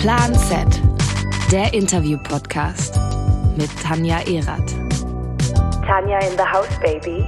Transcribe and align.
Plan 0.00 0.34
Z, 0.34 0.80
der 1.52 1.74
Interview-Podcast 1.74 2.98
mit 3.58 3.68
Tanja 3.82 4.20
Erath. 4.20 4.74
Tanja 5.86 6.18
in 6.20 6.38
the 6.38 6.42
house, 6.42 6.80
baby. 6.80 7.22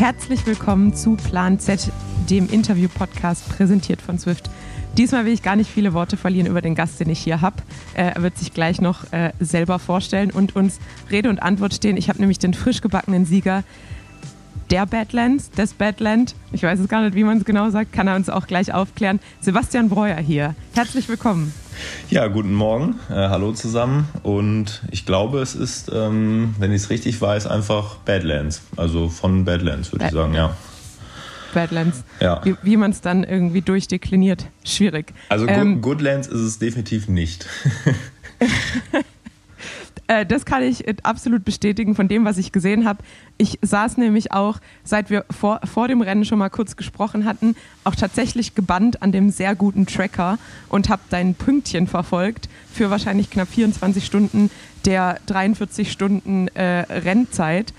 Herzlich 0.00 0.44
willkommen 0.46 0.92
zu 0.96 1.14
Plan 1.14 1.60
Z, 1.60 1.92
dem 2.28 2.48
Interview-Podcast 2.48 3.48
präsentiert 3.50 4.02
von 4.02 4.18
Swift. 4.18 4.50
Diesmal 4.98 5.24
will 5.26 5.32
ich 5.32 5.44
gar 5.44 5.54
nicht 5.54 5.70
viele 5.70 5.94
Worte 5.94 6.16
verlieren 6.16 6.48
über 6.48 6.60
den 6.60 6.74
Gast, 6.74 6.98
den 6.98 7.08
ich 7.08 7.20
hier 7.20 7.40
habe. 7.40 7.62
Er 7.94 8.20
wird 8.20 8.36
sich 8.36 8.52
gleich 8.52 8.80
noch 8.80 9.12
äh, 9.12 9.30
selber 9.38 9.78
vorstellen 9.78 10.32
und 10.32 10.56
uns 10.56 10.80
Rede 11.08 11.28
und 11.28 11.40
Antwort 11.40 11.72
stehen. 11.72 11.96
Ich 11.96 12.08
habe 12.08 12.18
nämlich 12.18 12.40
den 12.40 12.52
frisch 12.52 12.80
gebackenen 12.80 13.26
Sieger 13.26 13.62
der 14.70 14.86
Badlands, 14.86 15.50
des 15.50 15.74
Badland, 15.74 16.34
ich 16.52 16.62
weiß 16.62 16.80
es 16.80 16.88
gar 16.88 17.02
nicht, 17.02 17.14
wie 17.14 17.24
man 17.24 17.38
es 17.38 17.44
genau 17.44 17.70
sagt, 17.70 17.92
kann 17.92 18.08
er 18.08 18.16
uns 18.16 18.28
auch 18.28 18.46
gleich 18.46 18.72
aufklären. 18.72 19.20
Sebastian 19.40 19.88
Breuer 19.88 20.16
hier. 20.16 20.54
Herzlich 20.74 21.08
willkommen. 21.08 21.52
Ja, 22.10 22.26
guten 22.26 22.54
Morgen. 22.54 22.98
Äh, 23.10 23.14
hallo 23.14 23.52
zusammen. 23.52 24.08
Und 24.22 24.82
ich 24.90 25.06
glaube, 25.06 25.40
es 25.40 25.54
ist, 25.54 25.90
ähm, 25.94 26.54
wenn 26.58 26.72
ich 26.72 26.82
es 26.82 26.90
richtig 26.90 27.20
weiß, 27.20 27.46
einfach 27.46 27.96
Badlands. 27.98 28.62
Also 28.76 29.08
von 29.08 29.44
Badlands, 29.44 29.92
würde 29.92 30.04
Bad 30.04 30.12
ich 30.12 30.18
sagen, 30.18 30.34
ja. 30.34 30.56
Badlands. 31.54 32.04
Ja. 32.20 32.40
Wie, 32.44 32.56
wie 32.62 32.76
man 32.76 32.90
es 32.90 33.00
dann 33.00 33.24
irgendwie 33.24 33.62
durchdekliniert. 33.62 34.46
Schwierig. 34.64 35.12
Also 35.28 35.46
ähm, 35.46 35.80
Goodlands 35.80 36.28
ist 36.28 36.40
es 36.40 36.58
definitiv 36.58 37.08
nicht. 37.08 37.46
Äh, 40.08 40.24
das 40.24 40.44
kann 40.44 40.62
ich 40.62 40.84
absolut 41.04 41.44
bestätigen 41.44 41.94
von 41.94 42.08
dem, 42.08 42.24
was 42.24 42.38
ich 42.38 42.52
gesehen 42.52 42.84
habe. 42.84 43.02
Ich 43.38 43.58
saß 43.62 43.96
nämlich 43.96 44.32
auch, 44.32 44.58
seit 44.84 45.10
wir 45.10 45.24
vor, 45.30 45.60
vor 45.64 45.88
dem 45.88 46.00
Rennen 46.00 46.24
schon 46.24 46.38
mal 46.38 46.48
kurz 46.48 46.76
gesprochen 46.76 47.24
hatten, 47.24 47.56
auch 47.84 47.94
tatsächlich 47.94 48.54
gebannt 48.54 49.02
an 49.02 49.12
dem 49.12 49.30
sehr 49.30 49.54
guten 49.54 49.86
Tracker 49.86 50.38
und 50.68 50.88
habe 50.88 51.02
dein 51.10 51.34
Pünktchen 51.34 51.86
verfolgt 51.86 52.48
für 52.72 52.90
wahrscheinlich 52.90 53.30
knapp 53.30 53.48
24 53.48 54.04
Stunden 54.04 54.50
der 54.84 55.18
43 55.26 55.90
Stunden 55.90 56.48
äh, 56.48 56.62
Rennzeit. 56.62 57.72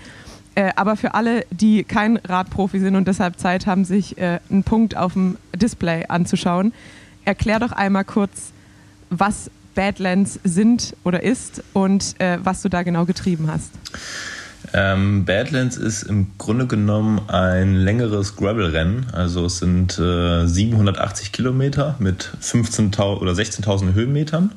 Äh, 0.56 0.72
aber 0.76 0.96
für 0.96 1.14
alle, 1.14 1.46
die 1.52 1.84
kein 1.84 2.18
Radprofi 2.18 2.80
sind 2.80 2.96
und 2.96 3.08
deshalb 3.08 3.40
Zeit 3.40 3.68
haben, 3.68 3.86
sich 3.86 4.18
äh, 4.18 4.40
einen 4.50 4.64
Punkt 4.64 4.98
auf 4.98 5.14
dem 5.14 5.38
Display 5.56 6.06
anzuschauen, 6.08 6.74
erklär 7.26 7.60
doch 7.60 7.72
einmal 7.72 8.04
kurz, 8.04 8.52
was 9.10 9.50
Badlands 9.78 10.40
sind 10.44 10.96
oder 11.04 11.22
ist 11.22 11.64
und 11.72 12.20
äh, 12.20 12.40
was 12.42 12.64
du 12.64 12.70
da 12.70 12.82
genau 12.82 13.06
getrieben 13.06 13.48
hast. 13.48 13.70
Ähm, 14.74 15.24
Badlands 15.24 15.78
ist 15.78 16.02
im 16.02 16.32
Grunde 16.40 16.66
genommen 16.66 17.22
ein 17.30 17.76
längeres 17.76 18.36
Gravel-Rennen. 18.36 19.06
Also 19.14 19.46
es 19.46 19.60
sind 19.60 20.00
äh, 20.00 20.48
780 20.48 21.32
Kilometer 21.32 21.96
mit 22.00 22.32
15.000 22.42 23.20
oder 23.20 23.34
16.000 23.34 23.94
Höhenmetern. 23.94 24.56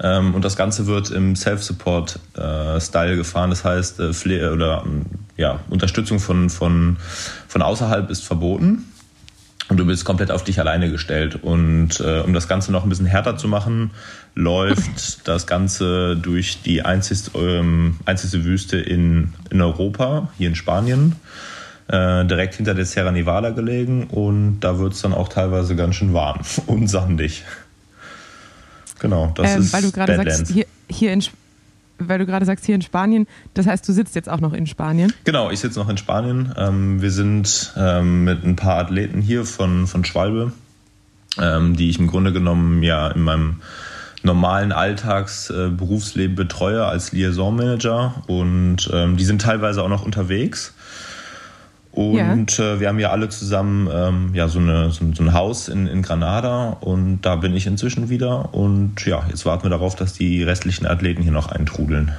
Ähm, 0.00 0.34
und 0.34 0.44
das 0.44 0.54
Ganze 0.54 0.86
wird 0.86 1.10
im 1.10 1.34
Self-Support-Style 1.34 3.12
äh, 3.14 3.16
gefahren. 3.16 3.48
Das 3.48 3.64
heißt, 3.64 4.00
äh, 4.00 4.48
oder, 4.48 4.84
ja, 5.38 5.60
Unterstützung 5.70 6.20
von, 6.20 6.50
von, 6.50 6.98
von 7.48 7.62
außerhalb 7.62 8.10
ist 8.10 8.22
verboten 8.22 8.91
und 9.68 9.76
du 9.78 9.86
bist 9.86 10.04
komplett 10.04 10.30
auf 10.30 10.44
dich 10.44 10.58
alleine 10.60 10.90
gestellt. 10.90 11.38
Und 11.42 12.00
äh, 12.00 12.20
um 12.20 12.32
das 12.32 12.48
Ganze 12.48 12.72
noch 12.72 12.82
ein 12.82 12.88
bisschen 12.88 13.06
härter 13.06 13.36
zu 13.36 13.48
machen, 13.48 13.90
läuft 14.34 15.20
das 15.28 15.46
Ganze 15.46 16.16
durch 16.16 16.62
die 16.62 16.84
einzigste, 16.84 17.38
ähm, 17.38 17.98
einzigste 18.04 18.44
Wüste 18.44 18.78
in, 18.78 19.34
in 19.50 19.60
Europa, 19.60 20.30
hier 20.36 20.48
in 20.48 20.54
Spanien, 20.54 21.16
äh, 21.88 22.24
direkt 22.24 22.54
hinter 22.56 22.74
der 22.74 22.84
Sierra 22.84 23.12
Nevada 23.12 23.50
gelegen. 23.50 24.08
Und 24.08 24.60
da 24.60 24.78
wird 24.78 24.94
es 24.94 25.02
dann 25.02 25.14
auch 25.14 25.28
teilweise 25.28 25.76
ganz 25.76 25.96
schön 25.96 26.12
warm 26.12 26.40
und 26.66 26.88
sandig. 26.88 27.44
Genau, 28.98 29.32
das 29.34 29.54
ähm, 29.54 29.60
ist 29.62 29.72
Weil 29.72 29.82
du 29.82 29.92
gerade 29.92 30.16
sagst, 30.16 30.52
hier, 30.52 30.66
hier 30.88 31.12
in 31.12 31.22
Spanien 31.22 31.41
weil 31.98 32.18
du 32.18 32.26
gerade 32.26 32.46
sagst, 32.46 32.64
hier 32.66 32.74
in 32.74 32.82
Spanien, 32.82 33.26
das 33.54 33.66
heißt, 33.66 33.88
du 33.88 33.92
sitzt 33.92 34.14
jetzt 34.14 34.28
auch 34.28 34.40
noch 34.40 34.52
in 34.52 34.66
Spanien? 34.66 35.12
Genau, 35.24 35.50
ich 35.50 35.60
sitze 35.60 35.78
noch 35.78 35.88
in 35.88 35.96
Spanien. 35.96 36.52
Ähm, 36.56 37.02
wir 37.02 37.10
sind 37.10 37.72
ähm, 37.76 38.24
mit 38.24 38.44
ein 38.44 38.56
paar 38.56 38.78
Athleten 38.78 39.20
hier 39.20 39.44
von, 39.44 39.86
von 39.86 40.04
Schwalbe, 40.04 40.52
ähm, 41.40 41.76
die 41.76 41.90
ich 41.90 41.98
im 41.98 42.06
Grunde 42.06 42.32
genommen 42.32 42.82
ja 42.82 43.08
in 43.08 43.22
meinem 43.22 43.56
normalen 44.22 44.72
Alltagsberufsleben 44.72 46.34
äh, 46.34 46.36
betreue 46.36 46.84
als 46.84 47.12
Liaison-Manager 47.12 48.22
und 48.26 48.88
ähm, 48.92 49.16
die 49.16 49.24
sind 49.24 49.42
teilweise 49.42 49.82
auch 49.82 49.88
noch 49.88 50.04
unterwegs. 50.04 50.74
Und 51.92 52.56
ja. 52.56 52.74
äh, 52.74 52.80
wir 52.80 52.88
haben 52.88 52.98
ja 52.98 53.10
alle 53.10 53.28
zusammen 53.28 53.88
ähm, 53.92 54.30
ja, 54.34 54.48
so, 54.48 54.58
eine, 54.58 54.90
so, 54.90 55.04
so, 55.12 55.22
ein 55.22 55.34
Haus 55.34 55.68
in, 55.68 55.86
in 55.86 56.00
Granada 56.02 56.70
und 56.80 57.20
da 57.20 57.36
bin 57.36 57.54
ich 57.54 57.66
inzwischen 57.66 58.08
wieder. 58.08 58.54
Und 58.54 59.04
ja, 59.04 59.24
jetzt 59.28 59.44
warten 59.44 59.64
wir 59.64 59.70
darauf, 59.70 59.94
dass 59.94 60.14
die 60.14 60.42
restlichen 60.42 60.86
Athleten 60.86 61.22
hier 61.22 61.32
noch 61.32 61.52
eintrudeln. 61.52 62.12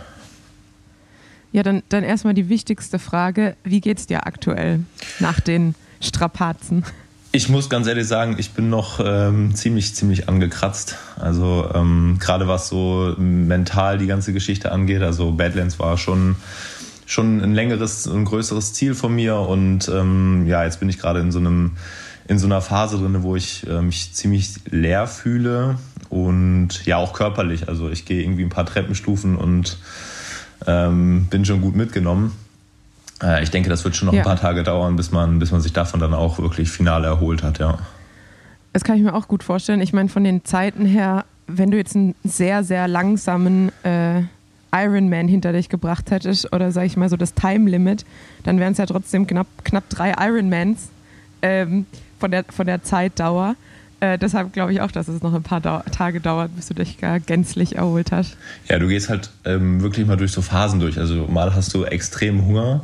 Ja, 1.51 1.63
dann, 1.63 1.81
dann 1.89 2.03
erstmal 2.03 2.35
die 2.35 2.49
wichtigste 2.49 2.99
Frage. 2.99 3.55
Wie 3.63 3.81
geht's 3.81 4.05
dir 4.05 4.27
aktuell 4.27 4.81
nach 5.19 5.39
den 5.39 5.73
Strapazen? 6.01 6.83
Ich 7.31 7.49
muss 7.49 7.67
ganz 7.67 7.87
ehrlich 7.87 8.07
sagen, 8.07 8.35
ich 8.37 8.51
bin 8.51 8.69
noch 8.69 8.99
ähm, 9.03 9.55
ziemlich, 9.55 9.95
ziemlich 9.95 10.29
angekratzt. 10.29 10.97
Also 11.19 11.67
ähm, 11.73 12.17
gerade 12.19 12.47
was 12.47 12.69
so 12.69 13.15
mental 13.17 13.97
die 13.97 14.05
ganze 14.05 14.33
Geschichte 14.33 14.71
angeht. 14.71 15.01
Also 15.01 15.31
Badlands 15.31 15.79
war 15.79 15.97
schon 15.97 16.35
schon 17.05 17.41
ein 17.41 17.53
längeres, 17.53 18.07
ein 18.07 18.25
größeres 18.25 18.73
Ziel 18.73 18.95
von 18.95 19.13
mir 19.13 19.37
und 19.37 19.89
ähm, 19.89 20.45
ja, 20.47 20.63
jetzt 20.63 20.79
bin 20.79 20.89
ich 20.89 20.99
gerade 20.99 21.19
in 21.19 21.31
so 21.31 21.39
einem 21.39 21.71
in 22.27 22.39
so 22.39 22.45
einer 22.45 22.61
Phase 22.61 22.97
drin, 22.97 23.21
wo 23.23 23.35
ich 23.35 23.67
äh, 23.67 23.81
mich 23.81 24.13
ziemlich 24.13 24.55
leer 24.69 25.07
fühle 25.07 25.77
und 26.09 26.85
ja 26.85 26.97
auch 26.97 27.13
körperlich. 27.13 27.67
Also 27.67 27.89
ich 27.89 28.05
gehe 28.05 28.21
irgendwie 28.21 28.43
ein 28.43 28.49
paar 28.49 28.65
Treppenstufen 28.65 29.35
und 29.35 29.77
ähm, 30.65 31.27
bin 31.29 31.43
schon 31.43 31.61
gut 31.61 31.75
mitgenommen. 31.75 32.31
Äh, 33.21 33.43
ich 33.43 33.51
denke, 33.51 33.69
das 33.69 33.83
wird 33.83 33.95
schon 33.95 34.07
noch 34.07 34.13
ja. 34.13 34.21
ein 34.21 34.25
paar 34.25 34.39
Tage 34.39 34.63
dauern, 34.63 34.95
bis 34.95 35.11
man, 35.11 35.39
bis 35.39 35.51
man 35.51 35.61
sich 35.61 35.73
davon 35.73 35.99
dann 35.99 36.13
auch 36.13 36.39
wirklich 36.39 36.71
final 36.71 37.03
erholt 37.03 37.43
hat, 37.43 37.59
ja. 37.59 37.79
Das 38.71 38.83
kann 38.83 38.97
ich 38.97 39.03
mir 39.03 39.13
auch 39.13 39.27
gut 39.27 39.43
vorstellen. 39.43 39.81
Ich 39.81 39.93
meine, 39.93 40.09
von 40.09 40.23
den 40.23 40.45
Zeiten 40.45 40.85
her, 40.85 41.25
wenn 41.47 41.69
du 41.69 41.77
jetzt 41.77 41.95
einen 41.95 42.15
sehr, 42.23 42.63
sehr 42.63 42.87
langsamen 42.87 43.71
äh, 43.83 44.23
Ironman 44.73 45.27
hinter 45.27 45.53
dich 45.53 45.69
gebracht 45.69 46.11
hättest 46.11 46.51
oder 46.53 46.71
sag 46.71 46.85
ich 46.85 46.97
mal 46.97 47.09
so 47.09 47.17
das 47.17 47.33
Time 47.33 47.69
Limit, 47.69 48.05
dann 48.43 48.59
wären 48.59 48.73
es 48.73 48.79
ja 48.79 48.85
trotzdem 48.85 49.27
knapp, 49.27 49.47
knapp 49.63 49.89
drei 49.89 50.13
Ironmans 50.19 50.89
ähm, 51.41 51.85
von, 52.19 52.31
der, 52.31 52.45
von 52.49 52.65
der 52.65 52.83
Zeitdauer. 52.83 53.55
Äh, 53.99 54.17
deshalb 54.17 54.51
glaube 54.51 54.73
ich 54.73 54.81
auch, 54.81 54.91
dass 54.91 55.07
es 55.07 55.21
noch 55.21 55.33
ein 55.33 55.43
paar 55.43 55.61
Dau 55.61 55.81
Tage 55.91 56.19
dauert, 56.19 56.55
bis 56.55 56.67
du 56.67 56.73
dich 56.73 56.97
gar 56.97 57.19
gänzlich 57.19 57.77
erholt 57.77 58.11
hast. 58.11 58.35
Ja, 58.67 58.79
du 58.79 58.87
gehst 58.87 59.09
halt 59.09 59.29
ähm, 59.45 59.81
wirklich 59.81 60.05
mal 60.05 60.17
durch 60.17 60.31
so 60.31 60.41
Phasen 60.41 60.79
durch. 60.79 60.97
Also 60.97 61.27
mal 61.27 61.55
hast 61.55 61.73
du 61.73 61.85
extrem 61.85 62.45
Hunger 62.45 62.81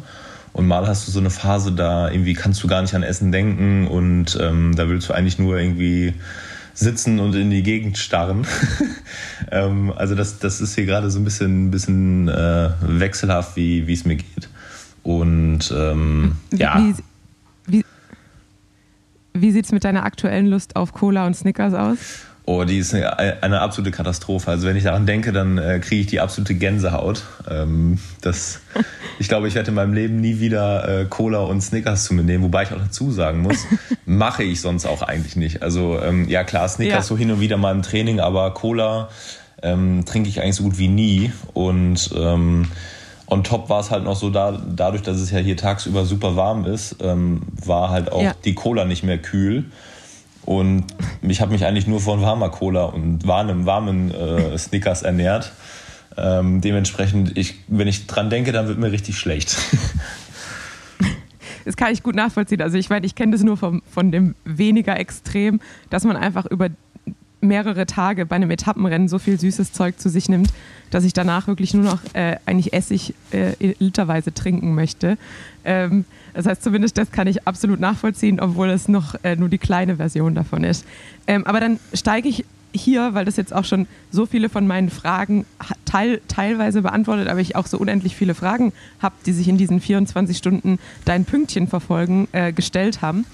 und 0.53 0.67
mal 0.67 0.87
hast 0.87 1.07
du 1.07 1.11
so 1.11 1.19
eine 1.19 1.29
Phase, 1.29 1.71
da 1.71 2.09
irgendwie 2.09 2.35
kannst 2.35 2.63
du 2.63 2.67
gar 2.67 2.81
nicht 2.81 2.93
an 2.95 3.03
Essen 3.03 3.31
denken 3.31 3.87
und 3.87 4.37
ähm, 4.41 4.75
da 4.75 4.87
willst 4.89 5.09
du 5.09 5.13
eigentlich 5.13 5.39
nur 5.39 5.59
irgendwie 5.59 6.13
sitzen 6.79 7.19
und 7.19 7.35
in 7.35 7.49
die 7.49 7.63
Gegend 7.63 7.97
starren. 7.97 8.47
ähm, 9.51 9.91
also 9.95 10.15
das, 10.15 10.39
das 10.39 10.61
ist 10.61 10.75
hier 10.75 10.85
gerade 10.85 11.11
so 11.11 11.19
ein 11.19 11.23
bisschen, 11.23 11.71
bisschen 11.71 12.27
äh, 12.27 12.69
wechselhaft, 12.81 13.55
wie 13.55 13.91
es 13.91 14.05
mir 14.05 14.15
geht. 14.15 14.49
Und 15.03 15.73
ähm, 15.75 16.37
ja. 16.53 16.77
Wie, 16.77 16.95
wie, 17.65 17.85
wie 19.33 19.51
sieht 19.51 19.65
es 19.65 19.71
mit 19.71 19.83
deiner 19.83 20.03
aktuellen 20.03 20.47
Lust 20.47 20.75
auf 20.75 20.93
Cola 20.93 21.25
und 21.25 21.35
Snickers 21.35 21.73
aus? 21.73 21.97
Oh, 22.51 22.63
die 22.63 22.79
ist 22.79 22.95
eine, 22.95 23.43
eine 23.43 23.61
absolute 23.61 23.91
Katastrophe. 23.91 24.49
Also 24.49 24.65
wenn 24.65 24.75
ich 24.75 24.83
daran 24.83 25.05
denke, 25.05 25.31
dann 25.31 25.59
äh, 25.59 25.77
kriege 25.77 26.01
ich 26.01 26.07
die 26.07 26.19
absolute 26.19 26.55
Gänsehaut. 26.55 27.21
Ähm, 27.47 27.99
das, 28.21 28.61
ich 29.19 29.27
glaube, 29.27 29.47
ich 29.47 29.53
werde 29.53 29.69
in 29.69 29.75
meinem 29.75 29.93
Leben 29.93 30.19
nie 30.19 30.39
wieder 30.39 31.01
äh, 31.01 31.05
Cola 31.05 31.41
und 31.41 31.61
Snickers 31.61 32.05
zu 32.05 32.15
mir 32.15 32.23
nehmen, 32.23 32.43
wobei 32.43 32.63
ich 32.63 32.71
auch 32.73 32.79
dazu 32.79 33.11
sagen 33.11 33.43
muss, 33.43 33.67
mache 34.07 34.43
ich 34.43 34.61
sonst 34.61 34.87
auch 34.87 35.03
eigentlich 35.03 35.35
nicht. 35.35 35.61
Also 35.61 35.99
ähm, 36.01 36.27
ja 36.27 36.43
klar, 36.43 36.67
Snickers 36.67 36.95
ja. 36.95 37.03
so 37.03 37.15
hin 37.15 37.29
und 37.29 37.39
wieder 37.39 37.57
mal 37.57 37.71
im 37.71 37.83
Training, 37.83 38.19
aber 38.19 38.51
Cola 38.55 39.09
ähm, 39.61 40.05
trinke 40.05 40.27
ich 40.27 40.41
eigentlich 40.41 40.55
so 40.55 40.63
gut 40.63 40.79
wie 40.79 40.87
nie. 40.87 41.31
Und 41.53 42.09
ähm, 42.17 42.65
on 43.27 43.43
top 43.43 43.69
war 43.69 43.81
es 43.81 43.91
halt 43.91 44.05
noch 44.05 44.15
so, 44.15 44.31
da, 44.31 44.59
dadurch, 44.75 45.03
dass 45.03 45.17
es 45.17 45.29
ja 45.29 45.37
hier 45.37 45.55
tagsüber 45.55 46.03
super 46.03 46.35
warm 46.35 46.65
ist, 46.65 46.95
ähm, 46.99 47.43
war 47.63 47.91
halt 47.91 48.11
auch 48.11 48.23
ja. 48.23 48.33
die 48.43 48.55
Cola 48.55 48.85
nicht 48.85 49.03
mehr 49.03 49.19
kühl. 49.19 49.65
Und 50.49 50.85
ich 51.21 51.41
habe 51.41 51.51
mich 51.51 51.63
eigentlich 51.63 51.85
nur 51.85 51.99
von 51.99 52.23
warmer 52.23 52.49
Cola 52.49 52.85
und 52.85 53.27
warmen, 53.27 53.67
warmen 53.67 54.09
äh, 54.09 54.57
Snickers 54.57 55.03
ernährt. 55.03 55.51
Ähm, 56.17 56.59
dementsprechend, 56.59 57.37
ich, 57.37 57.59
wenn 57.67 57.87
ich 57.87 58.07
dran 58.07 58.31
denke, 58.31 58.51
dann 58.51 58.67
wird 58.67 58.79
mir 58.79 58.91
richtig 58.91 59.19
schlecht. 59.19 59.57
Das 61.65 61.75
kann 61.75 61.93
ich 61.93 62.01
gut 62.01 62.15
nachvollziehen. 62.15 62.61
Also 62.63 62.77
ich 62.77 62.89
meine, 62.89 63.05
ich 63.05 63.13
kenne 63.13 63.33
das 63.33 63.43
nur 63.43 63.57
vom, 63.57 63.83
von 63.91 64.11
dem 64.11 64.33
weniger 64.43 64.97
Extrem, 64.97 65.59
dass 65.91 66.03
man 66.03 66.15
einfach 66.17 66.47
über 66.47 66.69
mehrere 67.41 67.85
Tage 67.85 68.25
bei 68.25 68.37
einem 68.37 68.49
Etappenrennen 68.49 69.07
so 69.07 69.19
viel 69.19 69.39
süßes 69.39 69.71
Zeug 69.71 69.99
zu 69.99 70.09
sich 70.09 70.29
nimmt, 70.29 70.51
dass 70.89 71.03
ich 71.03 71.13
danach 71.13 71.45
wirklich 71.45 71.75
nur 71.75 71.83
noch 71.83 71.99
äh, 72.13 72.37
eigentlich 72.47 72.73
Essig 72.73 73.13
äh, 73.31 73.53
literweise 73.77 74.33
trinken 74.33 74.73
möchte. 74.73 75.17
Ähm, 75.63 76.05
das 76.39 76.45
heißt, 76.45 76.63
zumindest 76.63 76.97
das 76.97 77.11
kann 77.11 77.27
ich 77.27 77.45
absolut 77.47 77.81
nachvollziehen, 77.81 78.39
obwohl 78.39 78.69
es 78.69 78.87
noch 78.87 79.15
äh, 79.23 79.35
nur 79.35 79.49
die 79.49 79.57
kleine 79.57 79.97
Version 79.97 80.35
davon 80.35 80.63
ist. 80.63 80.85
Ähm, 81.27 81.45
aber 81.45 81.59
dann 81.59 81.79
steige 81.93 82.29
ich 82.29 82.45
hier, 82.71 83.13
weil 83.13 83.25
das 83.25 83.35
jetzt 83.35 83.53
auch 83.53 83.65
schon 83.65 83.87
so 84.09 84.25
viele 84.25 84.47
von 84.47 84.65
meinen 84.65 84.89
Fragen 84.89 85.45
teil, 85.83 86.21
teilweise 86.29 86.81
beantwortet, 86.81 87.27
aber 87.27 87.41
ich 87.41 87.57
auch 87.57 87.67
so 87.67 87.77
unendlich 87.77 88.15
viele 88.15 88.35
Fragen 88.35 88.71
habe, 89.01 89.15
die 89.25 89.33
sich 89.33 89.49
in 89.49 89.57
diesen 89.57 89.81
24 89.81 90.37
Stunden 90.37 90.79
dein 91.03 91.25
Pünktchen 91.25 91.67
verfolgen, 91.67 92.29
äh, 92.31 92.53
gestellt 92.53 93.01
haben, 93.01 93.25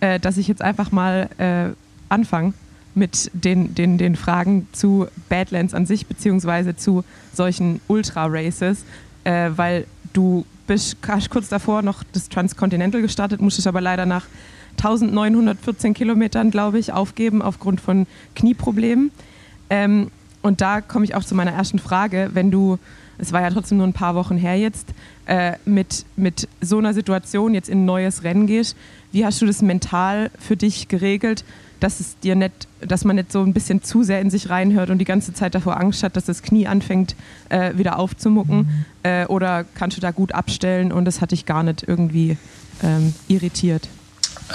äh, 0.00 0.18
dass 0.18 0.36
ich 0.36 0.48
jetzt 0.48 0.62
einfach 0.62 0.90
mal 0.90 1.28
äh, 1.38 1.74
anfange 2.08 2.54
mit 2.96 3.30
den, 3.34 3.72
den, 3.76 3.98
den 3.98 4.16
Fragen 4.16 4.66
zu 4.72 5.06
Badlands 5.28 5.74
an 5.74 5.86
sich, 5.86 6.06
beziehungsweise 6.06 6.74
zu 6.74 7.04
solchen 7.32 7.80
Ultra-Races, 7.86 8.84
äh, 9.22 9.50
weil 9.54 9.86
du 10.12 10.44
bist 10.66 10.98
kurz 11.30 11.48
davor 11.48 11.82
noch 11.82 12.02
das 12.12 12.28
Transcontinental 12.28 13.02
gestartet, 13.02 13.40
musstest 13.40 13.66
aber 13.66 13.80
leider 13.80 14.06
nach 14.06 14.26
1914 14.76 15.94
Kilometern, 15.94 16.50
glaube 16.50 16.78
ich, 16.78 16.92
aufgeben 16.92 17.42
aufgrund 17.42 17.80
von 17.80 18.06
Knieproblemen. 18.36 19.10
Ähm, 19.70 20.10
und 20.42 20.60
da 20.60 20.80
komme 20.80 21.04
ich 21.04 21.14
auch 21.14 21.24
zu 21.24 21.34
meiner 21.34 21.52
ersten 21.52 21.78
Frage. 21.78 22.30
Wenn 22.32 22.50
du, 22.50 22.78
es 23.18 23.32
war 23.32 23.40
ja 23.40 23.50
trotzdem 23.50 23.78
nur 23.78 23.86
ein 23.86 23.92
paar 23.92 24.14
Wochen 24.14 24.36
her 24.36 24.56
jetzt, 24.56 24.88
äh, 25.26 25.54
mit, 25.64 26.04
mit 26.16 26.48
so 26.60 26.78
einer 26.78 26.94
Situation 26.94 27.54
jetzt 27.54 27.68
in 27.68 27.82
ein 27.82 27.84
neues 27.84 28.22
Rennen 28.22 28.46
gehst, 28.46 28.76
wie 29.10 29.24
hast 29.24 29.42
du 29.42 29.46
das 29.46 29.62
mental 29.62 30.30
für 30.38 30.56
dich 30.56 30.88
geregelt, 30.88 31.44
dass 31.80 32.00
es 32.00 32.18
dir 32.18 32.34
nicht, 32.34 32.68
dass 32.80 33.04
man 33.04 33.16
nicht 33.16 33.32
so 33.32 33.42
ein 33.42 33.52
bisschen 33.52 33.82
zu 33.82 34.02
sehr 34.02 34.20
in 34.20 34.30
sich 34.30 34.50
reinhört 34.50 34.90
und 34.90 34.98
die 34.98 35.04
ganze 35.04 35.32
Zeit 35.32 35.54
davor 35.54 35.78
Angst 35.80 36.02
hat, 36.02 36.16
dass 36.16 36.24
das 36.24 36.42
Knie 36.42 36.66
anfängt 36.66 37.16
äh, 37.48 37.76
wieder 37.76 37.98
aufzumucken? 37.98 38.58
Mhm. 38.58 38.84
Äh, 39.02 39.26
oder 39.26 39.64
kannst 39.64 39.96
du 39.96 40.00
da 40.00 40.10
gut 40.10 40.32
abstellen 40.32 40.92
und 40.92 41.04
das 41.04 41.20
hat 41.20 41.32
dich 41.32 41.46
gar 41.46 41.62
nicht 41.62 41.84
irgendwie 41.86 42.36
ähm, 42.82 43.14
irritiert? 43.28 43.88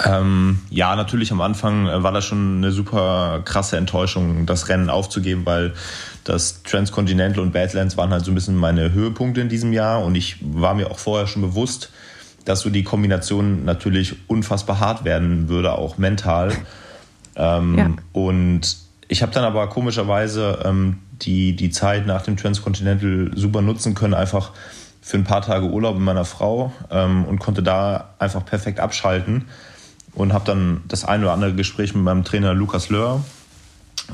Ähm, 0.04 0.58
ja, 0.70 0.96
natürlich 0.96 1.30
am 1.30 1.40
Anfang 1.40 1.86
äh, 1.86 2.02
war 2.02 2.12
das 2.12 2.24
schon 2.24 2.58
eine 2.58 2.72
super 2.72 3.42
krasse 3.44 3.76
Enttäuschung, 3.76 4.44
das 4.44 4.68
Rennen 4.68 4.90
aufzugeben, 4.90 5.46
weil 5.46 5.74
das 6.24 6.62
Transcontinental 6.62 7.40
und 7.40 7.52
Badlands 7.52 7.96
waren 7.96 8.10
halt 8.10 8.24
so 8.24 8.32
ein 8.32 8.34
bisschen 8.34 8.56
meine 8.56 8.92
Höhepunkte 8.92 9.40
in 9.40 9.48
diesem 9.48 9.72
Jahr 9.72 10.02
und 10.04 10.14
ich 10.16 10.38
war 10.40 10.74
mir 10.74 10.90
auch 10.90 10.98
vorher 10.98 11.26
schon 11.26 11.42
bewusst, 11.42 11.90
dass 12.44 12.60
so 12.60 12.70
die 12.70 12.82
Kombination 12.82 13.64
natürlich 13.64 14.16
unfassbar 14.26 14.80
hart 14.80 15.04
werden 15.04 15.48
würde, 15.48 15.72
auch 15.72 15.96
mental. 15.96 16.52
Ähm, 17.36 17.78
ja. 17.78 17.90
Und 18.12 18.76
ich 19.08 19.22
habe 19.22 19.32
dann 19.32 19.44
aber 19.44 19.68
komischerweise 19.68 20.60
ähm, 20.64 20.98
die, 21.22 21.54
die 21.54 21.70
Zeit 21.70 22.06
nach 22.06 22.22
dem 22.22 22.36
Transcontinental 22.36 23.30
super 23.34 23.62
nutzen 23.62 23.94
können, 23.94 24.14
einfach 24.14 24.52
für 25.00 25.18
ein 25.18 25.24
paar 25.24 25.42
Tage 25.42 25.66
Urlaub 25.66 25.96
mit 25.96 26.04
meiner 26.04 26.24
Frau 26.24 26.72
ähm, 26.90 27.24
und 27.26 27.38
konnte 27.38 27.62
da 27.62 28.14
einfach 28.18 28.44
perfekt 28.44 28.80
abschalten 28.80 29.44
und 30.14 30.32
habe 30.32 30.46
dann 30.46 30.82
das 30.88 31.04
ein 31.04 31.22
oder 31.22 31.32
andere 31.32 31.54
Gespräch 31.54 31.94
mit 31.94 32.02
meinem 32.02 32.24
Trainer 32.24 32.54
Lukas 32.54 32.88
Löhr 32.88 33.22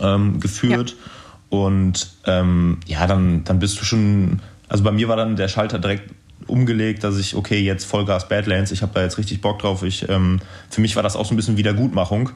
ähm, 0.01 0.41
geführt. 0.41 0.91
Ja. 0.91 1.59
Und 1.59 2.13
ähm, 2.27 2.79
ja, 2.87 3.07
dann, 3.07 3.45
dann 3.45 3.59
bist 3.59 3.81
du 3.81 3.85
schon, 3.85 4.41
also 4.69 4.83
bei 4.83 4.93
mir 4.93 5.09
war 5.09 5.17
dann 5.17 5.37
der 5.37 5.49
Schalter 5.49 5.79
direkt 5.79 6.11
umgelegt, 6.47 7.05
dass 7.05 7.19
ich, 7.19 7.37
okay, 7.37 7.61
jetzt 7.61 7.85
Vollgas 7.85 8.29
Badlands, 8.29 8.73
ich 8.73 8.83
habe 8.83 8.93
da 8.95 9.03
jetzt 9.03 9.19
richtig 9.19 9.41
Bock 9.41 9.59
drauf. 9.61 9.83
Ich, 9.83 10.09
ähm, 10.09 10.41
für 10.71 10.81
mich 10.81 10.97
war 10.97 11.03
das 11.03 11.17
auch 11.17 11.27
so 11.27 11.35
ein 11.35 11.37
bisschen 11.37 11.57
Wiedergutmachung 11.57 12.31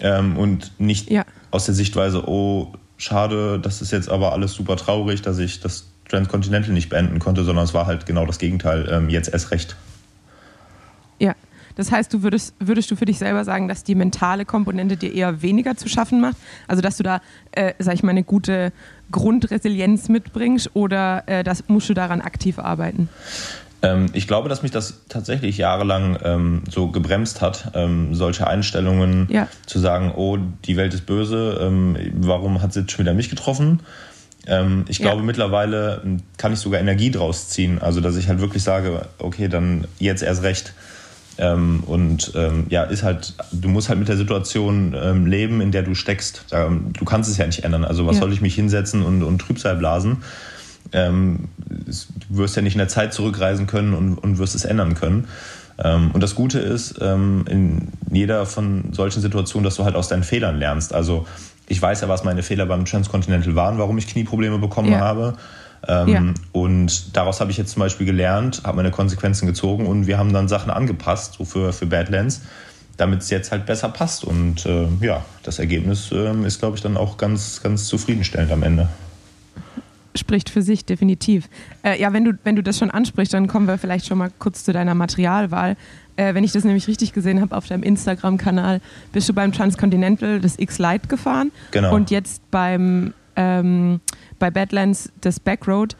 ähm, 0.00 0.36
und 0.36 0.72
nicht 0.78 1.10
ja. 1.10 1.24
aus 1.50 1.66
der 1.66 1.74
Sichtweise, 1.74 2.28
oh, 2.28 2.72
schade, 2.96 3.58
das 3.58 3.82
ist 3.82 3.92
jetzt 3.92 4.08
aber 4.08 4.32
alles 4.32 4.52
super 4.52 4.76
traurig, 4.76 5.22
dass 5.22 5.38
ich 5.38 5.60
das 5.60 5.86
Transcontinental 6.08 6.72
nicht 6.72 6.88
beenden 6.88 7.18
konnte, 7.18 7.44
sondern 7.44 7.64
es 7.64 7.74
war 7.74 7.86
halt 7.86 8.06
genau 8.06 8.26
das 8.26 8.38
Gegenteil, 8.38 8.88
ähm, 8.90 9.08
jetzt 9.08 9.32
erst 9.32 9.50
recht. 9.50 9.76
Ja, 11.18 11.34
das 11.76 11.92
heißt, 11.92 12.12
du 12.12 12.22
würdest, 12.22 12.54
würdest 12.58 12.90
du 12.90 12.96
für 12.96 13.04
dich 13.04 13.18
selber 13.18 13.44
sagen, 13.44 13.68
dass 13.68 13.84
die 13.84 13.94
mentale 13.94 14.44
Komponente 14.44 14.96
dir 14.96 15.14
eher 15.14 15.42
weniger 15.42 15.76
zu 15.76 15.88
schaffen 15.88 16.20
macht? 16.20 16.36
Also 16.66 16.82
dass 16.82 16.96
du 16.96 17.02
da, 17.02 17.20
äh, 17.52 17.74
sag 17.78 17.94
ich 17.94 18.02
mal, 18.02 18.10
eine 18.10 18.24
gute 18.24 18.72
Grundresilienz 19.12 20.08
mitbringst 20.08 20.70
oder 20.74 21.22
äh, 21.26 21.44
das, 21.44 21.68
musst 21.68 21.88
du 21.88 21.94
daran 21.94 22.20
aktiv 22.20 22.58
arbeiten? 22.58 23.08
Ähm, 23.82 24.06
ich 24.12 24.26
glaube, 24.26 24.48
dass 24.48 24.62
mich 24.62 24.72
das 24.72 25.00
tatsächlich 25.08 25.56
jahrelang 25.56 26.18
ähm, 26.22 26.62
so 26.68 26.88
gebremst 26.88 27.40
hat, 27.40 27.72
ähm, 27.74 28.14
solche 28.14 28.46
Einstellungen 28.46 29.26
ja. 29.30 29.48
zu 29.66 29.78
sagen, 29.78 30.12
oh, 30.14 30.38
die 30.64 30.76
Welt 30.76 30.92
ist 30.92 31.06
böse, 31.06 31.58
ähm, 31.62 31.96
warum 32.14 32.62
hat 32.62 32.72
sie 32.72 32.80
jetzt 32.80 32.92
schon 32.92 33.04
wieder 33.04 33.14
mich 33.14 33.30
getroffen? 33.30 33.80
Ähm, 34.46 34.84
ich 34.88 34.98
glaube, 34.98 35.18
ja. 35.18 35.22
mittlerweile 35.24 36.02
kann 36.36 36.52
ich 36.52 36.58
sogar 36.58 36.80
Energie 36.80 37.10
draus 37.10 37.48
ziehen. 37.48 37.80
Also, 37.80 38.00
dass 38.00 38.16
ich 38.16 38.28
halt 38.28 38.40
wirklich 38.40 38.62
sage, 38.62 39.06
okay, 39.18 39.48
dann 39.48 39.86
jetzt 39.98 40.22
erst 40.22 40.42
recht. 40.42 40.74
Ähm, 41.38 41.82
und 41.86 42.32
ähm, 42.34 42.66
ja, 42.68 42.82
ist 42.82 43.02
halt, 43.02 43.34
du 43.52 43.68
musst 43.68 43.88
halt 43.88 43.98
mit 43.98 44.08
der 44.08 44.16
Situation 44.16 44.94
ähm, 45.00 45.26
leben, 45.26 45.60
in 45.60 45.72
der 45.72 45.82
du 45.82 45.94
steckst. 45.94 46.44
Du 46.50 47.04
kannst 47.04 47.30
es 47.30 47.38
ja 47.38 47.46
nicht 47.46 47.64
ändern. 47.64 47.84
Also 47.84 48.06
was 48.06 48.16
ja. 48.16 48.22
soll 48.22 48.32
ich 48.32 48.42
mich 48.42 48.54
hinsetzen 48.54 49.02
und, 49.02 49.22
und 49.22 49.38
Trübsal 49.38 49.76
blasen? 49.76 50.18
Ähm, 50.92 51.48
du 51.58 52.36
wirst 52.36 52.56
ja 52.56 52.62
nicht 52.62 52.74
in 52.74 52.78
der 52.78 52.88
Zeit 52.88 53.12
zurückreisen 53.12 53.66
können 53.66 53.94
und, 53.94 54.18
und 54.18 54.38
wirst 54.38 54.54
es 54.54 54.64
ändern 54.64 54.94
können. 54.94 55.28
Ähm, 55.82 56.10
und 56.12 56.22
das 56.22 56.34
Gute 56.34 56.58
ist, 56.58 56.96
ähm, 57.00 57.44
in 57.48 57.88
jeder 58.10 58.46
von 58.46 58.92
solchen 58.92 59.20
Situationen, 59.20 59.64
dass 59.64 59.76
du 59.76 59.84
halt 59.84 59.94
aus 59.94 60.08
deinen 60.08 60.24
Fehlern 60.24 60.58
lernst. 60.58 60.94
Also 60.94 61.26
ich 61.66 61.80
weiß 61.80 62.00
ja, 62.00 62.08
was 62.08 62.24
meine 62.24 62.42
Fehler 62.42 62.66
beim 62.66 62.84
Transcontinental 62.84 63.54
waren, 63.54 63.78
warum 63.78 63.96
ich 63.96 64.08
Knieprobleme 64.08 64.58
bekommen 64.58 64.92
ja. 64.92 65.00
habe. 65.00 65.34
Ähm, 65.86 66.08
ja. 66.08 66.22
Und 66.52 67.16
daraus 67.16 67.40
habe 67.40 67.50
ich 67.50 67.56
jetzt 67.56 67.72
zum 67.72 67.80
Beispiel 67.80 68.06
gelernt, 68.06 68.62
habe 68.64 68.76
meine 68.76 68.90
Konsequenzen 68.90 69.46
gezogen 69.46 69.86
und 69.86 70.06
wir 70.06 70.18
haben 70.18 70.32
dann 70.32 70.48
Sachen 70.48 70.70
angepasst, 70.70 71.34
so 71.38 71.44
für, 71.44 71.72
für 71.72 71.86
Badlands, 71.86 72.42
damit 72.96 73.22
es 73.22 73.30
jetzt 73.30 73.50
halt 73.50 73.64
besser 73.64 73.88
passt. 73.88 74.24
Und 74.24 74.66
äh, 74.66 74.88
ja, 75.00 75.24
das 75.42 75.58
Ergebnis 75.58 76.12
äh, 76.12 76.32
ist, 76.44 76.58
glaube 76.58 76.76
ich, 76.76 76.82
dann 76.82 76.96
auch 76.96 77.16
ganz, 77.16 77.62
ganz 77.62 77.86
zufriedenstellend 77.86 78.52
am 78.52 78.62
Ende. 78.62 78.88
Spricht 80.14 80.50
für 80.50 80.62
sich, 80.62 80.84
definitiv. 80.84 81.48
Äh, 81.84 82.00
ja, 82.00 82.12
wenn 82.12 82.24
du, 82.24 82.32
wenn 82.42 82.56
du 82.56 82.62
das 82.62 82.78
schon 82.78 82.90
ansprichst, 82.90 83.32
dann 83.32 83.46
kommen 83.46 83.66
wir 83.66 83.78
vielleicht 83.78 84.06
schon 84.06 84.18
mal 84.18 84.30
kurz 84.38 84.64
zu 84.64 84.72
deiner 84.72 84.94
Materialwahl. 84.94 85.76
Äh, 86.16 86.34
wenn 86.34 86.44
ich 86.44 86.52
das 86.52 86.64
nämlich 86.64 86.88
richtig 86.88 87.12
gesehen 87.12 87.40
habe 87.40 87.56
auf 87.56 87.66
deinem 87.68 87.82
Instagram-Kanal, 87.82 88.80
bist 89.12 89.28
du 89.28 89.32
beim 89.32 89.52
Transcontinental 89.52 90.40
das 90.40 90.58
X-Lite 90.58 91.08
gefahren. 91.08 91.52
Genau. 91.70 91.94
Und 91.94 92.10
jetzt 92.10 92.42
beim 92.50 93.14
ähm, 93.36 94.00
bei 94.38 94.50
Badlands 94.50 95.12
das 95.20 95.40
Backroad. 95.40 95.96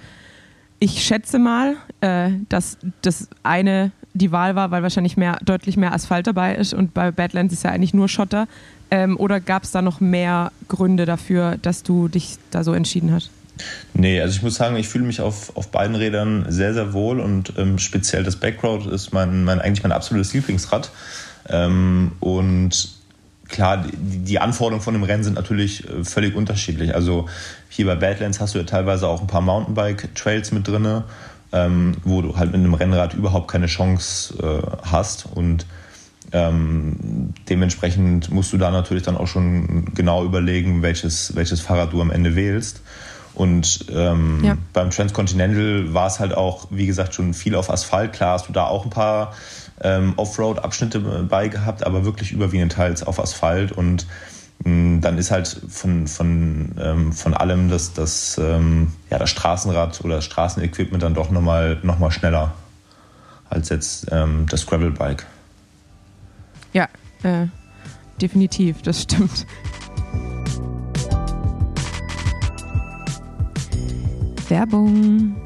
Ich 0.79 1.05
schätze 1.05 1.39
mal, 1.39 1.77
äh, 2.01 2.31
dass 2.49 2.79
das 3.03 3.29
eine 3.43 3.93
die 4.12 4.33
Wahl 4.33 4.57
war, 4.57 4.71
weil 4.71 4.83
wahrscheinlich 4.83 5.17
mehr, 5.17 5.39
deutlich 5.45 5.77
mehr 5.77 5.93
Asphalt 5.93 6.27
dabei 6.27 6.57
ist 6.57 6.75
und 6.75 6.95
bei 6.95 7.12
Badlands 7.12 7.55
ist 7.55 7.62
ja 7.62 7.71
eigentlich 7.71 7.95
nur 7.95 8.09
Schotter. 8.09 8.49
Ähm, 8.90 9.17
oder 9.19 9.38
gab 9.40 9.62
es 9.62 9.71
da 9.71 9.83
noch 9.83 10.00
mehr 10.00 10.50
Gründe 10.69 11.07
dafür, 11.07 11.59
dass 11.62 11.85
du 11.85 12.09
dich 12.09 12.38
da 12.50 12.64
so 12.64 12.73
entschieden 12.73 13.12
hast? 13.12 13.31
Nee, 13.93 14.21
also 14.21 14.35
ich 14.35 14.43
muss 14.43 14.55
sagen, 14.55 14.76
ich 14.76 14.88
fühle 14.88 15.05
mich 15.05 15.21
auf, 15.21 15.57
auf 15.57 15.71
beiden 15.71 15.97
Rädern 15.97 16.47
sehr, 16.49 16.75
sehr 16.75 16.93
wohl 16.93 17.21
und 17.21 17.52
ähm, 17.57 17.79
speziell 17.79 18.23
das 18.23 18.37
Backroad 18.37 18.87
ist 18.87 19.12
mein, 19.12 19.45
mein, 19.45 19.61
eigentlich 19.61 19.83
mein 19.83 19.93
absolutes 19.93 20.33
Lieblingsrad. 20.33 20.90
Ähm, 21.49 22.12
und 22.21 22.90
klar, 23.49 23.79
die, 23.79 24.19
die 24.19 24.38
Anforderungen 24.38 24.83
von 24.83 24.95
dem 24.95 25.02
Rennen 25.02 25.25
sind 25.25 25.35
natürlich 25.35 25.88
äh, 25.88 26.05
völlig 26.05 26.35
unterschiedlich. 26.35 26.95
Also 26.95 27.29
hier 27.69 27.87
bei 27.87 27.97
Badlands 27.97 28.40
hast 28.40 28.55
du 28.55 28.59
ja 28.59 28.64
teilweise 28.64 29.09
auch 29.09 29.21
ein 29.21 29.26
paar 29.26 29.40
Mountainbike-Trails 29.40 30.52
mit 30.52 30.69
drin, 30.69 31.02
ähm, 31.52 31.97
wo 32.05 32.23
du 32.23 32.37
halt 32.37 32.52
mit 32.52 32.61
einem 32.61 32.75
Rennrad 32.75 33.14
überhaupt 33.14 33.50
keine 33.50 33.67
Chance 33.67 34.35
äh, 34.43 34.87
hast. 34.87 35.26
Und 35.35 35.67
ähm, 36.33 37.35
dementsprechend 37.49 38.31
musst 38.31 38.52
du 38.52 38.57
da 38.57 38.71
natürlich 38.71 39.02
dann 39.02 39.17
auch 39.17 39.26
schon 39.26 39.87
genau 39.95 40.25
überlegen, 40.25 40.83
welches, 40.83 41.35
welches 41.35 41.61
Fahrrad 41.61 41.93
du 41.93 42.00
am 42.00 42.11
Ende 42.11 42.37
wählst. 42.37 42.83
Und 43.34 43.87
ähm, 43.92 44.40
ja. 44.42 44.56
beim 44.72 44.90
Transcontinental 44.90 45.94
war 45.94 46.06
es 46.06 46.18
halt 46.18 46.34
auch, 46.34 46.66
wie 46.70 46.87
gesagt, 46.87 47.14
schon 47.14 47.34
viel 47.34 47.54
auf 47.54 47.70
Asphalt. 47.70 48.12
Klar 48.12 48.34
hast 48.34 48.49
du 48.49 48.52
da 48.52 48.66
auch 48.66 48.84
ein 48.84 48.90
paar 48.90 49.34
ähm, 49.82 50.14
Offroad-Abschnitte 50.16 51.00
bei 51.28 51.49
gehabt, 51.49 51.87
aber 51.87 52.04
wirklich 52.04 52.32
überwiegend 52.32 52.72
teils 52.72 53.02
auf 53.02 53.20
Asphalt. 53.20 53.72
Und 53.72 54.06
mh, 54.64 54.70
mm, 54.70 55.00
dann 55.00 55.18
ist 55.18 55.30
halt 55.30 55.60
von, 55.68 56.06
von, 56.06 56.75
ähm, 56.80 57.12
von 57.12 57.34
allem 57.34 57.70
das, 57.70 57.92
das, 57.92 58.38
ähm, 58.38 58.92
ja, 59.10 59.18
das 59.18 59.30
Straßenrad 59.30 60.00
oder 60.04 60.16
das 60.16 60.25
Straßenequipment 60.25 61.02
dann 61.02 61.14
doch 61.14 61.30
nochmal 61.30 61.78
noch 61.82 61.99
mal 61.99 62.10
schneller 62.10 62.52
als 63.49 63.68
jetzt 63.68 64.06
ähm, 64.12 64.46
das 64.49 64.66
Gravelbike. 64.66 65.26
Ja, 66.72 66.88
äh, 67.25 67.46
definitiv, 68.20 68.82
das 68.82 69.02
stimmt. 69.02 69.46
Werbung. 74.50 75.37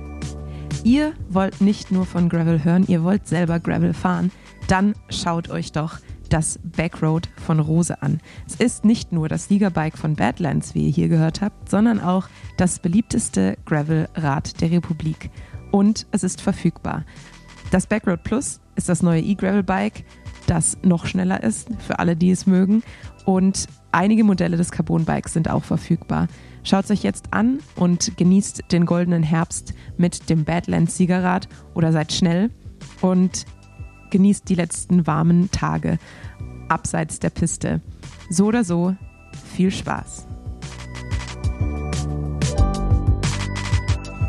Ihr 0.83 1.13
wollt 1.29 1.61
nicht 1.61 1.93
nur 1.93 2.07
von 2.07 2.29
Gravel 2.29 2.65
hören, 2.65 2.85
ihr 2.89 3.05
wollt 3.05 3.27
selber 3.29 3.61
Gravel 3.61 3.95
fahren. 3.95 4.31
Dann 4.67 4.95
schaut 5.11 5.51
euch 5.51 5.73
doch 5.73 5.99
das 6.31 6.59
Backroad 6.65 7.29
von 7.37 7.61
Rose 7.61 8.03
an. 8.03 8.21
Es 8.47 8.57
ist 8.57 8.85
nicht 8.85 9.13
nur 9.13 9.29
das 9.29 9.49
Siegerbike 9.49 9.97
von 9.99 10.17
Badlands, 10.17 10.75
wie 10.75 10.87
ihr 10.87 10.93
hier 10.93 11.09
gehört 11.09 11.43
habt, 11.43 11.69
sondern 11.69 12.01
auch 12.01 12.29
das 12.57 12.79
beliebteste 12.79 13.57
Gravel-Rad 13.67 14.61
der 14.61 14.71
Republik. 14.71 15.31
Und 15.71 16.07
es 16.11 16.25
ist 16.25 16.41
verfügbar. 16.41 17.05
Das 17.71 17.87
Backroad 17.87 18.25
Plus 18.25 18.61
ist 18.75 18.89
das 18.89 19.03
neue 19.03 19.21
E-Gravel-Bike 19.21 20.05
das 20.47 20.79
noch 20.83 21.07
schneller 21.07 21.43
ist, 21.43 21.69
für 21.79 21.99
alle, 21.99 22.17
die 22.17 22.31
es 22.31 22.47
mögen. 22.47 22.83
Und 23.25 23.67
einige 23.93 24.25
Modelle 24.25 24.57
des 24.57 24.71
Carbon 24.71 25.05
Bikes 25.05 25.33
sind 25.33 25.49
auch 25.49 25.65
verfügbar. 25.65 26.29
Schaut 26.67 26.87
es 26.87 26.91
euch 26.91 27.03
jetzt 27.03 27.35
an 27.35 27.59
und 27.77 28.17
genießt 28.17 28.73
den 28.73 28.87
goldenen 28.87 29.23
Herbst 29.23 29.75
mit 29.99 30.31
dem 30.31 30.45
Badlands 30.45 30.97
Siegerrad 30.97 31.47
oder 31.75 31.93
seid 31.93 32.11
schnell 32.11 32.51
und 33.03 33.45
genießt 34.09 34.49
die 34.49 34.55
letzten 34.55 35.07
warmen 35.07 35.51
Tage 35.51 35.99
abseits 36.69 37.21
der 37.21 37.29
Piste. 37.29 37.83
So 38.31 38.47
oder 38.47 38.65
so, 38.65 38.97
viel 39.55 39.71
Spaß. 39.71 40.27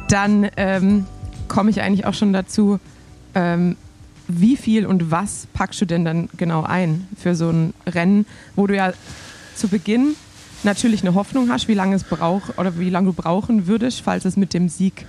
Dann 0.09 0.49
ähm, 0.57 1.05
komme 1.47 1.69
ich 1.69 1.81
eigentlich 1.81 2.05
auch 2.05 2.13
schon 2.13 2.33
dazu, 2.33 2.81
ähm, 3.33 3.77
wie 4.27 4.57
viel 4.57 4.85
und 4.85 5.09
was 5.09 5.47
packst 5.53 5.79
du 5.79 5.85
denn 5.85 6.03
dann 6.03 6.27
genau 6.35 6.63
ein 6.63 7.07
für 7.15 7.33
so 7.33 7.49
ein 7.49 7.73
Rennen, 7.87 8.25
wo 8.57 8.67
du 8.67 8.75
ja 8.75 8.91
zu 9.55 9.69
Beginn 9.69 10.15
natürlich 10.63 11.01
eine 11.01 11.13
Hoffnung 11.13 11.49
hast, 11.49 11.67
wie 11.67 11.73
lange 11.73 11.95
es 11.95 12.03
braucht 12.03 12.57
oder 12.57 12.77
wie 12.79 12.89
lange 12.89 13.07
du 13.07 13.13
brauchen 13.13 13.67
würdest, 13.67 14.01
falls 14.01 14.25
es 14.25 14.37
mit 14.37 14.53
dem 14.53 14.69
Sieg 14.69 15.05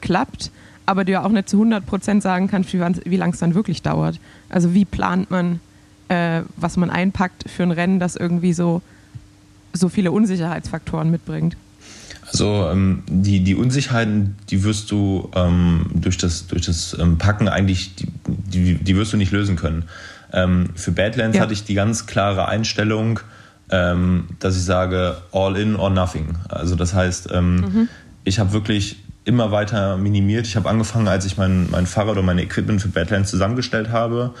klappt, 0.00 0.50
aber 0.86 1.04
du 1.04 1.12
ja 1.12 1.24
auch 1.24 1.30
nicht 1.30 1.48
zu 1.48 1.56
100 1.56 1.86
Prozent 1.86 2.22
sagen 2.22 2.48
kannst, 2.48 2.72
wie, 2.72 2.80
wie 2.80 3.16
lange 3.16 3.32
es 3.32 3.38
dann 3.38 3.54
wirklich 3.54 3.82
dauert. 3.82 4.18
Also 4.48 4.74
wie 4.74 4.84
plant 4.84 5.30
man, 5.30 5.60
äh, 6.08 6.42
was 6.56 6.76
man 6.76 6.90
einpackt 6.90 7.44
für 7.48 7.62
ein 7.62 7.70
Rennen, 7.70 8.00
das 8.00 8.16
irgendwie 8.16 8.52
so, 8.52 8.82
so 9.72 9.88
viele 9.88 10.12
Unsicherheitsfaktoren 10.12 11.10
mitbringt? 11.10 11.56
Also 12.26 12.68
ähm, 12.70 13.02
die, 13.08 13.40
die 13.40 13.54
Unsicherheiten, 13.54 14.36
die 14.48 14.64
wirst 14.64 14.90
du 14.90 15.30
ähm, 15.34 15.86
durch 15.94 16.16
das, 16.18 16.46
durch 16.46 16.62
das 16.62 16.96
ähm, 16.98 17.18
Packen 17.18 17.48
eigentlich, 17.48 17.94
die, 17.94 18.08
die, 18.26 18.74
die, 18.74 18.96
wirst 18.96 19.12
du 19.12 19.16
nicht 19.16 19.32
lösen 19.32 19.56
können. 19.56 19.84
Ähm, 20.32 20.70
für 20.74 20.92
Badlands 20.92 21.36
ja. 21.36 21.42
hatte 21.42 21.52
ich 21.52 21.64
die 21.64 21.74
ganz 21.74 22.06
klare 22.06 22.48
Einstellung, 22.48 23.20
ähm, 23.72 24.28
dass 24.38 24.56
ich 24.56 24.64
sage, 24.64 25.16
all 25.32 25.56
in 25.56 25.74
or 25.74 25.90
nothing. 25.90 26.36
Also 26.48 26.76
das 26.76 26.94
heißt, 26.94 27.30
ähm, 27.32 27.56
mhm. 27.56 27.88
ich 28.22 28.38
habe 28.38 28.52
wirklich 28.52 28.98
immer 29.24 29.50
weiter 29.50 29.96
minimiert. 29.96 30.46
Ich 30.46 30.56
habe 30.56 30.68
angefangen, 30.68 31.08
als 31.08 31.24
ich 31.24 31.38
mein, 31.38 31.70
mein 31.70 31.86
Fahrrad 31.86 32.12
oder 32.12 32.22
mein 32.22 32.38
Equipment 32.38 32.82
für 32.82 32.88
Badlands 32.88 33.30
zusammengestellt 33.30 33.90
habe, 33.90 34.34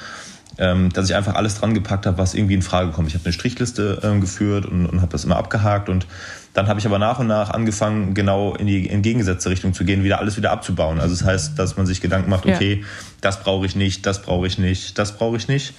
ähm, 0.58 0.92
dass 0.92 1.08
ich 1.08 1.14
einfach 1.14 1.34
alles 1.34 1.54
dran 1.54 1.72
gepackt 1.72 2.04
habe, 2.04 2.18
was 2.18 2.34
irgendwie 2.34 2.54
in 2.54 2.62
Frage 2.62 2.90
kommt. 2.90 3.08
Ich 3.08 3.14
habe 3.14 3.24
eine 3.24 3.32
Strichliste 3.32 4.00
ähm, 4.02 4.20
geführt 4.20 4.66
und, 4.66 4.86
und 4.86 5.00
habe 5.00 5.10
das 5.10 5.24
immer 5.24 5.36
abgehakt 5.36 5.88
und 5.88 6.06
dann 6.52 6.68
habe 6.68 6.78
ich 6.78 6.84
aber 6.84 6.98
nach 6.98 7.18
und 7.18 7.28
nach 7.28 7.48
angefangen, 7.48 8.12
genau 8.12 8.54
in 8.54 8.66
die 8.66 8.90
entgegengesetzte 8.90 9.48
Richtung 9.48 9.72
zu 9.72 9.84
gehen, 9.84 10.04
wieder 10.04 10.18
alles 10.18 10.36
wieder 10.36 10.50
abzubauen. 10.50 11.00
Also 11.00 11.14
das 11.14 11.24
heißt, 11.24 11.58
dass 11.58 11.78
man 11.78 11.86
sich 11.86 12.02
Gedanken 12.02 12.28
macht, 12.28 12.44
okay, 12.44 12.80
ja. 12.82 12.86
das 13.22 13.40
brauche 13.40 13.64
ich 13.64 13.74
nicht, 13.74 14.04
das 14.04 14.20
brauche 14.20 14.46
ich 14.46 14.58
nicht, 14.58 14.98
das 14.98 15.16
brauche 15.16 15.38
ich 15.38 15.48
nicht. 15.48 15.72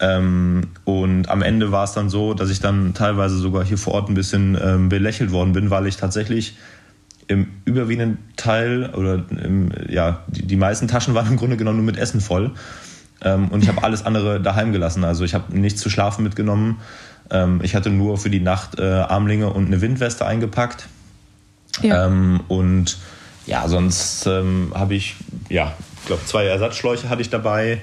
Ähm, 0.00 0.68
und 0.84 1.28
am 1.28 1.42
Ende 1.42 1.72
war 1.72 1.84
es 1.84 1.92
dann 1.92 2.08
so, 2.08 2.32
dass 2.32 2.50
ich 2.50 2.60
dann 2.60 2.94
teilweise 2.94 3.36
sogar 3.36 3.64
hier 3.64 3.78
vor 3.78 3.94
Ort 3.94 4.08
ein 4.08 4.14
bisschen 4.14 4.58
ähm, 4.60 4.88
belächelt 4.88 5.30
worden 5.30 5.52
bin, 5.52 5.70
weil 5.70 5.86
ich 5.86 5.96
tatsächlich 5.96 6.56
im 7.28 7.46
überwiegenden 7.64 8.18
Teil 8.36 8.90
oder 8.94 9.24
im, 9.30 9.70
ja, 9.88 10.24
die, 10.28 10.46
die, 10.46 10.56
meisten 10.56 10.88
Taschen 10.88 11.14
waren 11.14 11.28
im 11.28 11.36
Grunde 11.36 11.56
genommen 11.56 11.76
nur 11.76 11.86
mit 11.86 11.96
Essen 11.96 12.20
voll. 12.20 12.52
Ähm, 13.22 13.48
und 13.48 13.62
ich 13.62 13.68
habe 13.68 13.84
alles 13.84 14.04
andere 14.04 14.40
daheim 14.40 14.72
gelassen. 14.72 15.04
Also 15.04 15.24
ich 15.24 15.34
habe 15.34 15.56
nichts 15.56 15.80
zu 15.80 15.90
schlafen 15.90 16.24
mitgenommen. 16.24 16.80
Ähm, 17.30 17.60
ich 17.62 17.74
hatte 17.74 17.90
nur 17.90 18.18
für 18.18 18.30
die 18.30 18.40
Nacht 18.40 18.78
äh, 18.78 18.82
Armlinge 18.82 19.50
und 19.50 19.66
eine 19.66 19.80
Windweste 19.80 20.26
eingepackt. 20.26 20.88
Ja. 21.82 22.06
Ähm, 22.06 22.40
und 22.48 22.98
ja, 23.46 23.68
sonst 23.68 24.26
ähm, 24.26 24.72
habe 24.74 24.94
ich, 24.94 25.16
ja, 25.48 25.74
ich 26.00 26.06
glaube, 26.06 26.24
zwei 26.24 26.46
Ersatzschläuche 26.46 27.08
hatte 27.10 27.22
ich 27.22 27.30
dabei. 27.30 27.82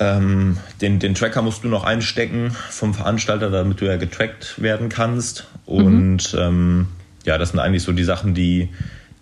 Ähm, 0.00 0.58
den, 0.80 0.98
den 0.98 1.14
Tracker 1.14 1.42
musst 1.42 1.64
du 1.64 1.68
noch 1.68 1.84
einstecken 1.84 2.52
vom 2.70 2.94
Veranstalter, 2.94 3.50
damit 3.50 3.80
du 3.80 3.86
ja 3.86 3.96
getrackt 3.96 4.60
werden 4.62 4.88
kannst. 4.88 5.46
Und 5.66 6.32
mhm. 6.32 6.38
ähm, 6.38 6.86
ja, 7.24 7.36
das 7.38 7.50
sind 7.50 7.60
eigentlich 7.60 7.82
so 7.82 7.92
die 7.92 8.04
Sachen, 8.04 8.34
die, 8.34 8.68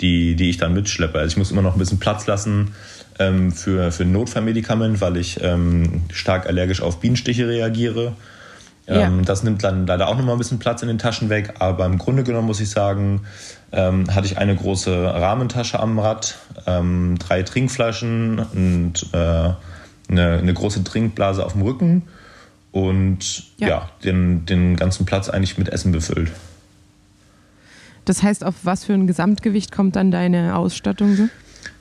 die, 0.01 0.37
die 0.37 0.51
ich 0.51 0.59
dann 0.59 0.75
mitschleppe. 0.75 1.19
Also 1.19 1.33
ich 1.33 1.37
muss 1.39 1.51
immer 1.51 1.63
noch 1.63 1.75
ein 1.75 1.79
bisschen 1.79 1.99
Platz 1.99 2.27
lassen 2.27 2.73
ähm, 3.19 3.53
für, 3.53 3.91
für 3.91 4.03
ein 4.03 4.13
Notfallmedikament, 4.13 5.01
weil 5.01 5.17
ich 5.17 5.43
ähm, 5.43 6.03
stark 6.13 6.47
allergisch 6.47 6.83
auf 6.83 7.01
Bienenstiche 7.01 7.49
reagiere. 7.49 8.13
Ja. 8.87 9.07
Ähm, 9.07 9.25
das 9.25 9.43
nimmt 9.43 9.65
dann 9.65 9.87
leider 9.87 10.09
auch 10.09 10.17
nochmal 10.17 10.37
ein 10.37 10.39
bisschen 10.39 10.59
Platz 10.59 10.83
in 10.83 10.89
den 10.89 10.99
Taschen 10.99 11.31
weg. 11.31 11.55
Aber 11.59 11.87
im 11.87 11.99
Grunde 11.99 12.23
genommen 12.23 12.47
muss 12.47 12.61
ich 12.61 12.71
sagen, 12.71 13.23
ähm, 13.73 14.15
hatte 14.15 14.27
ich 14.27 14.39
eine 14.39 14.55
große 14.55 14.95
Rahmentasche 14.95 15.81
am 15.81 15.99
Rad, 15.99 16.37
ähm, 16.67 17.17
drei 17.19 17.43
Trinkflaschen 17.43 18.39
und 18.39 19.07
äh, 19.13 19.51
eine, 20.09 20.39
eine 20.39 20.55
große 20.55 20.85
Trinkblase 20.85 21.45
auf 21.45 21.53
dem 21.53 21.63
Rücken 21.63 22.03
und 22.73 23.45
ja, 23.59 23.69
ja 23.69 23.91
den, 24.05 24.47
den 24.47 24.77
ganzen 24.77 25.07
Platz 25.07 25.29
eigentlich 25.29 25.59
mit 25.59 25.69
Essen 25.69 25.93
befüllt. 25.93 26.31
Das 28.05 28.23
heißt, 28.23 28.45
auf 28.45 28.55
was 28.63 28.85
für 28.85 28.93
ein 28.93 29.07
Gesamtgewicht 29.07 29.73
kommt 29.73 29.97
dann 29.97 30.11
deine 30.11 30.57
Ausstattung 30.57 31.17
so? 31.17 31.29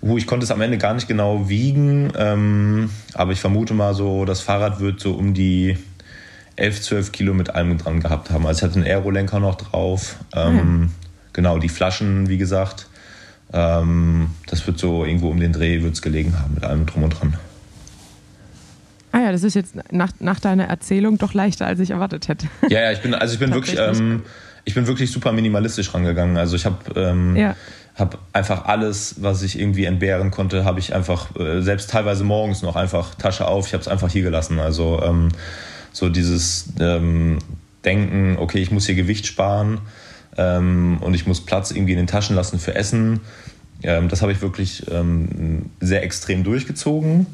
Uh, 0.01 0.17
ich 0.17 0.27
konnte 0.27 0.43
es 0.43 0.51
am 0.51 0.61
Ende 0.61 0.77
gar 0.77 0.93
nicht 0.93 1.07
genau 1.07 1.49
wiegen, 1.49 2.11
ähm, 2.17 2.89
aber 3.13 3.31
ich 3.31 3.39
vermute 3.39 3.73
mal 3.73 3.93
so, 3.93 4.25
das 4.25 4.41
Fahrrad 4.41 4.79
wird 4.79 4.99
so 4.99 5.13
um 5.13 5.33
die 5.33 5.77
11, 6.55 6.81
12 6.81 7.11
Kilo 7.11 7.33
mit 7.33 7.49
allem 7.51 7.77
dran 7.77 7.99
gehabt 7.99 8.31
haben. 8.31 8.45
Also 8.45 8.59
ich 8.59 8.63
hatte 8.63 8.79
einen 8.79 8.87
Aerolenker 8.87 9.39
noch 9.39 9.55
drauf. 9.55 10.17
Ähm, 10.33 10.55
mhm. 10.55 10.89
Genau, 11.33 11.59
die 11.59 11.69
Flaschen, 11.69 12.29
wie 12.29 12.37
gesagt. 12.37 12.87
Ähm, 13.53 14.29
das 14.47 14.65
wird 14.65 14.79
so 14.79 15.05
irgendwo 15.05 15.29
um 15.29 15.39
den 15.39 15.53
Dreh 15.53 15.81
wird's 15.81 16.01
gelegen 16.01 16.39
haben 16.39 16.55
mit 16.55 16.63
allem 16.63 16.85
drum 16.85 17.03
und 17.03 17.09
dran. 17.11 17.35
Ah 19.15 19.21
ja, 19.21 19.31
das 19.31 19.43
ist 19.43 19.53
jetzt 19.53 19.75
nach, 19.93 20.11
nach 20.19 20.41
deiner 20.41 20.65
Erzählung 20.65 21.17
doch 21.17 21.33
leichter, 21.33 21.65
als 21.65 21.79
ich 21.79 21.91
erwartet 21.91 22.27
hätte. 22.27 22.47
Ja, 22.69 22.81
ja, 22.81 22.91
ich 22.91 22.99
bin, 22.99 23.13
also 23.13 23.33
ich 23.33 23.39
bin 23.39 23.53
wirklich, 23.53 23.79
ähm, 23.79 24.23
ich 24.65 24.73
bin 24.73 24.87
wirklich 24.87 25.09
super 25.09 25.31
minimalistisch 25.31 25.93
rangegangen. 25.93 26.35
Also 26.35 26.57
ich 26.57 26.65
habe 26.65 26.99
ähm, 26.99 27.33
ja. 27.37 27.55
hab 27.95 28.17
einfach 28.33 28.65
alles, 28.65 29.15
was 29.19 29.41
ich 29.41 29.57
irgendwie 29.57 29.85
entbehren 29.85 30.31
konnte, 30.31 30.65
habe 30.65 30.81
ich 30.81 30.93
einfach, 30.93 31.33
äh, 31.37 31.61
selbst 31.61 31.91
teilweise 31.91 32.25
morgens 32.25 32.61
noch 32.61 32.75
einfach 32.75 33.15
Tasche 33.15 33.47
auf, 33.47 33.67
ich 33.67 33.73
habe 33.73 33.79
es 33.79 33.87
einfach 33.87 34.11
hier 34.11 34.21
gelassen. 34.21 34.59
Also 34.59 35.01
ähm, 35.01 35.29
so 35.93 36.09
dieses 36.09 36.73
ähm, 36.81 37.37
Denken, 37.85 38.35
okay, 38.37 38.59
ich 38.59 38.71
muss 38.71 38.85
hier 38.85 38.95
Gewicht 38.95 39.27
sparen 39.27 39.79
ähm, 40.35 40.97
und 40.99 41.13
ich 41.13 41.25
muss 41.25 41.39
Platz 41.39 41.71
irgendwie 41.71 41.93
in 41.93 41.99
den 41.99 42.07
Taschen 42.07 42.35
lassen 42.35 42.59
für 42.59 42.75
Essen. 42.75 43.21
Ähm, 43.81 44.09
das 44.09 44.21
habe 44.21 44.33
ich 44.33 44.41
wirklich 44.41 44.83
sehr 45.79 46.03
extrem 46.03 46.43
durchgezogen 46.43 47.27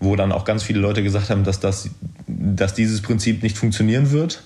wo 0.00 0.16
dann 0.16 0.32
auch 0.32 0.44
ganz 0.44 0.62
viele 0.62 0.80
Leute 0.80 1.02
gesagt 1.02 1.30
haben, 1.30 1.44
dass, 1.44 1.60
das, 1.60 1.90
dass 2.26 2.74
dieses 2.74 3.02
Prinzip 3.02 3.42
nicht 3.42 3.56
funktionieren 3.56 4.10
wird. 4.10 4.42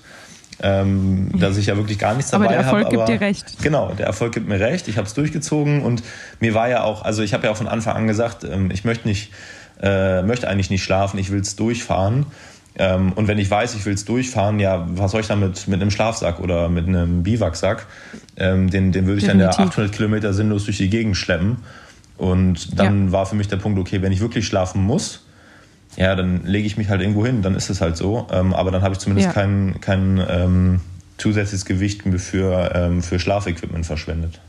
Ähm, 0.63 1.31
dass 1.39 1.57
ich 1.57 1.67
ja 1.67 1.77
wirklich 1.77 1.97
gar 1.97 2.13
nichts 2.13 2.29
dabei 2.29 2.45
habe. 2.45 2.53
Aber 2.53 2.63
der 2.63 2.65
Erfolg 2.65 2.85
hab, 2.85 3.07
gibt 3.07 3.09
dir 3.09 3.25
recht. 3.25 3.63
Genau, 3.63 3.93
der 3.97 4.05
Erfolg 4.05 4.33
gibt 4.33 4.47
mir 4.47 4.59
recht. 4.59 4.87
Ich 4.87 4.97
habe 4.97 5.07
es 5.07 5.15
durchgezogen 5.15 5.81
und 5.81 6.03
mir 6.39 6.53
war 6.53 6.69
ja 6.69 6.83
auch, 6.83 7.03
also 7.03 7.23
ich 7.23 7.33
habe 7.33 7.45
ja 7.45 7.51
auch 7.51 7.57
von 7.57 7.67
Anfang 7.67 7.95
an 7.95 8.05
gesagt, 8.05 8.43
ähm, 8.43 8.69
ich 8.69 8.83
möchte 8.83 9.07
nicht, 9.07 9.31
äh, 9.81 10.21
möchte 10.21 10.47
eigentlich 10.47 10.69
nicht 10.69 10.83
schlafen, 10.83 11.17
ich 11.17 11.31
will 11.31 11.39
es 11.39 11.55
durchfahren. 11.55 12.27
Ähm, 12.75 13.11
und 13.13 13.27
wenn 13.27 13.39
ich 13.39 13.49
weiß, 13.49 13.73
ich 13.73 13.85
will 13.85 13.93
es 13.93 14.05
durchfahren, 14.05 14.59
ja, 14.59 14.85
was 14.89 15.11
soll 15.11 15.21
ich 15.21 15.27
damit 15.27 15.67
mit 15.67 15.81
einem 15.81 15.89
Schlafsack 15.89 16.39
oder 16.39 16.69
mit 16.69 16.87
einem 16.87 17.23
Biwaksack? 17.23 17.87
Ähm, 18.37 18.69
den, 18.69 18.91
den 18.91 19.07
würde 19.07 19.17
ich 19.17 19.25
Definitiv. 19.25 19.55
dann 19.55 19.65
ja 19.65 19.71
800 19.71 19.91
Kilometer 19.91 20.33
sinnlos 20.33 20.65
durch 20.65 20.77
die 20.77 20.89
Gegend 20.89 21.17
schleppen. 21.17 21.57
Und 22.17 22.79
dann 22.79 23.07
ja. 23.07 23.11
war 23.11 23.25
für 23.25 23.35
mich 23.35 23.47
der 23.47 23.57
Punkt, 23.57 23.79
okay, 23.79 24.01
wenn 24.03 24.11
ich 24.11 24.21
wirklich 24.21 24.45
schlafen 24.45 24.83
muss, 24.83 25.25
ja, 25.97 26.15
dann 26.15 26.45
lege 26.45 26.65
ich 26.65 26.77
mich 26.77 26.89
halt 26.89 27.01
irgendwo 27.01 27.25
hin, 27.25 27.41
dann 27.41 27.55
ist 27.55 27.69
es 27.69 27.81
halt 27.81 27.97
so. 27.97 28.27
Ähm, 28.31 28.53
aber 28.53 28.71
dann 28.71 28.81
habe 28.81 28.93
ich 28.93 28.99
zumindest 28.99 29.27
ja. 29.27 29.33
kein, 29.33 29.75
kein 29.81 30.23
ähm, 30.29 30.81
zusätzliches 31.17 31.65
Gewicht 31.65 32.03
für, 32.03 32.71
ähm, 32.73 33.01
für 33.01 33.19
Schlafequipment 33.19 33.85
verschwendet. 33.85 34.39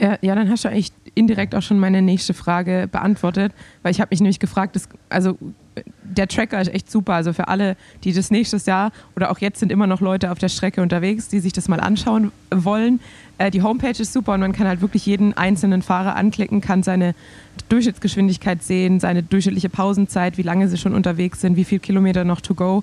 Ja, 0.00 0.16
ja, 0.22 0.34
dann 0.34 0.48
hast 0.48 0.64
du 0.64 0.68
eigentlich 0.68 0.92
indirekt 1.14 1.54
auch 1.54 1.62
schon 1.62 1.78
meine 1.78 2.00
nächste 2.00 2.32
Frage 2.32 2.88
beantwortet, 2.90 3.52
weil 3.82 3.90
ich 3.90 4.00
habe 4.00 4.08
mich 4.10 4.20
nämlich 4.20 4.38
gefragt, 4.38 4.74
dass, 4.74 4.88
also 5.10 5.36
der 6.02 6.28
Tracker 6.28 6.60
ist 6.60 6.72
echt 6.72 6.90
super. 6.90 7.14
Also 7.14 7.32
für 7.32 7.48
alle, 7.48 7.76
die 8.04 8.12
das 8.12 8.30
nächstes 8.30 8.66
Jahr 8.66 8.92
oder 9.16 9.30
auch 9.30 9.38
jetzt 9.38 9.60
sind 9.60 9.70
immer 9.70 9.86
noch 9.86 10.00
Leute 10.00 10.30
auf 10.30 10.38
der 10.38 10.48
Strecke 10.48 10.82
unterwegs, 10.82 11.28
die 11.28 11.40
sich 11.40 11.52
das 11.52 11.68
mal 11.68 11.80
anschauen 11.80 12.32
wollen. 12.50 13.00
Äh, 13.38 13.50
die 13.50 13.62
Homepage 13.62 13.90
ist 13.90 14.12
super 14.12 14.34
und 14.34 14.40
man 14.40 14.52
kann 14.52 14.66
halt 14.66 14.80
wirklich 14.80 15.06
jeden 15.06 15.36
einzelnen 15.36 15.82
Fahrer 15.82 16.16
anklicken, 16.16 16.60
kann 16.60 16.82
seine 16.82 17.14
Durchschnittsgeschwindigkeit 17.68 18.62
sehen, 18.62 19.00
seine 19.00 19.22
durchschnittliche 19.22 19.68
Pausenzeit, 19.68 20.38
wie 20.38 20.42
lange 20.42 20.68
sie 20.68 20.76
schon 20.76 20.94
unterwegs 20.94 21.40
sind, 21.40 21.56
wie 21.56 21.64
viele 21.64 21.80
Kilometer 21.80 22.24
noch 22.24 22.40
to 22.40 22.54
go. 22.54 22.82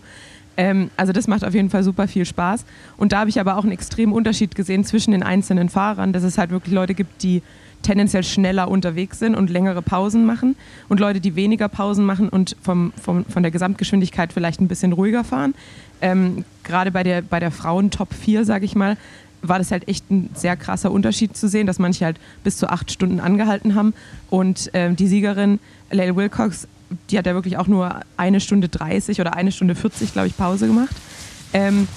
Ähm, 0.55 0.89
also 0.97 1.13
das 1.13 1.27
macht 1.27 1.45
auf 1.45 1.53
jeden 1.53 1.69
Fall 1.69 1.83
super 1.83 2.07
viel 2.07 2.25
Spaß. 2.25 2.65
Und 2.97 3.11
da 3.11 3.19
habe 3.19 3.29
ich 3.29 3.39
aber 3.39 3.57
auch 3.57 3.63
einen 3.63 3.73
extremen 3.73 4.13
Unterschied 4.13 4.55
gesehen 4.55 4.83
zwischen 4.83 5.11
den 5.11 5.23
einzelnen 5.23 5.69
Fahrern, 5.69 6.13
dass 6.13 6.23
es 6.23 6.37
halt 6.37 6.49
wirklich 6.49 6.73
Leute 6.73 6.93
gibt, 6.93 7.21
die 7.23 7.43
tendenziell 7.81 8.23
schneller 8.23 8.69
unterwegs 8.69 9.19
sind 9.19 9.35
und 9.35 9.49
längere 9.49 9.81
Pausen 9.81 10.25
machen 10.25 10.55
und 10.89 10.99
Leute, 10.99 11.21
die 11.21 11.35
weniger 11.35 11.69
Pausen 11.69 12.05
machen 12.05 12.29
und 12.29 12.55
vom, 12.61 12.93
vom, 13.01 13.25
von 13.25 13.43
der 13.43 13.51
Gesamtgeschwindigkeit 13.51 14.33
vielleicht 14.33 14.61
ein 14.61 14.67
bisschen 14.67 14.93
ruhiger 14.93 15.23
fahren. 15.23 15.53
Ähm, 16.01 16.43
Gerade 16.63 16.91
bei 16.91 17.03
der, 17.03 17.21
bei 17.21 17.39
der 17.39 17.51
Frauen 17.51 17.91
Top 17.91 18.13
4, 18.13 18.45
sage 18.45 18.65
ich 18.65 18.75
mal, 18.75 18.97
war 19.41 19.59
das 19.59 19.71
halt 19.71 19.87
echt 19.87 20.09
ein 20.11 20.29
sehr 20.33 20.57
krasser 20.57 20.91
Unterschied 20.91 21.37
zu 21.37 21.47
sehen, 21.47 21.67
dass 21.67 21.79
manche 21.79 22.05
halt 22.05 22.17
bis 22.43 22.57
zu 22.57 22.69
acht 22.69 22.91
Stunden 22.91 23.19
angehalten 23.19 23.75
haben 23.75 23.93
und 24.29 24.69
ähm, 24.73 24.95
die 24.95 25.07
Siegerin 25.07 25.59
Lael 25.91 26.15
Wilcox 26.15 26.67
die 27.09 27.17
hat 27.17 27.25
ja 27.25 27.33
wirklich 27.33 27.57
auch 27.57 27.67
nur 27.67 28.01
eine 28.15 28.39
Stunde 28.39 28.69
30 28.69 29.19
oder 29.21 29.35
eine 29.35 29.51
Stunde 29.51 29.75
40, 29.75 30.13
glaube 30.13 30.27
ich, 30.27 30.37
Pause 30.37 30.67
gemacht. 30.67 30.95
Ähm, 31.53 31.87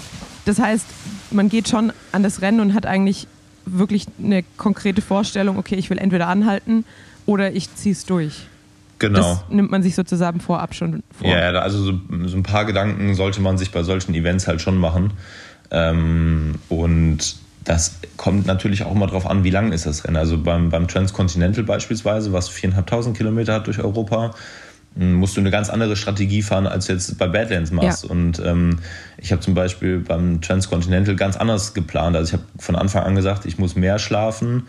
das 0.45 0.59
heißt, 0.59 0.87
man 1.31 1.49
geht 1.49 1.69
schon 1.69 1.93
an 2.13 2.23
das 2.23 2.41
Rennen 2.43 2.61
und 2.61 2.75
hat 2.75 2.87
eigentlich 2.87 3.27
wirklich 3.67 4.07
eine 4.23 4.43
konkrete 4.57 5.03
Vorstellung, 5.03 5.59
okay, 5.59 5.77
ich 5.77 5.91
will 5.91 5.99
entweder 5.99 6.29
anhalten 6.29 6.85
oder 7.27 7.53
ich 7.53 7.75
ziehe 7.75 7.93
es 7.93 8.05
durch. 8.05 8.47
Genau. 8.99 9.19
Das 9.19 9.45
nimmt 9.49 9.71
man 9.71 9.83
sich 9.83 9.95
sozusagen 9.95 10.41
vorab 10.41 10.75
schon 10.75 11.03
vor. 11.19 11.29
Ja, 11.29 11.51
also 11.61 11.83
so, 11.83 11.93
so 12.27 12.37
ein 12.37 12.43
paar 12.43 12.67
Gedanken 12.67 13.15
sollte 13.15 13.41
man 13.41 13.57
sich 13.57 13.71
bei 13.71 13.83
solchen 13.83 14.15
Events 14.15 14.47
halt 14.47 14.61
schon 14.61 14.77
machen. 14.77 15.13
Ähm, 15.71 16.57
und 16.69 17.37
das 17.65 17.99
kommt 18.17 18.47
natürlich 18.47 18.85
auch 18.85 18.93
immer 18.93 19.07
darauf 19.07 19.27
an, 19.27 19.45
wie 19.45 19.51
lang 19.51 19.73
ist 19.73 19.87
das 19.87 20.05
Rennen. 20.05 20.17
Also 20.17 20.39
beim, 20.39 20.71
beim 20.71 20.89
Transcontinental 20.89 21.65
beispielsweise, 21.65 22.33
was 22.33 22.51
4.500 22.51 23.15
Kilometer 23.15 23.55
hat 23.55 23.67
durch 23.67 23.79
Europa, 23.79 24.33
musst 24.97 25.37
du 25.37 25.41
eine 25.41 25.51
ganz 25.51 25.71
andere 25.71 25.97
Strategie 25.97 26.43
fahren, 26.43 26.67
als 26.67 26.87
du 26.87 26.93
jetzt 26.93 27.17
bei 27.17 27.29
Badlands 27.29 27.71
machst. 27.71 28.05
Ja. 28.05 28.11
Und 28.11 28.43
ähm, 28.45 28.79
ich 29.19 29.33
habe 29.33 29.41
zum 29.41 29.55
Beispiel 29.55 29.99
beim 30.01 30.41
Transcontinental 30.41 31.17
ganz 31.17 31.37
anders 31.37 31.75
geplant. 31.75 32.17
Also 32.17 32.29
ich 32.29 32.33
habe 32.33 32.45
von 32.59 32.77
Anfang 32.77 33.05
an 33.05 33.15
gesagt, 33.15 33.47
ich 33.47 33.59
muss 33.59 33.77
mehr 33.77 33.99
schlafen. 33.99 34.65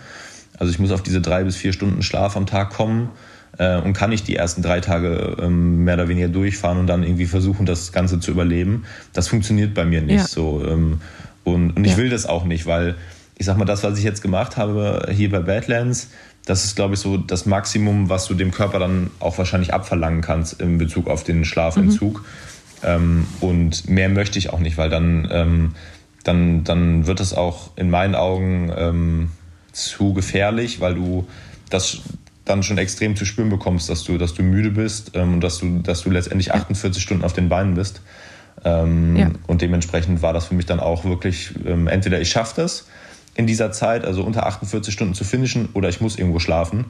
Also 0.57 0.71
ich 0.71 0.79
muss 0.79 0.91
auf 0.91 1.01
diese 1.01 1.21
drei 1.21 1.43
bis 1.43 1.55
vier 1.55 1.73
Stunden 1.73 2.03
Schlaf 2.03 2.37
am 2.37 2.45
Tag 2.45 2.69
kommen 2.71 3.09
äh, 3.57 3.77
und 3.81 3.93
kann 3.93 4.11
nicht 4.11 4.27
die 4.27 4.35
ersten 4.35 4.61
drei 4.61 4.79
Tage 4.79 5.37
ähm, 5.41 5.83
mehr 5.83 5.95
oder 5.95 6.07
weniger 6.07 6.27
durchfahren 6.27 6.77
und 6.77 6.87
dann 6.87 7.03
irgendwie 7.03 7.25
versuchen, 7.25 7.65
das 7.65 7.91
Ganze 7.91 8.19
zu 8.19 8.31
überleben. 8.31 8.85
Das 9.13 9.27
funktioniert 9.27 9.73
bei 9.73 9.85
mir 9.85 10.01
nicht 10.01 10.19
ja. 10.19 10.27
so. 10.27 10.63
Ähm, 10.63 11.01
und, 11.43 11.71
und 11.71 11.83
ich 11.83 11.93
ja. 11.93 11.97
will 11.97 12.09
das 12.09 12.27
auch 12.27 12.45
nicht, 12.45 12.67
weil 12.67 12.95
ich 13.37 13.47
sag 13.47 13.57
mal, 13.57 13.65
das, 13.65 13.83
was 13.83 13.97
ich 13.97 14.03
jetzt 14.03 14.21
gemacht 14.21 14.55
habe 14.55 15.07
hier 15.11 15.31
bei 15.31 15.39
Badlands, 15.39 16.09
das 16.45 16.65
ist, 16.65 16.75
glaube 16.75 16.95
ich, 16.95 16.99
so 16.99 17.17
das 17.17 17.45
Maximum, 17.45 18.09
was 18.09 18.25
du 18.25 18.33
dem 18.33 18.51
Körper 18.51 18.79
dann 18.79 19.11
auch 19.19 19.37
wahrscheinlich 19.37 19.73
abverlangen 19.73 20.21
kannst 20.21 20.59
in 20.59 20.77
Bezug 20.77 21.07
auf 21.07 21.23
den 21.23 21.45
Schlafentzug. 21.45 22.21
Mhm. 22.21 22.25
Ähm, 22.83 23.27
und 23.41 23.87
mehr 23.89 24.09
möchte 24.09 24.39
ich 24.39 24.51
auch 24.51 24.59
nicht, 24.59 24.77
weil 24.77 24.89
dann, 24.89 25.27
ähm, 25.31 25.75
dann, 26.23 26.63
dann 26.63 27.05
wird 27.05 27.19
es 27.19 27.33
auch 27.33 27.71
in 27.75 27.89
meinen 27.89 28.15
Augen 28.15 28.71
ähm, 28.75 29.31
zu 29.71 30.13
gefährlich, 30.13 30.79
weil 30.79 30.95
du 30.95 31.27
das 31.69 31.99
dann 32.45 32.63
schon 32.63 32.77
extrem 32.77 33.15
zu 33.15 33.25
spüren 33.25 33.49
bekommst, 33.49 33.89
dass 33.89 34.03
du, 34.03 34.17
dass 34.17 34.33
du 34.33 34.43
müde 34.43 34.71
bist 34.71 35.11
ähm, 35.13 35.35
und 35.35 35.41
dass 35.41 35.59
du, 35.59 35.79
dass 35.79 36.01
du 36.01 36.09
letztendlich 36.09 36.53
48 36.53 37.01
Stunden 37.01 37.23
auf 37.23 37.33
den 37.33 37.49
Beinen 37.49 37.75
bist. 37.75 38.01
Ähm, 38.63 39.15
ja. 39.15 39.31
Und 39.47 39.61
dementsprechend 39.61 40.21
war 40.21 40.33
das 40.33 40.45
für 40.45 40.55
mich 40.55 40.65
dann 40.65 40.79
auch 40.79 41.05
wirklich, 41.05 41.53
ähm, 41.65 41.87
entweder 41.87 42.19
ich 42.19 42.29
schaffe 42.29 42.61
das, 42.61 42.87
in 43.35 43.47
dieser 43.47 43.71
Zeit, 43.71 44.05
also 44.05 44.23
unter 44.23 44.45
48 44.45 44.93
Stunden 44.93 45.13
zu 45.13 45.23
finishen, 45.23 45.69
oder 45.73 45.89
ich 45.89 46.01
muss 46.01 46.17
irgendwo 46.17 46.39
schlafen. 46.39 46.85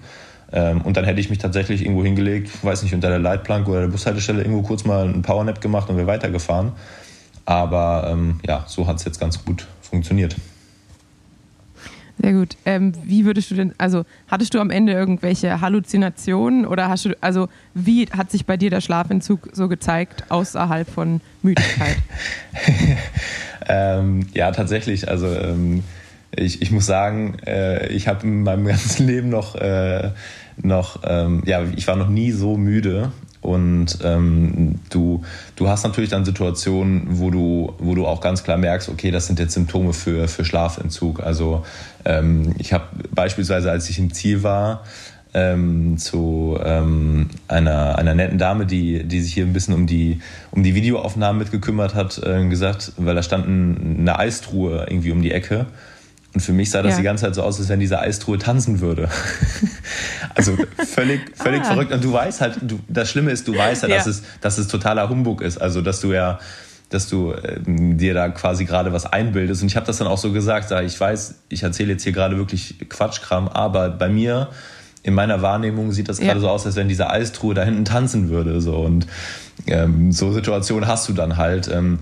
Ähm, 0.51 0.81
und 0.81 0.97
dann 0.97 1.05
hätte 1.05 1.19
ich 1.19 1.29
mich 1.29 1.39
tatsächlich 1.39 1.83
irgendwo 1.83 2.03
hingelegt, 2.03 2.63
weiß 2.63 2.83
nicht, 2.83 2.93
unter 2.93 3.09
der 3.09 3.19
Leitplanke 3.19 3.69
oder 3.69 3.81
der 3.81 3.87
Bushaltestelle 3.87 4.41
irgendwo 4.41 4.63
kurz 4.63 4.83
mal 4.83 5.07
einen 5.07 5.21
Powernap 5.21 5.61
gemacht 5.61 5.89
und 5.89 5.97
wäre 5.97 6.07
weitergefahren. 6.07 6.73
Aber 7.45 8.09
ähm, 8.11 8.39
ja, 8.45 8.65
so 8.67 8.87
hat 8.87 8.97
es 8.97 9.05
jetzt 9.05 9.19
ganz 9.19 9.43
gut 9.43 9.67
funktioniert. 9.81 10.35
Sehr 12.21 12.33
gut. 12.33 12.55
Ähm, 12.65 12.93
wie 13.03 13.25
würdest 13.25 13.49
du 13.49 13.55
denn, 13.55 13.73
also 13.77 14.03
hattest 14.27 14.53
du 14.53 14.59
am 14.59 14.69
Ende 14.69 14.93
irgendwelche 14.93 15.59
Halluzinationen 15.59 16.67
oder 16.67 16.87
hast 16.87 17.05
du, 17.05 17.15
also 17.21 17.47
wie 17.73 18.05
hat 18.07 18.29
sich 18.29 18.45
bei 18.45 18.57
dir 18.57 18.69
der 18.69 18.81
Schlafentzug 18.81 19.49
so 19.53 19.67
gezeigt, 19.67 20.25
außerhalb 20.29 20.87
von 20.87 21.21
Müdigkeit? 21.41 21.97
ähm, 23.67 24.27
ja, 24.33 24.51
tatsächlich. 24.51 25.09
Also 25.09 25.27
ähm, 25.27 25.83
ich, 26.35 26.61
ich 26.61 26.71
muss 26.71 26.85
sagen, 26.85 27.37
äh, 27.45 27.87
ich 27.87 28.07
habe 28.07 28.25
in 28.25 28.43
meinem 28.43 28.65
ganzen 28.67 29.07
Leben 29.07 29.29
noch, 29.29 29.55
äh, 29.55 30.11
noch 30.61 31.01
ähm, 31.03 31.43
ja, 31.45 31.63
ich 31.75 31.87
war 31.87 31.95
noch 31.95 32.09
nie 32.09 32.31
so 32.31 32.57
müde. 32.57 33.11
Und 33.41 33.97
ähm, 34.03 34.75
du, 34.91 35.23
du 35.55 35.67
hast 35.67 35.83
natürlich 35.83 36.11
dann 36.11 36.25
Situationen, 36.25 37.07
wo 37.09 37.31
du, 37.31 37.73
wo 37.79 37.95
du 37.95 38.05
auch 38.05 38.21
ganz 38.21 38.43
klar 38.43 38.57
merkst, 38.57 38.87
okay, 38.87 39.09
das 39.09 39.25
sind 39.25 39.39
jetzt 39.39 39.53
Symptome 39.53 39.93
für, 39.93 40.27
für 40.27 40.45
Schlafentzug. 40.45 41.21
Also 41.21 41.65
ähm, 42.05 42.53
ich 42.59 42.71
habe 42.71 42.85
beispielsweise, 43.09 43.71
als 43.71 43.89
ich 43.89 43.97
im 43.97 44.13
Ziel 44.13 44.43
war, 44.43 44.83
ähm, 45.33 45.97
zu 45.97 46.59
ähm, 46.63 47.29
einer, 47.47 47.97
einer 47.97 48.13
netten 48.13 48.37
Dame, 48.37 48.67
die, 48.67 49.03
die 49.05 49.21
sich 49.21 49.33
hier 49.33 49.45
ein 49.45 49.53
bisschen 49.53 49.73
um 49.73 49.87
die, 49.87 50.19
um 50.51 50.61
die 50.61 50.75
Videoaufnahmen 50.75 51.39
mitgekümmert 51.39 51.95
hat, 51.95 52.21
äh, 52.23 52.47
gesagt, 52.47 52.93
weil 52.97 53.15
da 53.15 53.23
stand 53.23 53.47
eine 53.47 54.19
Eistruhe 54.19 54.85
irgendwie 54.87 55.11
um 55.11 55.21
die 55.21 55.31
Ecke. 55.31 55.65
Und 56.33 56.39
für 56.39 56.53
mich 56.53 56.69
sah 56.71 56.81
das 56.81 56.93
ja. 56.93 56.97
die 56.97 57.03
ganze 57.03 57.25
Zeit 57.25 57.35
so 57.35 57.43
aus, 57.43 57.59
als 57.59 57.67
wenn 57.67 57.79
diese 57.79 57.99
Eistruhe 57.99 58.37
tanzen 58.37 58.79
würde. 58.79 59.09
also 60.35 60.57
völlig, 60.87 61.21
völlig 61.35 61.61
ah. 61.61 61.65
verrückt. 61.65 61.91
Und 61.91 62.03
du 62.03 62.13
weißt 62.13 62.39
halt, 62.41 62.57
du, 62.61 62.79
das 62.87 63.09
Schlimme 63.09 63.31
ist, 63.31 63.47
du 63.47 63.55
weißt 63.55 63.83
ja, 63.83 63.89
ja. 63.89 63.97
Dass, 63.97 64.07
es, 64.07 64.23
dass 64.39 64.57
es 64.57 64.67
totaler 64.67 65.09
Humbug 65.09 65.41
ist. 65.41 65.57
Also, 65.57 65.81
dass 65.81 65.99
du 65.99 66.13
ja, 66.13 66.39
dass 66.89 67.09
du 67.09 67.33
äh, 67.33 67.59
dir 67.65 68.13
da 68.13 68.29
quasi 68.29 68.63
gerade 68.63 68.93
was 68.93 69.05
einbildest. 69.05 69.61
Und 69.61 69.67
ich 69.67 69.75
habe 69.75 69.85
das 69.85 69.97
dann 69.97 70.07
auch 70.07 70.17
so 70.17 70.31
gesagt, 70.31 70.71
ich 70.85 70.97
weiß, 70.97 71.35
ich 71.49 71.63
erzähle 71.63 71.93
jetzt 71.93 72.03
hier 72.03 72.13
gerade 72.13 72.37
wirklich 72.37 72.75
Quatschkram, 72.87 73.49
aber 73.49 73.89
bei 73.89 74.07
mir, 74.07 74.49
in 75.03 75.13
meiner 75.13 75.41
Wahrnehmung 75.41 75.91
sieht 75.91 76.07
das 76.07 76.19
ja. 76.19 76.27
gerade 76.27 76.39
so 76.39 76.49
aus, 76.49 76.65
als 76.65 76.75
wenn 76.75 76.87
diese 76.87 77.09
Eistruhe 77.09 77.53
da 77.53 77.63
hinten 77.63 77.83
tanzen 77.83 78.29
würde. 78.29 78.61
So. 78.61 78.77
Und 78.77 79.05
ähm, 79.67 80.13
so 80.13 80.31
Situationen 80.31 80.87
hast 80.87 81.09
du 81.09 81.13
dann 81.13 81.35
halt. 81.35 81.67
Ähm, 81.67 81.99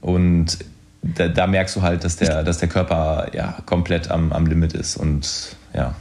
und 0.00 0.58
da, 1.02 1.28
da, 1.28 1.46
merkst 1.46 1.76
du 1.76 1.82
halt, 1.82 2.04
dass 2.04 2.16
der, 2.16 2.42
dass 2.42 2.58
der 2.58 2.68
Körper 2.68 3.28
ja 3.32 3.58
komplett 3.66 4.10
am, 4.10 4.32
am 4.32 4.46
Limit 4.46 4.72
ist 4.72 4.96
und 4.96 5.56
ja. 5.74 5.94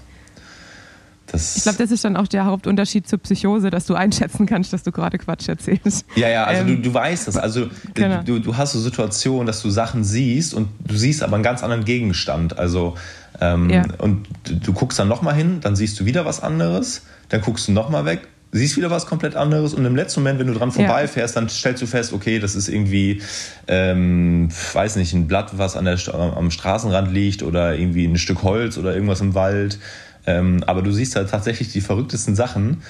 Das 1.27 1.57
ich 1.57 1.63
glaube, 1.63 1.77
das 1.77 1.91
ist 1.91 2.05
dann 2.05 2.15
auch 2.15 2.27
der 2.27 2.45
Hauptunterschied 2.45 3.07
zur 3.07 3.19
Psychose, 3.19 3.69
dass 3.69 3.85
du 3.85 3.95
einschätzen 3.95 4.45
kannst, 4.45 4.71
dass 4.71 4.83
du 4.83 4.93
gerade 4.93 5.17
Quatsch 5.17 5.49
erzählst. 5.49 6.05
Ja, 6.15 6.29
ja, 6.29 6.45
also 6.45 6.61
ähm, 6.61 6.67
du, 6.67 6.89
du 6.89 6.93
weißt 6.93 7.27
das. 7.27 7.35
Also 7.35 7.67
genau. 7.93 8.23
du, 8.23 8.39
du 8.39 8.55
hast 8.55 8.71
so 8.71 8.79
Situationen, 8.79 9.45
dass 9.45 9.61
du 9.61 9.69
Sachen 9.69 10.05
siehst 10.05 10.53
und 10.53 10.69
du 10.79 10.95
siehst 10.95 11.23
aber 11.23 11.35
einen 11.35 11.43
ganz 11.43 11.63
anderen 11.63 11.83
Gegenstand. 11.83 12.57
Also 12.57 12.95
ähm, 13.41 13.69
ja. 13.69 13.83
und 13.97 14.25
du, 14.45 14.55
du 14.55 14.73
guckst 14.73 14.99
dann 14.99 15.09
nochmal 15.09 15.35
hin, 15.35 15.59
dann 15.59 15.75
siehst 15.75 15.99
du 15.99 16.05
wieder 16.05 16.25
was 16.25 16.41
anderes, 16.41 17.03
dann 17.27 17.41
guckst 17.41 17.67
du 17.67 17.73
nochmal 17.73 18.05
weg, 18.05 18.27
siehst 18.51 18.77
wieder 18.77 18.89
was 18.89 19.05
komplett 19.05 19.35
anderes 19.35 19.73
und 19.73 19.85
im 19.85 19.95
letzten 19.95 20.21
Moment, 20.21 20.39
wenn 20.39 20.47
du 20.47 20.53
dran 20.53 20.71
vorbeifährst, 20.71 21.35
ja. 21.35 21.41
dann 21.41 21.49
stellst 21.49 21.81
du 21.81 21.87
fest, 21.87 22.13
okay, 22.13 22.39
das 22.39 22.55
ist 22.55 22.69
irgendwie, 22.69 23.21
ähm, 23.67 24.49
weiß 24.73 24.95
nicht, 24.95 25.13
ein 25.13 25.27
Blatt, 25.27 25.57
was 25.57 25.75
an 25.75 25.85
der, 25.85 25.97
am 26.13 26.51
Straßenrand 26.51 27.11
liegt 27.11 27.43
oder 27.43 27.77
irgendwie 27.77 28.05
ein 28.05 28.17
Stück 28.17 28.43
Holz 28.43 28.77
oder 28.77 28.93
irgendwas 28.93 29.21
im 29.21 29.35
Wald. 29.35 29.79
Ähm, 30.25 30.63
aber 30.65 30.81
du 30.81 30.91
siehst 30.91 31.15
halt 31.15 31.29
tatsächlich 31.29 31.71
die 31.71 31.81
verrücktesten 31.81 32.35
Sachen. 32.35 32.81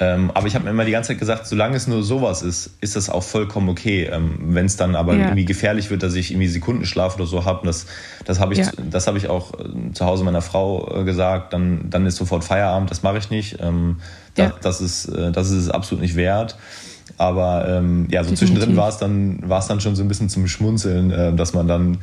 Ähm, 0.00 0.32
aber 0.34 0.48
ich 0.48 0.56
habe 0.56 0.64
mir 0.64 0.70
immer 0.72 0.84
die 0.84 0.90
ganze 0.90 1.08
Zeit 1.08 1.20
gesagt, 1.20 1.46
solange 1.46 1.76
es 1.76 1.86
nur 1.86 2.02
sowas 2.02 2.42
ist, 2.42 2.70
ist 2.80 2.96
das 2.96 3.08
auch 3.08 3.22
vollkommen 3.22 3.68
okay. 3.68 4.08
Ähm, 4.10 4.38
Wenn 4.40 4.66
es 4.66 4.76
dann 4.76 4.96
aber 4.96 5.14
ja. 5.14 5.20
irgendwie 5.20 5.44
gefährlich 5.44 5.88
wird, 5.90 6.02
dass 6.02 6.14
ich 6.14 6.32
irgendwie 6.32 6.48
Sekundenschlaf 6.48 7.14
oder 7.14 7.26
so 7.26 7.44
habe, 7.44 7.64
das, 7.64 7.86
das 8.24 8.40
habe 8.40 8.54
ich, 8.54 8.58
ja. 8.58 8.66
hab 8.92 9.16
ich 9.16 9.28
auch 9.28 9.54
äh, 9.54 9.92
zu 9.92 10.04
Hause 10.04 10.24
meiner 10.24 10.42
Frau 10.42 11.00
äh, 11.00 11.04
gesagt, 11.04 11.52
dann, 11.52 11.90
dann 11.90 12.06
ist 12.06 12.16
sofort 12.16 12.42
Feierabend, 12.42 12.90
das 12.90 13.04
mache 13.04 13.18
ich 13.18 13.30
nicht. 13.30 13.58
Ähm, 13.60 13.98
das, 14.34 14.46
ja. 14.46 14.52
das, 14.60 14.80
ist, 14.80 15.06
äh, 15.06 15.32
das 15.32 15.50
ist 15.50 15.64
es 15.64 15.70
absolut 15.70 16.02
nicht 16.02 16.16
wert. 16.16 16.56
Aber 17.16 17.68
ähm, 17.68 18.06
ja, 18.10 18.24
so 18.24 18.30
Definitiv. 18.30 18.38
zwischendrin 18.38 18.76
war 18.76 18.88
es 18.88 18.98
dann, 18.98 19.44
dann 19.48 19.80
schon 19.80 19.94
so 19.94 20.02
ein 20.02 20.08
bisschen 20.08 20.28
zum 20.28 20.48
Schmunzeln, 20.48 21.10
äh, 21.10 21.32
dass 21.34 21.52
man 21.52 21.68
dann 21.68 21.98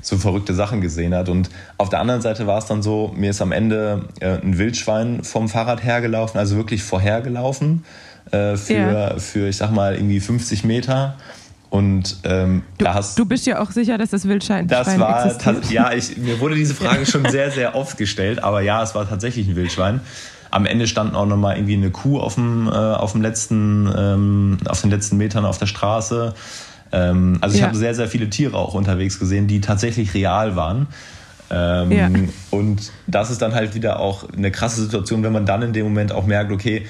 so 0.00 0.18
verrückte 0.18 0.54
Sachen 0.54 0.80
gesehen 0.80 1.14
hat. 1.14 1.28
Und 1.28 1.48
auf 1.78 1.88
der 1.88 2.00
anderen 2.00 2.20
Seite 2.20 2.46
war 2.46 2.58
es 2.58 2.66
dann 2.66 2.82
so, 2.82 3.12
mir 3.16 3.30
ist 3.30 3.40
am 3.40 3.52
Ende 3.52 4.04
äh, 4.20 4.38
ein 4.40 4.58
Wildschwein 4.58 5.24
vom 5.24 5.48
Fahrrad 5.48 5.82
hergelaufen, 5.82 6.38
also 6.38 6.56
wirklich 6.56 6.82
vorhergelaufen 6.82 7.84
äh, 8.30 8.56
für, 8.56 8.74
ja. 8.74 9.18
für, 9.18 9.48
ich 9.48 9.56
sag 9.56 9.70
mal, 9.70 9.94
irgendwie 9.94 10.20
50 10.20 10.64
Meter. 10.64 11.16
Und 11.70 12.18
ähm, 12.24 12.62
du, 12.76 12.84
da 12.84 12.94
hast 12.94 13.18
du 13.18 13.24
bist 13.24 13.46
ja 13.46 13.58
auch 13.58 13.70
sicher, 13.70 13.96
dass 13.96 14.10
das 14.10 14.28
Wildschwein 14.28 14.68
das 14.68 14.98
war 14.98 15.24
existiert. 15.24 15.70
Ja, 15.70 15.92
ich, 15.92 16.18
mir 16.18 16.38
wurde 16.38 16.54
diese 16.54 16.74
Frage 16.74 17.06
schon 17.06 17.26
sehr, 17.30 17.50
sehr 17.50 17.74
oft 17.74 17.96
gestellt, 17.96 18.44
aber 18.44 18.60
ja, 18.60 18.82
es 18.82 18.94
war 18.94 19.08
tatsächlich 19.08 19.48
ein 19.48 19.56
Wildschwein. 19.56 20.00
Am 20.52 20.66
Ende 20.66 20.86
stand 20.86 21.14
auch 21.14 21.26
nochmal 21.26 21.56
irgendwie 21.56 21.74
eine 21.74 21.90
Kuh 21.90 22.20
auf 22.20 22.34
dem, 22.34 22.68
äh, 22.68 22.70
auf 22.70 23.12
dem 23.12 23.22
letzten, 23.22 23.90
ähm, 23.96 24.58
auf 24.68 24.82
den 24.82 24.90
letzten 24.90 25.16
Metern 25.16 25.46
auf 25.46 25.56
der 25.58 25.66
Straße. 25.66 26.34
Ähm, 26.92 27.38
also 27.40 27.54
ich 27.54 27.62
ja. 27.62 27.68
habe 27.68 27.76
sehr, 27.76 27.94
sehr 27.94 28.06
viele 28.06 28.28
Tiere 28.28 28.58
auch 28.58 28.74
unterwegs 28.74 29.18
gesehen, 29.18 29.46
die 29.46 29.62
tatsächlich 29.62 30.12
real 30.12 30.54
waren. 30.54 30.88
Ähm, 31.50 31.90
ja. 31.90 32.10
Und 32.50 32.92
das 33.06 33.30
ist 33.30 33.40
dann 33.40 33.54
halt 33.54 33.74
wieder 33.74 33.98
auch 33.98 34.28
eine 34.28 34.50
krasse 34.50 34.82
Situation, 34.82 35.22
wenn 35.22 35.32
man 35.32 35.46
dann 35.46 35.62
in 35.62 35.72
dem 35.72 35.84
Moment 35.84 36.12
auch 36.12 36.26
merkt, 36.26 36.52
okay, 36.52 36.86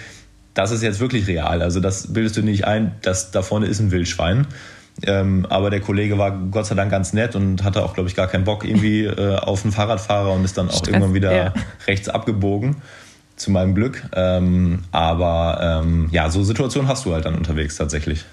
das 0.55 0.73
ist 0.73 0.83
jetzt 0.83 0.99
wirklich 0.99 1.29
real. 1.29 1.63
Also 1.63 1.79
das 1.79 2.13
bildest 2.13 2.37
du 2.37 2.43
nicht 2.43 2.67
ein, 2.67 2.93
dass 3.03 3.31
da 3.31 3.43
vorne 3.43 3.67
ist 3.67 3.79
ein 3.79 3.93
Wildschwein. 3.93 4.49
Ähm, 5.05 5.47
aber 5.49 5.71
der 5.71 5.81
Kollege 5.81 6.19
war 6.19 6.33
Gott 6.51 6.67
sei 6.67 6.75
Dank 6.75 6.91
ganz 6.91 7.13
nett 7.13 7.37
und 7.37 7.63
hatte 7.63 7.85
auch, 7.85 7.95
glaube 7.95 8.09
ich, 8.09 8.17
gar 8.17 8.27
keinen 8.27 8.45
Bock 8.45 8.65
irgendwie 8.65 9.05
äh, 9.05 9.37
auf 9.37 9.65
einen 9.65 9.73
Fahrradfahrer 9.73 10.33
und 10.33 10.45
ist 10.45 10.59
dann 10.59 10.69
auch 10.69 10.79
Stress, 10.79 10.89
irgendwann 10.89 11.15
wieder 11.15 11.33
ja. 11.33 11.55
rechts 11.87 12.09
abgebogen 12.09 12.77
zu 13.37 13.51
meinem 13.51 13.75
Glück. 13.75 14.03
Ähm, 14.15 14.81
aber 14.93 15.83
ähm, 15.85 16.09
ja, 16.13 16.31
so 16.31 16.43
Situationen 16.43 16.89
hast 16.89 17.05
du 17.07 17.13
halt 17.13 17.25
dann 17.25 17.35
unterwegs 17.35 17.77
tatsächlich. 17.77 18.25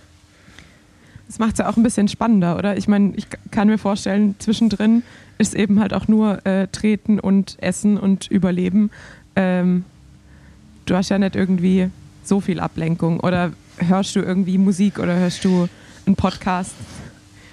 Das 1.27 1.37
macht 1.37 1.53
es 1.53 1.59
ja 1.59 1.69
auch 1.69 1.77
ein 1.77 1.83
bisschen 1.83 2.07
spannender, 2.07 2.57
oder? 2.57 2.77
Ich 2.77 2.87
meine, 2.87 3.13
ich 3.15 3.27
kann 3.51 3.67
mir 3.67 3.77
vorstellen, 3.77 4.35
zwischendrin 4.39 5.03
ist 5.37 5.53
eben 5.53 5.79
halt 5.79 5.93
auch 5.93 6.07
nur 6.07 6.45
äh, 6.45 6.67
Treten 6.67 7.19
und 7.19 7.57
Essen 7.61 7.97
und 7.97 8.27
Überleben. 8.27 8.89
Ähm, 9.35 9.85
du 10.85 10.95
hast 10.95 11.09
ja 11.09 11.19
nicht 11.19 11.35
irgendwie 11.35 11.89
so 12.23 12.39
viel 12.39 12.59
Ablenkung? 12.59 13.19
Oder 13.19 13.51
hörst 13.77 14.15
du 14.15 14.21
irgendwie 14.21 14.57
Musik 14.57 14.99
oder 14.99 15.15
hörst 15.15 15.43
du 15.43 15.67
einen 16.05 16.15
Podcast? 16.15 16.73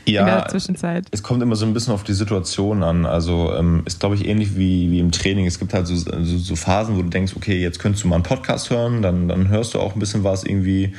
Ja, 0.08 0.20
in 0.20 0.26
der 0.26 0.48
Zwischenzeit? 0.48 1.06
Es 1.10 1.22
kommt 1.22 1.42
immer 1.42 1.56
so 1.56 1.66
ein 1.66 1.74
bisschen 1.74 1.92
auf 1.92 2.04
die 2.04 2.14
Situation 2.14 2.82
an. 2.82 3.06
Also 3.06 3.52
ähm, 3.54 3.82
ist, 3.84 4.00
glaube 4.00 4.14
ich, 4.14 4.26
ähnlich 4.26 4.56
wie, 4.56 4.90
wie 4.90 5.00
im 5.00 5.10
Training. 5.10 5.46
Es 5.46 5.58
gibt 5.58 5.74
halt 5.74 5.86
so, 5.86 5.96
so, 5.96 6.38
so, 6.38 6.56
Phasen, 6.56 6.96
wo 6.96 7.02
du 7.02 7.08
denkst, 7.08 7.34
okay, 7.36 7.60
jetzt 7.60 7.78
könntest 7.78 8.04
du 8.04 8.08
mal 8.08 8.16
einen 8.16 8.24
Podcast 8.24 8.70
hören, 8.70 9.02
dann, 9.02 9.28
dann 9.28 9.48
hörst 9.48 9.74
du 9.74 9.80
auch 9.80 9.94
ein 9.94 9.98
bisschen 9.98 10.24
was 10.24 10.44
irgendwie. 10.44 10.94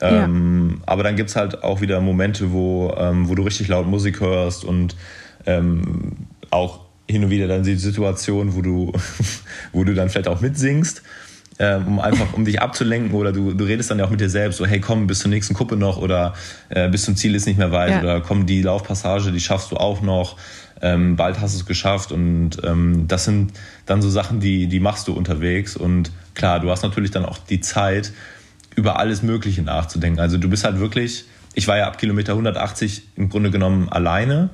Ähm, 0.00 0.76
ja. 0.76 0.82
Aber 0.86 1.02
dann 1.02 1.16
gibt 1.16 1.30
es 1.30 1.36
halt 1.36 1.62
auch 1.62 1.80
wieder 1.80 2.00
Momente, 2.00 2.52
wo, 2.52 2.94
ähm, 2.98 3.28
wo 3.28 3.34
du 3.34 3.42
richtig 3.42 3.68
laut 3.68 3.86
Musik 3.86 4.20
hörst 4.20 4.64
und 4.64 4.96
ähm, 5.46 6.12
auch 6.50 6.80
hin 7.08 7.24
und 7.24 7.30
wieder 7.30 7.48
dann 7.48 7.62
die 7.62 7.76
Situation, 7.76 8.54
wo 8.54 8.62
du, 8.62 8.92
wo 9.72 9.84
du 9.84 9.94
dann 9.94 10.08
vielleicht 10.08 10.28
auch 10.28 10.40
mitsingst 10.40 11.02
ähm, 11.58 11.86
um 11.86 12.00
einfach, 12.00 12.32
um 12.32 12.44
dich 12.44 12.60
abzulenken 12.60 13.12
oder 13.12 13.32
du, 13.32 13.52
du 13.52 13.64
redest 13.64 13.90
dann 13.90 13.98
ja 13.98 14.04
auch 14.04 14.10
mit 14.10 14.20
dir 14.20 14.30
selbst, 14.30 14.58
so 14.58 14.66
hey 14.66 14.80
komm, 14.80 15.06
bis 15.06 15.20
zur 15.20 15.30
nächsten 15.30 15.54
Kuppe 15.54 15.76
noch 15.76 15.98
oder 15.98 16.34
äh, 16.70 16.88
bis 16.88 17.04
zum 17.04 17.16
Ziel 17.16 17.34
ist 17.34 17.46
nicht 17.46 17.58
mehr 17.58 17.72
weit 17.72 17.90
ja. 17.90 18.00
oder 18.00 18.20
komm, 18.20 18.46
die 18.46 18.62
Laufpassage, 18.62 19.32
die 19.32 19.40
schaffst 19.40 19.70
du 19.70 19.76
auch 19.76 20.00
noch, 20.00 20.36
ähm, 20.80 21.16
bald 21.16 21.40
hast 21.40 21.54
du 21.54 21.60
es 21.60 21.66
geschafft 21.66 22.12
und 22.12 22.62
ähm, 22.64 23.06
das 23.06 23.24
sind 23.24 23.52
dann 23.86 24.02
so 24.02 24.10
Sachen, 24.10 24.40
die, 24.40 24.66
die 24.66 24.80
machst 24.80 25.08
du 25.08 25.12
unterwegs 25.12 25.76
und 25.76 26.10
klar, 26.34 26.60
du 26.60 26.70
hast 26.70 26.82
natürlich 26.82 27.10
dann 27.10 27.24
auch 27.24 27.38
die 27.38 27.60
Zeit, 27.60 28.12
über 28.76 28.98
alles 28.98 29.22
Mögliche 29.22 29.62
nachzudenken. 29.62 30.20
Also 30.20 30.38
du 30.38 30.48
bist 30.48 30.64
halt 30.64 30.78
wirklich, 30.78 31.24
ich 31.54 31.68
war 31.68 31.76
ja 31.76 31.86
ab 31.86 31.98
Kilometer 31.98 32.32
180 32.32 33.02
im 33.16 33.28
Grunde 33.28 33.50
genommen 33.50 33.88
alleine 33.88 34.50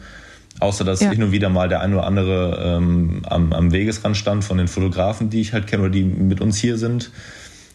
Außer 0.60 0.84
dass 0.84 1.00
ja. 1.00 1.10
hin 1.10 1.22
und 1.22 1.32
wieder 1.32 1.48
mal 1.48 1.68
der 1.68 1.80
ein 1.80 1.94
oder 1.94 2.04
andere 2.04 2.76
ähm, 2.78 3.22
am, 3.26 3.52
am, 3.52 3.72
Wegesrand 3.72 4.16
stand 4.16 4.44
von 4.44 4.58
den 4.58 4.66
Fotografen, 4.66 5.30
die 5.30 5.40
ich 5.40 5.52
halt 5.52 5.66
kenne 5.66 5.84
oder 5.84 5.92
die 5.92 6.02
mit 6.02 6.40
uns 6.40 6.56
hier 6.56 6.78
sind. 6.78 7.12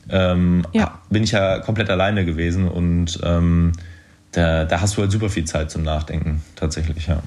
Ähm, 0.10 0.68
ja. 0.74 1.00
Bin 1.10 1.24
ich 1.24 1.32
ja 1.32 1.60
komplett 1.60 1.90
alleine 1.90 2.26
gewesen 2.26 2.68
und 2.68 3.20
ähm, 3.24 3.72
da, 4.34 4.66
da, 4.66 4.82
hast 4.82 4.98
du 4.98 5.02
halt 5.02 5.12
super 5.12 5.30
viel 5.30 5.46
Zeit 5.46 5.72
zum 5.72 5.84
Nachdenken, 5.84 6.42
tatsächlich, 6.56 7.08
ja. 7.08 7.22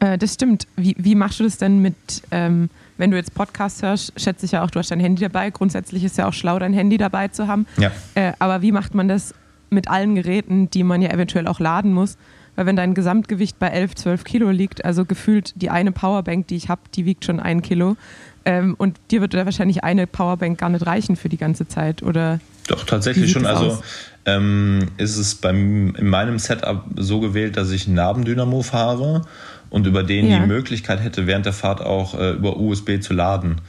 Äh, 0.00 0.18
das 0.18 0.34
stimmt. 0.34 0.66
Wie, 0.76 0.96
wie, 0.98 1.14
machst 1.14 1.38
du 1.38 1.44
das 1.44 1.58
denn 1.58 1.80
mit, 1.80 1.94
ähm, 2.30 2.70
wenn 2.96 3.10
du 3.10 3.16
jetzt 3.16 3.34
Podcast 3.34 3.82
hörst, 3.82 4.12
schätze 4.18 4.46
ich 4.46 4.52
ja 4.52 4.64
auch, 4.64 4.70
du 4.70 4.78
hast 4.78 4.90
dein 4.90 4.98
Handy 4.98 5.22
dabei. 5.22 5.50
Grundsätzlich 5.50 6.02
ist 6.02 6.18
ja 6.18 6.26
auch 6.26 6.32
schlau, 6.32 6.58
dein 6.58 6.72
Handy 6.72 6.96
dabei 6.96 7.28
zu 7.28 7.46
haben. 7.46 7.66
Ja. 7.76 7.92
Äh, 8.14 8.32
aber 8.38 8.62
wie 8.62 8.72
macht 8.72 8.94
man 8.94 9.08
das 9.08 9.34
mit 9.68 9.88
allen 9.88 10.16
Geräten, 10.16 10.70
die 10.70 10.82
man 10.82 11.02
ja 11.02 11.10
eventuell 11.10 11.46
auch 11.46 11.60
laden 11.60 11.92
muss? 11.92 12.16
Weil 12.60 12.66
wenn 12.66 12.76
dein 12.76 12.92
Gesamtgewicht 12.92 13.58
bei 13.58 13.68
11, 13.68 13.94
12 13.94 14.24
Kilo 14.24 14.50
liegt, 14.50 14.84
also 14.84 15.06
gefühlt 15.06 15.54
die 15.56 15.70
eine 15.70 15.92
Powerbank, 15.92 16.46
die 16.48 16.56
ich 16.56 16.68
habe, 16.68 16.82
die 16.94 17.06
wiegt 17.06 17.24
schon 17.24 17.40
ein 17.40 17.62
Kilo. 17.62 17.96
Ähm, 18.44 18.74
und 18.76 18.98
dir 19.10 19.22
wird 19.22 19.32
da 19.32 19.46
wahrscheinlich 19.46 19.82
eine 19.82 20.06
Powerbank 20.06 20.58
gar 20.58 20.68
nicht 20.68 20.84
reichen 20.84 21.16
für 21.16 21.30
die 21.30 21.38
ganze 21.38 21.68
Zeit, 21.68 22.02
oder? 22.02 22.38
Doch, 22.68 22.84
tatsächlich 22.84 23.32
schon. 23.32 23.46
Also 23.46 23.82
ähm, 24.26 24.88
ist 24.98 25.16
es 25.16 25.36
beim, 25.36 25.94
in 25.94 26.06
meinem 26.10 26.38
Setup 26.38 26.84
so 26.96 27.20
gewählt, 27.20 27.56
dass 27.56 27.70
ich 27.70 27.86
einen 27.86 27.96
Nabendynamo 27.96 28.60
fahre 28.60 29.22
und 29.70 29.86
über 29.86 30.02
den 30.02 30.28
ja. 30.28 30.40
die 30.40 30.46
Möglichkeit 30.46 31.02
hätte, 31.02 31.26
während 31.26 31.46
der 31.46 31.54
Fahrt 31.54 31.80
auch 31.80 32.12
äh, 32.12 32.32
über 32.32 32.58
USB 32.58 33.00
zu 33.00 33.14
laden. 33.14 33.62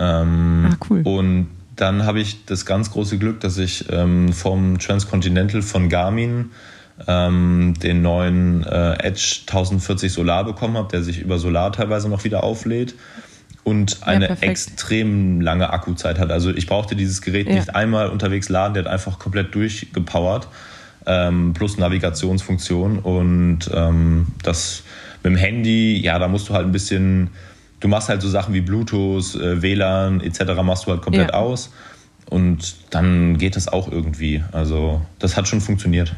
Ähm, 0.00 0.68
ah, 0.68 0.76
cool. 0.90 1.02
Und 1.04 1.46
dann 1.76 2.06
habe 2.06 2.18
ich 2.18 2.44
das 2.44 2.66
ganz 2.66 2.90
große 2.90 3.18
Glück, 3.18 3.38
dass 3.38 3.56
ich 3.56 3.84
ähm, 3.92 4.32
vom 4.32 4.80
Transcontinental 4.80 5.62
von 5.62 5.88
Garmin 5.88 6.50
ähm, 7.06 7.74
den 7.82 8.02
neuen 8.02 8.64
äh, 8.64 8.94
Edge 9.04 9.40
1040 9.46 10.12
Solar 10.12 10.44
bekommen 10.44 10.76
habe, 10.76 10.88
der 10.88 11.02
sich 11.02 11.20
über 11.20 11.38
Solar 11.38 11.72
teilweise 11.72 12.08
noch 12.08 12.24
wieder 12.24 12.42
auflädt 12.44 12.94
und 13.64 14.02
eine 14.02 14.28
ja, 14.28 14.34
extrem 14.40 15.40
lange 15.40 15.70
Akkuzeit 15.70 16.18
hat. 16.18 16.30
Also 16.30 16.50
ich 16.50 16.66
brauchte 16.66 16.96
dieses 16.96 17.22
Gerät 17.22 17.48
ja. 17.48 17.54
nicht 17.54 17.74
einmal 17.74 18.08
unterwegs 18.08 18.48
laden, 18.48 18.74
der 18.74 18.84
hat 18.84 18.90
einfach 18.90 19.18
komplett 19.18 19.54
durchgepowert, 19.54 20.48
ähm, 21.06 21.52
plus 21.54 21.78
Navigationsfunktion 21.78 22.98
und 22.98 23.70
ähm, 23.72 24.28
das 24.42 24.82
mit 25.22 25.32
dem 25.32 25.36
Handy, 25.36 26.00
ja, 26.00 26.18
da 26.18 26.26
musst 26.28 26.48
du 26.48 26.54
halt 26.54 26.66
ein 26.66 26.72
bisschen, 26.72 27.30
du 27.80 27.88
machst 27.88 28.08
halt 28.08 28.22
so 28.22 28.28
Sachen 28.28 28.54
wie 28.54 28.60
Bluetooth, 28.60 29.36
äh, 29.36 29.62
WLAN 29.62 30.20
etc. 30.20 30.40
machst 30.64 30.86
du 30.86 30.90
halt 30.90 31.02
komplett 31.02 31.30
ja. 31.30 31.34
aus 31.34 31.72
und 32.26 32.74
dann 32.90 33.38
geht 33.38 33.54
das 33.56 33.68
auch 33.68 33.90
irgendwie. 33.90 34.42
Also 34.52 35.02
das 35.18 35.36
hat 35.36 35.46
schon 35.46 35.60
funktioniert 35.60 36.14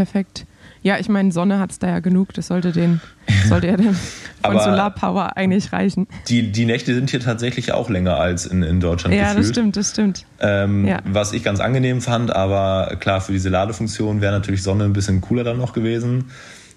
perfekt. 0.00 0.46
Ja, 0.82 0.96
ich 0.98 1.10
meine, 1.10 1.30
Sonne 1.30 1.58
hat 1.58 1.72
es 1.72 1.78
da 1.78 1.88
ja 1.88 2.00
genug. 2.00 2.32
Das 2.32 2.46
sollte 2.46 2.72
den, 2.72 3.02
sollte 3.50 3.66
ja 3.66 3.76
den 3.76 3.94
von 4.42 4.58
Solarpower 4.58 5.36
eigentlich 5.36 5.74
reichen. 5.74 6.06
Die, 6.28 6.50
die 6.50 6.64
Nächte 6.64 6.94
sind 6.94 7.10
hier 7.10 7.20
tatsächlich 7.20 7.72
auch 7.72 7.90
länger 7.90 8.16
als 8.16 8.46
in, 8.46 8.62
in 8.62 8.80
Deutschland. 8.80 9.14
Ja, 9.14 9.24
gefühlt. 9.24 9.38
das 9.44 9.50
stimmt, 9.50 9.76
das 9.76 9.90
stimmt. 9.90 10.24
Ähm, 10.40 10.86
ja. 10.86 11.00
Was 11.04 11.34
ich 11.34 11.42
ganz 11.42 11.60
angenehm 11.60 12.00
fand, 12.00 12.34
aber 12.34 12.96
klar, 12.98 13.20
für 13.20 13.32
diese 13.32 13.50
Ladefunktion 13.50 14.22
wäre 14.22 14.32
natürlich 14.32 14.62
Sonne 14.62 14.84
ein 14.84 14.94
bisschen 14.94 15.20
cooler 15.20 15.44
dann 15.44 15.58
noch 15.58 15.74
gewesen. 15.74 16.30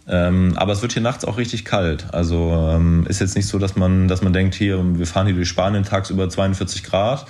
Ähm, 0.06 0.52
aber 0.58 0.74
es 0.74 0.82
wird 0.82 0.92
hier 0.92 1.02
nachts 1.02 1.24
auch 1.24 1.38
richtig 1.38 1.64
kalt. 1.64 2.08
Also 2.14 2.72
ähm, 2.74 3.06
ist 3.08 3.22
jetzt 3.22 3.38
nicht 3.38 3.48
so, 3.48 3.58
dass 3.58 3.78
man, 3.78 4.10
dass 4.10 4.22
man 4.22 4.34
denkt, 4.34 4.54
hier, 4.54 4.84
wir 4.98 5.08
fahren 5.08 5.28
hier 5.28 5.36
durch 5.36 5.48
Spanien 5.48 5.86
tagsüber 5.86 6.28
42 6.28 6.84
Grad 6.84 7.26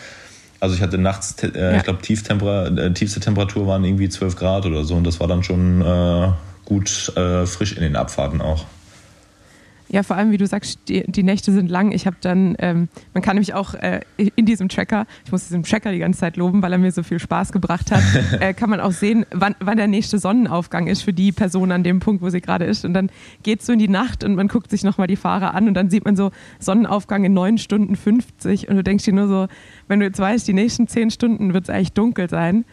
also 0.63 0.75
ich 0.75 0.81
hatte 0.81 0.97
nachts, 0.97 1.35
äh, 1.43 1.51
ja. 1.59 1.75
ich 1.75 1.83
glaube, 1.83 1.99
äh, 1.99 2.93
tiefste 2.93 3.19
Temperatur 3.19 3.67
waren 3.67 3.83
irgendwie 3.83 4.07
12 4.07 4.37
Grad 4.37 4.65
oder 4.65 4.85
so 4.85 4.95
und 4.95 5.05
das 5.05 5.19
war 5.19 5.27
dann 5.27 5.43
schon 5.43 5.81
äh, 5.81 6.29
gut 6.63 7.11
äh, 7.17 7.45
frisch 7.45 7.73
in 7.73 7.83
den 7.83 7.97
Abfahrten 7.97 8.39
auch. 8.39 8.63
Ja, 9.93 10.01
vor 10.01 10.15
allem, 10.15 10.31
wie 10.31 10.37
du 10.37 10.47
sagst, 10.47 10.79
die, 10.87 11.03
die 11.03 11.21
Nächte 11.21 11.51
sind 11.51 11.69
lang. 11.69 11.91
Ich 11.91 12.07
habe 12.07 12.15
dann, 12.19 12.55
ähm, 12.57 12.89
man 13.13 13.21
kann 13.21 13.35
nämlich 13.35 13.53
auch 13.53 13.75
äh, 13.75 13.99
in 14.17 14.47
diesem 14.47 14.67
Tracker, 14.67 15.05
ich 15.23 15.31
muss 15.31 15.43
diesen 15.43 15.61
Tracker 15.61 15.91
die 15.91 15.99
ganze 15.99 16.21
Zeit 16.21 16.35
loben, 16.35 16.63
weil 16.63 16.71
er 16.71 16.79
mir 16.79 16.91
so 16.91 17.03
viel 17.03 17.19
Spaß 17.19 17.51
gebracht 17.51 17.91
hat, 17.91 18.01
äh, 18.39 18.55
kann 18.55 18.71
man 18.71 18.79
auch 18.79 18.91
sehen, 18.91 19.23
wann, 19.29 19.53
wann 19.59 19.77
der 19.77 19.85
nächste 19.85 20.17
Sonnenaufgang 20.17 20.87
ist 20.87 21.03
für 21.03 21.13
die 21.13 21.31
Person 21.31 21.71
an 21.71 21.83
dem 21.83 21.99
Punkt, 21.99 22.23
wo 22.23 22.31
sie 22.31 22.41
gerade 22.41 22.65
ist. 22.65 22.85
Und 22.85 22.95
dann 22.95 23.11
geht 23.43 23.59
es 23.59 23.67
so 23.67 23.73
in 23.73 23.77
die 23.77 23.87
Nacht 23.87 24.23
und 24.23 24.33
man 24.33 24.47
guckt 24.47 24.71
sich 24.71 24.83
nochmal 24.83 25.05
die 25.05 25.15
Fahrer 25.15 25.53
an 25.53 25.67
und 25.67 25.75
dann 25.75 25.91
sieht 25.91 26.05
man 26.05 26.15
so 26.15 26.31
Sonnenaufgang 26.57 27.23
in 27.23 27.35
9 27.35 27.59
Stunden 27.59 27.95
50 27.95 28.69
und 28.69 28.77
du 28.77 28.83
denkst 28.83 29.05
dir 29.05 29.13
nur 29.13 29.27
so, 29.27 29.47
wenn 29.87 29.99
du 29.99 30.07
jetzt 30.07 30.17
weißt, 30.17 30.47
die 30.47 30.53
nächsten 30.53 30.87
10 30.87 31.11
Stunden 31.11 31.53
wird 31.53 31.65
es 31.65 31.69
eigentlich 31.69 31.93
dunkel 31.93 32.31
sein 32.31 32.65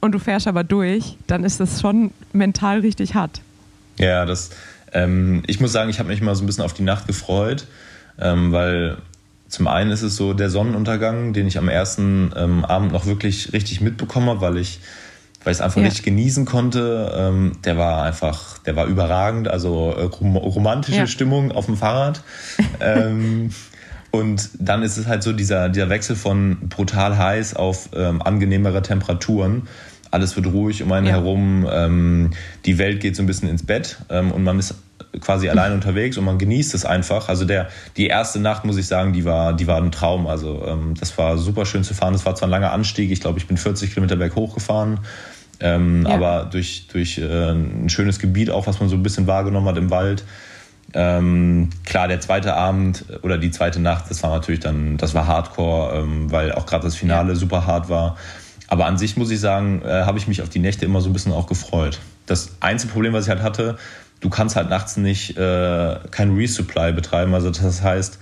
und 0.00 0.10
du 0.10 0.18
fährst 0.18 0.48
aber 0.48 0.64
durch, 0.64 1.16
dann 1.28 1.44
ist 1.44 1.60
das 1.60 1.80
schon 1.80 2.10
mental 2.32 2.80
richtig 2.80 3.14
hart. 3.14 3.40
Ja, 3.98 4.24
das 4.24 4.50
ähm, 4.96 5.42
ich 5.46 5.60
muss 5.60 5.72
sagen, 5.72 5.90
ich 5.90 5.98
habe 5.98 6.08
mich 6.08 6.22
mal 6.22 6.34
so 6.34 6.42
ein 6.42 6.46
bisschen 6.46 6.64
auf 6.64 6.72
die 6.72 6.82
Nacht 6.82 7.06
gefreut, 7.06 7.66
ähm, 8.18 8.52
weil 8.52 8.96
zum 9.48 9.68
einen 9.68 9.90
ist 9.90 10.02
es 10.02 10.16
so 10.16 10.32
der 10.32 10.50
Sonnenuntergang, 10.50 11.32
den 11.32 11.46
ich 11.46 11.58
am 11.58 11.68
ersten 11.68 12.32
ähm, 12.34 12.64
Abend 12.64 12.92
noch 12.92 13.06
wirklich 13.06 13.52
richtig 13.52 13.80
mitbekommen 13.80 14.28
habe, 14.28 14.40
weil 14.40 14.56
ich 14.56 14.80
weil 15.44 15.52
ich 15.52 15.58
es 15.58 15.62
einfach 15.62 15.80
ja. 15.80 15.86
richtig 15.86 16.04
genießen 16.04 16.44
konnte. 16.44 17.14
Ähm, 17.16 17.52
der 17.64 17.78
war 17.78 18.02
einfach, 18.02 18.58
der 18.58 18.74
war 18.74 18.86
überragend, 18.86 19.46
also 19.46 19.92
äh, 19.96 20.02
rom 20.02 20.36
romantische 20.36 20.98
ja. 20.98 21.06
Stimmung 21.06 21.52
auf 21.52 21.66
dem 21.66 21.76
Fahrrad. 21.76 22.22
ähm, 22.80 23.50
und 24.10 24.48
dann 24.58 24.82
ist 24.82 24.96
es 24.96 25.06
halt 25.06 25.22
so 25.22 25.32
dieser, 25.32 25.68
dieser 25.68 25.88
Wechsel 25.88 26.16
von 26.16 26.68
brutal 26.68 27.16
heiß 27.16 27.54
auf 27.54 27.90
ähm, 27.94 28.22
angenehmere 28.22 28.82
Temperaturen 28.82 29.68
alles 30.10 30.36
wird 30.36 30.46
ruhig 30.46 30.82
um 30.82 30.92
einen 30.92 31.06
ja. 31.06 31.12
herum, 31.12 31.66
ähm, 31.70 32.30
die 32.64 32.78
Welt 32.78 33.00
geht 33.00 33.16
so 33.16 33.22
ein 33.22 33.26
bisschen 33.26 33.48
ins 33.48 33.64
Bett 33.64 33.98
ähm, 34.08 34.32
und 34.32 34.42
man 34.44 34.58
ist 34.58 34.74
quasi 35.20 35.48
allein 35.48 35.72
unterwegs 35.72 36.16
und 36.18 36.24
man 36.24 36.38
genießt 36.38 36.74
es 36.74 36.84
einfach. 36.84 37.28
Also 37.28 37.44
der, 37.44 37.68
die 37.96 38.06
erste 38.06 38.38
Nacht, 38.40 38.64
muss 38.64 38.76
ich 38.76 38.86
sagen, 38.86 39.12
die 39.12 39.24
war, 39.24 39.52
die 39.52 39.66
war 39.66 39.78
ein 39.78 39.92
Traum. 39.92 40.26
Also 40.26 40.64
ähm, 40.66 40.94
das 40.98 41.16
war 41.18 41.38
super 41.38 41.66
schön 41.66 41.84
zu 41.84 41.94
fahren. 41.94 42.12
Das 42.12 42.26
war 42.26 42.34
zwar 42.34 42.48
ein 42.48 42.50
langer 42.50 42.72
Anstieg, 42.72 43.10
ich 43.10 43.20
glaube, 43.20 43.38
ich 43.38 43.46
bin 43.46 43.56
40 43.56 43.92
Kilometer 43.92 44.16
berghoch 44.16 44.54
gefahren. 44.54 45.00
Ähm, 45.60 46.04
ja. 46.06 46.14
Aber 46.14 46.48
durch, 46.50 46.86
durch 46.88 47.18
äh, 47.18 47.50
ein 47.50 47.88
schönes 47.88 48.18
Gebiet 48.18 48.50
auch, 48.50 48.66
was 48.66 48.80
man 48.80 48.88
so 48.88 48.96
ein 48.96 49.02
bisschen 49.02 49.26
wahrgenommen 49.26 49.66
hat 49.66 49.76
im 49.76 49.90
Wald. 49.90 50.24
Ähm, 50.92 51.70
klar, 51.84 52.08
der 52.08 52.20
zweite 52.20 52.54
Abend 52.54 53.04
oder 53.22 53.38
die 53.38 53.50
zweite 53.50 53.80
Nacht, 53.80 54.04
das 54.08 54.22
war 54.22 54.30
natürlich 54.30 54.60
dann, 54.60 54.96
das 54.96 55.14
war 55.14 55.26
Hardcore, 55.26 55.98
ähm, 55.98 56.30
weil 56.30 56.52
auch 56.52 56.66
gerade 56.66 56.84
das 56.84 56.94
Finale 56.94 57.30
ja. 57.30 57.34
super 57.34 57.66
hart 57.66 57.88
war. 57.88 58.16
Aber 58.68 58.86
an 58.86 58.98
sich 58.98 59.16
muss 59.16 59.30
ich 59.30 59.40
sagen, 59.40 59.82
äh, 59.84 60.02
habe 60.02 60.18
ich 60.18 60.28
mich 60.28 60.42
auf 60.42 60.48
die 60.48 60.58
Nächte 60.58 60.84
immer 60.84 61.00
so 61.00 61.08
ein 61.10 61.12
bisschen 61.12 61.32
auch 61.32 61.46
gefreut. 61.46 61.98
Das 62.26 62.56
einzige 62.60 62.92
Problem, 62.92 63.12
was 63.12 63.24
ich 63.24 63.30
halt 63.30 63.42
hatte, 63.42 63.76
du 64.20 64.30
kannst 64.30 64.56
halt 64.56 64.70
nachts 64.70 64.96
nicht 64.96 65.36
äh, 65.36 65.96
kein 66.10 66.34
Resupply 66.34 66.92
betreiben. 66.92 67.34
Also 67.34 67.50
das 67.50 67.82
heißt, 67.82 68.18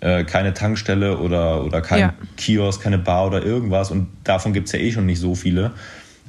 äh, 0.00 0.24
keine 0.24 0.54
Tankstelle 0.54 1.18
oder, 1.18 1.64
oder 1.64 1.80
kein 1.80 2.00
ja. 2.00 2.14
Kiosk, 2.36 2.82
keine 2.82 2.98
Bar 2.98 3.26
oder 3.26 3.42
irgendwas. 3.42 3.90
Und 3.90 4.08
davon 4.24 4.52
gibt 4.52 4.66
es 4.66 4.72
ja 4.72 4.78
eh 4.78 4.92
schon 4.92 5.06
nicht 5.06 5.20
so 5.20 5.34
viele. 5.34 5.72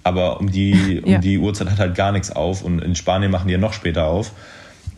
Aber 0.04 0.40
um 0.40 0.52
die, 0.52 1.02
um 1.06 1.12
ja. 1.12 1.18
die 1.20 1.38
Uhrzeit 1.38 1.70
hat 1.70 1.80
halt 1.80 1.96
gar 1.96 2.12
nichts 2.12 2.32
auf. 2.32 2.64
Und 2.64 2.80
in 2.80 2.96
Spanien 2.96 3.32
machen 3.32 3.48
die 3.48 3.54
ja 3.54 3.60
noch 3.60 3.74
später 3.74 4.06
auf. 4.06 4.32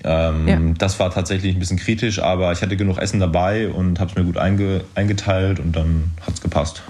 Ähm, 0.03 0.47
ja. 0.47 0.59
Das 0.77 0.99
war 0.99 1.11
tatsächlich 1.11 1.55
ein 1.55 1.59
bisschen 1.59 1.77
kritisch, 1.77 2.19
aber 2.19 2.51
ich 2.51 2.61
hatte 2.61 2.75
genug 2.75 2.97
Essen 2.97 3.19
dabei 3.19 3.69
und 3.69 3.99
habe 3.99 4.09
es 4.09 4.17
mir 4.17 4.23
gut 4.23 4.37
einge, 4.37 4.81
eingeteilt 4.95 5.59
und 5.59 5.75
dann 5.75 6.11
hat 6.25 6.33
es 6.33 6.41
gepasst. 6.41 6.81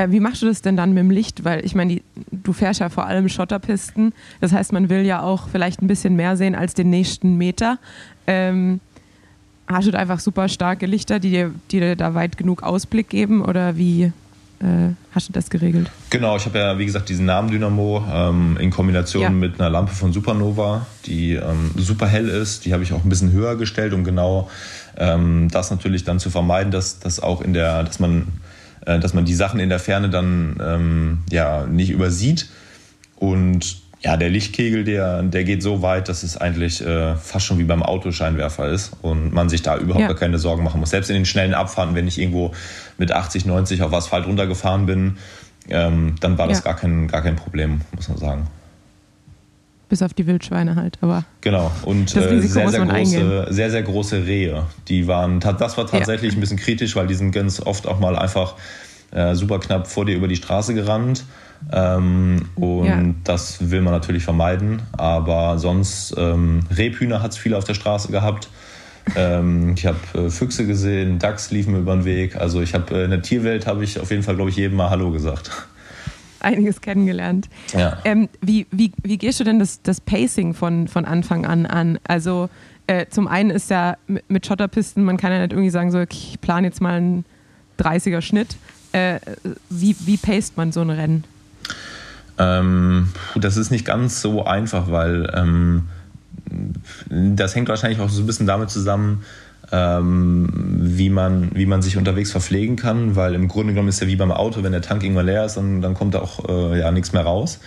Äh, 0.00 0.10
wie 0.10 0.20
machst 0.20 0.42
du 0.42 0.46
das 0.46 0.62
denn 0.62 0.76
dann 0.76 0.90
mit 0.90 0.98
dem 0.98 1.10
Licht? 1.10 1.44
Weil 1.44 1.64
ich 1.64 1.74
meine, 1.74 2.00
du 2.30 2.52
fährst 2.52 2.80
ja 2.80 2.88
vor 2.88 3.06
allem 3.06 3.28
Schotterpisten. 3.28 4.12
Das 4.40 4.52
heißt, 4.52 4.72
man 4.72 4.88
will 4.88 5.04
ja 5.04 5.22
auch 5.22 5.48
vielleicht 5.48 5.82
ein 5.82 5.86
bisschen 5.86 6.16
mehr 6.16 6.36
sehen 6.36 6.54
als 6.54 6.74
den 6.74 6.90
nächsten 6.90 7.36
Meter. 7.36 7.78
Ähm, 8.26 8.80
hast 9.66 9.86
du 9.86 9.90
da 9.90 9.98
einfach 9.98 10.20
super 10.20 10.48
starke 10.48 10.86
Lichter, 10.86 11.20
die 11.20 11.30
dir, 11.30 11.52
die 11.70 11.80
dir 11.80 11.96
da 11.96 12.14
weit 12.14 12.36
genug 12.36 12.62
Ausblick 12.62 13.08
geben 13.08 13.42
oder 13.44 13.76
wie 13.76 14.04
äh, 14.60 14.92
hast 15.12 15.28
du 15.28 15.32
das 15.32 15.48
geregelt? 15.48 15.90
Genau, 16.10 16.36
ich 16.36 16.44
habe 16.44 16.58
ja, 16.58 16.78
wie 16.78 16.84
gesagt, 16.86 17.08
diesen 17.08 17.24
Namen 17.24 17.50
Dynamo 17.50 18.04
ähm, 18.12 18.56
in 18.60 18.70
Kombination 18.70 19.22
Ja. 19.22 19.30
mit 19.30 19.60
einer 19.60 19.70
Lampe 19.70 19.92
von 19.92 20.12
Supernova, 20.12 20.86
die 21.06 21.34
ähm, 21.34 21.70
super 21.76 22.06
hell 22.06 22.28
ist. 22.28 22.64
Die 22.64 22.72
habe 22.72 22.82
ich 22.82 22.92
auch 22.92 23.02
ein 23.04 23.08
bisschen 23.08 23.32
höher 23.32 23.56
gestellt, 23.56 23.92
um 23.94 24.04
genau 24.04 24.50
ähm, 24.96 25.48
das 25.50 25.70
natürlich 25.70 26.04
dann 26.04 26.18
zu 26.18 26.30
vermeiden, 26.30 26.70
dass, 26.72 26.98
dass 26.98 27.20
auch 27.20 27.40
in 27.40 27.54
der, 27.54 27.84
dass 27.84 28.00
man, 28.00 28.28
äh, 28.86 28.98
dass 28.98 29.14
man 29.14 29.24
die 29.24 29.34
Sachen 29.34 29.60
in 29.60 29.68
der 29.68 29.78
Ferne 29.78 30.10
dann 30.10 30.56
ähm, 30.64 31.18
ja 31.30 31.66
nicht 31.66 31.90
übersieht. 31.90 32.48
Und 33.16 33.76
ja, 34.02 34.16
der 34.16 34.30
Lichtkegel, 34.30 34.84
der, 34.84 35.22
der 35.22 35.44
geht 35.44 35.62
so 35.62 35.82
weit, 35.82 36.08
dass 36.08 36.22
es 36.22 36.36
eigentlich 36.38 36.80
äh, 36.84 37.16
fast 37.16 37.44
schon 37.44 37.58
wie 37.58 37.64
beim 37.64 37.82
Autoscheinwerfer 37.82 38.68
ist 38.70 38.92
und 39.02 39.32
man 39.34 39.50
sich 39.50 39.60
da 39.60 39.76
überhaupt 39.76 40.00
Ja. 40.00 40.06
gar 40.08 40.16
keine 40.16 40.38
Sorgen 40.38 40.64
machen 40.64 40.80
muss. 40.80 40.90
Selbst 40.90 41.10
in 41.10 41.16
den 41.16 41.26
schnellen 41.26 41.52
Abfahrten, 41.52 41.94
wenn 41.94 42.08
ich 42.08 42.18
irgendwo 42.18 42.52
mit 42.96 43.12
80, 43.12 43.44
90 43.44 43.82
auf 43.82 43.92
Asphalt 43.92 44.26
runtergefahren 44.26 44.86
bin, 44.86 45.18
ähm, 45.68 46.14
dann 46.20 46.38
war 46.38 46.48
das 46.48 46.58
Ja. 46.58 46.64
gar, 46.64 46.76
kein, 46.76 47.08
gar 47.08 47.22
kein 47.22 47.36
Problem, 47.36 47.82
muss 47.94 48.08
man 48.08 48.16
sagen. 48.16 48.46
Bis 49.90 50.02
auf 50.02 50.14
die 50.14 50.26
Wildschweine 50.26 50.76
halt, 50.76 50.98
aber 51.00 51.24
Genau. 51.40 51.70
Und 51.82 52.14
äh, 52.16 52.40
sehr, 52.40 52.68
sehr 52.70 52.86
große, 52.86 53.46
sehr, 53.50 53.70
sehr 53.70 53.82
große 53.82 54.24
Rehe. 54.24 54.62
Die 54.88 55.08
waren, 55.08 55.40
das 55.40 55.76
war 55.76 55.86
tatsächlich 55.86 56.34
ein 56.34 56.40
bisschen 56.40 56.58
kritisch, 56.58 56.94
weil 56.94 57.08
die 57.08 57.14
sind 57.14 57.32
ganz 57.32 57.60
oft 57.60 57.88
auch 57.88 57.98
mal 57.98 58.16
einfach 58.16 58.54
äh, 59.10 59.34
super 59.34 59.58
knapp 59.58 59.88
vor 59.88 60.06
dir 60.06 60.14
über 60.16 60.28
die 60.28 60.36
Straße 60.36 60.74
gerannt. 60.74 61.24
Ähm, 61.72 62.48
und 62.54 62.86
Ja. 62.86 63.02
das 63.24 63.70
will 63.70 63.82
man 63.82 63.92
natürlich 63.92 64.22
vermeiden. 64.22 64.80
Aber 64.92 65.58
sonst, 65.58 66.14
ähm, 66.16 66.60
Rebhühner 66.70 67.20
hat 67.20 67.32
es 67.32 67.36
viel 67.36 67.54
auf 67.54 67.64
der 67.64 67.74
Straße 67.74 68.12
gehabt. 68.12 68.48
Ähm, 69.16 69.74
ich 69.76 69.86
habe 69.86 69.98
äh, 70.14 70.30
Füchse 70.30 70.66
gesehen, 70.68 71.18
Dachs 71.18 71.50
liefen 71.50 71.72
mir 71.72 71.80
über 71.80 71.96
den 71.96 72.04
Weg. 72.04 72.36
Also 72.36 72.60
ich 72.60 72.74
habe 72.74 72.94
äh, 72.94 73.04
in 73.04 73.10
der 73.10 73.22
Tierwelt 73.22 73.66
habe 73.66 73.82
ich 73.82 73.98
auf 73.98 74.10
jeden 74.12 74.22
Fall, 74.22 74.36
glaube 74.36 74.50
ich, 74.50 74.56
jedem 74.56 74.76
mal 74.76 74.90
Hallo 74.90 75.10
gesagt. 75.10 75.50
Einiges 76.42 76.80
kennengelernt. 76.80 77.48
Ja. 77.72 77.98
Ähm, 78.04 78.28
wie, 78.40 78.66
wie, 78.70 78.92
wie 79.02 79.18
gehst 79.18 79.40
du 79.40 79.44
denn 79.44 79.58
das, 79.58 79.82
das 79.82 80.00
Pacing 80.00 80.54
von, 80.54 80.88
von 80.88 81.04
Anfang 81.04 81.46
an 81.46 81.66
an? 81.66 81.98
Also 82.04 82.48
äh, 82.86 83.06
zum 83.08 83.28
einen 83.28 83.50
ist 83.50 83.70
ja 83.70 83.96
mit, 84.06 84.46
Schotterpisten, 84.46 85.04
man 85.04 85.16
kann 85.16 85.32
ja 85.32 85.38
nicht 85.38 85.52
irgendwie 85.52 85.70
sagen, 85.70 85.90
so, 85.90 86.00
ich 86.00 86.38
plane 86.40 86.66
jetzt 86.66 86.80
mal 86.80 86.94
einen 86.94 87.24
30er 87.78 88.20
Schnitt. 88.20 88.56
Äh, 88.92 89.20
wie, 89.68 89.94
wie 90.00 90.16
paced 90.16 90.56
man 90.56 90.72
so 90.72 90.80
ein 90.80 90.90
Rennen? 90.90 91.24
Ähm, 92.38 93.08
das 93.36 93.56
ist 93.56 93.70
nicht 93.70 93.84
ganz 93.84 94.20
so 94.20 94.44
einfach, 94.44 94.90
weil 94.90 95.32
ähm, 95.36 95.84
das 97.08 97.54
hängt 97.54 97.68
wahrscheinlich 97.68 98.00
auch 98.00 98.08
so 98.08 98.22
ein 98.22 98.26
bisschen 98.26 98.46
damit 98.46 98.70
zusammen, 98.70 99.24
wie, 99.72 101.10
man, 101.10 101.50
wie 101.54 101.66
man 101.66 101.80
sich 101.82 101.96
unterwegs 101.96 102.32
verpflegen 102.32 102.76
kann, 102.76 103.14
weil 103.14 103.34
im 103.34 103.46
Grunde 103.48 103.72
genommen 103.72 103.88
ist 103.88 104.00
ja 104.00 104.06
wie 104.08 104.16
beim 104.16 104.32
Auto, 104.32 104.62
wenn 104.62 104.72
der 104.72 104.82
Tank 104.82 105.02
irgendwann 105.04 105.26
leer 105.26 105.44
ist, 105.44 105.56
dann, 105.56 105.80
dann 105.80 105.94
kommt 105.94 106.14
da 106.14 106.20
auch 106.20 106.48
äh, 106.48 106.80
ja, 106.80 106.90
nichts 106.90 107.12
mehr 107.12 107.22
raus. 107.22 107.60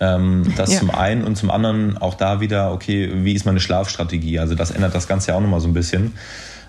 Ähm, 0.00 0.44
das 0.56 0.74
Ja. 0.74 0.78
zum 0.80 0.90
einen 0.90 1.24
und 1.24 1.36
zum 1.36 1.50
anderen 1.50 1.98
auch 1.98 2.14
da 2.14 2.40
wieder, 2.40 2.72
okay, 2.72 3.10
wie 3.14 3.32
ist 3.32 3.46
meine 3.46 3.60
Schlafstrategie? 3.60 4.38
Also 4.38 4.54
das 4.54 4.70
ändert 4.70 4.94
das 4.94 5.08
Ganze 5.08 5.30
ja 5.32 5.36
auch 5.36 5.40
nochmal 5.40 5.60
so 5.60 5.68
ein 5.68 5.74
bisschen. 5.74 6.12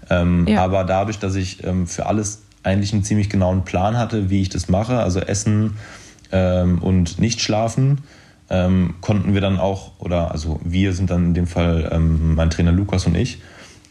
Ähm, 0.09 0.47
Ja. 0.47 0.63
Aber 0.63 0.83
dadurch, 0.83 1.19
dass 1.19 1.35
ich 1.35 1.63
ähm, 1.63 1.87
für 1.87 2.05
alles 2.05 2.41
eigentlich 2.63 2.93
einen 2.93 3.03
ziemlich 3.03 3.29
genauen 3.29 3.65
Plan 3.65 3.97
hatte, 3.97 4.29
wie 4.29 4.41
ich 4.41 4.49
das 4.49 4.69
mache, 4.69 4.97
also 4.97 5.19
Essen 5.19 5.77
ähm, 6.31 6.79
und 6.79 7.19
nicht 7.19 7.41
schlafen, 7.41 7.99
ähm, 8.49 8.95
konnten 9.01 9.33
wir 9.33 9.41
dann 9.41 9.57
auch, 9.59 9.93
oder 9.99 10.31
also 10.31 10.59
wir 10.63 10.93
sind 10.93 11.09
dann 11.09 11.25
in 11.25 11.33
dem 11.33 11.47
Fall 11.47 11.89
ähm, 11.91 12.35
mein 12.35 12.49
Trainer 12.51 12.71
Lukas 12.71 13.05
und 13.05 13.15
ich, 13.15 13.39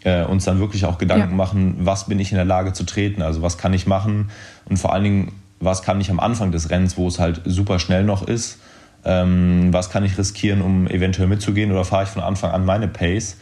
äh, 0.04 0.22
uns 0.24 0.44
dann 0.44 0.60
wirklich 0.60 0.84
auch 0.84 0.98
Gedanken 0.98 1.30
Ja. 1.30 1.36
machen, 1.36 1.76
was 1.80 2.06
bin 2.06 2.18
ich 2.20 2.30
in 2.30 2.36
der 2.36 2.44
Lage 2.44 2.72
zu 2.72 2.84
treten, 2.84 3.22
also 3.22 3.42
was 3.42 3.58
kann 3.58 3.72
ich 3.74 3.86
machen 3.86 4.30
und 4.68 4.78
vor 4.78 4.92
allen 4.92 5.04
Dingen, 5.04 5.32
was 5.60 5.82
kann 5.82 6.00
ich 6.00 6.10
am 6.10 6.20
Anfang 6.20 6.52
des 6.52 6.70
Rennens, 6.70 6.96
wo 6.96 7.08
es 7.08 7.18
halt 7.18 7.40
super 7.44 7.78
schnell 7.78 8.04
noch 8.04 8.26
ist, 8.26 8.58
ähm, 9.04 9.68
was 9.72 9.90
kann 9.90 10.04
ich 10.04 10.16
riskieren, 10.18 10.60
um 10.62 10.86
eventuell 10.86 11.28
mitzugehen 11.28 11.72
oder 11.72 11.84
fahre 11.84 12.04
ich 12.04 12.08
von 12.10 12.22
Anfang 12.22 12.50
an 12.52 12.64
meine 12.64 12.86
Pace 12.88 13.36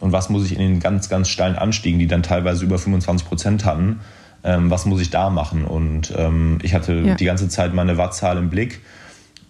und 0.00 0.12
was 0.12 0.28
muss 0.30 0.44
ich 0.46 0.52
in 0.52 0.58
den 0.60 0.80
ganz, 0.80 1.08
ganz 1.08 1.28
steilen 1.28 1.56
Anstiegen, 1.56 1.98
die 1.98 2.06
dann 2.06 2.22
teilweise 2.22 2.64
über 2.64 2.78
25 2.78 3.26
Prozent 3.28 3.64
hatten, 3.64 4.00
ähm, 4.44 4.70
was 4.70 4.86
muss 4.86 5.00
ich 5.00 5.10
da 5.10 5.28
machen? 5.30 5.64
Und 5.64 6.12
ähm, 6.16 6.58
ich 6.62 6.72
hatte 6.72 6.94
Ja. 6.94 7.14
die 7.16 7.24
ganze 7.24 7.48
Zeit 7.48 7.74
meine 7.74 7.96
Wattzahl 7.98 8.38
im 8.38 8.48
Blick 8.50 8.80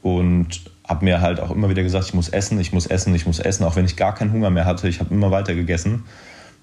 und 0.03 0.63
habe 0.89 1.05
mir 1.05 1.21
halt 1.21 1.41
auch 1.41 1.51
immer 1.51 1.69
wieder 1.69 1.83
gesagt, 1.83 2.07
ich 2.07 2.15
muss 2.15 2.29
essen, 2.31 2.59
ich 2.61 2.73
muss 2.73 2.87
essen, 2.87 3.15
ich 3.15 3.27
muss 3.27 3.39
essen, 3.41 3.65
auch 3.65 3.77
wenn 3.77 3.85
ich 3.85 3.97
gar 3.97 4.15
keinen 4.15 4.33
Hunger 4.33 4.49
mehr 4.49 4.65
hatte. 4.65 4.89
Ich 4.89 5.01
habe 5.01 5.13
immer 5.15 5.31
weiter 5.31 5.55
gegessen. 5.55 6.05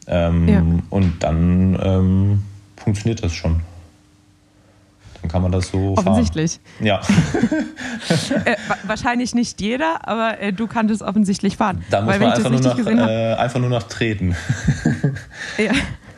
Ähm, 0.07 0.47
Ja. 0.47 0.63
Und 0.89 1.23
dann 1.23 1.79
ähm, 1.81 2.43
funktioniert 2.77 3.23
das 3.23 3.33
schon. 3.33 3.61
Dann 5.21 5.31
kann 5.31 5.41
man 5.41 5.51
das 5.51 5.69
so 5.69 5.95
Offensichtlich. 5.97 6.59
fahren. 6.77 6.85
Ja, 6.85 7.01
Äh, 8.45 8.55
wa- 8.67 8.77
wahrscheinlich 8.85 9.33
nicht 9.33 9.59
jeder, 9.61 10.07
aber 10.07 10.39
äh, 10.39 10.53
du 10.53 10.67
kanntest 10.67 11.01
offensichtlich 11.01 11.57
fahren. 11.57 11.83
da 11.89 12.01
muss 12.01 12.13
Weil 12.13 12.19
man 12.19 12.31
einfach 12.33 12.49
nur, 12.51 12.63
habe, 12.63 13.11
äh, 13.11 13.33
einfach 13.35 13.59
nur 13.59 13.69
noch 13.69 13.83
treten. 13.83 14.35
Ja, 15.57 15.71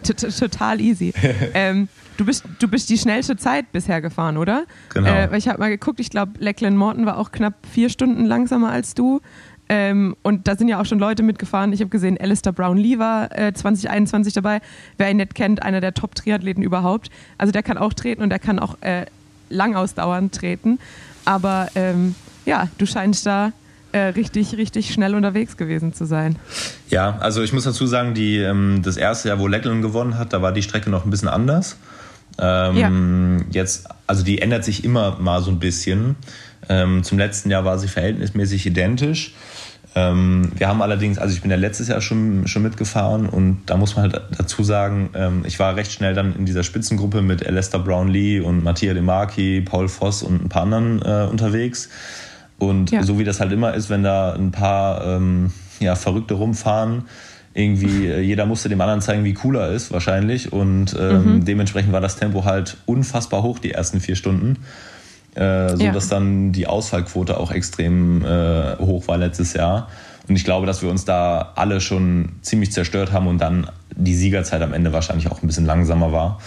total 0.04 0.82
easy. 0.82 1.13
ähm, 1.54 1.88
du, 2.17 2.26
bist, 2.26 2.43
du 2.60 2.67
bist 2.67 2.89
die 2.89 2.97
schnellste 2.97 3.38
Zeit 3.38 3.71
bisher 3.71 4.02
gefahren, 4.02 4.38
oder? 4.38 4.65
Genau. 4.93 5.08
Äh, 5.10 5.32
weil 5.32 5.38
ich 5.38 5.47
habe 5.47 5.60
mal 5.60 5.69
geguckt, 5.69 6.00
ich 6.00 6.10
glaube, 6.10 6.34
Lachlan 6.39 6.76
Morton 6.76 7.06
war 7.06 7.17
auch 7.17 7.32
knapp 7.32 7.54
vier 7.71 7.89
Stunden 7.89 8.26
langsamer 8.26 8.71
als 8.71 8.93
du. 8.93 9.21
Ähm, 9.69 10.15
und 10.21 10.47
da 10.47 10.56
sind 10.56 10.67
ja 10.67 10.80
auch 10.80 10.86
schon 10.86 10.99
Leute 10.99 11.23
mitgefahren. 11.23 11.73
Ich 11.73 11.82
habe 11.82 11.89
gesehen, 11.89 12.17
Alistair 12.19 12.53
Brown 12.53 12.77
Lee 12.77 12.99
war 12.99 13.38
äh, 13.38 13.53
2021 13.53 14.34
dabei. 14.34 14.62
Wer 14.97 15.12
ihn 15.12 15.17
nicht 15.17 15.36
kennt, 15.36 15.62
einer 15.62 15.82
der 15.82 15.93
Top-Triathleten 15.93 16.63
überhaupt. 16.63 17.10
Also 17.38 17.51
der 17.51 17.63
kann 17.63 17.77
auch 17.77 17.93
treten 17.93 18.23
und 18.23 18.30
der 18.30 18.39
kann 18.39 18.60
auch 18.60 18.77
äh, 18.82 19.06
lang 19.49 19.75
ausdauernd 19.75 20.34
treten. 20.34 20.80
Aber 21.25 21.67
ähm, 21.75 22.15
ja, 22.45 22.69
du 22.77 22.86
scheinst 22.86 23.25
da 23.25 23.51
äh, 23.91 23.99
richtig, 23.99 24.56
richtig 24.58 24.93
schnell 24.93 25.15
unterwegs 25.15 25.58
gewesen 25.58 25.93
zu 25.93 26.06
sein. 26.06 26.38
Ja, 26.89 27.17
also 27.19 27.41
ich 27.41 27.53
muss 27.53 27.63
dazu 27.63 27.88
sagen, 27.88 28.13
die, 28.13 28.38
ähm, 28.38 28.82
das 28.84 28.97
erste 28.97 29.30
Jahr, 29.30 29.39
wo 29.39 29.47
Lecklen 29.47 29.82
gewonnen 29.82 30.17
hat, 30.17 30.34
da 30.34 30.41
war 30.41 30.51
die 30.51 30.62
Strecke 30.62 30.89
noch 30.89 31.06
ein 31.06 31.10
bisschen 31.10 31.30
anders. 31.30 31.77
Ähm, 32.39 33.45
Jetzt, 33.49 33.88
also 34.06 34.23
die 34.23 34.41
ändert 34.41 34.63
sich 34.63 34.84
immer 34.84 35.17
mal 35.19 35.41
so 35.41 35.51
ein 35.51 35.60
bisschen. 35.60 36.15
Ähm, 36.69 37.03
zum 37.03 37.17
letzten 37.17 37.49
Jahr 37.49 37.65
war 37.65 37.77
sie 37.80 37.88
verhältnismäßig 37.88 38.65
identisch. 38.65 39.34
Ähm, 39.95 40.51
wir 40.56 40.67
haben 40.67 40.82
allerdings, 40.82 41.17
also 41.17 41.34
ich 41.34 41.41
bin 41.41 41.49
ja 41.49 41.58
letztes 41.58 41.88
Jahr 41.88 42.01
schon, 42.01 42.47
schon 42.47 42.62
mitgefahren 42.62 43.27
und 43.27 43.62
da 43.65 43.77
muss 43.77 43.95
man 43.95 44.12
halt 44.12 44.21
dazu 44.38 44.63
sagen, 44.63 45.10
ähm, 45.15 45.43
ich 45.45 45.58
war 45.60 45.75
recht 45.75 45.91
schnell 45.91 46.13
dann 46.13 46.36
in 46.36 46.45
dieser 46.45 46.63
Spitzengruppe 46.63 47.21
mit 47.21 47.45
Alistair 47.45 47.80
Brownlee 47.80 48.41
und 48.41 48.63
Mattia 48.63 48.93
De 48.93 49.01
Marchi, 49.01 49.62
Paul 49.62 49.88
Voss 49.88 50.21
und 50.21 50.45
ein 50.45 50.49
paar 50.49 50.63
anderen 50.63 51.01
äh, 51.01 51.27
unterwegs. 51.30 51.89
Und 52.60 52.91
Ja. 52.91 53.03
so 53.03 53.17
wie 53.17 53.23
das 53.23 53.39
halt 53.39 53.51
immer 53.51 53.73
ist, 53.73 53.89
wenn 53.89 54.03
da 54.03 54.34
ein 54.34 54.51
paar 54.51 55.03
ähm, 55.06 55.51
ja, 55.80 55.95
Verrückte 55.95 56.36
rumfahren, 56.36 57.03
irgendwie 57.53 58.08
äh, 58.08 58.19
jeder 58.19 58.45
musste 58.45 58.69
dem 58.69 58.82
anderen 58.82 59.01
zeigen, 59.01 59.23
wie 59.23 59.36
cool 59.43 59.56
er 59.56 59.71
ist, 59.71 59.91
wahrscheinlich. 59.91 60.53
Und 60.53 60.95
ähm, 60.99 61.43
dementsprechend 61.43 61.91
war 61.91 62.01
das 62.01 62.17
Tempo 62.17 62.45
halt 62.45 62.77
unfassbar 62.86 63.41
hoch, 63.41 63.58
die 63.58 63.71
ersten 63.71 63.99
vier 63.99 64.15
Stunden. 64.15 64.58
Äh, 65.38 65.76
so 65.78 65.84
Ja. 65.84 65.91
dass 65.91 66.08
dann 66.10 66.52
die 66.52 66.65
Ausfallquote 66.67 67.39
auch 67.39 67.52
extrem 67.52 68.26
äh, 68.26 68.76
hoch 68.80 69.08
war 69.08 69.17
letztes 69.17 69.54
Jahr. 69.54 69.88
Und 70.28 70.36
ich 70.36 70.43
glaube, 70.43 70.65
dass 70.65 70.82
wir 70.82 70.89
uns 70.89 71.06
da 71.06 71.54
alle 71.56 71.80
schon 71.80 72.30
ziemlich 72.41 72.71
zerstört 72.71 73.12
haben 73.13 73.28
und 73.28 73.38
dann 73.39 73.67
die 73.95 74.15
Siegerzeit 74.15 74.62
am 74.62 74.73
Ende 74.73 74.91
wahrscheinlich 74.93 75.30
auch 75.32 75.41
ein 75.41 75.47
bisschen 75.47 75.65
langsamer 75.65 76.12
war. 76.12 76.39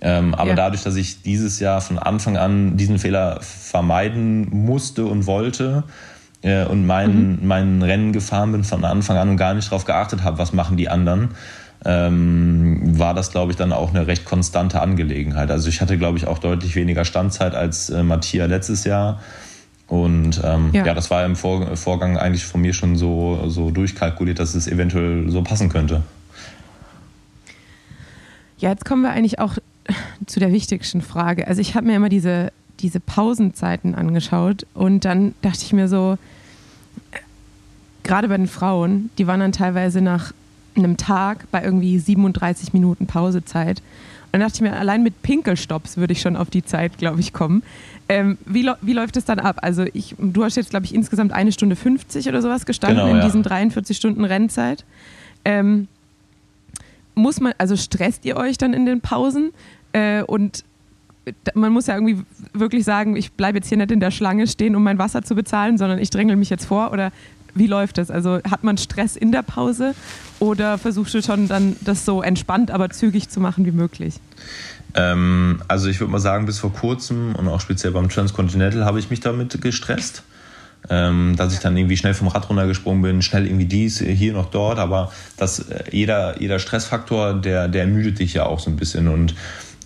Ähm, 0.00 0.34
aber 0.34 0.50
Ja. 0.50 0.54
dadurch, 0.56 0.82
dass 0.84 0.94
ich 0.94 1.22
dieses 1.22 1.58
Jahr 1.58 1.80
von 1.80 1.98
Anfang 1.98 2.36
an 2.36 2.76
diesen 2.76 2.98
Fehler 2.98 3.38
vermeiden 3.40 4.48
musste 4.50 5.06
und 5.06 5.26
wollte 5.26 5.84
äh, 6.42 6.64
und 6.66 6.86
mein, 6.86 7.38
mein 7.42 7.82
Rennen 7.82 8.12
gefahren 8.12 8.52
bin 8.52 8.62
von 8.62 8.84
Anfang 8.84 9.16
an 9.16 9.30
und 9.30 9.36
gar 9.38 9.54
nicht 9.54 9.68
darauf 9.72 9.84
geachtet 9.86 10.22
habe, 10.22 10.38
was 10.38 10.52
machen 10.52 10.76
die 10.76 10.88
anderen, 10.88 11.30
ähm, 11.84 12.98
war 12.98 13.14
das, 13.14 13.30
glaube 13.30 13.52
ich, 13.52 13.56
dann 13.56 13.72
auch 13.72 13.90
eine 13.90 14.06
recht 14.06 14.24
konstante 14.24 14.80
Angelegenheit. 14.80 15.50
Also 15.50 15.68
ich 15.68 15.80
hatte, 15.80 15.96
glaube 15.96 16.18
ich, 16.18 16.26
auch 16.26 16.38
deutlich 16.38 16.74
weniger 16.74 17.04
Standzeit 17.04 17.54
als 17.54 17.90
äh, 17.90 18.02
Mattia 18.02 18.46
letztes 18.46 18.84
Jahr. 18.84 19.20
Und 19.86 20.40
ähm, 20.44 20.70
Ja. 20.72 20.86
ja. 20.86 20.94
das 20.94 21.10
war 21.10 21.24
im 21.24 21.36
Vor 21.36 21.76
Vorgang 21.76 22.18
eigentlich 22.18 22.44
von 22.44 22.60
mir 22.60 22.74
schon 22.74 22.96
so, 22.96 23.44
so 23.48 23.70
durchkalkuliert, 23.70 24.38
dass 24.38 24.54
es 24.54 24.66
eventuell 24.66 25.30
so 25.30 25.42
passen 25.42 25.68
könnte. 25.68 26.02
Ja, 28.58 28.70
jetzt 28.70 28.84
kommen 28.84 29.02
wir 29.02 29.10
eigentlich 29.10 29.38
auch 29.38 29.54
zu 30.26 30.40
der 30.40 30.52
wichtigsten 30.52 31.00
Frage. 31.00 31.46
Also 31.46 31.60
ich 31.60 31.74
habe 31.74 31.86
mir 31.86 31.96
immer 31.96 32.08
diese, 32.08 32.52
diese 32.80 33.00
Pausenzeiten 33.00 33.94
angeschaut 33.94 34.66
und 34.74 35.04
dann 35.04 35.34
dachte 35.42 35.60
ich 35.62 35.72
mir 35.72 35.88
so, 35.88 36.18
äh, 37.12 37.18
gerade 38.02 38.28
bei 38.28 38.36
den 38.36 38.48
Frauen, 38.48 39.10
die 39.16 39.26
waren 39.26 39.40
dann 39.40 39.52
teilweise 39.52 40.00
nach 40.00 40.32
einem 40.78 40.96
Tag 40.96 41.50
bei 41.50 41.62
irgendwie 41.62 41.98
37 41.98 42.72
Minuten 42.72 43.06
Pausezeit. 43.06 43.80
Und 44.26 44.32
dann 44.32 44.40
dachte 44.42 44.56
ich 44.56 44.60
mir, 44.60 44.76
allein 44.76 45.02
mit 45.02 45.22
Pinkelstops 45.22 45.96
würde 45.96 46.12
ich 46.12 46.20
schon 46.20 46.36
auf 46.36 46.50
die 46.50 46.64
Zeit, 46.64 46.98
glaube 46.98 47.20
ich, 47.20 47.32
kommen. 47.32 47.62
Ähm, 48.10 48.36
wie, 48.44 48.70
wie 48.82 48.92
läuft 48.92 49.16
es 49.16 49.24
dann 49.24 49.38
ab? 49.38 49.58
Also 49.62 49.84
ich, 49.92 50.14
du 50.18 50.44
hast 50.44 50.56
jetzt, 50.56 50.70
glaube 50.70 50.84
ich, 50.84 50.94
insgesamt 50.94 51.32
eine 51.32 51.52
Stunde 51.52 51.76
50 51.76 52.28
oder 52.28 52.42
sowas 52.42 52.66
gestanden 52.66 52.98
Genau, 52.98 53.10
in 53.10 53.16
ja. 53.18 53.24
diesen 53.24 53.42
43 53.42 53.96
Stunden 53.96 54.24
Rennzeit. 54.24 54.84
Ähm, 55.44 55.88
muss 57.14 57.40
man, 57.40 57.54
also 57.58 57.76
stresst 57.76 58.24
ihr 58.24 58.36
euch 58.36 58.58
dann 58.58 58.74
in 58.74 58.86
den 58.86 59.00
Pausen? 59.00 59.50
Äh, 59.92 60.22
und 60.22 60.64
man 61.54 61.72
muss 61.72 61.86
ja 61.86 61.94
irgendwie 61.94 62.22
wirklich 62.52 62.84
sagen, 62.84 63.16
ich 63.16 63.32
bleibe 63.32 63.58
jetzt 63.58 63.68
hier 63.68 63.78
nicht 63.78 63.90
in 63.90 64.00
der 64.00 64.10
Schlange 64.10 64.46
stehen, 64.46 64.76
um 64.76 64.82
mein 64.82 64.98
Wasser 64.98 65.22
zu 65.22 65.34
bezahlen, 65.34 65.78
sondern 65.78 65.98
ich 65.98 66.10
drängel 66.10 66.36
mich 66.36 66.50
jetzt 66.50 66.64
vor 66.66 66.92
oder 66.92 67.12
wie 67.58 67.66
läuft 67.66 67.98
das? 67.98 68.10
Also 68.10 68.40
hat 68.48 68.64
man 68.64 68.78
Stress 68.78 69.16
in 69.16 69.32
der 69.32 69.42
Pause 69.42 69.94
oder 70.38 70.78
versuchst 70.78 71.14
du 71.14 71.22
schon 71.22 71.48
dann 71.48 71.76
das 71.80 72.04
so 72.04 72.22
entspannt, 72.22 72.70
aber 72.70 72.90
zügig 72.90 73.28
zu 73.28 73.40
machen 73.40 73.64
wie 73.66 73.72
möglich? 73.72 74.14
Ähm, 74.94 75.62
also 75.68 75.88
ich 75.88 76.00
würde 76.00 76.12
mal 76.12 76.18
sagen, 76.18 76.46
bis 76.46 76.58
vor 76.58 76.72
kurzem 76.72 77.34
und 77.34 77.48
auch 77.48 77.60
speziell 77.60 77.92
beim 77.92 78.08
Transcontinental 78.08 78.84
habe 78.84 78.98
ich 78.98 79.10
mich 79.10 79.20
damit 79.20 79.60
gestresst. 79.60 80.22
Ähm, 80.90 81.34
dass 81.36 81.52
ich 81.52 81.58
dann 81.58 81.76
irgendwie 81.76 81.96
schnell 81.96 82.14
vom 82.14 82.28
Rad 82.28 82.48
runtergesprungen 82.48 83.02
bin, 83.02 83.20
schnell 83.20 83.46
irgendwie 83.46 83.66
dies, 83.66 83.98
hier 83.98 84.32
noch 84.32 84.48
dort, 84.48 84.78
aber 84.78 85.10
das, 85.36 85.58
äh, 85.58 85.82
jeder, 85.90 86.40
jeder 86.40 86.60
Stressfaktor, 86.60 87.34
der, 87.34 87.66
der 87.66 87.82
ermüdet 87.82 88.20
dich 88.20 88.34
ja 88.34 88.46
auch 88.46 88.60
so 88.60 88.70
ein 88.70 88.76
bisschen 88.76 89.08
und 89.08 89.34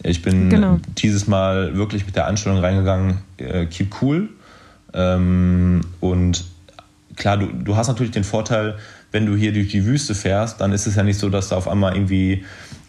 ich 0.03 0.21
bin 0.21 0.51
genau. 0.51 0.81
dieses 0.99 1.27
Mal 1.27 1.77
wirklich 1.77 2.05
mit 2.05 2.15
der 2.15 2.27
Einstellung 2.27 2.59
reingegangen, 2.59 3.19
äh, 3.39 3.65
keep 3.67 4.03
cool 4.03 4.29
ähm, 4.93 5.81
und 6.01 6.45
klar, 7.17 7.37
du, 7.37 7.47
du 7.47 7.77
hast 7.77 7.89
natürlich 7.89 8.13
den 8.13 8.25
Vorteil, 8.25 8.77
wenn 9.11 9.27
du 9.27 9.37
hier 9.37 9.53
durch 9.53 9.69
die 9.69 9.85
Wüste 9.85 10.15
fährst, 10.15 10.61
dann 10.61 10.73
ist 10.73 10.87
es 10.87 10.97
ja 10.97 11.03
nicht 11.03 11.19
so, 11.19 11.29
dass 11.29 11.49
da 11.49 11.57
auf 11.57 11.69
einmal 11.69 11.95
irgendwie, 11.95 12.45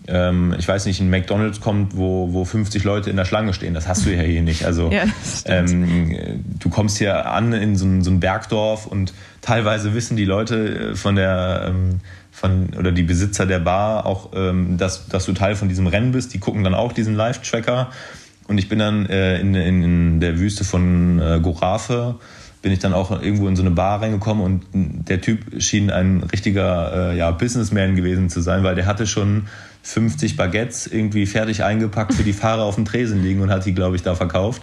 ähm, 0.08 0.56
ich 0.58 0.68
weiß 0.68 0.86
nicht, 0.86 1.02
ein 1.02 1.10
McDonalds 1.10 1.60
kommt, 1.60 1.98
wo, 1.98 2.32
wo 2.32 2.46
50 2.46 2.84
Leute 2.86 3.10
in 3.10 3.18
der 3.18 3.26
Schlange 3.26 3.54
stehen. 3.54 3.74
Das 3.74 3.88
hast 3.88 4.06
du 4.06 4.16
ja 4.16 4.22
hier 4.22 4.42
nicht. 4.42 4.66
Also 4.66 4.90
ja, 4.92 5.04
ähm, 5.46 6.44
du 6.60 6.70
kommst 6.70 6.98
hier 6.98 7.30
an 7.30 7.52
in 7.52 7.76
so 7.76 7.86
ein, 7.86 8.02
so 8.02 8.12
ein, 8.12 8.20
Bergdorf 8.22 8.88
und 8.88 9.14
teilweise 9.42 9.94
wissen 9.94 10.16
die 10.16 10.26
Leute 10.26 10.92
äh, 10.92 10.96
von 10.96 11.16
der 11.16 11.66
ähm, 11.68 12.00
von, 12.32 12.70
oder 12.78 12.92
die 12.92 13.04
Besitzer 13.04 13.46
der 13.46 13.60
Bar 13.60 14.06
auch, 14.06 14.32
ähm, 14.34 14.78
dass, 14.78 15.08
dass 15.08 15.26
du 15.26 15.34
Teil 15.34 15.56
von 15.56 15.70
diesem 15.70 15.88
Rennen 15.88 16.14
bist. 16.14 16.34
Die 16.34 16.40
gucken 16.40 16.64
dann 16.64 16.74
auch 16.74 16.92
diesen 16.92 17.16
Live-Tracker. 17.16 17.92
Und 18.48 18.58
ich 18.58 18.68
bin 18.70 18.80
dann 18.80 19.06
äh, 19.06 19.40
in, 19.40 19.54
in, 19.54 19.84
in 19.84 20.20
der 20.20 20.40
Wüste 20.40 20.64
von 20.64 21.20
äh, 21.20 21.40
Gorafe 21.42 22.16
bin 22.64 22.72
ich 22.72 22.80
dann 22.80 22.94
auch 22.94 23.12
irgendwo 23.12 23.48
in 23.50 23.58
so 23.58 23.62
eine 23.62 23.72
Bar 23.72 24.02
reingekommen 24.02 24.44
und 24.44 25.10
der 25.10 25.20
Typ 25.20 25.62
schien 25.62 25.92
ein 25.92 26.24
richtiger 26.24 27.12
äh, 27.12 27.18
ja, 27.18 27.30
Businessman 27.32 27.96
gewesen 27.96 28.30
zu 28.30 28.40
sein, 28.40 28.64
weil 28.64 28.74
der 28.74 28.86
hatte 28.86 29.06
schon 29.06 29.48
50 29.84 30.38
Baguettes 30.38 30.88
irgendwie 30.88 31.26
fertig 31.26 31.64
eingepackt 31.64 32.14
für 32.14 32.24
die 32.24 32.32
Fahrer 32.32 32.64
auf 32.64 32.76
dem 32.76 32.86
Tresen 32.86 33.22
liegen 33.22 33.42
und 33.42 33.50
hat 33.50 33.66
die, 33.66 33.74
glaube 33.74 33.98
ich, 33.98 34.02
da 34.02 34.16
verkauft. 34.16 34.62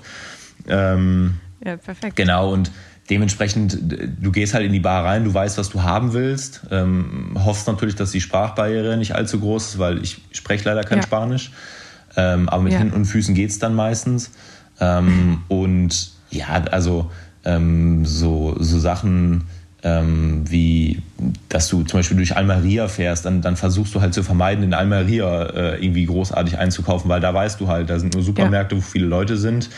Ähm, 0.67 1.41
ja, 1.63 1.77
perfekt. 1.77 2.17
Genau, 2.17 2.51
und 2.51 2.71
dementsprechend, 3.11 3.79
du 4.19 4.33
gehst 4.33 4.55
halt 4.55 4.65
in 4.65 4.73
die 4.73 4.81
Bar 4.81 5.05
rein, 5.05 5.25
du 5.25 5.35
weißt, 5.35 5.59
was 5.59 5.69
du 5.69 5.83
haben 5.83 6.15
willst, 6.15 6.63
ähm, 6.71 7.37
hoffst 7.45 7.67
natürlich, 7.67 7.97
dass 7.97 8.13
die 8.13 8.23
Sprachbarriere 8.23 8.97
nicht 8.97 9.15
allzu 9.15 9.41
groß 9.41 9.73
ist, 9.73 9.79
weil 9.79 10.03
ich 10.03 10.23
spreche 10.33 10.65
leider 10.65 10.85
kein 10.85 10.99
ja. 10.99 11.05
Spanisch, 11.05 11.53
ähm, 12.17 12.49
aber 12.49 12.63
mit 12.63 12.73
ja. 12.73 12.79
Händen 12.79 12.95
und 12.95 13.05
Füßen 13.05 13.35
geht 13.35 13.51
es 13.51 13.59
dann 13.59 13.75
meistens. 13.75 14.31
Ähm, 14.81 15.43
und 15.49 16.13
ja, 16.31 16.47
also 16.71 17.11
ähm, 17.45 18.05
so, 18.05 18.57
so 18.59 18.79
Sachen 18.79 19.45
ähm, 19.83 20.45
wie, 20.49 21.03
dass 21.49 21.69
du 21.69 21.83
zum 21.85 22.01
Beispiel 22.01 22.17
durch 22.17 22.37
Almeria 22.37 22.89
fährst, 22.89 23.25
dann, 23.25 23.41
dann 23.41 23.57
versuchst 23.57 23.95
du 23.95 24.01
halt 24.01 24.13
zu 24.13 24.23
vermeiden, 24.23 24.63
in 24.63 24.75
Almeria 24.75 25.45
äh, 25.45 25.85
irgendwie 25.85 26.05
großartig 26.05 26.59
einzukaufen, 26.59 27.09
weil 27.09 27.21
da 27.21 27.33
weißt 27.33 27.61
du 27.61 27.69
halt, 27.69 27.89
da 27.89 27.99
sind 27.99 28.15
nur 28.15 28.23
Supermärkte, 28.23 28.75
ja. 28.75 28.81
wo 28.81 28.85
viele 28.85 29.07
Leute 29.07 29.37
sind. 29.37 29.71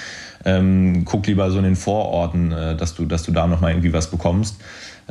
Ähm, 0.44 1.04
guck 1.04 1.26
lieber 1.28 1.50
so 1.52 1.58
in 1.58 1.64
den 1.64 1.76
Vororten, 1.76 2.50
äh, 2.50 2.76
dass, 2.76 2.94
du, 2.94 3.04
dass 3.04 3.22
du 3.22 3.30
da 3.30 3.46
nochmal 3.46 3.72
irgendwie 3.72 3.92
was 3.92 4.10
bekommst. 4.10 4.56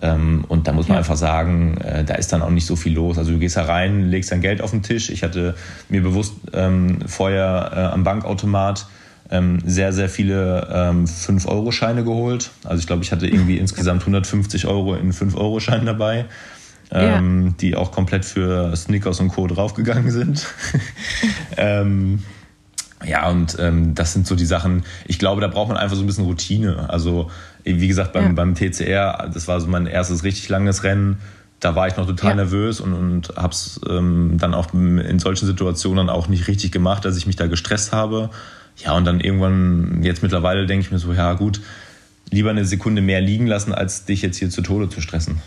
Ähm, 0.01 0.43
und 0.49 0.67
da 0.67 0.73
muss 0.73 0.87
man 0.87 0.95
ja. 0.95 0.99
einfach 0.99 1.15
sagen, 1.15 1.77
äh, 1.77 2.03
da 2.03 2.15
ist 2.15 2.33
dann 2.33 2.41
auch 2.41 2.49
nicht 2.49 2.65
so 2.65 2.75
viel 2.75 2.93
los. 2.93 3.17
Also 3.17 3.31
du 3.31 3.39
gehst 3.39 3.55
da 3.55 3.63
rein, 3.63 4.09
legst 4.09 4.31
dein 4.31 4.41
Geld 4.41 4.61
auf 4.61 4.71
den 4.71 4.83
Tisch. 4.83 5.09
Ich 5.09 5.23
hatte 5.23 5.55
mir 5.87 6.01
bewusst 6.01 6.33
ähm, 6.53 6.99
vorher 7.05 7.71
äh, 7.73 7.79
am 7.93 8.03
Bankautomat 8.03 8.87
ähm, 9.31 9.59
sehr, 9.65 9.93
sehr 9.93 10.09
viele 10.09 10.67
ähm, 10.71 11.05
5-Euro-Scheine 11.05 12.03
geholt. 12.03 12.51
Also 12.63 12.79
ich 12.79 12.87
glaube, 12.87 13.03
ich 13.03 13.11
hatte 13.11 13.27
irgendwie 13.27 13.57
insgesamt 13.59 14.01
150 14.01 14.67
Euro 14.67 14.95
in 14.95 15.13
5-Euro-Scheinen 15.13 15.85
dabei. 15.85 16.25
Ähm, 16.93 17.45
ja. 17.45 17.53
die 17.61 17.75
auch 17.77 17.93
komplett 17.93 18.25
für 18.25 18.75
Snickers 18.75 19.21
und 19.21 19.29
Co. 19.29 19.47
draufgegangen 19.47 20.11
sind. 20.11 20.45
ähm, 21.57 22.21
ja, 23.05 23.29
und 23.29 23.55
ähm, 23.59 23.95
das 23.95 24.11
sind 24.11 24.27
so 24.27 24.35
die 24.35 24.45
Sachen, 24.45 24.83
ich 25.07 25.17
glaube, 25.17 25.39
da 25.39 25.47
braucht 25.47 25.69
man 25.69 25.77
einfach 25.77 25.95
so 25.95 26.03
ein 26.03 26.05
bisschen 26.05 26.25
Routine. 26.25 26.89
Also, 26.89 27.31
wie 27.63 27.87
gesagt, 27.87 28.11
beim, 28.11 28.25
ja. 28.25 28.31
beim 28.33 28.55
TCR, 28.55 29.29
das 29.33 29.47
war 29.47 29.61
so 29.61 29.67
mein 29.67 29.87
erstes 29.87 30.25
richtig 30.25 30.49
langes 30.49 30.83
Rennen, 30.83 31.19
da 31.61 31.75
war 31.75 31.87
ich 31.87 31.95
noch 31.95 32.07
total 32.07 32.31
ja. 32.31 32.35
nervös 32.35 32.81
und, 32.81 32.93
und 32.93 33.33
habe 33.37 33.53
es 33.53 33.79
ähm, 33.87 34.37
dann 34.37 34.53
auch 34.53 34.73
in 34.73 35.19
solchen 35.19 35.45
Situationen 35.45 36.09
auch 36.09 36.27
nicht 36.27 36.47
richtig 36.47 36.71
gemacht, 36.71 37.05
dass 37.05 37.15
ich 37.17 37.27
mich 37.27 37.35
da 37.35 37.47
gestresst 37.47 37.93
habe. 37.93 38.31
Ja, 38.83 38.93
und 38.93 39.05
dann 39.05 39.19
irgendwann, 39.19 40.01
jetzt 40.03 40.23
mittlerweile 40.23 40.65
denke 40.65 40.85
ich 40.85 40.91
mir 40.91 40.99
so, 40.99 41.13
ja 41.13 41.33
gut, 41.33 41.61
lieber 42.29 42.49
eine 42.49 42.65
Sekunde 42.65 43.01
mehr 43.01 43.21
liegen 43.21 43.47
lassen, 43.47 43.73
als 43.73 44.05
dich 44.05 44.21
jetzt 44.21 44.37
hier 44.37 44.49
zu 44.49 44.61
Tode 44.61 44.89
zu 44.89 45.01
stressen. 45.01 45.41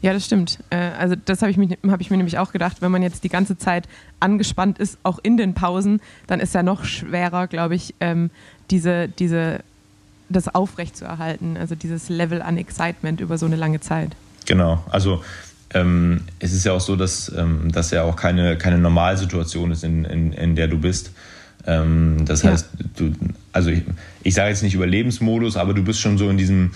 Ja, 0.00 0.12
das 0.12 0.24
stimmt. 0.24 0.58
Äh, 0.70 0.76
also 0.76 1.16
das 1.24 1.42
habe 1.42 1.50
ich, 1.50 1.58
hab 1.58 2.00
ich 2.00 2.10
mir 2.10 2.16
nämlich 2.16 2.38
auch 2.38 2.52
gedacht, 2.52 2.80
wenn 2.80 2.92
man 2.92 3.02
jetzt 3.02 3.24
die 3.24 3.28
ganze 3.28 3.58
Zeit 3.58 3.88
angespannt 4.20 4.78
ist, 4.78 4.98
auch 5.02 5.18
in 5.22 5.36
den 5.36 5.54
Pausen, 5.54 6.00
dann 6.26 6.40
ist 6.40 6.54
ja 6.54 6.62
noch 6.62 6.84
schwerer, 6.84 7.48
glaube 7.48 7.74
ich, 7.74 7.94
ähm, 8.00 8.30
diese, 8.70 9.08
diese, 9.08 9.60
das 10.28 10.54
aufrechtzuerhalten, 10.54 11.56
also 11.56 11.74
dieses 11.74 12.08
Level 12.08 12.42
an 12.42 12.58
Excitement 12.58 13.20
über 13.20 13.38
so 13.38 13.46
eine 13.46 13.56
lange 13.56 13.80
Zeit. 13.80 14.14
Genau, 14.46 14.84
also 14.90 15.22
ähm, 15.74 16.22
es 16.38 16.52
ist 16.52 16.64
ja 16.64 16.72
auch 16.72 16.80
so, 16.80 16.96
dass 16.96 17.32
ähm, 17.36 17.70
das 17.72 17.90
ja 17.90 18.04
auch 18.04 18.16
keine, 18.16 18.56
keine 18.56 18.78
Normalsituation 18.78 19.72
ist, 19.72 19.84
in, 19.84 20.04
in, 20.04 20.32
in 20.32 20.54
der 20.54 20.68
du 20.68 20.78
bist. 20.78 21.12
Ähm, 21.68 22.24
das 22.24 22.42
ja. 22.42 22.52
heißt, 22.52 22.70
du, 22.96 23.12
also 23.52 23.68
ich, 23.70 23.82
ich 24.22 24.34
sage 24.34 24.48
jetzt 24.48 24.62
nicht 24.62 24.74
Überlebensmodus, 24.74 25.56
aber 25.56 25.74
du 25.74 25.84
bist 25.84 26.00
schon 26.00 26.16
so 26.16 26.30
in 26.30 26.38
diesem, 26.38 26.72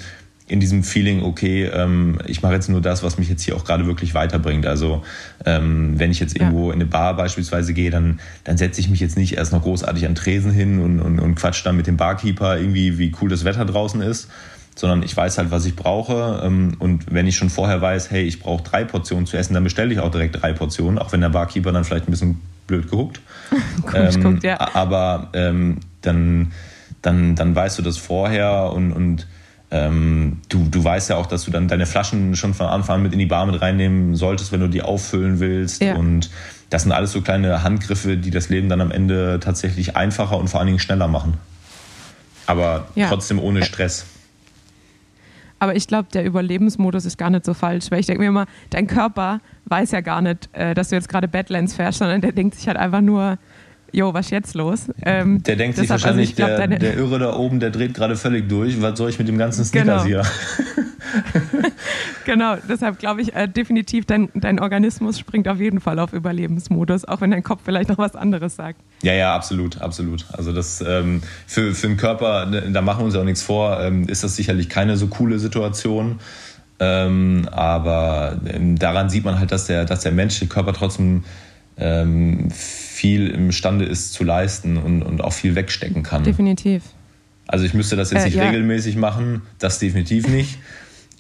in 0.49 0.61
diesem 0.61 0.85
Feeling, 0.85 1.23
okay, 1.23 1.65
ähm, 1.65 2.19
ich 2.27 2.43
mache 2.43 2.53
jetzt 2.53 2.69
nur 2.69 2.83
das, 2.83 3.03
was 3.03 3.17
mich 3.17 3.31
jetzt 3.31 3.43
hier 3.43 3.57
auch 3.57 3.65
gerade 3.65 3.87
wirklich 3.87 4.13
weiterbringt. 4.13 4.67
Also 4.67 5.03
ähm, 5.47 5.99
wenn 5.99 6.11
ich 6.11 6.21
jetzt 6.21 6.37
irgendwo 6.37 6.69
ja. 6.69 6.75
in 6.75 6.83
eine 6.83 6.91
Bar 6.91 7.17
beispielsweise 7.17 7.73
gehe, 7.73 7.91
dann, 7.91 8.21
dann 8.45 8.59
setze 8.59 8.81
ich 8.81 8.91
mich 8.91 9.01
jetzt 9.01 9.17
nicht 9.17 9.35
erst 9.35 9.53
noch 9.53 9.63
großartig 9.63 10.05
an 10.07 10.15
Tresen 10.15 10.53
hin 10.53 10.81
und, 10.81 11.01
und, 11.01 11.21
und 11.21 11.37
quatsch 11.37 11.65
dann 11.65 11.77
mit 11.77 11.87
dem 11.87 11.97
Barkeeper 11.97 12.59
irgendwie, 12.59 12.99
wie 12.99 13.13
cool 13.23 13.31
das 13.31 13.47
Wetter 13.47 13.65
draußen 13.65 14.03
ist, 14.03 14.29
sondern 14.75 15.03
ich 15.03 15.17
weiß 15.17 15.39
halt, 15.39 15.51
was 15.51 15.65
ich 15.65 15.75
brauche. 15.75 16.43
Ähm, 16.45 16.77
und 16.81 17.07
wenn 17.11 17.27
ich 17.27 17.37
schon 17.37 17.49
vorher 17.49 17.81
weiß, 17.81 18.11
hey, 18.11 18.25
ich 18.25 18.41
brauche 18.41 18.63
drei 18.63 18.85
Portionen 18.85 19.25
zu 19.25 19.39
essen, 19.39 19.55
dann 19.55 19.65
bestelle 19.65 19.91
ich 19.91 20.01
auch 20.01 20.11
direkt 20.11 20.43
drei 20.43 20.53
Portionen, 20.53 20.99
auch 20.99 21.13
wenn 21.13 21.23
der 21.23 21.31
Barkeeper 21.31 21.73
dann 21.73 21.85
vielleicht 21.85 22.09
ein 22.09 22.11
bisschen 22.11 22.41
blöd 22.67 22.91
geguckt. 22.91 23.21
Komisch 23.87 24.17
ähm, 24.17 24.23
guckt, 24.23 24.45
ja. 24.45 24.59
Aber 24.75 25.29
ähm, 25.35 25.81
dann, 26.01 26.53
dann, 27.03 27.35
dann 27.35 27.55
weißt 27.55 27.79
du 27.79 27.83
das 27.83 27.99
vorher 27.99 28.73
und, 28.73 28.93
und 28.93 29.27
ähm, 29.71 30.43
du, 30.49 30.69
du 30.71 30.85
weißt 30.85 31.11
ja 31.11 31.17
auch, 31.17 31.27
dass 31.27 31.45
du 31.45 31.51
dann 31.51 31.67
deine 31.67 31.87
Flaschen 31.87 32.37
schon 32.37 32.53
von 32.53 32.67
Anfang 32.67 32.97
an 32.97 33.03
mit 33.03 33.13
in 33.15 33.19
die 33.19 33.27
Bar 33.27 33.47
mit 33.47 33.61
reinnehmen 33.61 34.15
solltest, 34.15 34.53
wenn 34.53 34.61
du 34.61 34.69
die 34.69 34.83
auffüllen 34.83 35.41
willst. 35.41 35.83
Ja. 35.83 35.95
Und 35.95 36.31
das 36.69 36.83
sind 36.83 36.93
alles 36.93 37.13
so 37.13 37.23
kleine 37.23 37.63
Handgriffe, 37.63 38.19
die 38.19 38.31
das 38.31 38.51
Leben 38.51 38.69
dann 38.69 38.81
am 38.81 38.91
Ende 38.91 39.41
tatsächlich 39.41 39.97
einfacher 39.97 40.37
und 40.37 40.49
vor 40.49 40.61
allen 40.61 40.67
Dingen 40.67 40.79
schneller 40.79 41.09
machen. 41.09 41.39
Aber 42.47 42.89
ja. 42.95 43.09
trotzdem 43.09 43.39
ohne 43.39 43.65
Stress. 43.65 44.05
Aber 45.63 45.77
ich 45.77 45.87
glaube, 45.87 46.09
der 46.13 46.25
Überlebensmodus 46.25 47.05
ist 47.05 47.17
gar 47.17 47.31
nicht 47.31 47.45
so 47.45 47.55
falsch, 47.55 47.93
weil 47.93 48.01
ich 48.01 48.07
denke 48.07 48.21
mir 48.21 48.31
immer, 48.31 48.47
dein 48.71 48.89
Körper 48.89 49.39
weiß 49.67 49.93
ja 49.93 50.01
gar 50.01 50.21
nicht, 50.21 50.49
äh, 50.55 50.75
dass 50.75 50.89
du 50.89 50.97
jetzt 50.97 51.09
gerade 51.09 51.29
Badlands 51.29 51.75
fährst, 51.75 52.01
sondern 52.01 52.21
der 52.21 52.33
denkt 52.33 52.57
sich 52.57 52.67
halt 52.67 52.77
einfach 52.77 53.01
nur, 53.01 53.39
jo, 53.93 54.13
was 54.13 54.27
ist 54.27 54.31
jetzt 54.33 54.55
los? 54.55 54.91
Ähm, 55.07 55.41
der 55.45 55.55
denkt 55.55 55.77
sich 55.77 55.89
also 55.89 56.05
wahrscheinlich, 56.05 56.31
also 56.31 56.57
glaub, 56.57 56.69
der, 56.69 56.79
der 56.81 56.97
Irre 56.97 57.21
da 57.21 57.37
oben, 57.37 57.61
der 57.61 57.71
dreht 57.71 57.95
gerade 57.95 58.17
völlig 58.17 58.49
durch. 58.49 58.83
Was 58.83 58.99
soll 58.99 59.11
ich 59.11 59.21
mit 59.21 59.29
dem 59.29 59.39
ganzen 59.39 59.65
Snickers 59.65 60.03
genau. 60.03 60.05
hier? 60.05 60.23
genau, 62.25 62.57
deshalb 62.69 62.99
glaube 62.99 63.23
ich 63.23 63.35
äh, 63.35 63.49
definitiv, 63.49 64.07
dein, 64.07 64.29
dein 64.35 64.61
Organismus 64.61 65.19
springt 65.19 65.49
auf 65.49 65.59
jeden 65.59 65.81
Fall 65.81 65.99
auf 65.99 66.13
Überlebensmodus, 66.13 67.05
auch 67.05 67.21
wenn 67.21 67.31
dein 67.31 67.43
Kopf 67.43 67.61
vielleicht 67.65 67.89
noch 67.89 67.99
was 67.99 68.17
anderes 68.17 68.57
sagt. 68.57 68.81
Ja, 69.03 69.13
ja, 69.13 69.35
absolut, 69.35 69.81
absolut. 69.81 70.27
Also 70.33 70.53
das 70.53 70.81
ähm, 70.87 71.23
für, 71.47 71.75
für 71.75 71.89
den 71.89 71.97
Körper, 71.97 72.47
ne, 72.47 72.63
da 72.73 72.83
machen 72.83 73.01
wir 73.01 73.05
uns 73.07 73.17
auch 73.17 73.25
nichts 73.25 73.43
vor, 73.43 73.81
ähm, 73.81 74.09
ist 74.09 74.25
das 74.25 74.37
sicherlich 74.37 74.69
keine 74.69 74.97
so 74.97 75.09
coole 75.09 75.39
Situation. 75.39 76.21
Ähm, 76.81 77.49
aber 77.53 78.41
ähm, 78.47 78.79
daran 78.79 79.09
sieht 79.09 79.25
man 79.25 79.39
halt, 79.39 79.53
dass 79.53 79.67
der, 79.67 79.85
dass 79.85 80.01
der 80.01 80.13
menschliche 80.13 80.53
Körper 80.53 80.73
trotzdem 80.73 81.25
ähm, 81.77 82.51
viel 82.51 83.29
imstande 83.29 83.85
ist 83.85 84.13
zu 84.13 84.25
leisten 84.25 84.77
und, 84.77 85.03
und 85.03 85.23
auch 85.23 85.33
viel 85.33 85.55
wegstecken 85.55 86.03
kann. 86.03 86.25
Definitiv. 86.25 86.83
Also 87.47 87.65
ich 87.65 87.75
müsste 87.75 87.97
das 87.97 88.11
jetzt 88.11 88.23
äh, 88.23 88.27
nicht 88.27 88.37
ja. 88.37 88.45
regelmäßig 88.45 88.97
machen, 88.97 89.43
das 89.59 89.79
definitiv 89.79 90.29
nicht. 90.29 90.59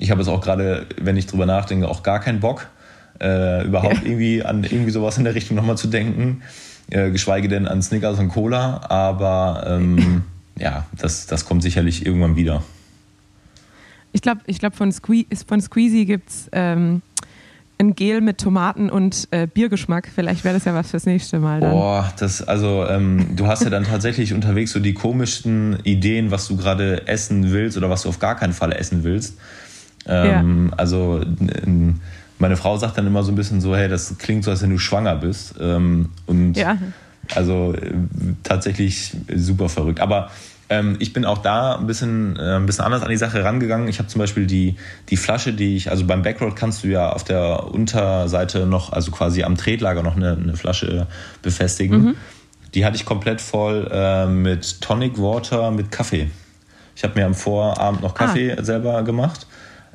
Ich 0.02 0.10
habe 0.10 0.20
es 0.20 0.26
auch 0.26 0.40
gerade, 0.40 0.86
wenn 1.00 1.16
ich 1.16 1.28
drüber 1.28 1.46
nachdenke, 1.46 1.86
auch 1.88 2.02
gar 2.02 2.18
keinen 2.18 2.40
Bock, 2.40 2.66
äh, 3.20 3.64
überhaupt 3.64 4.04
irgendwie 4.04 4.42
an 4.42 4.64
irgendwie 4.64 4.90
sowas 4.90 5.16
in 5.16 5.22
der 5.22 5.36
Richtung 5.36 5.56
nochmal 5.56 5.78
zu 5.78 5.86
denken. 5.86 6.42
Äh, 6.90 7.12
geschweige 7.12 7.46
denn 7.46 7.68
an 7.68 7.82
Snickers 7.82 8.18
und 8.18 8.28
Cola. 8.28 8.80
Aber 8.88 9.62
ähm, 9.64 10.22
ja, 10.58 10.86
das, 10.98 11.26
das 11.26 11.44
kommt 11.44 11.62
sicherlich 11.62 12.04
irgendwann 12.04 12.34
wieder. 12.34 12.64
Ich 14.10 14.22
glaube, 14.22 14.40
ich 14.46 14.58
glaub, 14.58 14.74
von, 14.74 14.90
Sque 14.90 15.24
von 15.46 15.60
Squeezy 15.60 16.04
gibt 16.04 16.30
es 16.30 16.48
ähm, 16.50 17.00
ein 17.78 17.94
Gel 17.94 18.22
mit 18.22 18.38
Tomaten 18.38 18.90
und 18.90 19.28
äh, 19.30 19.46
Biergeschmack. 19.46 20.10
Vielleicht 20.12 20.42
wäre 20.42 20.54
das 20.54 20.64
ja 20.64 20.74
was 20.74 20.90
fürs 20.90 21.06
nächste 21.06 21.38
Mal. 21.38 21.60
Dann. 21.60 21.70
Boah, 21.70 22.12
das, 22.18 22.42
also 22.42 22.88
ähm, 22.88 23.36
du 23.36 23.46
hast 23.46 23.62
ja 23.62 23.70
dann 23.70 23.84
tatsächlich 23.84 24.34
unterwegs 24.34 24.72
so 24.72 24.80
die 24.80 24.94
komischsten 24.94 25.78
Ideen, 25.84 26.32
was 26.32 26.48
du 26.48 26.56
gerade 26.56 27.06
essen 27.06 27.52
willst 27.52 27.76
oder 27.76 27.88
was 27.88 28.02
du 28.02 28.08
auf 28.08 28.18
gar 28.18 28.34
keinen 28.34 28.52
Fall 28.52 28.72
essen 28.72 29.04
willst. 29.04 29.38
Ähm, 30.06 30.68
ja. 30.70 30.76
Also 30.76 31.20
meine 32.38 32.56
Frau 32.56 32.76
sagt 32.76 32.98
dann 32.98 33.06
immer 33.06 33.22
so 33.22 33.32
ein 33.32 33.36
bisschen 33.36 33.60
so, 33.60 33.76
hey, 33.76 33.88
das 33.88 34.18
klingt 34.18 34.44
so, 34.44 34.50
als 34.50 34.62
wenn 34.62 34.70
du 34.70 34.78
schwanger 34.78 35.16
bist. 35.16 35.54
Ähm, 35.60 36.10
und 36.26 36.54
ja. 36.54 36.76
also 37.34 37.74
äh, 37.74 37.92
tatsächlich 38.42 39.16
super 39.34 39.68
verrückt. 39.68 40.00
Aber 40.00 40.30
ähm, 40.72 40.96
ich 41.00 41.12
bin 41.12 41.24
auch 41.24 41.38
da 41.38 41.76
ein 41.76 41.86
bisschen, 41.86 42.36
äh, 42.36 42.56
ein 42.56 42.66
bisschen 42.66 42.84
anders 42.84 43.02
an 43.02 43.10
die 43.10 43.16
Sache 43.16 43.44
rangegangen. 43.44 43.88
Ich 43.88 43.98
habe 43.98 44.08
zum 44.08 44.18
Beispiel 44.18 44.46
die, 44.46 44.76
die 45.10 45.16
Flasche, 45.16 45.52
die 45.52 45.76
ich, 45.76 45.90
also 45.90 46.06
beim 46.06 46.22
Backroad 46.22 46.56
kannst 46.56 46.82
du 46.82 46.88
ja 46.88 47.12
auf 47.12 47.24
der 47.24 47.72
Unterseite 47.72 48.66
noch, 48.66 48.92
also 48.92 49.10
quasi 49.10 49.42
am 49.42 49.56
Tretlager 49.56 50.02
noch 50.02 50.16
eine, 50.16 50.32
eine 50.32 50.56
Flasche 50.56 51.06
befestigen. 51.42 52.02
Mhm. 52.02 52.14
Die 52.74 52.86
hatte 52.86 52.96
ich 52.96 53.04
komplett 53.04 53.42
voll 53.42 53.88
äh, 53.92 54.26
mit 54.26 54.80
Tonic 54.80 55.18
Water 55.18 55.70
mit 55.70 55.90
Kaffee. 55.90 56.30
Ich 56.96 57.04
habe 57.04 57.18
mir 57.18 57.26
am 57.26 57.34
Vorabend 57.34 58.02
noch 58.02 58.14
Kaffee 58.14 58.52
ah. 58.58 58.62
selber 58.64 59.02
gemacht, 59.02 59.46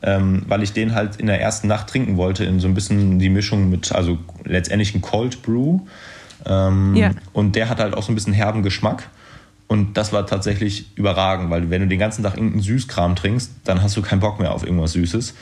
ähm, 0.04 0.44
weil 0.48 0.64
ich 0.64 0.74
den 0.74 0.94
halt 0.94 1.18
in 1.18 1.28
der 1.28 1.42
ersten 1.42 1.68
Nacht 1.68 1.88
trinken 1.88 2.18
wollte, 2.18 2.44
in 2.44 2.60
so 2.60 2.68
ein 2.68 2.74
bisschen 2.74 3.20
die 3.20 3.30
Mischung 3.30 3.70
mit, 3.70 3.92
also 3.92 4.18
letztendlich 4.44 4.94
ein 4.94 5.02
Cold 5.02 5.42
Brew. 5.42 5.80
Ähm, 6.46 6.96
ja. 6.96 7.12
Und 7.34 7.56
der 7.56 7.70
hat 7.70 7.80
halt 7.80 7.96
auch 7.96 8.04
so 8.04 8.12
ein 8.12 8.16
bisschen 8.16 8.34
herben 8.34 8.64
Geschmack. 8.64 9.10
Und 9.68 9.98
das 9.98 10.14
war 10.14 10.26
tatsächlich 10.26 10.96
überragend, 10.96 11.50
weil 11.50 11.70
wenn 11.70 11.82
du 11.82 11.88
den 11.88 12.00
ganzen 12.00 12.24
Tag 12.24 12.36
irgendeinen 12.36 12.62
Süßkram 12.62 13.16
trinkst, 13.16 13.52
dann 13.66 13.82
hast 13.82 13.98
du 13.98 14.02
keinen 14.02 14.22
Bock 14.22 14.40
mehr 14.40 14.54
auf 14.54 14.64
irgendwas 14.64 14.94
Süßes. 14.94 15.34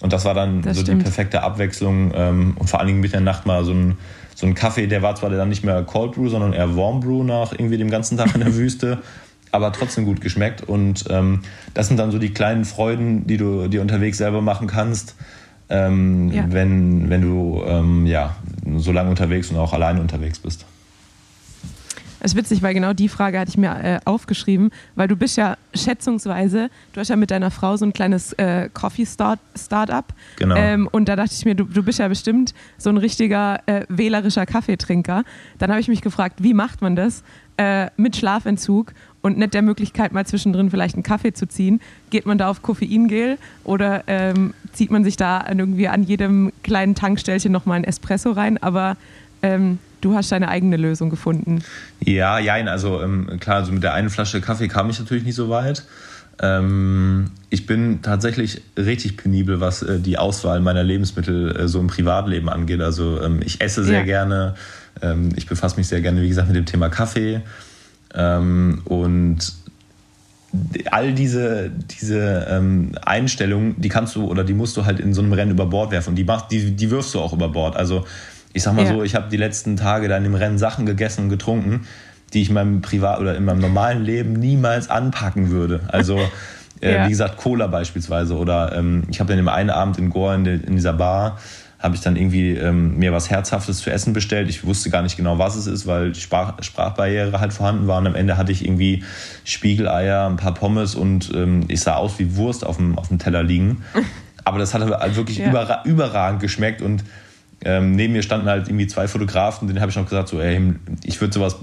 Und 0.00 0.12
das 0.12 0.24
war 0.24 0.34
dann 0.34 0.62
das 0.62 0.76
so 0.76 0.82
stimmt. 0.82 1.00
die 1.00 1.04
perfekte 1.04 1.42
Abwechslung 1.42 2.12
ähm, 2.14 2.56
und 2.58 2.68
vor 2.68 2.80
allen 2.80 2.88
Dingen 2.88 3.00
mit 3.00 3.12
der 3.12 3.20
Nacht 3.20 3.46
mal 3.46 3.64
so 3.64 3.72
ein, 3.72 3.98
so 4.34 4.46
ein 4.46 4.54
Kaffee, 4.54 4.86
der 4.86 5.02
war 5.02 5.14
zwar 5.14 5.30
dann 5.30 5.48
nicht 5.48 5.64
mehr 5.64 5.82
Cold 5.82 6.12
Brew, 6.12 6.28
sondern 6.28 6.52
eher 6.52 6.76
Warm 6.76 7.00
Brew 7.00 7.22
nach 7.22 7.52
irgendwie 7.52 7.78
dem 7.78 7.90
ganzen 7.90 8.16
Tag 8.18 8.34
in 8.34 8.40
der 8.40 8.54
Wüste, 8.56 8.98
aber 9.52 9.72
trotzdem 9.72 10.04
gut 10.04 10.20
geschmeckt. 10.20 10.62
Und 10.62 11.04
ähm, 11.10 11.40
das 11.74 11.88
sind 11.88 11.98
dann 11.98 12.10
so 12.10 12.18
die 12.18 12.32
kleinen 12.32 12.64
Freuden, 12.64 13.26
die 13.26 13.36
du 13.36 13.68
dir 13.68 13.80
unterwegs 13.80 14.18
selber 14.18 14.40
machen 14.40 14.66
kannst, 14.66 15.14
ähm, 15.68 16.32
ja. 16.32 16.44
wenn, 16.48 17.08
wenn 17.08 17.22
du 17.22 17.62
ähm, 17.66 18.06
ja, 18.06 18.36
so 18.76 18.92
lange 18.92 19.10
unterwegs 19.10 19.50
und 19.50 19.58
auch 19.58 19.72
alleine 19.72 20.00
unterwegs 20.00 20.38
bist. 20.38 20.66
Das 22.22 22.32
ist 22.32 22.38
witzig, 22.38 22.62
weil 22.62 22.72
genau 22.72 22.92
die 22.92 23.08
Frage 23.08 23.40
hatte 23.40 23.48
ich 23.48 23.58
mir 23.58 23.82
äh, 23.82 23.98
aufgeschrieben, 24.04 24.70
weil 24.94 25.08
du 25.08 25.16
bist 25.16 25.36
ja 25.36 25.56
schätzungsweise, 25.74 26.70
du 26.92 27.00
hast 27.00 27.08
ja 27.08 27.16
mit 27.16 27.32
deiner 27.32 27.50
Frau 27.50 27.76
so 27.76 27.84
ein 27.84 27.92
kleines 27.92 28.32
äh, 28.34 28.68
Coffee-Startup. 28.72 30.04
Genau. 30.36 30.54
Ähm, 30.54 30.88
und 30.92 31.08
da 31.08 31.16
dachte 31.16 31.34
ich 31.36 31.44
mir, 31.44 31.56
du, 31.56 31.64
du 31.64 31.82
bist 31.82 31.98
ja 31.98 32.06
bestimmt 32.06 32.54
so 32.78 32.90
ein 32.90 32.96
richtiger 32.96 33.58
äh, 33.66 33.86
wählerischer 33.88 34.46
Kaffeetrinker. 34.46 35.24
Dann 35.58 35.70
habe 35.70 35.80
ich 35.80 35.88
mich 35.88 36.00
gefragt, 36.00 36.44
wie 36.44 36.54
macht 36.54 36.80
man 36.80 36.94
das 36.94 37.24
äh, 37.56 37.88
mit 37.96 38.14
Schlafentzug 38.14 38.92
und 39.22 39.38
nicht 39.38 39.54
der 39.54 39.62
Möglichkeit, 39.62 40.12
mal 40.12 40.26
zwischendrin 40.26 40.70
vielleicht 40.70 40.94
einen 40.94 41.02
Kaffee 41.02 41.32
zu 41.32 41.46
ziehen? 41.46 41.80
Geht 42.10 42.26
man 42.26 42.38
da 42.38 42.50
auf 42.50 42.62
Koffeingel 42.62 43.38
oder 43.64 44.04
ähm, 44.08 44.52
zieht 44.72 44.90
man 44.90 45.04
sich 45.04 45.16
da 45.16 45.44
irgendwie 45.48 45.88
an 45.88 46.02
jedem 46.02 46.52
kleinen 46.62 46.94
Tankstellchen 46.94 47.52
nochmal 47.52 47.76
ein 47.76 47.84
Espresso 47.84 48.32
rein? 48.32 48.58
Aber 48.58 48.96
ähm, 49.42 49.78
du 50.00 50.14
hast 50.14 50.32
deine 50.32 50.48
eigene 50.48 50.76
Lösung 50.76 51.08
gefunden. 51.08 51.62
Ja, 52.00 52.38
ja, 52.38 52.54
also 52.54 53.00
ähm, 53.00 53.38
klar, 53.40 53.56
also 53.56 53.72
mit 53.72 53.82
der 53.82 53.94
einen 53.94 54.10
Flasche 54.10 54.40
Kaffee 54.40 54.68
kam 54.68 54.90
ich 54.90 54.98
natürlich 54.98 55.24
nicht 55.24 55.36
so 55.36 55.48
weit. 55.48 55.84
Ähm, 56.40 57.30
ich 57.50 57.66
bin 57.66 58.02
tatsächlich 58.02 58.62
richtig 58.76 59.16
penibel, 59.16 59.60
was 59.60 59.82
äh, 59.82 60.00
die 60.00 60.18
Auswahl 60.18 60.60
meiner 60.60 60.82
Lebensmittel 60.82 61.56
äh, 61.56 61.68
so 61.68 61.78
im 61.78 61.86
Privatleben 61.86 62.48
angeht. 62.48 62.80
Also 62.80 63.22
ähm, 63.22 63.40
ich 63.44 63.60
esse 63.60 63.84
sehr 63.84 64.00
ja. 64.00 64.04
gerne, 64.04 64.54
ähm, 65.02 65.30
ich 65.36 65.46
befasse 65.46 65.76
mich 65.76 65.88
sehr 65.88 66.00
gerne, 66.00 66.22
wie 66.22 66.28
gesagt, 66.28 66.48
mit 66.48 66.56
dem 66.56 66.66
Thema 66.66 66.88
Kaffee. 66.88 67.42
Ähm, 68.14 68.82
und 68.84 69.52
all 70.90 71.12
diese, 71.12 71.70
diese 71.70 72.46
ähm, 72.50 72.92
Einstellungen, 73.04 73.80
die 73.80 73.88
kannst 73.88 74.14
du 74.16 74.26
oder 74.26 74.44
die 74.44 74.52
musst 74.52 74.76
du 74.76 74.84
halt 74.84 75.00
in 75.00 75.14
so 75.14 75.22
einem 75.22 75.32
Rennen 75.32 75.50
über 75.50 75.66
Bord 75.66 75.90
werfen. 75.90 76.10
Und 76.10 76.16
die, 76.16 76.24
machst, 76.24 76.50
die, 76.50 76.72
die 76.72 76.90
wirfst 76.90 77.14
du 77.14 77.20
auch 77.20 77.32
über 77.32 77.48
Bord. 77.48 77.76
Also 77.76 78.04
ich 78.52 78.62
sag 78.62 78.74
mal 78.74 78.84
ja. 78.84 78.92
so, 78.92 79.02
ich 79.02 79.14
habe 79.14 79.30
die 79.30 79.38
letzten 79.38 79.76
Tage 79.76 80.08
dann 80.08 80.24
im 80.24 80.34
Rennen 80.34 80.58
Sachen 80.58 80.84
gegessen 80.84 81.24
und 81.24 81.28
getrunken, 81.30 81.86
die 82.32 82.42
ich 82.42 82.48
in 82.48 82.54
meinem 82.54 82.82
Privat 82.82 83.20
oder 83.20 83.34
in 83.34 83.44
meinem 83.44 83.60
normalen 83.60 84.02
Leben 84.04 84.34
niemals 84.34 84.90
anpacken 84.90 85.50
würde. 85.50 85.80
Also 85.88 86.18
äh, 86.82 86.94
ja. 86.94 87.06
wie 87.06 87.10
gesagt 87.10 87.38
Cola 87.38 87.66
beispielsweise 87.66 88.36
oder 88.36 88.76
ähm, 88.76 89.04
ich 89.10 89.20
habe 89.20 89.28
dann 89.28 89.38
im 89.38 89.48
einen 89.48 89.70
Abend 89.70 89.98
in 89.98 90.10
Goa 90.10 90.34
in, 90.34 90.44
in 90.44 90.76
dieser 90.76 90.92
Bar 90.92 91.38
habe 91.82 91.96
ich 91.96 92.00
dann 92.00 92.14
irgendwie 92.14 92.52
ähm, 92.52 92.96
mir 92.96 93.12
was 93.12 93.28
Herzhaftes 93.28 93.78
zu 93.78 93.90
essen 93.90 94.12
bestellt. 94.12 94.48
Ich 94.48 94.64
wusste 94.64 94.88
gar 94.88 95.02
nicht 95.02 95.16
genau, 95.16 95.38
was 95.38 95.56
es 95.56 95.66
ist, 95.66 95.86
weil 95.86 96.12
die 96.12 96.20
Sprach 96.20 96.62
Sprachbarriere 96.62 97.40
halt 97.40 97.52
vorhanden 97.52 97.88
war. 97.88 97.98
Und 97.98 98.06
am 98.06 98.14
Ende 98.14 98.36
hatte 98.36 98.52
ich 98.52 98.64
irgendwie 98.64 99.02
Spiegeleier, 99.44 100.28
ein 100.28 100.36
paar 100.36 100.54
Pommes 100.54 100.94
und 100.94 101.32
ähm, 101.34 101.64
ich 101.66 101.80
sah 101.80 101.96
aus 101.96 102.18
wie 102.20 102.36
Wurst 102.36 102.64
auf 102.64 102.76
dem, 102.76 102.96
auf 102.96 103.08
dem 103.08 103.18
Teller 103.18 103.42
liegen. 103.42 103.82
Aber 104.44 104.58
das 104.58 104.74
hat 104.74 104.82
halt 104.82 105.16
wirklich 105.16 105.38
ja. 105.38 105.48
überra 105.48 105.82
überragend 105.84 106.40
geschmeckt 106.40 106.82
und 106.82 107.04
ähm, 107.64 107.92
neben 107.92 108.12
mir 108.12 108.22
standen 108.22 108.48
halt 108.48 108.68
irgendwie 108.68 108.86
zwei 108.86 109.06
Fotografen, 109.06 109.68
denen 109.68 109.80
habe 109.80 109.90
ich 109.90 109.96
noch 109.96 110.04
gesagt, 110.04 110.28
so, 110.28 110.40
ey, 110.40 110.74
ich 111.04 111.20
würde 111.20 111.32
sowas 111.34 111.56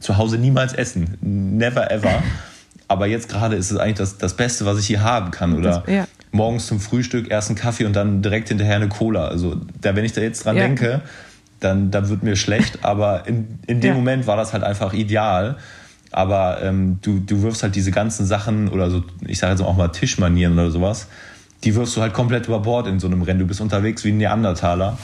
zu 0.00 0.16
Hause 0.16 0.38
niemals 0.38 0.72
essen. 0.72 1.18
Never 1.20 1.90
ever. 1.90 2.22
Aber 2.88 3.06
jetzt 3.06 3.28
gerade 3.28 3.56
ist 3.56 3.70
es 3.70 3.78
eigentlich 3.78 3.96
das, 3.96 4.18
das 4.18 4.34
Beste, 4.34 4.66
was 4.66 4.78
ich 4.78 4.86
hier 4.86 5.02
haben 5.02 5.30
kann. 5.30 5.54
Oder 5.54 5.82
das, 5.82 5.94
ja. 5.94 6.06
Morgens 6.32 6.66
zum 6.66 6.80
Frühstück 6.80 7.30
erst 7.30 7.50
einen 7.50 7.58
Kaffee 7.58 7.84
und 7.84 7.94
dann 7.94 8.22
direkt 8.22 8.48
hinterher 8.48 8.76
eine 8.76 8.88
Cola. 8.88 9.28
Also 9.28 9.56
da, 9.80 9.94
wenn 9.94 10.04
ich 10.04 10.12
da 10.12 10.20
jetzt 10.20 10.44
dran 10.44 10.56
ja. 10.56 10.62
denke, 10.64 11.02
dann, 11.60 11.90
dann 11.90 12.08
wird 12.08 12.22
mir 12.22 12.36
schlecht. 12.36 12.80
Aber 12.82 13.26
in, 13.26 13.58
in 13.66 13.80
dem 13.80 13.90
ja. 13.90 13.94
Moment 13.94 14.26
war 14.26 14.36
das 14.36 14.52
halt 14.52 14.64
einfach 14.64 14.92
ideal. 14.92 15.56
Aber 16.10 16.62
ähm, 16.62 16.98
du, 17.00 17.20
du 17.20 17.42
wirfst 17.42 17.62
halt 17.62 17.74
diese 17.74 17.90
ganzen 17.90 18.26
Sachen 18.26 18.68
oder 18.68 18.90
so, 18.90 19.02
ich 19.26 19.38
sage 19.38 19.52
jetzt 19.52 19.62
auch 19.62 19.76
mal 19.76 19.88
Tischmanieren 19.88 20.54
oder 20.54 20.70
sowas, 20.70 21.06
die 21.64 21.74
wirfst 21.74 21.96
du 21.96 22.00
halt 22.00 22.12
komplett 22.12 22.48
über 22.48 22.60
Bord 22.60 22.86
in 22.86 22.98
so 22.98 23.06
einem 23.06 23.22
Rennen. 23.22 23.38
Du 23.38 23.46
bist 23.46 23.60
unterwegs 23.60 24.04
wie 24.04 24.10
ein 24.10 24.18
Neandertaler. 24.18 24.98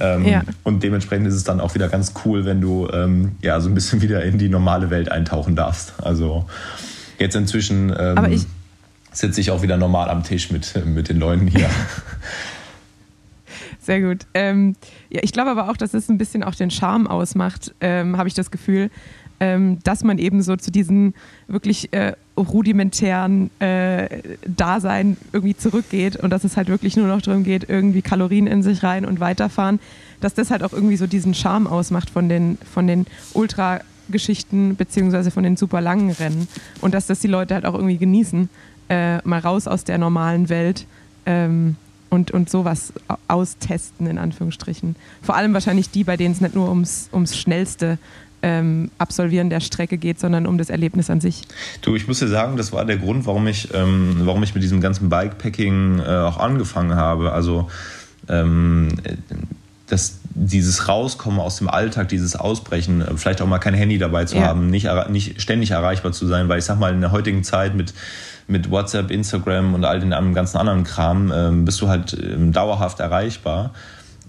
Ähm, 0.00 0.24
ja. 0.24 0.42
Und 0.64 0.82
dementsprechend 0.82 1.26
ist 1.26 1.34
es 1.34 1.44
dann 1.44 1.60
auch 1.60 1.74
wieder 1.74 1.88
ganz 1.88 2.14
cool, 2.24 2.46
wenn 2.46 2.60
du 2.60 2.88
ähm, 2.92 3.32
ja 3.42 3.60
so 3.60 3.68
ein 3.68 3.74
bisschen 3.74 4.00
wieder 4.02 4.24
in 4.24 4.38
die 4.38 4.48
normale 4.48 4.90
Welt 4.90 5.12
eintauchen 5.12 5.54
darfst. 5.56 5.94
Also 6.02 6.46
jetzt 7.18 7.36
inzwischen 7.36 7.94
ähm, 7.96 8.16
sitze 9.12 9.40
ich 9.40 9.50
auch 9.50 9.62
wieder 9.62 9.76
normal 9.76 10.08
am 10.08 10.22
Tisch 10.22 10.50
mit, 10.50 10.74
mit 10.86 11.08
den 11.08 11.18
Leuten 11.18 11.46
hier. 11.46 11.68
Sehr 13.80 14.02
gut. 14.02 14.26
Ähm, 14.34 14.76
ja, 15.08 15.20
ich 15.22 15.32
glaube 15.32 15.50
aber 15.50 15.70
auch, 15.70 15.76
dass 15.76 15.94
es 15.94 16.08
ein 16.08 16.18
bisschen 16.18 16.42
auch 16.42 16.54
den 16.54 16.70
Charme 16.70 17.06
ausmacht, 17.06 17.74
ähm, 17.80 18.16
habe 18.16 18.28
ich 18.28 18.34
das 18.34 18.50
Gefühl, 18.50 18.90
ähm, 19.40 19.78
dass 19.84 20.04
man 20.04 20.18
eben 20.18 20.42
so 20.42 20.56
zu 20.56 20.70
diesen 20.70 21.14
wirklich 21.48 21.92
äh, 21.92 22.12
rudimentären 22.36 23.50
äh, 23.58 24.20
Dasein 24.46 25.16
irgendwie 25.32 25.56
zurückgeht 25.56 26.16
und 26.16 26.30
dass 26.30 26.44
es 26.44 26.58
halt 26.58 26.68
wirklich 26.68 26.96
nur 26.96 27.06
noch 27.06 27.22
darum 27.22 27.42
geht, 27.42 27.68
irgendwie 27.68 28.02
Kalorien 28.02 28.46
in 28.46 28.62
sich 28.62 28.82
rein 28.82 29.06
und 29.06 29.18
weiterfahren, 29.18 29.80
dass 30.20 30.34
das 30.34 30.50
halt 30.50 30.62
auch 30.62 30.74
irgendwie 30.74 30.96
so 30.96 31.06
diesen 31.06 31.32
Charme 31.32 31.66
ausmacht 31.66 32.10
von 32.10 32.28
den, 32.28 32.58
von 32.72 32.86
den 32.86 33.06
Ultra- 33.32 33.80
Geschichten 34.10 34.76
beziehungsweise 34.76 35.30
von 35.30 35.44
den 35.44 35.56
super 35.56 35.80
langen 35.80 36.10
Rennen 36.10 36.48
und 36.80 36.94
dass 36.94 37.06
das 37.06 37.20
die 37.20 37.28
Leute 37.28 37.54
halt 37.54 37.64
auch 37.64 37.74
irgendwie 37.74 37.98
genießen, 37.98 38.48
äh, 38.90 39.18
mal 39.26 39.38
raus 39.38 39.66
aus 39.66 39.84
der 39.84 39.96
normalen 39.96 40.48
Welt 40.48 40.84
ähm, 41.24 41.76
und, 42.10 42.32
und 42.32 42.50
sowas 42.50 42.92
austesten, 43.28 44.06
in 44.06 44.18
Anführungsstrichen. 44.18 44.96
Vor 45.22 45.36
allem 45.36 45.54
wahrscheinlich 45.54 45.90
die, 45.90 46.04
bei 46.04 46.16
denen 46.16 46.34
es 46.34 46.40
nicht 46.40 46.54
nur 46.54 46.68
ums, 46.68 47.08
ums 47.12 47.36
schnellste 47.38 47.98
ähm, 48.42 48.90
Absolvieren 48.98 49.48
der 49.48 49.60
Strecke 49.60 49.96
geht, 49.96 50.18
sondern 50.18 50.46
um 50.46 50.58
das 50.58 50.70
Erlebnis 50.70 51.08
an 51.08 51.20
sich. 51.20 51.42
Du, 51.82 51.94
ich 51.94 52.08
muss 52.08 52.18
dir 52.18 52.28
sagen, 52.28 52.56
das 52.56 52.72
war 52.72 52.84
der 52.84 52.96
Grund, 52.96 53.26
warum 53.26 53.46
ich, 53.46 53.72
ähm, 53.74 54.16
warum 54.24 54.42
ich 54.42 54.54
mit 54.54 54.62
diesem 54.62 54.80
ganzen 54.80 55.08
Bikepacking 55.08 56.00
äh, 56.00 56.02
auch 56.02 56.38
angefangen 56.38 56.96
habe. 56.96 57.32
Also 57.32 57.70
ähm, 58.28 58.88
das, 59.86 60.18
dieses 60.34 60.88
Rauskommen 60.88 61.38
aus 61.38 61.58
dem 61.58 61.68
Alltag, 61.68 62.08
dieses 62.08 62.34
Ausbrechen, 62.34 63.02
äh, 63.02 63.16
vielleicht 63.16 63.42
auch 63.42 63.46
mal 63.46 63.58
kein 63.58 63.74
Handy 63.74 63.98
dabei 63.98 64.24
zu 64.24 64.36
ja. 64.36 64.46
haben, 64.46 64.68
nicht, 64.68 64.88
nicht 65.10 65.40
ständig 65.40 65.70
erreichbar 65.72 66.12
zu 66.12 66.26
sein, 66.26 66.48
weil 66.48 66.58
ich 66.58 66.64
sag 66.64 66.78
mal, 66.78 66.92
in 66.92 67.00
der 67.00 67.12
heutigen 67.12 67.44
Zeit 67.44 67.74
mit 67.74 67.92
mit 68.50 68.70
WhatsApp, 68.70 69.10
Instagram 69.10 69.74
und 69.74 69.84
all 69.84 70.00
den 70.00 70.10
ganzen 70.34 70.58
anderen 70.58 70.84
Kram 70.84 71.32
ähm, 71.34 71.64
bist 71.64 71.80
du 71.80 71.88
halt 71.88 72.16
ähm, 72.20 72.52
dauerhaft 72.52 73.00
erreichbar. 73.00 73.72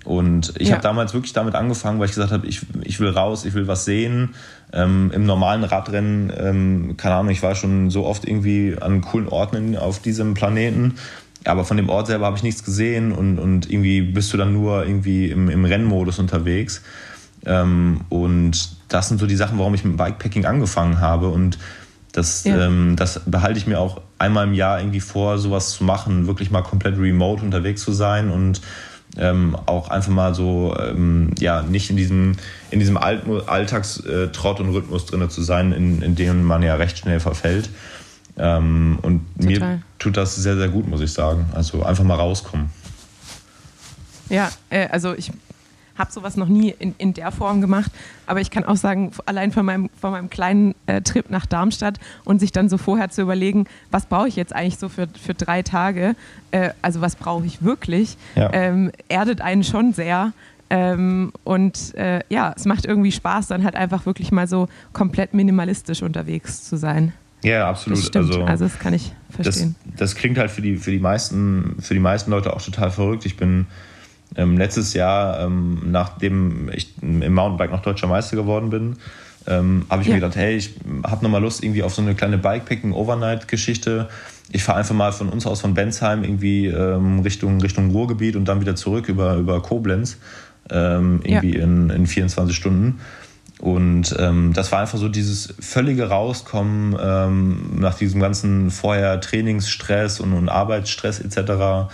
Und 0.03 0.53
ich 0.57 0.69
ja. 0.69 0.75
habe 0.75 0.83
damals 0.83 1.13
wirklich 1.13 1.33
damit 1.33 1.53
angefangen, 1.53 1.99
weil 1.99 2.05
ich 2.05 2.13
gesagt 2.13 2.31
habe, 2.31 2.47
ich, 2.47 2.61
ich 2.83 2.99
will 2.99 3.09
raus, 3.09 3.45
ich 3.45 3.53
will 3.53 3.67
was 3.67 3.85
sehen. 3.85 4.33
Ähm, 4.73 5.11
Im 5.13 5.25
normalen 5.25 5.63
Radrennen, 5.63 6.33
ähm, 6.35 6.97
keine 6.97 7.15
Ahnung, 7.15 7.31
ich 7.31 7.43
war 7.43 7.55
schon 7.55 7.89
so 7.89 8.05
oft 8.05 8.25
irgendwie 8.27 8.75
an 8.79 9.01
coolen 9.01 9.27
Orten 9.27 9.77
auf 9.77 9.99
diesem 9.99 10.33
Planeten. 10.33 10.95
Aber 11.43 11.65
von 11.65 11.77
dem 11.77 11.89
Ort 11.89 12.07
selber 12.07 12.27
habe 12.27 12.37
ich 12.37 12.43
nichts 12.43 12.63
gesehen 12.63 13.11
und, 13.11 13.39
und 13.39 13.69
irgendwie 13.69 14.01
bist 14.01 14.31
du 14.33 14.37
dann 14.37 14.53
nur 14.53 14.85
irgendwie 14.85 15.29
im, 15.29 15.49
im 15.49 15.65
Rennmodus 15.65 16.19
unterwegs. 16.19 16.81
Ähm, 17.45 18.01
und 18.09 18.69
das 18.87 19.07
sind 19.07 19.19
so 19.19 19.25
die 19.25 19.35
Sachen, 19.35 19.57
warum 19.57 19.73
ich 19.73 19.83
mit 19.83 19.97
Bikepacking 19.97 20.45
angefangen 20.45 20.99
habe. 20.99 21.29
Und 21.29 21.57
das, 22.11 22.43
ja. 22.43 22.65
ähm, 22.65 22.95
das 22.95 23.21
behalte 23.25 23.57
ich 23.57 23.67
mir 23.67 23.79
auch 23.79 24.01
einmal 24.17 24.47
im 24.47 24.53
Jahr 24.53 24.79
irgendwie 24.79 24.99
vor, 24.99 25.37
sowas 25.37 25.71
zu 25.71 25.83
machen, 25.83 26.27
wirklich 26.27 26.51
mal 26.51 26.61
komplett 26.61 26.97
remote 26.97 27.43
unterwegs 27.43 27.81
zu 27.81 27.91
sein 27.91 28.29
und 28.29 28.61
Ähm, 29.17 29.57
auch 29.65 29.89
einfach 29.89 30.09
mal 30.13 30.33
so, 30.33 30.73
ähm, 30.79 31.31
ja, 31.37 31.63
nicht 31.63 31.89
in 31.89 31.97
diesem, 31.97 32.37
in 32.69 32.79
diesem 32.79 32.95
Alt 32.95 33.23
Alltagstrott 33.45 34.61
und 34.61 34.69
Rhythmus 34.69 35.05
drin 35.05 35.29
zu 35.29 35.41
sein, 35.41 35.73
in, 35.73 36.01
in 36.01 36.15
dem 36.15 36.45
man 36.45 36.63
ja 36.63 36.75
recht 36.75 36.97
schnell 36.97 37.19
verfällt. 37.19 37.69
Ähm, 38.37 38.99
und 39.01 39.19
Total. 39.37 39.69
mir 39.75 39.81
tut 39.99 40.15
das 40.15 40.37
sehr, 40.37 40.55
sehr 40.55 40.69
gut, 40.69 40.87
muss 40.87 41.01
ich 41.01 41.11
sagen. 41.11 41.49
Also 41.53 41.83
einfach 41.83 42.05
mal 42.05 42.15
rauskommen. 42.15 42.69
Ja, 44.29 44.49
äh, 44.69 44.87
also 44.87 45.13
ich 45.13 45.33
habe 45.97 46.11
sowas 46.11 46.37
noch 46.37 46.47
nie 46.47 46.73
in, 46.77 46.95
in 46.97 47.13
der 47.13 47.31
Form 47.31 47.61
gemacht, 47.61 47.91
aber 48.25 48.41
ich 48.41 48.51
kann 48.51 48.63
auch 48.63 48.75
sagen, 48.75 49.11
allein 49.25 49.51
von 49.51 49.65
meinem, 49.65 49.89
von 49.99 50.11
meinem 50.11 50.29
kleinen 50.29 50.75
äh, 50.85 51.01
Trip 51.01 51.29
nach 51.29 51.45
Darmstadt 51.45 51.99
und 52.23 52.39
sich 52.39 52.51
dann 52.51 52.69
so 52.69 52.77
vorher 52.77 53.09
zu 53.09 53.21
überlegen, 53.21 53.65
was 53.91 54.05
brauche 54.05 54.27
ich 54.27 54.35
jetzt 54.35 54.53
eigentlich 54.53 54.77
so 54.77 54.89
für, 54.89 55.07
für 55.07 55.33
drei 55.33 55.61
Tage, 55.61 56.15
äh, 56.51 56.69
also 56.81 57.01
was 57.01 57.15
brauche 57.15 57.45
ich 57.45 57.63
wirklich, 57.63 58.17
ja. 58.35 58.49
ähm, 58.53 58.91
erdet 59.09 59.41
einen 59.41 59.63
schon 59.63 59.93
sehr. 59.93 60.33
Ähm, 60.69 61.33
und 61.43 61.93
äh, 61.95 62.21
ja, 62.29 62.53
es 62.55 62.63
macht 62.63 62.85
irgendwie 62.85 63.11
Spaß, 63.11 63.47
dann 63.47 63.65
halt 63.65 63.75
einfach 63.75 64.05
wirklich 64.05 64.31
mal 64.31 64.47
so 64.47 64.69
komplett 64.93 65.33
minimalistisch 65.33 66.01
unterwegs 66.01 66.63
zu 66.63 66.77
sein. 66.77 67.11
Ja, 67.43 67.67
absolut. 67.67 68.15
Also, 68.15 68.43
also 68.43 68.65
das 68.65 68.79
kann 68.79 68.93
ich 68.93 69.11
verstehen. 69.29 69.75
Das, 69.83 69.95
das, 69.97 70.15
klingt 70.15 70.37
halt 70.37 70.51
für 70.51 70.61
die, 70.61 70.77
für, 70.77 70.91
die 70.91 70.99
meisten, 70.99 71.75
für 71.79 71.93
die 71.93 71.99
meisten 71.99 72.31
Leute 72.31 72.53
auch 72.53 72.61
total 72.61 72.91
verrückt. 72.91 73.25
Ich 73.25 73.35
bin 73.35 73.65
ähm, 74.35 74.57
letztes 74.57 74.93
Jahr, 74.93 75.41
ähm, 75.41 75.91
nachdem 75.91 76.69
ich 76.73 76.93
im 77.01 77.33
Mountainbike 77.33 77.71
noch 77.71 77.81
deutscher 77.81 78.07
Meister 78.07 78.35
geworden 78.35 78.69
bin, 78.69 78.97
ähm, 79.47 79.85
habe 79.89 80.01
ich 80.01 80.07
ja. 80.07 80.13
mir 80.13 80.21
gedacht, 80.21 80.35
hey, 80.35 80.55
ich 80.55 80.75
habe 81.03 81.23
nochmal 81.23 81.41
Lust 81.41 81.63
irgendwie 81.63 81.83
auf 81.83 81.93
so 81.93 82.01
eine 82.01 82.15
kleine 82.15 82.37
Bikepacking-Overnight-Geschichte. 82.37 84.07
Ich 84.51 84.63
fahre 84.63 84.79
einfach 84.79 84.95
mal 84.95 85.11
von 85.11 85.29
uns 85.29 85.47
aus 85.47 85.61
von 85.61 85.73
Bensheim 85.73 86.23
irgendwie 86.23 86.67
ähm, 86.67 87.19
Richtung, 87.19 87.59
Richtung 87.61 87.91
Ruhrgebiet 87.91 88.35
und 88.35 88.45
dann 88.45 88.61
wieder 88.61 88.75
zurück 88.75 89.09
über, 89.09 89.35
über 89.35 89.61
Koblenz, 89.61 90.17
ähm, 90.69 91.21
irgendwie 91.23 91.57
ja. 91.57 91.63
in, 91.63 91.89
in 91.89 92.07
24 92.07 92.55
Stunden. 92.55 92.99
Und 93.59 94.15
ähm, 94.17 94.53
das 94.53 94.71
war 94.71 94.79
einfach 94.79 94.97
so 94.97 95.07
dieses 95.07 95.53
völlige 95.59 96.09
Rauskommen 96.09 96.97
ähm, 96.99 97.79
nach 97.79 97.95
diesem 97.95 98.19
ganzen 98.19 98.71
vorher 98.71 99.21
Trainingsstress 99.21 100.19
und, 100.19 100.33
und 100.33 100.49
Arbeitsstress 100.49 101.19
etc. 101.19 101.91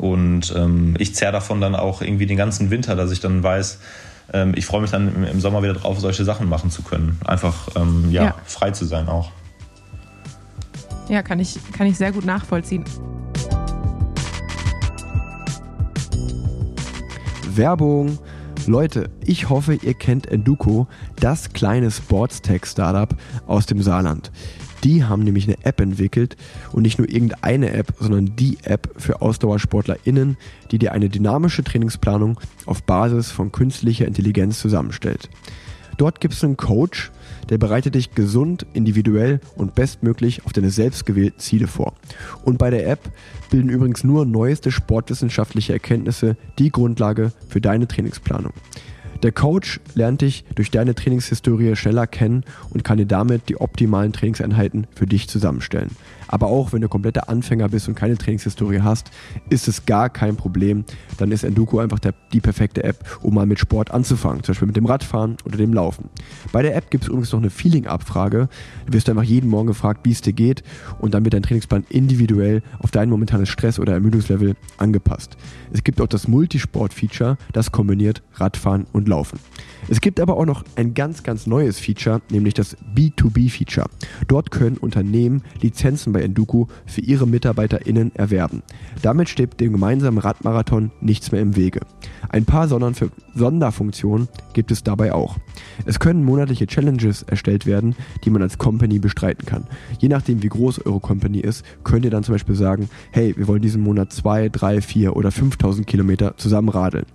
Und 0.00 0.54
ähm, 0.56 0.94
ich 0.98 1.14
zerre 1.14 1.32
davon 1.32 1.60
dann 1.60 1.74
auch 1.74 2.00
irgendwie 2.00 2.24
den 2.24 2.38
ganzen 2.38 2.70
Winter, 2.70 2.96
dass 2.96 3.10
ich 3.10 3.20
dann 3.20 3.42
weiß, 3.42 3.78
ähm, 4.32 4.54
ich 4.56 4.64
freue 4.64 4.80
mich 4.80 4.90
dann 4.90 5.14
im, 5.14 5.24
im, 5.24 5.40
Sommer 5.40 5.62
wieder 5.62 5.74
drauf, 5.74 6.00
solche 6.00 6.24
Sachen 6.24 6.48
machen 6.48 6.70
zu 6.70 6.80
können. 6.80 7.20
Einfach 7.26 7.68
ähm, 7.76 8.10
ja, 8.10 8.24
ja, 8.24 8.34
frei 8.46 8.70
zu 8.70 8.86
sein 8.86 9.08
auch. 9.08 9.30
Ja, 11.10 11.22
kann 11.22 11.38
ich, 11.38 11.58
kann 11.76 11.86
ich 11.86 11.98
sehr 11.98 12.12
gut 12.12 12.24
nachvollziehen. 12.24 12.84
Werbung. 17.54 18.18
Leute, 18.66 19.10
ich 19.22 19.50
hoffe, 19.50 19.74
ihr 19.74 19.94
kennt 19.94 20.26
Enduko, 20.26 20.86
das 21.16 21.52
kleine 21.52 21.90
Sportstech-Startup 21.90 23.14
aus 23.46 23.66
dem 23.66 23.82
Saarland. 23.82 24.30
Die 24.84 25.04
haben 25.04 25.24
nämlich 25.24 25.46
eine 25.46 25.64
App 25.64 25.80
entwickelt 25.80 26.36
und 26.72 26.82
nicht 26.82 26.98
nur 26.98 27.08
irgendeine 27.08 27.72
App, 27.72 27.94
sondern 27.98 28.36
die 28.36 28.58
App 28.62 28.90
für 28.96 29.20
AusdauersportlerInnen, 29.20 30.36
die 30.70 30.78
dir 30.78 30.92
eine 30.92 31.08
dynamische 31.08 31.62
Trainingsplanung 31.64 32.40
auf 32.66 32.82
Basis 32.82 33.30
von 33.30 33.52
künstlicher 33.52 34.06
Intelligenz 34.06 34.58
zusammenstellt. 34.58 35.28
Dort 36.00 36.20
gibt 36.22 36.32
es 36.32 36.42
einen 36.42 36.56
Coach, 36.56 37.10
der 37.50 37.58
bereitet 37.58 37.94
dich 37.94 38.14
gesund, 38.14 38.64
individuell 38.72 39.40
und 39.54 39.74
bestmöglich 39.74 40.46
auf 40.46 40.54
deine 40.54 40.70
selbstgewählten 40.70 41.38
Ziele 41.40 41.66
vor. 41.66 41.92
Und 42.42 42.56
bei 42.56 42.70
der 42.70 42.88
App 42.88 43.12
bilden 43.50 43.68
übrigens 43.68 44.02
nur 44.02 44.24
neueste 44.24 44.70
sportwissenschaftliche 44.72 45.74
Erkenntnisse 45.74 46.38
die 46.58 46.70
Grundlage 46.70 47.32
für 47.48 47.60
deine 47.60 47.86
Trainingsplanung. 47.86 48.54
Der 49.22 49.32
Coach 49.32 49.80
lernt 49.94 50.22
dich 50.22 50.44
durch 50.54 50.70
deine 50.70 50.94
Trainingshistorie 50.94 51.76
schneller 51.76 52.06
kennen 52.06 52.44
und 52.70 52.84
kann 52.84 52.98
dir 52.98 53.06
damit 53.06 53.48
die 53.48 53.60
optimalen 53.60 54.12
Trainingseinheiten 54.12 54.86
für 54.94 55.06
dich 55.06 55.28
zusammenstellen. 55.28 55.90
Aber 56.32 56.46
auch 56.46 56.72
wenn 56.72 56.80
du 56.80 56.88
kompletter 56.88 57.28
Anfänger 57.28 57.68
bist 57.68 57.88
und 57.88 57.96
keine 57.96 58.16
Trainingshistorie 58.16 58.80
hast, 58.82 59.10
ist 59.48 59.66
es 59.66 59.84
gar 59.84 60.08
kein 60.08 60.36
Problem. 60.36 60.84
Dann 61.18 61.32
ist 61.32 61.42
Enduko 61.42 61.80
einfach 61.80 61.98
der, 61.98 62.14
die 62.32 62.40
perfekte 62.40 62.84
App, 62.84 63.18
um 63.20 63.34
mal 63.34 63.46
mit 63.46 63.58
Sport 63.58 63.90
anzufangen. 63.90 64.44
Zum 64.44 64.52
Beispiel 64.52 64.66
mit 64.66 64.76
dem 64.76 64.86
Radfahren 64.86 65.36
oder 65.44 65.56
dem 65.56 65.74
Laufen. 65.74 66.08
Bei 66.52 66.62
der 66.62 66.76
App 66.76 66.88
gibt 66.90 67.04
es 67.04 67.08
übrigens 67.08 67.32
noch 67.32 67.40
eine 67.40 67.50
Feeling-Abfrage. 67.50 68.48
Du 68.86 68.92
wirst 68.92 69.08
einfach 69.08 69.24
jeden 69.24 69.50
Morgen 69.50 69.66
gefragt, 69.66 70.02
wie 70.04 70.12
es 70.12 70.20
dir 70.20 70.32
geht 70.32 70.62
und 71.00 71.14
dann 71.14 71.24
wird 71.24 71.34
dein 71.34 71.42
Trainingsplan 71.42 71.84
individuell 71.88 72.62
auf 72.78 72.92
dein 72.92 73.10
momentanes 73.10 73.48
Stress- 73.48 73.80
oder 73.80 73.94
Ermüdungslevel 73.94 74.54
angepasst. 74.78 75.36
Es 75.72 75.82
gibt 75.82 76.00
auch 76.00 76.06
das 76.06 76.28
Multisport-Feature, 76.28 77.38
das 77.52 77.72
kombiniert 77.72 78.22
Radfahren 78.34 78.86
und 78.92 79.08
Laufen. 79.08 79.40
Es 79.88 80.00
gibt 80.00 80.20
aber 80.20 80.36
auch 80.36 80.46
noch 80.46 80.64
ein 80.76 80.94
ganz, 80.94 81.22
ganz 81.22 81.46
neues 81.46 81.80
Feature, 81.80 82.22
nämlich 82.30 82.54
das 82.54 82.76
B2B-Feature. 82.94 83.88
Dort 84.28 84.50
können 84.50 84.76
Unternehmen 84.76 85.42
Lizenzen 85.60 86.12
bei 86.12 86.19
Enduko 86.22 86.68
für 86.86 87.00
ihre 87.00 87.26
MitarbeiterInnen 87.26 88.14
erwerben. 88.14 88.62
Damit 89.02 89.28
steht 89.28 89.60
dem 89.60 89.72
gemeinsamen 89.72 90.18
Radmarathon 90.18 90.90
nichts 91.00 91.32
mehr 91.32 91.40
im 91.40 91.56
Wege. 91.56 91.80
Ein 92.28 92.44
paar 92.44 92.68
Sonderfunktionen 92.68 94.28
gibt 94.52 94.70
es 94.70 94.82
dabei 94.82 95.12
auch. 95.12 95.36
Es 95.86 95.98
können 95.98 96.24
monatliche 96.24 96.66
Challenges 96.66 97.22
erstellt 97.22 97.66
werden, 97.66 97.94
die 98.24 98.30
man 98.30 98.42
als 98.42 98.58
Company 98.58 98.98
bestreiten 98.98 99.46
kann. 99.46 99.64
Je 99.98 100.08
nachdem, 100.08 100.42
wie 100.42 100.48
groß 100.48 100.86
eure 100.86 101.00
Company 101.00 101.38
ist, 101.40 101.64
könnt 101.84 102.04
ihr 102.04 102.10
dann 102.10 102.24
zum 102.24 102.34
Beispiel 102.34 102.54
sagen, 102.54 102.88
hey, 103.12 103.34
wir 103.36 103.48
wollen 103.48 103.62
diesen 103.62 103.82
Monat 103.82 104.12
2, 104.12 104.48
3, 104.50 104.80
4 104.80 105.16
oder 105.16 105.30
5000 105.30 105.86
Kilometer 105.86 106.36
zusammen 106.36 106.68
radeln. 106.68 107.06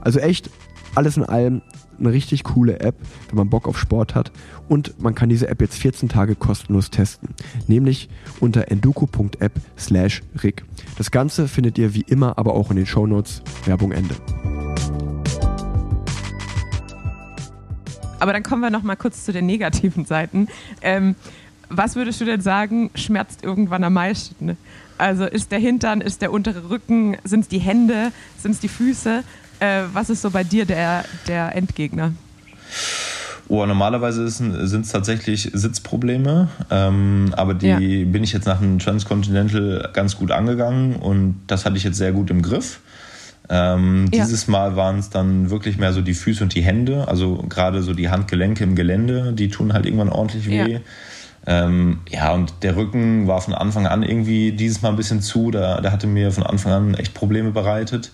Also 0.00 0.18
echt, 0.18 0.50
alles 0.94 1.16
in 1.16 1.24
allem 1.24 1.62
eine 2.00 2.12
richtig 2.12 2.44
coole 2.44 2.80
App, 2.80 2.96
wenn 3.28 3.36
man 3.36 3.50
Bock 3.50 3.68
auf 3.68 3.78
Sport 3.78 4.14
hat. 4.14 4.32
Und 4.68 5.00
man 5.00 5.14
kann 5.14 5.28
diese 5.28 5.48
App 5.48 5.60
jetzt 5.60 5.76
14 5.76 6.08
Tage 6.08 6.34
kostenlos 6.34 6.90
testen. 6.90 7.30
Nämlich 7.66 8.08
unter 8.40 8.70
enduko.app 8.70 9.52
slash 9.78 10.22
rig. 10.42 10.64
Das 10.96 11.10
Ganze 11.10 11.48
findet 11.48 11.78
ihr 11.78 11.94
wie 11.94 12.02
immer 12.02 12.38
aber 12.38 12.54
auch 12.54 12.70
in 12.70 12.76
den 12.76 12.86
Shownotes. 12.86 13.42
Werbung 13.64 13.92
Ende. 13.92 14.14
Aber 18.18 18.34
dann 18.34 18.42
kommen 18.42 18.60
wir 18.60 18.70
noch 18.70 18.82
mal 18.82 18.96
kurz 18.96 19.24
zu 19.24 19.32
den 19.32 19.46
negativen 19.46 20.04
Seiten. 20.04 20.48
Ähm, 20.82 21.14
was 21.70 21.96
würdest 21.96 22.20
du 22.20 22.24
denn 22.24 22.40
sagen, 22.40 22.90
schmerzt 22.94 23.42
irgendwann 23.44 23.84
am 23.84 23.94
meisten? 23.94 24.58
Also 24.98 25.24
ist 25.24 25.50
der 25.50 25.58
Hintern, 25.58 26.02
ist 26.02 26.20
der 26.20 26.30
untere 26.30 26.68
Rücken, 26.68 27.16
sind 27.24 27.40
es 27.40 27.48
die 27.48 27.58
Hände, 27.58 28.12
sind 28.36 28.52
es 28.52 28.60
die 28.60 28.68
Füße? 28.68 29.24
Äh, 29.60 29.82
was 29.92 30.10
ist 30.10 30.22
so 30.22 30.30
bei 30.30 30.44
dir 30.44 30.64
der, 30.64 31.04
der 31.28 31.54
Endgegner? 31.54 32.12
Oh, 33.48 33.66
normalerweise 33.66 34.28
sind 34.28 34.54
es 34.54 34.92
tatsächlich 34.92 35.50
Sitzprobleme, 35.52 36.48
ähm, 36.70 37.34
aber 37.36 37.54
die 37.54 37.66
ja. 37.66 37.78
bin 37.78 38.22
ich 38.22 38.32
jetzt 38.32 38.46
nach 38.46 38.60
dem 38.60 38.78
Transcontinental 38.78 39.90
ganz 39.92 40.16
gut 40.16 40.30
angegangen 40.30 40.96
und 40.96 41.40
das 41.48 41.64
hatte 41.64 41.76
ich 41.76 41.82
jetzt 41.82 41.96
sehr 41.96 42.12
gut 42.12 42.30
im 42.30 42.42
Griff. 42.42 42.78
Ähm, 43.48 44.08
ja. 44.14 44.22
Dieses 44.22 44.46
Mal 44.46 44.76
waren 44.76 45.00
es 45.00 45.10
dann 45.10 45.50
wirklich 45.50 45.78
mehr 45.78 45.92
so 45.92 46.00
die 46.00 46.14
Füße 46.14 46.44
und 46.44 46.54
die 46.54 46.62
Hände, 46.62 47.08
also 47.08 47.44
gerade 47.48 47.82
so 47.82 47.92
die 47.92 48.08
Handgelenke 48.08 48.62
im 48.62 48.76
Gelände, 48.76 49.32
die 49.32 49.48
tun 49.48 49.72
halt 49.72 49.84
irgendwann 49.84 50.10
ordentlich 50.10 50.48
weh. 50.48 50.74
Ja. 50.74 50.80
Ähm, 51.48 51.98
ja, 52.08 52.32
und 52.32 52.52
der 52.62 52.76
Rücken 52.76 53.26
war 53.26 53.40
von 53.40 53.54
Anfang 53.54 53.88
an 53.88 54.04
irgendwie 54.04 54.52
dieses 54.52 54.82
Mal 54.82 54.90
ein 54.90 54.96
bisschen 54.96 55.20
zu, 55.22 55.50
der, 55.50 55.80
der 55.80 55.90
hatte 55.90 56.06
mir 56.06 56.30
von 56.30 56.44
Anfang 56.44 56.72
an 56.72 56.94
echt 56.94 57.14
Probleme 57.14 57.50
bereitet. 57.50 58.12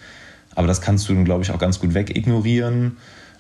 Aber 0.57 0.67
das 0.67 0.81
kannst 0.81 1.09
du, 1.09 1.23
glaube 1.23 1.45
ich, 1.45 1.53
auch 1.53 1.59
ganz 1.59 1.79
gut 1.79 1.95
wegignorieren. 1.95 2.97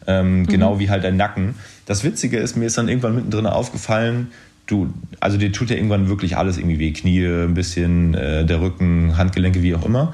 Ähm, 0.07 0.41
mhm. 0.41 0.47
Genau 0.47 0.79
wie 0.79 0.89
halt 0.89 1.03
dein 1.03 1.17
Nacken. 1.17 1.57
Das 1.87 2.05
Witzige 2.05 2.39
ist, 2.39 2.57
mir 2.57 2.67
ist 2.67 2.79
dann 2.79 2.89
irgendwann 2.89 3.17
mittendrin 3.17 3.47
aufgefallen, 3.47 4.29
du, 4.67 4.93
also 5.21 5.37
dir 5.37 5.53
tut 5.53 5.71
ja 5.71 5.77
irgendwann 5.77 6.09
wirklich 6.09 6.37
alles 6.37 6.59
irgendwie 6.59 6.79
weh. 6.79 6.93
Knie, 6.93 7.25
ein 7.25 7.55
bisschen, 7.55 8.15
äh, 8.15 8.45
der 8.45 8.61
Rücken, 8.61 9.17
Handgelenke, 9.17 9.63
wie 9.63 9.75
auch 9.75 9.85
immer. 9.85 10.13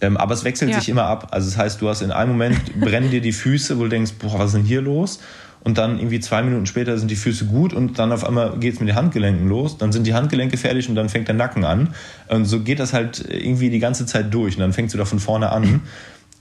Ähm, 0.00 0.16
aber 0.16 0.34
es 0.34 0.44
wechselt 0.44 0.70
ja. 0.70 0.78
sich 0.78 0.88
immer 0.88 1.04
ab. 1.04 1.28
Also 1.30 1.48
das 1.48 1.56
heißt, 1.56 1.80
du 1.80 1.88
hast 1.88 2.02
in 2.02 2.10
einem 2.10 2.32
Moment 2.32 2.58
brennen 2.80 3.10
dir 3.10 3.20
die 3.20 3.32
Füße, 3.32 3.78
wo 3.78 3.84
du 3.84 3.88
denkst, 3.88 4.12
boah, 4.18 4.38
was 4.38 4.48
ist 4.48 4.56
denn 4.56 4.64
hier 4.64 4.82
los? 4.82 5.20
Und 5.64 5.78
dann 5.78 5.98
irgendwie 5.98 6.18
zwei 6.18 6.42
Minuten 6.42 6.66
später 6.66 6.98
sind 6.98 7.08
die 7.08 7.16
Füße 7.16 7.46
gut 7.46 7.72
und 7.72 7.96
dann 8.00 8.10
auf 8.10 8.26
einmal 8.26 8.58
geht 8.58 8.74
es 8.74 8.80
mit 8.80 8.88
den 8.88 8.96
Handgelenken 8.96 9.48
los. 9.48 9.78
Dann 9.78 9.92
sind 9.92 10.08
die 10.08 10.12
Handgelenke 10.12 10.56
fertig 10.56 10.88
und 10.88 10.96
dann 10.96 11.08
fängt 11.08 11.28
der 11.28 11.36
Nacken 11.36 11.64
an. 11.64 11.94
Und 12.26 12.46
so 12.46 12.60
geht 12.60 12.80
das 12.80 12.92
halt 12.92 13.24
irgendwie 13.28 13.70
die 13.70 13.78
ganze 13.78 14.04
Zeit 14.04 14.34
durch. 14.34 14.56
Und 14.56 14.60
dann 14.60 14.72
fängst 14.72 14.92
du 14.92 14.98
da 14.98 15.04
von 15.04 15.20
vorne 15.20 15.50
an. 15.50 15.82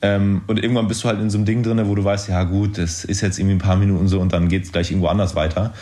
Ähm, 0.01 0.41
und 0.47 0.61
irgendwann 0.61 0.87
bist 0.87 1.03
du 1.03 1.07
halt 1.07 1.19
in 1.19 1.29
so 1.29 1.37
einem 1.37 1.45
Ding 1.45 1.63
drin, 1.63 1.79
wo 1.85 1.95
du 1.95 2.03
weißt, 2.03 2.29
ja 2.29 2.43
gut, 2.43 2.77
das 2.77 3.03
ist 3.03 3.21
jetzt 3.21 3.37
irgendwie 3.37 3.55
ein 3.55 3.59
paar 3.59 3.75
Minuten 3.75 4.07
so 4.07 4.19
und 4.19 4.33
dann 4.33 4.47
geht 4.47 4.63
es 4.63 4.71
gleich 4.71 4.89
irgendwo 4.89 5.07
anders 5.07 5.35
weiter. 5.35 5.73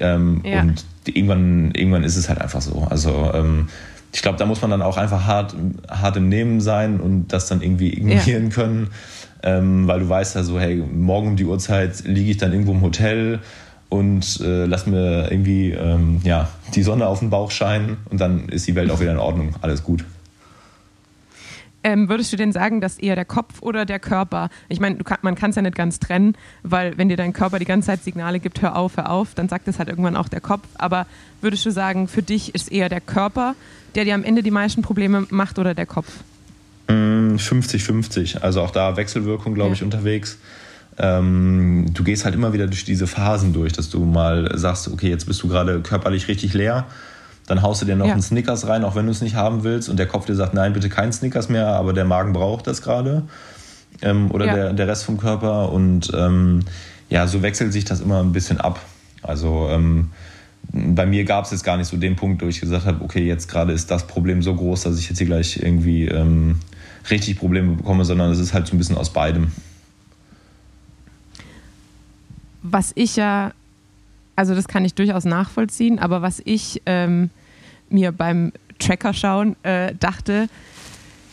Ähm, 0.00 0.42
ja. 0.44 0.60
Und 0.60 0.84
irgendwann, 1.04 1.72
irgendwann 1.72 2.04
ist 2.04 2.16
es 2.16 2.28
halt 2.28 2.40
einfach 2.40 2.62
so. 2.62 2.86
Also 2.88 3.30
ähm, 3.34 3.68
ich 4.12 4.22
glaube, 4.22 4.38
da 4.38 4.46
muss 4.46 4.62
man 4.62 4.70
dann 4.70 4.82
auch 4.82 4.96
einfach 4.96 5.26
hart, 5.26 5.54
hart 5.88 6.16
im 6.16 6.28
Nehmen 6.28 6.60
sein 6.60 7.00
und 7.00 7.28
das 7.28 7.46
dann 7.46 7.60
irgendwie 7.60 7.92
ignorieren 7.92 8.44
ja. 8.44 8.50
können. 8.50 8.88
Ähm, 9.42 9.86
weil 9.86 10.00
du 10.00 10.08
weißt 10.08 10.34
ja 10.34 10.42
so, 10.42 10.58
hey, 10.58 10.76
morgen 10.76 11.28
um 11.28 11.36
die 11.36 11.44
Uhrzeit 11.44 12.04
liege 12.04 12.30
ich 12.30 12.38
dann 12.38 12.52
irgendwo 12.52 12.72
im 12.72 12.80
Hotel 12.80 13.38
und 13.88 14.40
äh, 14.40 14.64
lass 14.64 14.86
mir 14.86 15.30
irgendwie 15.30 15.70
ähm, 15.70 16.20
ja, 16.24 16.48
die 16.74 16.82
Sonne 16.82 17.06
auf 17.06 17.20
den 17.20 17.30
Bauch 17.30 17.50
scheinen 17.50 17.98
und 18.10 18.20
dann 18.20 18.48
ist 18.48 18.66
die 18.66 18.74
Welt 18.74 18.90
auch 18.90 19.00
wieder 19.00 19.12
in 19.12 19.18
Ordnung. 19.18 19.54
Alles 19.62 19.84
gut. 19.84 20.04
Ähm, 21.84 22.08
würdest 22.08 22.32
du 22.32 22.36
denn 22.36 22.50
sagen, 22.50 22.80
dass 22.80 22.98
eher 22.98 23.14
der 23.14 23.24
Kopf 23.24 23.62
oder 23.62 23.84
der 23.84 24.00
Körper? 24.00 24.50
Ich 24.68 24.80
meine, 24.80 24.96
kann, 24.96 25.18
man 25.22 25.36
kann 25.36 25.50
es 25.50 25.56
ja 25.56 25.62
nicht 25.62 25.76
ganz 25.76 26.00
trennen, 26.00 26.36
weil 26.64 26.98
wenn 26.98 27.08
dir 27.08 27.16
dein 27.16 27.32
Körper 27.32 27.58
die 27.58 27.64
ganze 27.64 27.86
Zeit 27.86 28.02
Signale 28.02 28.40
gibt, 28.40 28.60
hör 28.62 28.76
auf, 28.76 28.96
hör 28.96 29.10
auf, 29.10 29.34
dann 29.34 29.48
sagt 29.48 29.68
es 29.68 29.78
halt 29.78 29.88
irgendwann 29.88 30.16
auch 30.16 30.28
der 30.28 30.40
Kopf. 30.40 30.66
Aber 30.74 31.06
würdest 31.40 31.64
du 31.66 31.70
sagen, 31.70 32.08
für 32.08 32.22
dich 32.22 32.54
ist 32.54 32.72
eher 32.72 32.88
der 32.88 33.00
Körper, 33.00 33.54
der 33.94 34.04
dir 34.04 34.14
am 34.14 34.24
Ende 34.24 34.42
die 34.42 34.50
meisten 34.50 34.82
Probleme 34.82 35.26
macht 35.30 35.58
oder 35.58 35.74
der 35.74 35.86
Kopf? 35.86 36.12
50-50. 36.88 38.38
Mm, 38.38 38.42
also 38.42 38.62
auch 38.62 38.70
da 38.70 38.96
Wechselwirkung, 38.96 39.54
glaube 39.54 39.70
ja. 39.70 39.74
ich, 39.74 39.82
unterwegs. 39.82 40.38
Ähm, 40.98 41.86
du 41.94 42.02
gehst 42.02 42.24
halt 42.24 42.34
immer 42.34 42.52
wieder 42.52 42.66
durch 42.66 42.84
diese 42.84 43.06
Phasen 43.06 43.52
durch, 43.52 43.72
dass 43.72 43.88
du 43.88 44.04
mal 44.04 44.50
sagst, 44.58 44.88
okay, 44.88 45.08
jetzt 45.08 45.26
bist 45.26 45.42
du 45.44 45.48
gerade 45.48 45.80
körperlich 45.80 46.26
richtig 46.26 46.54
leer 46.54 46.86
dann 47.48 47.62
haust 47.62 47.80
du 47.80 47.86
dir 47.86 47.96
noch 47.96 48.06
ja. 48.06 48.12
einen 48.12 48.22
Snickers 48.22 48.68
rein, 48.68 48.84
auch 48.84 48.94
wenn 48.94 49.06
du 49.06 49.10
es 49.10 49.22
nicht 49.22 49.34
haben 49.34 49.64
willst. 49.64 49.88
Und 49.88 49.98
der 49.98 50.06
Kopf 50.06 50.26
dir 50.26 50.34
sagt, 50.34 50.52
nein, 50.52 50.74
bitte 50.74 50.90
kein 50.90 51.12
Snickers 51.12 51.48
mehr, 51.48 51.68
aber 51.68 51.94
der 51.94 52.04
Magen 52.04 52.34
braucht 52.34 52.66
das 52.66 52.82
gerade. 52.82 53.22
Ähm, 54.02 54.30
oder 54.30 54.46
ja. 54.46 54.54
der, 54.54 54.72
der 54.74 54.86
Rest 54.86 55.04
vom 55.04 55.16
Körper. 55.16 55.72
Und 55.72 56.12
ähm, 56.14 56.60
ja, 57.08 57.26
so 57.26 57.40
wechselt 57.40 57.72
sich 57.72 57.86
das 57.86 58.00
immer 58.00 58.22
ein 58.22 58.32
bisschen 58.32 58.60
ab. 58.60 58.80
Also 59.22 59.68
ähm, 59.70 60.10
bei 60.70 61.06
mir 61.06 61.24
gab 61.24 61.46
es 61.46 61.50
jetzt 61.50 61.64
gar 61.64 61.78
nicht 61.78 61.88
so 61.88 61.96
den 61.96 62.16
Punkt, 62.16 62.42
wo 62.42 62.46
ich 62.46 62.60
gesagt 62.60 62.84
habe, 62.84 63.02
okay, 63.02 63.26
jetzt 63.26 63.48
gerade 63.48 63.72
ist 63.72 63.90
das 63.90 64.06
Problem 64.06 64.42
so 64.42 64.54
groß, 64.54 64.82
dass 64.82 64.98
ich 64.98 65.08
jetzt 65.08 65.16
hier 65.16 65.26
gleich 65.26 65.56
irgendwie 65.56 66.06
ähm, 66.06 66.60
richtig 67.08 67.38
Probleme 67.38 67.76
bekomme, 67.76 68.04
sondern 68.04 68.30
es 68.30 68.38
ist 68.38 68.52
halt 68.52 68.66
so 68.66 68.74
ein 68.74 68.78
bisschen 68.78 68.98
aus 68.98 69.10
beidem. 69.10 69.52
Was 72.62 72.92
ich 72.94 73.16
ja 73.16 73.52
also 74.38 74.54
das 74.54 74.68
kann 74.68 74.84
ich 74.84 74.94
durchaus 74.94 75.24
nachvollziehen, 75.24 75.98
aber 75.98 76.22
was 76.22 76.40
ich 76.44 76.80
ähm, 76.86 77.30
mir 77.90 78.12
beim 78.12 78.52
Tracker 78.78 79.12
schauen 79.12 79.56
äh, 79.64 79.96
dachte, 79.98 80.48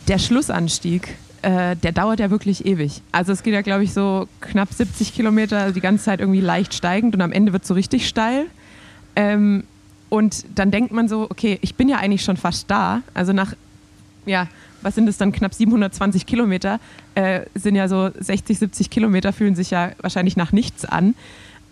der 0.08 0.18
Schlussanstieg, 0.18 1.14
äh, 1.42 1.76
der 1.76 1.92
dauert 1.92 2.18
ja 2.18 2.32
wirklich 2.32 2.66
ewig. 2.66 3.02
Also 3.12 3.30
es 3.30 3.44
geht 3.44 3.54
ja, 3.54 3.62
glaube 3.62 3.84
ich, 3.84 3.92
so 3.92 4.26
knapp 4.40 4.72
70 4.72 5.14
Kilometer, 5.14 5.60
also 5.60 5.74
die 5.74 5.80
ganze 5.80 6.06
Zeit 6.06 6.18
irgendwie 6.18 6.40
leicht 6.40 6.74
steigend 6.74 7.14
und 7.14 7.20
am 7.20 7.30
Ende 7.30 7.52
wird 7.52 7.62
es 7.62 7.68
so 7.68 7.74
richtig 7.74 8.08
steil. 8.08 8.46
Ähm, 9.14 9.62
und 10.08 10.44
dann 10.56 10.72
denkt 10.72 10.90
man 10.90 11.06
so, 11.06 11.30
okay, 11.30 11.60
ich 11.62 11.76
bin 11.76 11.88
ja 11.88 11.98
eigentlich 11.98 12.24
schon 12.24 12.36
fast 12.36 12.68
da. 12.68 13.02
Also 13.14 13.32
nach, 13.32 13.54
ja, 14.24 14.48
was 14.82 14.96
sind 14.96 15.08
es 15.08 15.16
dann, 15.16 15.30
knapp 15.30 15.54
720 15.54 16.26
Kilometer, 16.26 16.80
äh, 17.14 17.42
sind 17.54 17.76
ja 17.76 17.86
so 17.86 18.10
60, 18.18 18.58
70 18.58 18.90
Kilometer, 18.90 19.32
fühlen 19.32 19.54
sich 19.54 19.70
ja 19.70 19.92
wahrscheinlich 20.00 20.36
nach 20.36 20.50
nichts 20.50 20.84
an 20.84 21.14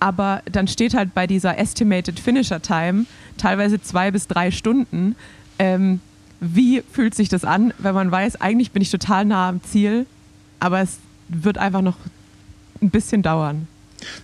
aber 0.04 0.42
dann 0.44 0.68
steht 0.68 0.92
halt 0.92 1.14
bei 1.14 1.26
dieser 1.26 1.56
Estimated 1.56 2.20
Finisher 2.20 2.60
Time 2.60 3.06
teilweise 3.38 3.80
zwei 3.80 4.10
bis 4.10 4.28
drei 4.28 4.50
Stunden. 4.50 5.16
Ähm, 5.58 6.00
wie 6.40 6.82
fühlt 6.92 7.14
sich 7.14 7.30
das 7.30 7.42
an, 7.42 7.72
wenn 7.78 7.94
man 7.94 8.10
weiß, 8.10 8.38
eigentlich 8.38 8.70
bin 8.70 8.82
ich 8.82 8.90
total 8.90 9.24
nah 9.24 9.48
am 9.48 9.62
Ziel, 9.62 10.04
aber 10.60 10.82
es 10.82 10.98
wird 11.28 11.56
einfach 11.56 11.80
noch 11.80 11.96
ein 12.82 12.90
bisschen 12.90 13.22
dauern? 13.22 13.66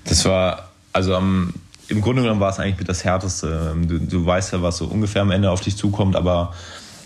Das 0.05 0.27
war, 0.27 0.69
also 0.93 1.17
am, 1.17 1.55
im 1.89 2.03
Grunde 2.03 2.21
genommen 2.21 2.41
war 2.41 2.51
es 2.51 2.59
eigentlich 2.59 2.87
das 2.87 3.03
Härteste. 3.03 3.75
Du, 3.89 4.01
du 4.01 4.27
weißt 4.27 4.53
ja, 4.53 4.61
was 4.61 4.77
so 4.77 4.85
ungefähr 4.85 5.23
am 5.23 5.31
Ende 5.31 5.51
auf 5.51 5.63
dich 5.63 5.79
zukommt, 5.79 6.15
aber 6.15 6.53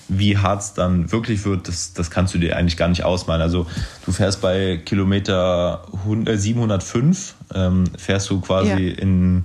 wie 0.09 0.36
hart 0.36 0.61
es 0.62 0.74
dann 0.74 1.11
wirklich 1.12 1.44
wird, 1.44 1.68
das, 1.68 1.92
das 1.94 2.11
kannst 2.11 2.34
du 2.34 2.38
dir 2.38 2.57
eigentlich 2.57 2.76
gar 2.76 2.88
nicht 2.88 3.05
ausmalen. 3.05 3.42
Also 3.42 3.66
du 4.05 4.12
fährst 4.12 4.40
bei 4.40 4.78
Kilometer 4.84 5.86
705, 6.26 7.34
äh, 7.52 7.59
ähm, 7.59 7.84
fährst 7.96 8.30
du 8.30 8.40
quasi 8.40 8.88
ja. 8.88 8.98
in 8.98 9.44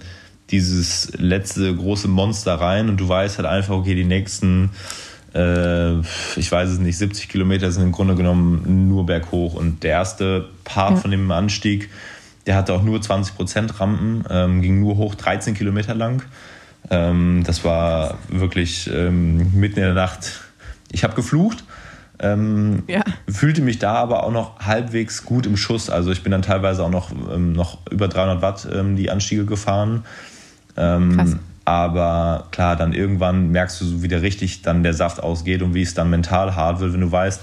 dieses 0.51 1.11
letzte 1.17 1.75
große 1.75 2.07
Monster 2.07 2.55
rein 2.55 2.89
und 2.89 2.97
du 2.97 3.07
weißt 3.07 3.37
halt 3.37 3.47
einfach, 3.47 3.75
okay, 3.75 3.95
die 3.95 4.03
nächsten, 4.03 4.71
äh, 5.33 5.99
ich 6.35 6.51
weiß 6.51 6.69
es 6.69 6.79
nicht, 6.79 6.97
70 6.97 7.29
Kilometer 7.29 7.71
sind 7.71 7.83
im 7.83 7.91
Grunde 7.91 8.15
genommen 8.15 8.87
nur 8.89 9.05
berghoch. 9.05 9.53
Und 9.53 9.83
der 9.83 9.91
erste 9.91 10.49
Part 10.63 10.91
ja. 10.91 10.97
von 10.97 11.11
dem 11.11 11.29
Anstieg, 11.31 11.89
der 12.47 12.55
hatte 12.55 12.73
auch 12.73 12.83
nur 12.83 12.99
20% 12.99 13.79
Rampen, 13.79 14.23
ähm, 14.29 14.61
ging 14.61 14.79
nur 14.79 14.97
hoch, 14.97 15.15
13 15.15 15.53
Kilometer 15.53 15.93
lang. 15.93 16.23
Ähm, 16.89 17.43
das 17.45 17.63
war 17.63 18.17
wirklich 18.29 18.89
ähm, 18.91 19.53
mitten 19.53 19.79
in 19.79 19.85
der 19.85 19.93
Nacht 19.93 20.48
ich 20.91 21.03
habe 21.03 21.15
geflucht, 21.15 21.63
ähm, 22.19 22.83
ja. 22.87 23.01
fühlte 23.29 23.61
mich 23.61 23.79
da 23.79 23.93
aber 23.93 24.23
auch 24.23 24.31
noch 24.31 24.59
halbwegs 24.59 25.23
gut 25.23 25.45
im 25.45 25.57
Schuss. 25.57 25.89
Also 25.89 26.11
ich 26.11 26.23
bin 26.23 26.31
dann 26.31 26.41
teilweise 26.41 26.83
auch 26.83 26.89
noch, 26.89 27.11
ähm, 27.11 27.53
noch 27.53 27.79
über 27.89 28.07
300 28.07 28.41
Watt 28.41 28.67
ähm, 28.73 28.95
die 28.95 29.09
Anstiege 29.09 29.45
gefahren. 29.45 30.03
Ähm. 30.77 31.39
Aber 31.65 32.47
klar, 32.49 32.75
dann 32.75 32.93
irgendwann 32.93 33.51
merkst 33.51 33.79
du, 33.79 34.01
wie 34.01 34.07
der 34.07 34.23
richtig 34.23 34.63
dann 34.63 34.81
der 34.81 34.95
Saft 34.95 35.21
ausgeht 35.21 35.61
und 35.61 35.75
wie 35.75 35.83
es 35.83 35.93
dann 35.93 36.09
mental 36.09 36.55
hart 36.55 36.79
wird, 36.79 36.93
wenn 36.93 37.01
du 37.01 37.11
weißt, 37.11 37.41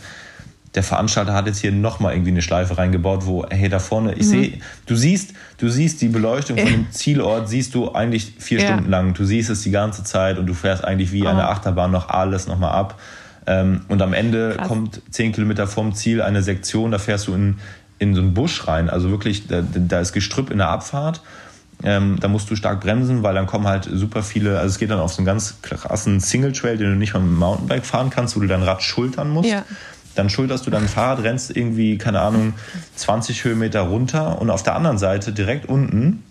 der 0.75 0.83
Veranstalter 0.83 1.33
hat 1.33 1.47
jetzt 1.47 1.61
hier 1.61 1.71
nochmal 1.71 2.13
irgendwie 2.13 2.33
eine 2.33 2.43
Schleife 2.43 2.77
reingebaut, 2.77 3.25
wo, 3.25 3.47
hey, 3.49 3.69
da 3.69 3.79
vorne, 3.79 4.15
ich 4.15 4.27
mhm. 4.27 4.31
sehe, 4.31 4.53
du 4.87 4.97
siehst, 4.97 5.33
du 5.59 5.69
siehst 5.69 6.03
die 6.03 6.09
Beleuchtung 6.09 6.59
von 6.59 6.67
dem 6.67 6.91
Zielort, 6.91 7.49
siehst 7.49 7.75
du 7.75 7.93
eigentlich 7.93 8.35
vier 8.39 8.59
ja. 8.59 8.67
Stunden 8.67 8.91
lang. 8.91 9.15
Du 9.15 9.25
siehst 9.25 9.49
es 9.49 9.63
die 9.63 9.71
ganze 9.71 10.03
Zeit 10.03 10.39
und 10.39 10.47
du 10.47 10.55
fährst 10.55 10.85
eigentlich 10.85 11.13
wie 11.13 11.23
oh. 11.23 11.29
eine 11.29 11.49
Achterbahn 11.49 11.93
noch 11.93 12.09
alles 12.09 12.49
nochmal 12.49 12.73
ab. 12.73 13.01
Ähm, 13.47 13.83
und 13.89 14.03
am 14.03 14.13
Ende 14.13 14.55
Krass. 14.57 14.69
kommt 14.69 15.03
zehn 15.11 15.33
Kilometer 15.33 15.67
vom 15.67 15.95
Ziel 15.95 16.23
eine 16.23 16.43
Sektion, 16.43 16.91
da 16.91 16.99
fährst 16.99 17.29
du 17.29 17.35
in, 17.35 17.59
in 17.99 18.15
so 18.15 18.21
einen 18.21 18.35
Busch 18.35 18.67
rein. 18.67 18.91
Also 18.91 19.11
wirklich, 19.11 19.47
da, 19.47 19.63
da 19.63 20.01
ist 20.01 20.13
Gestrüpp 20.13 20.51
in 20.51 20.59
der 20.59 20.69
Abfahrt. 20.69 21.21
Ähm, 21.83 22.17
da 22.21 22.29
musst 22.29 22.51
du 22.51 22.57
stark 22.57 22.81
bremsen, 22.81 23.23
weil 23.23 23.35
dann 23.35 23.47
kommen 23.47 23.67
halt 23.67 23.89
super 23.93 24.23
viele, 24.23 24.59
also 24.59 24.69
es 24.69 24.79
geht 24.79 24.91
dann 24.91 24.99
auf 24.99 25.13
so 25.13 25.19
einen 25.19 25.27
ganz 25.27 25.57
krassen 25.61 26.21
Single 26.21 26.53
Trail, 26.53 26.79
den 26.79 26.91
du 26.91 26.97
nicht 26.97 27.13
mal 27.13 27.21
mit 27.21 27.29
dem 27.29 27.39
Mountainbike 27.39 27.85
fahren 27.85 28.09
kannst, 28.09 28.35
wo 28.35 28.41
du 28.41 28.47
dein 28.47 28.63
Rad 28.63 28.83
schultern 28.83 29.29
musst. 29.29 29.51
Ja. 29.51 29.65
Dann 30.15 30.31
schulterst 30.31 30.67
du 30.67 30.71
dein 30.71 30.89
Fahrrad, 30.89 31.23
rennst 31.23 31.55
irgendwie, 31.55 31.99
keine 31.99 32.21
Ahnung, 32.21 32.55
20 32.95 33.45
Höhenmeter 33.45 33.83
runter 33.83 34.41
und 34.41 34.49
auf 34.49 34.63
der 34.63 34.75
anderen 34.75 34.97
Seite, 34.97 35.33
direkt 35.33 35.67
unten, 35.67 36.23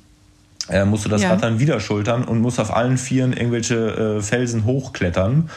äh, 0.69 0.83
musst 0.83 1.05
du 1.05 1.09
das 1.09 1.21
ja. 1.21 1.29
Rad 1.29 1.43
dann 1.43 1.59
wieder 1.59 1.79
schultern 1.79 2.23
und 2.23 2.41
musst 2.41 2.59
auf 2.59 2.75
allen 2.75 2.97
Vieren 2.97 3.33
irgendwelche 3.33 4.17
äh, 4.17 4.21
Felsen 4.23 4.65
hochklettern. 4.65 5.51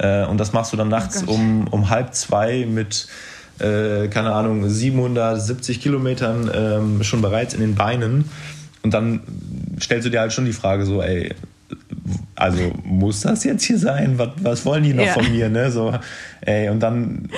Äh, 0.00 0.24
und 0.24 0.38
das 0.38 0.52
machst 0.52 0.72
du 0.72 0.76
dann 0.76 0.88
nachts 0.88 1.24
oh 1.26 1.32
um, 1.32 1.66
um 1.68 1.90
halb 1.90 2.14
zwei 2.14 2.66
mit, 2.66 3.06
äh, 3.58 4.08
keine 4.08 4.32
Ahnung, 4.32 4.68
770 4.68 5.80
Kilometern 5.80 6.50
ähm, 6.52 7.02
schon 7.02 7.20
bereits 7.20 7.54
in 7.54 7.60
den 7.60 7.74
Beinen. 7.74 8.24
Und 8.82 8.94
dann 8.94 9.20
stellst 9.80 10.06
du 10.06 10.10
dir 10.10 10.20
halt 10.20 10.32
schon 10.32 10.46
die 10.46 10.54
Frage 10.54 10.86
so, 10.86 11.02
ey, 11.02 11.34
also 12.34 12.72
muss 12.82 13.20
das 13.20 13.44
jetzt 13.44 13.64
hier 13.64 13.78
sein? 13.78 14.18
Was, 14.18 14.30
was 14.42 14.64
wollen 14.64 14.82
die 14.84 14.94
noch 14.94 15.04
ja. 15.04 15.12
von 15.12 15.30
mir? 15.30 15.50
Ne? 15.50 15.70
So, 15.70 15.92
ey, 16.40 16.70
und 16.70 16.80
dann 16.80 17.28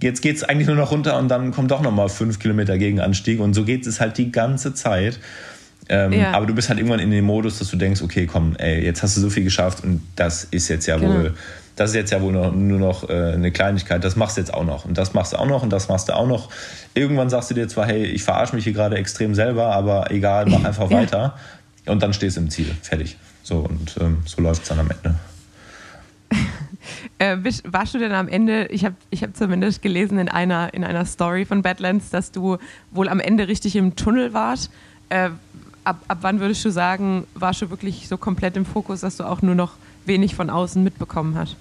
jetzt 0.00 0.22
geht 0.22 0.36
es 0.36 0.44
eigentlich 0.44 0.68
nur 0.68 0.76
noch 0.76 0.92
runter 0.92 1.18
und 1.18 1.28
dann 1.28 1.50
kommt 1.50 1.72
doch 1.72 1.82
nochmal 1.82 2.08
fünf 2.08 2.38
Kilometer 2.38 2.78
Gegenanstieg 2.78 3.40
und 3.40 3.54
so 3.54 3.64
geht 3.64 3.84
es 3.86 4.00
halt 4.00 4.16
die 4.18 4.30
ganze 4.30 4.72
Zeit. 4.74 5.18
Ähm, 5.88 6.12
ja. 6.12 6.32
Aber 6.32 6.46
du 6.46 6.54
bist 6.54 6.68
halt 6.68 6.78
irgendwann 6.78 7.00
in 7.00 7.10
dem 7.10 7.24
Modus, 7.24 7.58
dass 7.58 7.70
du 7.70 7.76
denkst, 7.76 8.02
okay, 8.02 8.26
komm, 8.26 8.54
ey, 8.58 8.84
jetzt 8.84 9.02
hast 9.02 9.16
du 9.16 9.20
so 9.20 9.30
viel 9.30 9.42
geschafft 9.42 9.82
und 9.82 10.02
das 10.16 10.44
ist 10.44 10.68
jetzt 10.68 10.86
ja 10.86 10.98
genau. 10.98 11.14
wohl 11.14 11.34
das 11.78 11.90
ist 11.90 11.96
jetzt 11.96 12.10
ja 12.10 12.20
wohl 12.20 12.32
noch, 12.32 12.52
nur 12.52 12.80
noch 12.80 13.08
äh, 13.08 13.32
eine 13.34 13.52
Kleinigkeit, 13.52 14.02
das 14.02 14.16
machst 14.16 14.36
du 14.36 14.40
jetzt 14.40 14.52
auch 14.52 14.64
noch 14.64 14.84
und 14.84 14.98
das 14.98 15.14
machst 15.14 15.32
du 15.32 15.38
auch 15.38 15.46
noch 15.46 15.62
und 15.62 15.70
das 15.70 15.88
machst 15.88 16.08
du 16.08 16.16
auch 16.16 16.26
noch. 16.26 16.50
Irgendwann 16.94 17.30
sagst 17.30 17.50
du 17.50 17.54
dir 17.54 17.68
zwar, 17.68 17.86
hey, 17.86 18.04
ich 18.04 18.24
verarsche 18.24 18.56
mich 18.56 18.64
hier 18.64 18.72
gerade 18.72 18.96
extrem 18.96 19.34
selber, 19.34 19.72
aber 19.72 20.10
egal, 20.10 20.46
mach 20.46 20.64
einfach 20.64 20.90
ja. 20.90 20.98
weiter 20.98 21.38
und 21.86 22.02
dann 22.02 22.12
stehst 22.12 22.36
du 22.36 22.40
im 22.40 22.50
Ziel, 22.50 22.74
fertig. 22.82 23.16
So 23.44 23.58
und 23.58 23.96
ähm, 24.00 24.18
so 24.26 24.42
läuft 24.42 24.62
es 24.62 24.68
dann 24.68 24.80
am 24.80 24.90
Ende. 24.90 25.14
Äh, 27.18 27.36
warst 27.64 27.94
du 27.94 27.98
denn 27.98 28.12
am 28.12 28.28
Ende, 28.28 28.66
ich 28.66 28.84
habe 28.84 28.94
ich 29.10 29.22
hab 29.22 29.36
zumindest 29.36 29.82
gelesen 29.82 30.18
in 30.18 30.28
einer, 30.28 30.72
in 30.72 30.84
einer 30.84 31.04
Story 31.04 31.44
von 31.44 31.62
Badlands, 31.62 32.10
dass 32.10 32.30
du 32.30 32.58
wohl 32.92 33.08
am 33.08 33.18
Ende 33.18 33.48
richtig 33.48 33.76
im 33.76 33.96
Tunnel 33.96 34.32
warst. 34.32 34.70
Äh, 35.08 35.30
ab, 35.82 36.00
ab 36.06 36.18
wann 36.20 36.40
würdest 36.40 36.64
du 36.64 36.70
sagen, 36.70 37.26
warst 37.34 37.60
du 37.60 37.70
wirklich 37.70 38.08
so 38.08 38.16
komplett 38.16 38.56
im 38.56 38.64
Fokus, 38.64 39.00
dass 39.00 39.16
du 39.16 39.24
auch 39.24 39.42
nur 39.42 39.56
noch 39.56 39.74
wenig 40.06 40.34
von 40.34 40.48
außen 40.48 40.82
mitbekommen 40.82 41.34
hast? 41.36 41.56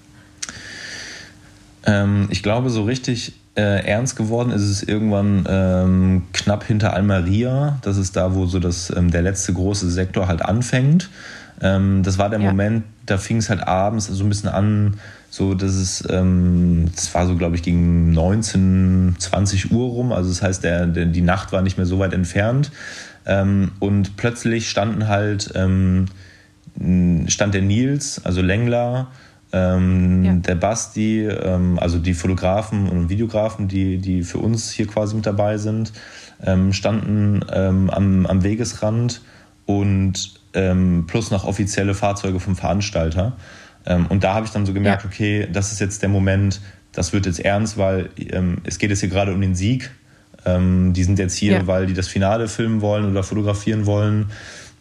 Ähm, 1.88 2.28
ich 2.30 2.44
glaube, 2.44 2.70
so 2.70 2.84
richtig 2.84 3.34
äh, 3.56 3.88
ernst 3.88 4.16
geworden 4.16 4.52
ist 4.52 4.62
es 4.62 4.84
irgendwann 4.84 5.46
ähm, 5.50 6.24
knapp 6.34 6.66
hinter 6.66 6.94
Almeria. 6.94 7.80
Das 7.82 7.98
ist 7.98 8.16
da, 8.16 8.36
wo 8.36 8.46
so 8.46 8.60
das, 8.60 8.94
ähm, 8.96 9.10
der 9.10 9.24
letzte 9.24 9.54
große 9.54 9.90
Sektor 9.90 10.28
halt 10.28 10.44
anfängt. 10.44 11.10
Ähm, 11.62 12.04
das 12.04 12.20
war 12.20 12.30
der 12.30 12.40
ja. 12.40 12.50
Moment, 12.50 12.84
da 13.06 13.18
fing 13.18 13.38
es 13.38 13.50
halt 13.50 13.66
abends 13.66 14.08
so 14.08 14.24
ein 14.24 14.30
bisschen 14.30 14.50
an, 14.50 15.00
so 15.30 15.56
dass 15.56 15.74
es, 15.74 16.04
ähm, 16.10 16.92
das 16.94 17.14
war 17.16 17.26
so, 17.26 17.36
glaube 17.36 17.56
ich, 17.56 17.64
gegen 17.64 18.12
19, 18.12 19.16
20 19.18 19.72
Uhr 19.72 19.88
rum. 19.88 20.12
Also 20.12 20.30
das 20.30 20.44
heißt, 20.44 20.64
der, 20.64 20.86
der, 20.86 21.06
die 21.06 21.22
Nacht 21.22 21.52
war 21.54 21.62
nicht 21.62 21.78
mehr 21.78 21.88
so 21.88 22.00
weit 22.00 22.14
entfernt. 22.14 22.70
Ähm, 23.26 23.72
und 23.80 24.18
plötzlich 24.18 24.70
standen 24.70 25.08
halt, 25.08 25.52
stand 25.56 27.54
der 27.56 27.62
Nils, 27.64 28.22
also 28.24 28.44
Längler, 28.44 29.08
ähm, 29.54 30.24
ja. 30.24 30.34
Der 30.34 30.56
Basti, 30.56 31.26
ähm, 31.26 31.80
also 31.80 32.00
die 32.00 32.14
Fotografen 32.14 32.90
und 32.90 33.10
Videografen, 33.10 33.68
die, 33.68 33.98
die 33.98 34.24
für 34.24 34.40
uns 34.40 34.72
hier 34.72 34.88
quasi 34.88 35.16
mit 35.16 35.26
dabei 35.26 35.58
sind, 35.58 35.94
ähm, 36.44 36.74
standen 36.74 37.42
ähm, 37.52 37.90
am, 37.90 38.26
am 38.26 38.44
Wegesrand 38.44 39.22
und 39.66 40.34
ähm, 40.54 41.06
plus 41.08 41.32
noch 41.32 41.46
offizielle 41.46 41.94
Fahrzeuge 41.94 42.40
vom 42.40 42.56
Veranstalter. 42.56 43.34
Ähm, 43.86 44.08
und 44.08 44.24
da 44.24 44.34
habe 44.34 44.46
ich 44.46 44.52
dann 44.52 44.66
so 44.66 44.74
gemerkt, 44.74 45.04
ja. 45.04 45.10
okay, 45.10 45.48
das 45.52 45.72
ist 45.72 45.80
jetzt 45.80 46.02
der 46.02 46.10
Moment, 46.10 46.62
das 46.92 47.14
wird 47.14 47.26
jetzt 47.26 47.40
ernst, 47.40 47.78
weil 47.78 48.10
es 48.64 48.80
geht 48.80 48.90
jetzt 48.90 49.02
hier 49.02 49.10
gerade 49.10 49.32
um 49.32 49.40
den 49.40 49.54
Sieg. 49.54 49.92
Die 50.48 51.04
sind 51.04 51.20
jetzt 51.20 51.36
hier, 51.36 51.52
ja. 51.52 51.68
weil 51.68 51.86
die 51.86 51.94
das 51.94 52.08
Finale 52.08 52.48
filmen 52.48 52.82
wollen 52.82 53.12
oder 53.12 53.22
fotografieren 53.22 53.86
wollen. 53.86 54.32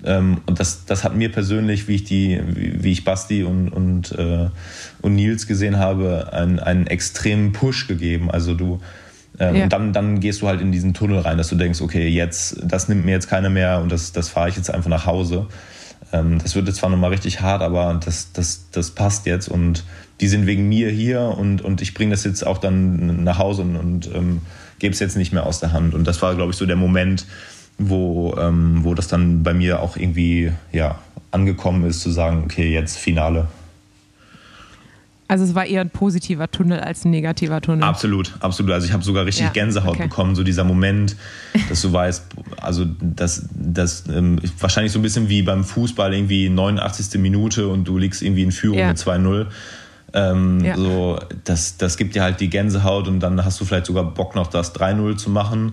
Ähm, 0.06 0.38
und 0.46 0.60
das, 0.60 0.84
das 0.86 1.04
hat 1.04 1.14
mir 1.14 1.30
persönlich, 1.30 1.88
wie 1.88 1.96
ich 1.96 2.04
die, 2.04 2.40
wie, 2.46 2.82
wie 2.82 2.92
ich 2.92 3.04
Basti 3.04 3.42
und, 3.42 3.68
und, 3.68 4.12
äh, 4.12 4.48
und 5.02 5.14
Nils 5.14 5.46
gesehen 5.46 5.78
habe, 5.78 6.32
einen, 6.32 6.58
einen 6.58 6.86
extremen 6.86 7.52
Push 7.52 7.88
gegeben. 7.88 8.30
Also 8.30 8.54
du 8.54 8.80
ähm, 9.38 9.54
ja. 9.54 9.64
Und 9.64 9.72
dann, 9.72 9.92
dann 9.92 10.20
gehst 10.20 10.42
du 10.42 10.48
halt 10.48 10.60
in 10.60 10.72
diesen 10.72 10.94
Tunnel 10.94 11.18
rein, 11.18 11.38
dass 11.38 11.48
du 11.48 11.56
denkst, 11.56 11.80
okay, 11.80 12.08
jetzt, 12.08 12.56
das 12.62 12.88
nimmt 12.88 13.04
mir 13.04 13.12
jetzt 13.12 13.28
keiner 13.28 13.50
mehr 13.50 13.80
und 13.80 13.92
das, 13.92 14.12
das 14.12 14.28
fahre 14.28 14.48
ich 14.48 14.56
jetzt 14.56 14.70
einfach 14.70 14.88
nach 14.88 15.06
Hause. 15.06 15.46
Ähm, 16.12 16.38
das 16.42 16.54
wird 16.54 16.66
jetzt 16.66 16.78
zwar 16.78 16.90
nochmal 16.90 17.10
richtig 17.10 17.40
hart, 17.40 17.62
aber 17.62 18.00
das, 18.02 18.32
das, 18.32 18.66
das 18.70 18.92
passt 18.92 19.26
jetzt 19.26 19.48
und 19.48 19.84
die 20.20 20.28
sind 20.28 20.46
wegen 20.46 20.68
mir 20.68 20.90
hier 20.90 21.20
und, 21.20 21.60
und 21.62 21.82
ich 21.82 21.92
bringe 21.92 22.12
das 22.12 22.24
jetzt 22.24 22.46
auch 22.46 22.58
dann 22.58 23.24
nach 23.24 23.38
Hause 23.38 23.62
und, 23.62 23.76
und 23.76 24.14
ähm, 24.14 24.40
gebe 24.78 24.94
es 24.94 25.00
jetzt 25.00 25.16
nicht 25.16 25.32
mehr 25.32 25.44
aus 25.44 25.60
der 25.60 25.72
Hand. 25.72 25.94
Und 25.94 26.06
das 26.06 26.22
war, 26.22 26.34
glaube 26.34 26.52
ich, 26.52 26.56
so 26.56 26.64
der 26.64 26.76
Moment, 26.76 27.26
wo, 27.78 28.34
ähm, 28.38 28.80
wo 28.82 28.94
das 28.94 29.08
dann 29.08 29.42
bei 29.42 29.54
mir 29.54 29.80
auch 29.80 29.96
irgendwie 29.96 30.52
ja, 30.72 30.98
angekommen 31.30 31.84
ist, 31.84 32.00
zu 32.00 32.10
sagen, 32.10 32.42
okay, 32.44 32.72
jetzt 32.72 32.98
Finale. 32.98 33.48
Also 35.28 35.44
es 35.44 35.56
war 35.56 35.66
eher 35.66 35.80
ein 35.80 35.90
positiver 35.90 36.48
Tunnel 36.48 36.78
als 36.78 37.04
ein 37.04 37.10
negativer 37.10 37.60
Tunnel. 37.60 37.82
Absolut, 37.82 38.32
absolut. 38.40 38.72
Also 38.72 38.86
ich 38.86 38.92
habe 38.92 39.02
sogar 39.02 39.26
richtig 39.26 39.46
ja, 39.46 39.52
Gänsehaut 39.52 39.96
okay. 39.96 40.04
bekommen, 40.04 40.36
so 40.36 40.44
dieser 40.44 40.62
Moment, 40.62 41.16
dass 41.68 41.82
du 41.82 41.92
weißt, 41.92 42.26
also 42.62 42.86
das, 43.00 43.48
das 43.52 44.04
ähm, 44.08 44.38
wahrscheinlich 44.60 44.92
so 44.92 45.00
ein 45.00 45.02
bisschen 45.02 45.28
wie 45.28 45.42
beim 45.42 45.64
Fußball 45.64 46.14
irgendwie 46.14 46.48
89. 46.48 47.20
Minute 47.20 47.66
und 47.66 47.88
du 47.88 47.98
liegst 47.98 48.22
irgendwie 48.22 48.44
in 48.44 48.52
Führung 48.52 48.78
ja. 48.78 48.88
mit 48.88 48.98
2-0. 48.98 49.46
Ähm, 50.14 50.64
ja. 50.64 50.76
so, 50.76 51.18
das, 51.42 51.76
das 51.76 51.96
gibt 51.96 52.14
dir 52.14 52.22
halt 52.22 52.40
die 52.40 52.48
Gänsehaut 52.48 53.08
und 53.08 53.18
dann 53.18 53.44
hast 53.44 53.60
du 53.60 53.64
vielleicht 53.64 53.86
sogar 53.86 54.04
Bock 54.04 54.36
noch 54.36 54.46
das 54.46 54.76
3-0 54.76 55.16
zu 55.16 55.30
machen. 55.30 55.72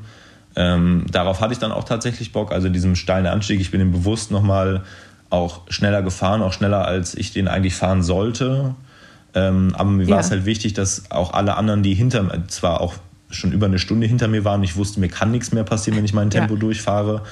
Ähm, 0.56 1.06
darauf 1.12 1.41
hatte 1.41 1.54
ich 1.54 1.60
dann 1.60 1.72
auch 1.72 1.84
tatsächlich 1.84 2.32
Bock, 2.32 2.51
also 2.51 2.70
diesem 2.70 2.95
steilen 2.95 3.26
Anstieg. 3.26 3.60
Ich 3.60 3.72
bin 3.72 3.80
den 3.80 3.91
bewusst 3.91 4.32
nochmal 4.32 4.84
auch 5.30 5.62
schneller 5.70 6.01
gefahren, 6.01 6.41
auch 6.41 6.54
schneller 6.54 6.86
als 6.86 7.16
ich 7.16 7.32
den 7.32 7.47
eigentlich 7.47 7.76
fahren 7.76 8.04
sollte 8.04 8.76
ähm, 9.36 9.74
aber 9.76 9.89
mir 9.89 10.08
war 10.10 10.20
es 10.20 10.32
halt 10.32 10.45
wichtig, 10.45 10.74
dass 10.74 11.10
auch 11.10 11.34
alle 11.34 11.56
anderen, 11.56 11.84
die 11.84 11.93
hinter 11.93 12.24
mir, 12.24 12.47
zwar 12.47 12.82
auch 12.82 12.95
schon 13.30 13.51
über 13.51 13.66
eine 13.66 13.80
Stunde 13.80 14.06
hinter 14.06 14.28
mir 14.28 14.45
waren, 14.45 14.62
ich 14.64 14.76
wusste, 14.76 14.99
mir 14.99 15.10
kann 15.10 15.32
nichts 15.32 15.51
mehr 15.51 15.64
passieren, 15.64 15.97
wenn 15.97 16.06
ich 16.06 16.14
mein 16.14 16.30
Tempo 16.30 16.54
ja. 16.54 16.60
durchfahre. 16.60 17.24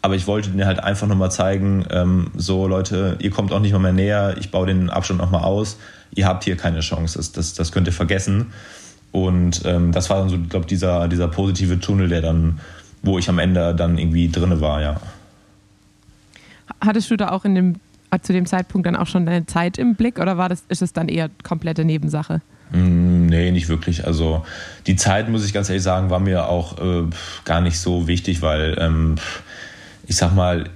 Aber 0.00 0.14
ich 0.14 0.26
wollte 0.26 0.50
denen 0.50 0.66
halt 0.66 0.82
einfach 0.82 1.06
nochmal 1.06 1.30
zeigen, 1.30 1.84
ähm, 1.90 2.30
so 2.34 2.66
Leute, 2.66 3.16
ihr 3.20 3.30
kommt 3.30 3.52
auch 3.52 3.60
nicht 3.60 3.72
mal 3.72 3.78
mehr 3.78 3.92
näher, 3.92 4.34
ich 4.40 4.50
baue 4.50 4.66
den 4.66 4.90
Abstand 4.90 5.20
nochmal 5.20 5.42
aus, 5.42 5.78
ihr 6.14 6.26
habt 6.26 6.44
hier 6.44 6.56
keine 6.56 6.80
Chance, 6.80 7.18
das, 7.18 7.32
das, 7.32 7.54
das 7.54 7.70
könnt 7.70 7.86
ihr 7.86 7.92
vergessen. 7.92 8.52
Und 9.12 9.62
ähm, 9.64 9.92
das 9.92 10.10
war 10.10 10.18
dann 10.18 10.30
so, 10.30 10.36
ich 10.36 10.48
glaube, 10.48 10.66
dieser, 10.66 11.06
dieser 11.08 11.28
positive 11.28 11.78
Tunnel, 11.78 12.08
der 12.08 12.22
dann, 12.22 12.60
wo 13.02 13.18
ich 13.18 13.28
am 13.28 13.38
Ende 13.38 13.74
dann 13.74 13.98
irgendwie 13.98 14.30
drinne 14.30 14.60
war, 14.60 14.80
ja. 14.80 15.00
Hattest 16.80 17.10
du 17.10 17.16
da 17.16 17.30
auch 17.30 17.44
in 17.44 17.54
dem 17.54 17.74
zu 18.20 18.34
dem 18.34 18.44
Zeitpunkt 18.44 18.86
dann 18.86 18.96
auch 18.96 19.06
schon 19.06 19.24
deine 19.24 19.46
Zeit 19.46 19.78
im 19.78 19.94
Blick 19.94 20.18
oder 20.18 20.36
war 20.36 20.50
das, 20.50 20.64
ist 20.68 20.82
es 20.82 20.92
dann 20.92 21.08
eher 21.08 21.30
komplette 21.42 21.82
Nebensache? 21.84 22.42
Mm, 22.70 23.26
nee, 23.26 23.50
nicht 23.50 23.68
wirklich. 23.68 24.06
Also 24.06 24.44
die 24.86 24.96
Zeit, 24.96 25.30
muss 25.30 25.46
ich 25.46 25.54
ganz 25.54 25.70
ehrlich 25.70 25.82
sagen, 25.82 26.10
war 26.10 26.20
mir 26.20 26.48
auch 26.48 26.78
äh, 26.78 27.04
gar 27.44 27.62
nicht 27.62 27.78
so 27.78 28.06
wichtig, 28.08 28.42
weil 28.42 28.76
ähm, 28.78 29.16
ich 30.06 30.16
sag 30.16 30.34
mal, 30.34 30.68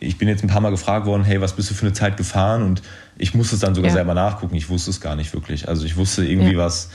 ich 0.00 0.16
bin 0.16 0.28
jetzt 0.28 0.42
ein 0.42 0.48
paar 0.48 0.60
Mal 0.60 0.70
gefragt 0.70 1.06
worden, 1.06 1.24
hey, 1.24 1.40
was 1.40 1.54
bist 1.54 1.70
du 1.70 1.74
für 1.74 1.86
eine 1.86 1.92
Zeit 1.92 2.16
gefahren? 2.16 2.62
Und 2.62 2.82
ich 3.18 3.34
musste 3.34 3.54
es 3.54 3.60
dann 3.60 3.74
sogar 3.74 3.90
ja. 3.90 3.94
selber 3.94 4.14
nachgucken. 4.14 4.54
Ich 4.56 4.68
wusste 4.68 4.90
es 4.90 5.00
gar 5.00 5.16
nicht 5.16 5.32
wirklich. 5.34 5.68
Also 5.68 5.84
ich 5.84 5.96
wusste 5.96 6.24
irgendwie 6.24 6.54
ja. 6.54 6.58
was. 6.58 6.90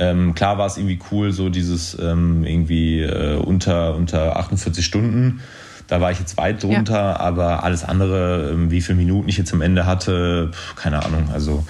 Ähm, 0.00 0.34
klar 0.34 0.56
war 0.56 0.66
es 0.66 0.78
irgendwie 0.78 0.98
cool, 1.12 1.30
so 1.30 1.50
dieses 1.50 1.96
ähm, 2.00 2.42
irgendwie 2.44 3.02
äh, 3.02 3.36
unter, 3.36 3.94
unter 3.94 4.36
48 4.36 4.82
Stunden. 4.82 5.40
Da 5.88 6.00
war 6.00 6.10
ich 6.10 6.18
jetzt 6.18 6.38
weit 6.38 6.62
drunter, 6.62 6.94
ja. 6.94 7.20
aber 7.20 7.64
alles 7.64 7.84
andere, 7.84 8.50
ähm, 8.50 8.70
wie 8.70 8.80
viele 8.80 8.96
Minuten 8.96 9.28
ich 9.28 9.36
jetzt 9.36 9.52
am 9.52 9.60
Ende 9.60 9.84
hatte, 9.84 10.52
keine 10.74 11.04
Ahnung. 11.04 11.28
Also 11.34 11.66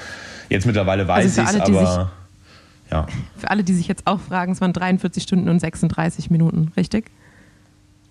jetzt 0.48 0.64
mittlerweile 0.64 1.08
weiß 1.08 1.38
also 1.38 1.42
ich 1.42 1.48
es, 1.48 1.60
aber 1.60 1.86
sich, 1.86 2.06
ja. 2.92 3.06
Für 3.36 3.50
alle, 3.50 3.64
die 3.64 3.74
sich 3.74 3.88
jetzt 3.88 4.06
auch 4.06 4.20
fragen, 4.20 4.52
es 4.52 4.60
waren 4.60 4.72
43 4.72 5.24
Stunden 5.24 5.48
und 5.48 5.58
36 5.58 6.30
Minuten, 6.30 6.70
richtig? 6.76 7.10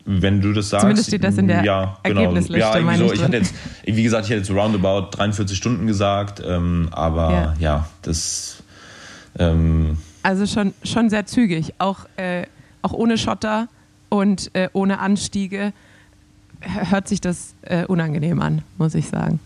Wenn 0.04 0.42
du 0.42 0.52
das 0.52 0.70
sagst. 0.70 0.82
Zumindest 0.82 1.08
steht 1.08 1.24
das 1.24 1.38
in 1.38 1.48
der 1.48 1.64
ja, 1.64 1.98
genau. 2.04 2.22
Ergebnisliste. 2.22 2.60
Ja, 2.60 2.76
irgendwie 2.76 2.98
so. 2.98 3.14
Ich 3.14 3.24
hatte 3.24 3.38
jetzt, 3.38 3.54
wie 3.86 4.04
gesagt, 4.04 4.26
ich 4.26 4.32
hätte 4.32 4.40
jetzt 4.40 4.52
roundabout 4.52 5.12
43 5.12 5.58
Stunden 5.58 5.88
gesagt, 5.88 6.44
ähm, 6.46 6.90
aber 6.92 7.32
ja, 7.32 7.54
ja 7.60 7.90
das. 8.02 8.64
Ähm, 9.38 9.98
also 10.24 10.46
schon, 10.46 10.74
schon 10.84 11.10
sehr 11.10 11.26
zügig, 11.26 11.74
auch, 11.78 12.06
äh, 12.18 12.46
auch 12.82 12.94
ohne 12.94 13.18
Schotter 13.18 13.68
und 14.10 14.54
äh, 14.54 14.70
ohne 14.74 15.00
Anstiege 15.00 15.74
hört 16.62 17.08
sich 17.08 17.22
das 17.22 17.54
äh, 17.62 17.86
unangenehm 17.86 18.42
an, 18.42 18.64
muss 18.78 18.96
ich 18.96 19.08
sagen. 19.08 19.40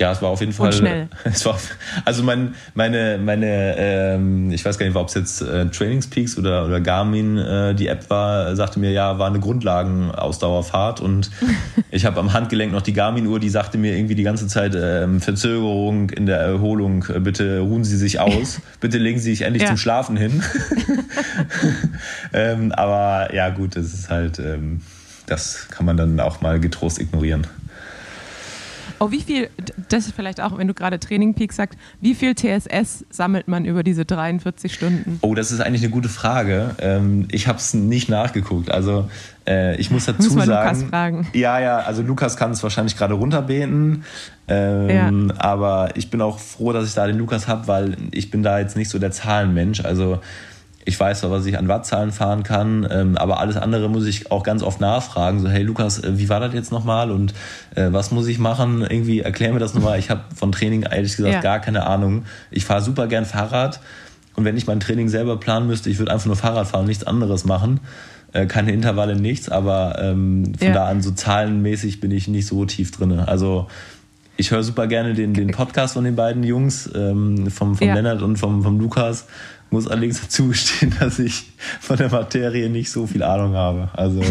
Ja, 0.00 0.12
es 0.12 0.22
war 0.22 0.30
auf 0.30 0.40
jeden 0.40 0.54
Fall. 0.54 0.68
Und 0.68 0.74
schnell. 0.74 1.08
Es 1.24 1.44
war, 1.44 1.58
also 2.06 2.22
mein, 2.22 2.54
meine, 2.74 3.18
meine 3.22 3.76
ähm, 3.76 4.50
ich 4.50 4.64
weiß 4.64 4.78
gar 4.78 4.86
nicht, 4.86 4.96
ob 4.96 5.08
es 5.08 5.14
jetzt 5.14 5.42
äh, 5.42 5.66
Trainingspeaks 5.66 6.38
oder, 6.38 6.64
oder 6.64 6.80
Garmin 6.80 7.36
äh, 7.36 7.74
die 7.74 7.86
App 7.88 8.08
war, 8.08 8.56
sagte 8.56 8.80
mir, 8.80 8.92
ja, 8.92 9.18
war 9.18 9.26
eine 9.26 9.40
Grundlagenausdauerfahrt 9.40 11.02
und 11.02 11.30
ich 11.90 12.06
habe 12.06 12.18
am 12.18 12.32
Handgelenk 12.32 12.72
noch 12.72 12.80
die 12.80 12.94
Garmin-Uhr, 12.94 13.40
die 13.40 13.50
sagte 13.50 13.76
mir 13.76 13.94
irgendwie 13.94 14.14
die 14.14 14.22
ganze 14.22 14.46
Zeit 14.46 14.74
ähm, 14.74 15.20
Verzögerung 15.20 16.08
in 16.08 16.24
der 16.24 16.38
Erholung, 16.38 17.04
äh, 17.14 17.20
bitte 17.20 17.60
ruhen 17.60 17.84
Sie 17.84 17.98
sich 17.98 18.20
aus, 18.20 18.62
bitte 18.80 18.96
legen 18.96 19.18
Sie 19.18 19.30
sich 19.30 19.42
endlich 19.42 19.64
ja. 19.64 19.68
zum 19.68 19.76
Schlafen 19.76 20.16
hin. 20.16 20.42
ähm, 22.32 22.72
aber 22.72 23.34
ja, 23.34 23.50
gut, 23.50 23.76
das 23.76 23.92
ist 23.92 24.08
halt. 24.08 24.38
Ähm, 24.38 24.80
das 25.26 25.68
kann 25.68 25.86
man 25.86 25.96
dann 25.96 26.18
auch 26.18 26.40
mal 26.40 26.58
getrost 26.58 26.98
ignorieren. 26.98 27.46
Oh, 29.02 29.10
wie 29.10 29.22
viel, 29.22 29.48
das 29.88 30.06
ist 30.06 30.14
vielleicht 30.14 30.42
auch, 30.42 30.58
wenn 30.58 30.68
du 30.68 30.74
gerade 30.74 31.00
Training 31.00 31.32
Peak 31.32 31.54
sagst, 31.54 31.78
wie 32.02 32.14
viel 32.14 32.34
TSS 32.34 33.06
sammelt 33.08 33.48
man 33.48 33.64
über 33.64 33.82
diese 33.82 34.04
43 34.04 34.74
Stunden? 34.74 35.18
Oh, 35.22 35.34
das 35.34 35.52
ist 35.52 35.60
eigentlich 35.60 35.82
eine 35.82 35.90
gute 35.90 36.10
Frage. 36.10 36.74
Ähm, 36.78 37.26
ich 37.30 37.48
habe 37.48 37.56
es 37.56 37.72
nicht 37.72 38.10
nachgeguckt. 38.10 38.70
Also 38.70 39.08
äh, 39.46 39.74
ich 39.76 39.90
muss 39.90 40.04
dazu 40.04 40.34
muss 40.34 40.44
sagen. 40.44 40.80
Lukas 40.80 40.90
fragen. 40.90 41.26
Ja, 41.32 41.58
ja, 41.58 41.78
also 41.78 42.02
Lukas 42.02 42.36
kann 42.36 42.50
es 42.50 42.62
wahrscheinlich 42.62 42.94
gerade 42.94 43.14
runterbeten. 43.14 44.04
Ähm, 44.48 45.28
ja. 45.30 45.34
Aber 45.38 45.96
ich 45.96 46.10
bin 46.10 46.20
auch 46.20 46.38
froh, 46.38 46.74
dass 46.74 46.86
ich 46.86 46.92
da 46.92 47.06
den 47.06 47.16
Lukas 47.16 47.48
habe, 47.48 47.68
weil 47.68 47.96
ich 48.10 48.30
bin 48.30 48.42
da 48.42 48.58
jetzt 48.58 48.76
nicht 48.76 48.90
so 48.90 48.98
der 48.98 49.12
Zahlenmensch. 49.12 49.82
Also 49.82 50.20
ich 50.84 50.98
weiß 50.98 51.20
zwar, 51.20 51.30
was 51.30 51.46
ich 51.46 51.58
an 51.58 51.68
Wattzahlen 51.68 52.10
fahren 52.10 52.42
kann, 52.42 52.88
ähm, 52.90 53.16
aber 53.16 53.40
alles 53.40 53.56
andere 53.56 53.88
muss 53.88 54.06
ich 54.06 54.30
auch 54.30 54.42
ganz 54.42 54.62
oft 54.62 54.80
nachfragen. 54.80 55.40
So, 55.40 55.48
hey 55.48 55.62
Lukas, 55.62 56.02
äh, 56.02 56.18
wie 56.18 56.28
war 56.28 56.40
das 56.40 56.54
jetzt 56.54 56.72
nochmal 56.72 57.10
und 57.10 57.34
äh, 57.74 57.88
was 57.90 58.10
muss 58.10 58.26
ich 58.28 58.38
machen? 58.38 58.80
Irgendwie 58.82 59.20
erklär 59.20 59.52
mir 59.52 59.58
das 59.58 59.74
nochmal. 59.74 59.98
Ich 59.98 60.10
habe 60.10 60.22
von 60.34 60.52
Training 60.52 60.82
ehrlich 60.82 61.16
gesagt 61.16 61.34
ja. 61.34 61.40
gar 61.40 61.60
keine 61.60 61.86
Ahnung. 61.86 62.24
Ich 62.50 62.64
fahre 62.64 62.80
super 62.80 63.08
gern 63.08 63.26
Fahrrad 63.26 63.80
und 64.36 64.44
wenn 64.44 64.56
ich 64.56 64.66
mein 64.66 64.80
Training 64.80 65.08
selber 65.08 65.38
planen 65.38 65.66
müsste, 65.66 65.90
ich 65.90 65.98
würde 65.98 66.12
einfach 66.12 66.26
nur 66.26 66.36
Fahrrad 66.36 66.66
fahren, 66.66 66.86
nichts 66.86 67.04
anderes 67.04 67.44
machen. 67.44 67.80
Äh, 68.32 68.46
keine 68.46 68.72
Intervalle, 68.72 69.16
nichts, 69.16 69.48
aber 69.48 69.98
ähm, 70.00 70.54
von 70.56 70.68
ja. 70.68 70.74
da 70.74 70.86
an 70.86 71.02
so 71.02 71.10
zahlenmäßig 71.10 72.00
bin 72.00 72.10
ich 72.10 72.26
nicht 72.28 72.46
so 72.46 72.64
tief 72.64 72.90
drin. 72.90 73.18
Also 73.18 73.66
ich 74.36 74.50
höre 74.50 74.62
super 74.62 74.86
gerne 74.86 75.12
den, 75.12 75.34
den 75.34 75.50
Podcast 75.50 75.94
von 75.94 76.04
den 76.04 76.16
beiden 76.16 76.42
Jungs, 76.42 76.88
ähm, 76.94 77.50
vom, 77.50 77.74
vom 77.76 77.86
ja. 77.86 77.94
Lennart 77.94 78.22
und 78.22 78.38
vom, 78.38 78.62
vom 78.62 78.78
Lukas 78.80 79.26
muss 79.70 79.88
allerdings 79.88 80.20
dazu 80.20 80.48
gestehen, 80.48 80.94
dass 81.00 81.18
ich 81.18 81.44
von 81.80 81.96
der 81.96 82.10
Materie 82.10 82.68
nicht 82.68 82.90
so 82.90 83.06
viel 83.06 83.22
Ahnung 83.22 83.54
habe. 83.54 83.88
Also 83.92 84.22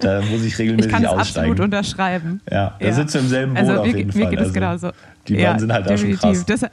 da 0.00 0.20
muss 0.22 0.42
ich 0.44 0.58
regelmäßig 0.58 0.90
ich 0.90 0.96
aussteigen. 0.96 1.18
Ich 1.18 1.28
absolut 1.28 1.60
unterschreiben. 1.60 2.40
Ja, 2.50 2.76
da 2.78 2.86
ja. 2.86 2.92
sitzen 2.92 3.14
wir 3.14 3.20
im 3.20 3.28
selben 3.28 3.54
Boot 3.54 3.68
also, 3.68 3.80
auf 3.80 3.86
jeden 3.86 4.12
Fall. 4.12 4.20
Mir 4.22 4.30
geht 4.30 4.38
es 4.38 4.46
also, 4.46 4.54
genauso. 4.54 4.90
Die 5.28 5.34
beiden 5.34 5.44
ja, 5.44 5.58
sind 5.58 5.72
halt 5.72 5.90
auch 5.90 5.98
schon 5.98 6.16
krass. 6.16 6.44
Das, 6.46 6.64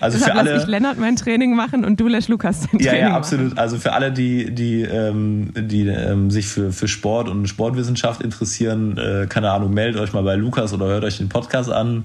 also 0.00 0.16
Deshalb 0.16 0.34
für 0.34 0.38
alle, 0.38 0.52
lasse 0.52 0.64
ich 0.64 0.70
Lennart 0.70 0.98
mein 0.98 1.16
Training 1.16 1.56
machen 1.56 1.84
und 1.84 1.98
du 1.98 2.06
lässt 2.06 2.28
Lukas 2.28 2.60
dein 2.60 2.80
ja, 2.80 2.90
Training 2.90 3.08
Ja, 3.08 3.16
absolut. 3.16 3.46
Machen. 3.46 3.58
Also 3.58 3.78
für 3.78 3.92
alle, 3.92 4.12
die, 4.12 4.54
die, 4.54 4.82
ähm, 4.82 5.52
die 5.56 5.88
ähm, 5.88 6.30
sich 6.30 6.46
für, 6.46 6.72
für 6.72 6.86
Sport 6.86 7.28
und 7.28 7.48
Sportwissenschaft 7.48 8.22
interessieren, 8.22 8.96
äh, 8.96 9.26
keine 9.28 9.50
Ahnung, 9.50 9.74
meldet 9.74 10.00
euch 10.00 10.12
mal 10.12 10.22
bei 10.22 10.36
Lukas 10.36 10.72
oder 10.72 10.86
hört 10.86 11.04
euch 11.04 11.18
den 11.18 11.28
Podcast 11.28 11.70
an. 11.70 12.04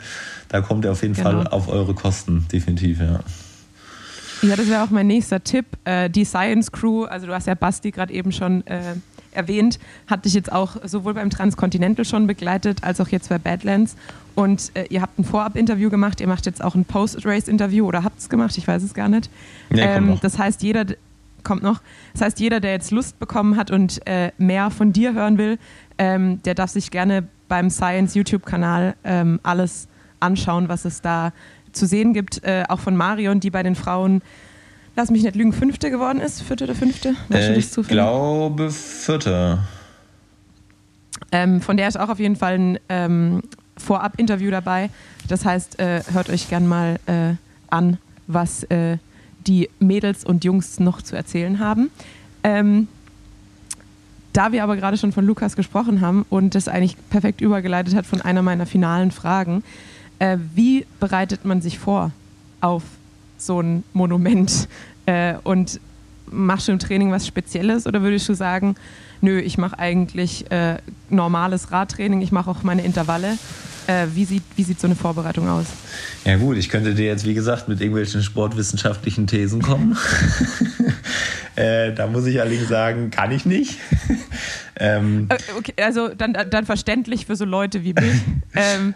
Da 0.49 0.61
kommt 0.61 0.85
er 0.85 0.91
auf 0.91 1.03
jeden 1.03 1.13
genau. 1.13 1.29
Fall 1.29 1.47
auf 1.47 1.67
eure 1.67 1.93
Kosten, 1.93 2.47
definitiv, 2.51 2.99
ja. 2.99 3.19
Ja, 4.43 4.55
das 4.55 4.69
wäre 4.69 4.83
auch 4.83 4.89
mein 4.89 5.07
nächster 5.07 5.43
Tipp. 5.43 5.65
Äh, 5.85 6.09
die 6.09 6.25
Science 6.25 6.71
Crew, 6.71 7.05
also 7.05 7.27
du 7.27 7.33
hast 7.33 7.47
ja 7.47 7.55
Basti 7.55 7.91
gerade 7.91 8.13
eben 8.13 8.31
schon 8.31 8.65
äh, 8.67 8.95
erwähnt, 9.31 9.79
hat 10.07 10.25
dich 10.25 10.33
jetzt 10.33 10.51
auch 10.51 10.77
sowohl 10.83 11.13
beim 11.13 11.29
Transcontinental 11.29 12.05
schon 12.05 12.27
begleitet, 12.27 12.83
als 12.83 13.01
auch 13.01 13.07
jetzt 13.07 13.29
bei 13.29 13.37
Badlands. 13.37 13.95
Und 14.35 14.71
äh, 14.73 14.85
ihr 14.89 15.01
habt 15.01 15.17
ein 15.17 15.23
Vorab-Interview 15.23 15.89
gemacht, 15.89 16.21
ihr 16.21 16.27
macht 16.27 16.45
jetzt 16.45 16.63
auch 16.63 16.75
ein 16.75 16.85
Post-Race-Interview 16.85 17.85
oder 17.85 18.03
habt 18.03 18.19
es 18.19 18.29
gemacht, 18.29 18.57
ich 18.57 18.67
weiß 18.67 18.83
es 18.83 18.93
gar 18.93 19.09
nicht. 19.09 19.29
Nee, 19.69 19.81
ähm, 19.81 20.19
das 20.21 20.37
heißt, 20.37 20.61
jeder 20.63 20.85
kommt 21.43 21.63
noch. 21.63 21.81
Das 22.13 22.21
heißt, 22.21 22.39
jeder, 22.39 22.59
der 22.59 22.71
jetzt 22.71 22.91
Lust 22.91 23.19
bekommen 23.19 23.57
hat 23.57 23.71
und 23.71 24.05
äh, 24.07 24.31
mehr 24.37 24.71
von 24.71 24.93
dir 24.93 25.13
hören 25.13 25.37
will, 25.37 25.59
ähm, 25.97 26.41
der 26.43 26.55
darf 26.55 26.71
sich 26.71 26.89
gerne 26.89 27.27
beim 27.47 27.69
Science 27.69 28.15
YouTube-Kanal 28.15 28.95
ähm, 29.03 29.39
alles 29.43 29.87
anschauen, 30.19 30.69
was 30.69 30.85
es 30.85 31.01
da 31.01 31.33
zu 31.73 31.85
sehen 31.85 32.13
gibt, 32.13 32.43
äh, 32.43 32.63
auch 32.69 32.79
von 32.79 32.95
Marion, 32.95 33.39
die 33.39 33.49
bei 33.49 33.63
den 33.63 33.75
Frauen 33.75 34.21
lass 34.95 35.09
mich 35.09 35.23
nicht 35.23 35.35
lügen, 35.35 35.53
fünfte 35.53 35.89
geworden 35.89 36.19
ist, 36.19 36.41
vierte 36.41 36.65
oder 36.65 36.75
fünfte? 36.75 37.15
Weißt 37.29 37.49
Äh, 37.49 37.57
ich 37.57 37.87
glaube 37.87 38.71
vierte. 38.71 39.59
Ähm, 41.31 41.61
von 41.61 41.77
der 41.77 41.87
ist 41.87 41.99
auch 41.99 42.09
auf 42.09 42.19
jeden 42.19 42.35
Fall 42.35 42.53
ein 42.53 42.79
ähm, 42.89 43.41
Vorab-Interview 43.77 44.51
dabei. 44.51 44.89
Das 45.27 45.45
heißt, 45.45 45.79
äh, 45.79 46.03
hört 46.11 46.29
euch 46.29 46.49
gern 46.49 46.67
mal 46.67 46.99
äh, 47.07 47.33
an, 47.69 47.97
was 48.27 48.63
äh, 48.65 48.97
die 49.47 49.69
Mädels 49.79 50.23
und 50.23 50.43
Jungs 50.43 50.79
noch 50.79 51.01
zu 51.01 51.15
erzählen 51.15 51.59
haben. 51.59 51.89
Ähm, 52.43 52.87
da 54.31 54.51
wir 54.51 54.63
aber 54.63 54.75
gerade 54.75 54.97
schon 54.97 55.11
von 55.11 55.25
Lukas 55.25 55.55
gesprochen 55.55 56.01
haben 56.01 56.25
und 56.29 56.55
das 56.55 56.67
eigentlich 56.67 56.97
perfekt 57.09 57.41
übergeleitet 57.41 57.95
hat 57.95 58.05
von 58.05 58.21
einer 58.21 58.41
meiner 58.41 58.65
finalen 58.65 59.11
Fragen, 59.11 59.63
äh, 60.23 60.37
wie 60.55 60.85
bereitet 61.01 61.43
man 61.43 61.61
sich 61.61 61.79
vor 61.79 62.11
auf 62.61 62.83
so 63.37 63.61
ein 63.61 63.83
Monument? 63.93 64.67
Äh, 65.05 65.33
und 65.43 65.81
machst 66.27 66.69
du 66.69 66.71
im 66.71 66.79
Training 66.79 67.11
was 67.11 67.27
Spezielles 67.27 67.85
oder 67.85 68.01
würdest 68.03 68.29
du 68.29 68.35
sagen, 68.35 68.75
nö, 69.19 69.37
ich 69.37 69.57
mache 69.57 69.77
eigentlich 69.77 70.49
äh, 70.49 70.77
normales 71.09 71.73
Radtraining, 71.73 72.21
ich 72.21 72.31
mache 72.31 72.49
auch 72.49 72.63
meine 72.63 72.85
Intervalle? 72.85 73.37
Äh, 73.87 74.07
wie, 74.13 74.23
sieht, 74.23 74.43
wie 74.55 74.63
sieht 74.63 74.79
so 74.79 74.87
eine 74.87 74.95
Vorbereitung 74.95 75.49
aus? 75.49 75.65
Ja 76.23 76.37
gut, 76.37 76.55
ich 76.55 76.69
könnte 76.69 76.93
dir 76.95 77.05
jetzt 77.05 77.25
wie 77.25 77.33
gesagt 77.33 77.67
mit 77.67 77.81
irgendwelchen 77.81 78.23
sportwissenschaftlichen 78.23 79.27
Thesen 79.27 79.61
kommen. 79.61 79.97
äh, 81.57 81.91
da 81.91 82.07
muss 82.07 82.25
ich 82.25 82.39
allerdings 82.39 82.69
sagen, 82.69 83.11
kann 83.11 83.33
ich 83.33 83.45
nicht. 83.45 83.77
ähm, 84.79 85.27
Äh, 85.27 85.37
okay, 85.57 85.73
also 85.83 86.07
dann, 86.07 86.37
dann 86.49 86.65
verständlich 86.65 87.25
für 87.25 87.35
so 87.35 87.43
Leute 87.43 87.83
wie 87.83 87.91
mich. 87.93 88.21
ähm, 88.55 88.93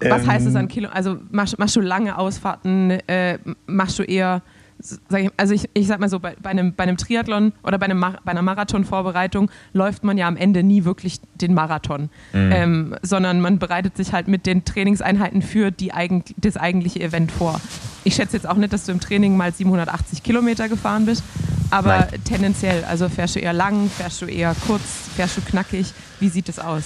was 0.00 0.22
Ähm, 0.22 0.28
heißt 0.28 0.46
es 0.46 0.54
an 0.54 0.68
Kilo? 0.68 0.88
Also 0.92 1.18
machst, 1.30 1.58
machst 1.58 1.76
du 1.76 1.80
lange 1.80 2.16
Ausfahrten? 2.18 2.90
Äh, 3.08 3.38
machst 3.66 3.98
du 3.98 4.02
eher, 4.04 4.42
sag 4.80 5.22
ich, 5.22 5.30
also 5.36 5.54
ich, 5.54 5.68
ich 5.74 5.86
sag 5.88 5.98
mal 5.98 6.08
so, 6.08 6.20
bei, 6.20 6.36
bei, 6.40 6.50
einem, 6.50 6.74
bei 6.74 6.84
einem 6.84 6.96
Triathlon 6.96 7.52
oder 7.64 7.78
bei, 7.78 7.86
einem, 7.86 8.00
bei 8.00 8.30
einer 8.30 8.42
Marathonvorbereitung 8.42 9.50
läuft 9.72 10.04
man 10.04 10.16
ja 10.16 10.28
am 10.28 10.36
Ende 10.36 10.62
nie 10.62 10.84
wirklich 10.84 11.20
den 11.34 11.52
Marathon, 11.54 12.10
ähm, 12.32 12.94
sondern 13.02 13.40
man 13.40 13.58
bereitet 13.58 13.96
sich 13.96 14.12
halt 14.12 14.28
mit 14.28 14.46
den 14.46 14.64
Trainingseinheiten 14.64 15.42
für 15.42 15.70
die 15.72 15.92
eigen, 15.92 16.22
das 16.36 16.56
eigentliche 16.56 17.00
Event 17.00 17.32
vor. 17.32 17.60
Ich 18.04 18.14
schätze 18.14 18.36
jetzt 18.36 18.46
auch 18.48 18.54
nicht, 18.56 18.72
dass 18.72 18.86
du 18.86 18.92
im 18.92 19.00
Training 19.00 19.36
mal 19.36 19.52
780 19.52 20.22
Kilometer 20.22 20.68
gefahren 20.68 21.06
bist, 21.06 21.24
aber 21.70 21.98
Nein. 21.98 22.24
tendenziell, 22.24 22.84
also 22.84 23.08
fährst 23.08 23.34
du 23.34 23.40
eher 23.40 23.52
lang, 23.52 23.90
fährst 23.90 24.22
du 24.22 24.26
eher 24.26 24.54
kurz, 24.66 24.82
fährst 25.16 25.36
du 25.36 25.40
knackig, 25.40 25.92
wie 26.20 26.28
sieht 26.28 26.48
es 26.48 26.58
aus? 26.60 26.84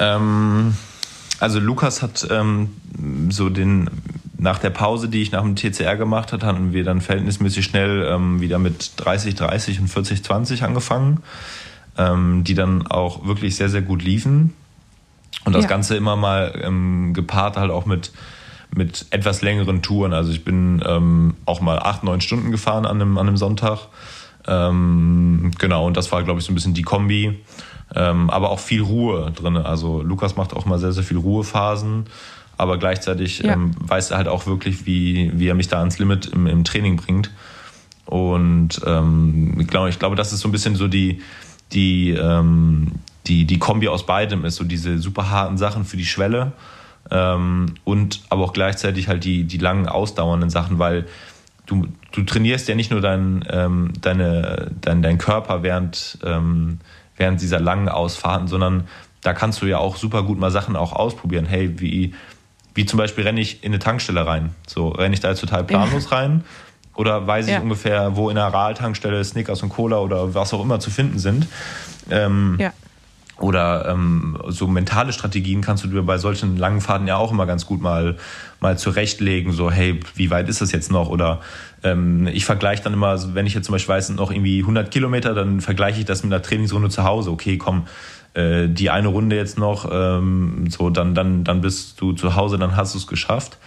Ähm, 0.00 0.74
also 1.40 1.60
Lukas 1.60 2.02
hat 2.02 2.26
ähm, 2.30 2.70
so 3.30 3.48
den 3.48 3.90
nach 4.38 4.58
der 4.58 4.70
Pause, 4.70 5.08
die 5.08 5.20
ich 5.20 5.32
nach 5.32 5.42
dem 5.42 5.56
TCR 5.56 5.96
gemacht 5.96 6.32
hat, 6.32 6.44
hatten 6.44 6.72
wir 6.72 6.84
dann 6.84 7.00
verhältnismäßig 7.00 7.64
schnell 7.64 8.06
ähm, 8.08 8.40
wieder 8.40 8.58
mit 8.60 8.92
30, 8.96 9.34
30 9.34 9.80
und 9.80 9.88
40, 9.88 10.22
20 10.22 10.62
angefangen, 10.62 11.22
ähm, 11.96 12.44
die 12.44 12.54
dann 12.54 12.86
auch 12.86 13.26
wirklich 13.26 13.56
sehr, 13.56 13.68
sehr 13.68 13.82
gut 13.82 14.02
liefen. 14.02 14.54
Und 15.44 15.54
das 15.54 15.64
Ja. 15.64 15.68
Ganze 15.68 15.96
immer 15.96 16.14
mal 16.14 16.60
ähm, 16.62 17.14
gepaart 17.14 17.56
halt 17.56 17.72
auch 17.72 17.84
mit, 17.84 18.12
mit 18.72 19.06
etwas 19.10 19.42
längeren 19.42 19.82
Touren. 19.82 20.12
Also 20.12 20.30
ich 20.30 20.44
bin 20.44 20.82
ähm, 20.86 21.34
auch 21.44 21.60
mal 21.60 21.80
acht, 21.80 22.04
neun 22.04 22.20
Stunden 22.20 22.52
gefahren 22.52 22.86
an 22.86 23.00
einem, 23.00 23.18
an 23.18 23.26
einem 23.26 23.36
Sonntag. 23.36 23.88
Ähm, 24.48 25.52
genau, 25.58 25.86
und 25.86 25.96
das 25.96 26.10
war, 26.10 26.22
glaube 26.22 26.40
ich, 26.40 26.46
so 26.46 26.52
ein 26.52 26.54
bisschen 26.54 26.74
die 26.74 26.82
Kombi. 26.82 27.38
Ähm, 27.94 28.28
aber 28.30 28.50
auch 28.50 28.58
viel 28.58 28.82
Ruhe 28.82 29.32
drin. 29.34 29.56
Also 29.56 30.02
Lukas 30.02 30.36
macht 30.36 30.54
auch 30.54 30.66
mal 30.66 30.78
sehr, 30.78 30.92
sehr 30.92 31.04
viel 31.04 31.16
Ruhephasen. 31.18 32.06
Aber 32.56 32.76
gleichzeitig 32.78 33.40
Ja. 33.40 33.52
ähm, 33.52 33.70
weiß 33.80 34.10
er 34.10 34.18
halt 34.18 34.28
auch 34.28 34.46
wirklich, 34.46 34.84
wie, 34.84 35.30
wie 35.34 35.48
er 35.48 35.54
mich 35.54 35.68
da 35.68 35.78
ans 35.78 35.98
Limit 35.98 36.26
im, 36.26 36.46
im 36.46 36.64
Training 36.64 36.96
bringt. 36.96 37.30
Und 38.04 38.80
ähm, 38.86 39.56
ich, 39.60 39.68
glaube, 39.68 39.90
ich 39.90 39.98
glaube, 39.98 40.16
das 40.16 40.32
ist 40.32 40.40
so 40.40 40.48
ein 40.48 40.52
bisschen 40.52 40.74
so 40.76 40.88
die, 40.88 41.22
die, 41.72 42.10
ähm, 42.10 42.92
die, 43.26 43.44
die 43.44 43.58
Kombi 43.58 43.88
aus 43.88 44.06
beidem 44.06 44.44
ist. 44.44 44.56
So 44.56 44.64
diese 44.64 44.98
super 44.98 45.30
harten 45.30 45.58
Sachen 45.58 45.84
für 45.84 45.96
die 45.96 46.06
Schwelle 46.06 46.52
ähm, 47.10 47.74
und 47.84 48.20
aber 48.28 48.44
auch 48.44 48.52
gleichzeitig 48.52 49.08
halt 49.08 49.24
die, 49.24 49.44
die 49.44 49.58
langen, 49.58 49.88
ausdauernden 49.88 50.50
Sachen, 50.50 50.78
weil 50.78 51.06
du, 51.68 51.86
du 52.12 52.22
trainierst 52.24 52.66
ja 52.68 52.74
nicht 52.74 52.90
nur 52.90 53.00
dein, 53.00 53.44
ähm, 53.48 53.92
deine, 54.00 54.72
dein, 54.80 55.02
dein 55.02 55.18
Körper 55.18 55.62
während, 55.62 56.18
ähm, 56.24 56.80
während 57.16 57.40
dieser 57.40 57.60
langen 57.60 57.88
Ausfahrten, 57.88 58.48
sondern 58.48 58.88
da 59.22 59.32
kannst 59.32 59.62
du 59.62 59.66
ja 59.66 59.78
auch 59.78 59.96
super 59.96 60.22
gut 60.24 60.38
mal 60.38 60.50
Sachen 60.50 60.74
auch 60.74 60.92
ausprobieren. 60.92 61.46
Hey, 61.46 61.78
wie, 61.80 62.14
wie 62.74 62.86
zum 62.86 62.98
Beispiel 62.98 63.24
renne 63.24 63.40
ich 63.40 63.62
in 63.62 63.72
eine 63.72 63.78
Tankstelle 63.78 64.26
rein. 64.26 64.54
So 64.66 64.88
renne 64.88 65.14
ich 65.14 65.20
da 65.20 65.28
jetzt 65.28 65.40
total 65.40 65.64
planlos 65.64 66.10
rein 66.10 66.44
oder 66.94 67.26
weiß 67.26 67.46
ich 67.46 67.52
Ja. 67.52 67.60
ungefähr, 67.60 68.16
wo 68.16 68.30
in 68.30 68.36
der 68.36 68.44
Aral-Tankstelle 68.46 69.22
Snickers 69.22 69.62
und 69.62 69.68
Cola 69.68 69.98
oder 69.98 70.34
was 70.34 70.52
auch 70.54 70.62
immer 70.62 70.80
zu 70.80 70.90
finden 70.90 71.18
sind. 71.18 71.46
Ähm, 72.10 72.56
Ja. 72.58 72.72
Oder 73.40 73.88
ähm, 73.88 74.36
so 74.48 74.66
mentale 74.66 75.12
Strategien 75.12 75.60
kannst 75.60 75.84
du 75.84 75.88
dir 75.88 76.02
bei 76.02 76.18
solchen 76.18 76.56
langen 76.56 76.80
Fahrten 76.80 77.06
ja 77.06 77.16
auch 77.16 77.30
immer 77.30 77.46
ganz 77.46 77.66
gut 77.66 77.80
mal, 77.80 78.16
mal 78.60 78.76
zurechtlegen. 78.76 79.52
So, 79.52 79.70
hey, 79.70 80.00
wie 80.16 80.30
weit 80.30 80.48
ist 80.48 80.60
das 80.60 80.72
jetzt 80.72 80.90
noch? 80.90 81.08
Oder 81.08 81.40
ähm, 81.84 82.26
ich 82.26 82.44
vergleiche 82.44 82.82
dann 82.82 82.94
immer, 82.94 83.08
also 83.08 83.34
wenn 83.34 83.46
ich 83.46 83.54
jetzt 83.54 83.66
zum 83.66 83.74
Beispiel 83.74 83.94
weiß, 83.94 84.08
sind 84.08 84.16
noch 84.16 84.32
irgendwie 84.32 84.60
100 84.60 84.90
Kilometer, 84.90 85.34
dann 85.34 85.60
vergleiche 85.60 86.00
ich 86.00 86.04
das 86.04 86.24
mit 86.24 86.32
einer 86.32 86.42
Trainingsrunde 86.42 86.88
zu 86.88 87.04
Hause. 87.04 87.30
Okay, 87.30 87.58
komm, 87.58 87.86
äh, 88.34 88.68
die 88.68 88.90
eine 88.90 89.08
Runde 89.08 89.36
jetzt 89.36 89.56
noch, 89.56 89.88
ähm, 89.90 90.66
so, 90.68 90.90
dann, 90.90 91.14
dann, 91.14 91.44
dann 91.44 91.60
bist 91.60 92.00
du 92.00 92.14
zu 92.14 92.34
Hause, 92.34 92.58
dann 92.58 92.76
hast 92.76 92.94
du 92.94 92.98
es 92.98 93.06
geschafft. 93.06 93.58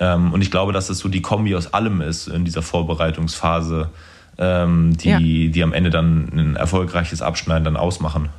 Ähm, 0.00 0.32
und 0.32 0.42
ich 0.42 0.50
glaube, 0.50 0.72
dass 0.72 0.90
es 0.90 0.98
so 0.98 1.08
die 1.08 1.22
Kombi 1.22 1.54
aus 1.54 1.72
allem 1.72 2.00
ist 2.00 2.26
in 2.26 2.44
dieser 2.44 2.62
Vorbereitungsphase, 2.62 3.90
ähm, 4.38 4.96
die, 4.96 5.08
Ja. 5.08 5.18
die 5.18 5.62
am 5.62 5.72
Ende 5.72 5.90
dann 5.90 6.28
ein 6.34 6.56
erfolgreiches 6.56 7.22
Abschneiden 7.22 7.64
dann 7.64 7.76
ausmachen. 7.76 8.30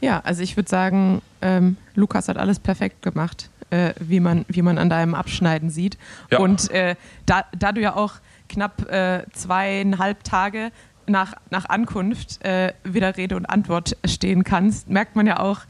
Ja, 0.00 0.20
also 0.24 0.42
ich 0.42 0.56
würde 0.56 0.68
sagen, 0.68 1.22
ähm, 1.42 1.76
Lukas 1.94 2.28
hat 2.28 2.36
alles 2.36 2.58
perfekt 2.58 3.02
gemacht, 3.02 3.50
äh, 3.70 3.92
wie, 4.00 4.20
man, 4.20 4.44
wie 4.48 4.62
man 4.62 4.78
an 4.78 4.88
deinem 4.90 5.14
Abschneiden 5.14 5.70
sieht. 5.70 5.98
Ja. 6.30 6.38
Und 6.38 6.70
äh, 6.70 6.94
da, 7.26 7.44
da 7.58 7.72
du 7.72 7.80
ja 7.80 7.96
auch 7.96 8.14
knapp 8.48 8.90
äh, 8.90 9.24
zweieinhalb 9.32 10.24
Tage 10.24 10.70
nach, 11.06 11.34
nach 11.50 11.68
Ankunft 11.68 12.44
äh, 12.44 12.72
wieder 12.84 13.16
Rede 13.16 13.36
und 13.36 13.46
Antwort 13.46 13.96
stehen 14.04 14.44
kannst, 14.44 14.88
merkt 14.88 15.16
man 15.16 15.26
ja 15.26 15.40
auch, 15.40 15.60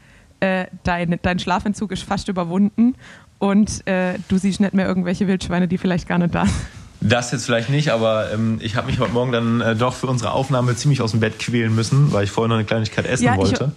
äh, 0.41 0.67
dein, 0.83 1.19
dein 1.21 1.39
Schlafentzug 1.39 1.91
ist 1.91 2.03
fast 2.03 2.27
überwunden 2.29 2.95
und 3.39 3.85
äh, 3.87 4.15
du 4.27 4.37
siehst 4.37 4.59
nicht 4.59 4.73
mehr 4.73 4.85
irgendwelche 4.85 5.27
Wildschweine, 5.27 5.67
die 5.67 5.77
vielleicht 5.77 6.07
gar 6.07 6.17
nicht 6.17 6.35
da 6.35 6.45
sind. 6.45 6.55
Das 7.01 7.31
jetzt 7.31 7.45
vielleicht 7.45 7.69
nicht, 7.69 7.89
aber 7.91 8.31
ähm, 8.33 8.59
ich 8.61 8.75
habe 8.75 8.87
mich 8.87 8.99
heute 8.99 9.13
Morgen 9.13 9.31
dann 9.31 9.61
äh, 9.61 9.75
doch 9.75 9.93
für 9.93 10.07
unsere 10.07 10.31
Aufnahme 10.31 10.75
ziemlich 10.75 11.01
aus 11.01 11.11
dem 11.11 11.21
Bett 11.21 11.39
quälen 11.39 11.73
müssen, 11.73 12.11
weil 12.11 12.25
ich 12.25 12.31
vorher 12.31 12.49
noch 12.49 12.55
eine 12.57 12.65
Kleinigkeit 12.65 13.05
essen 13.05 13.23
Ja, 13.23 13.33
ich- 13.33 13.39
wollte. 13.39 13.71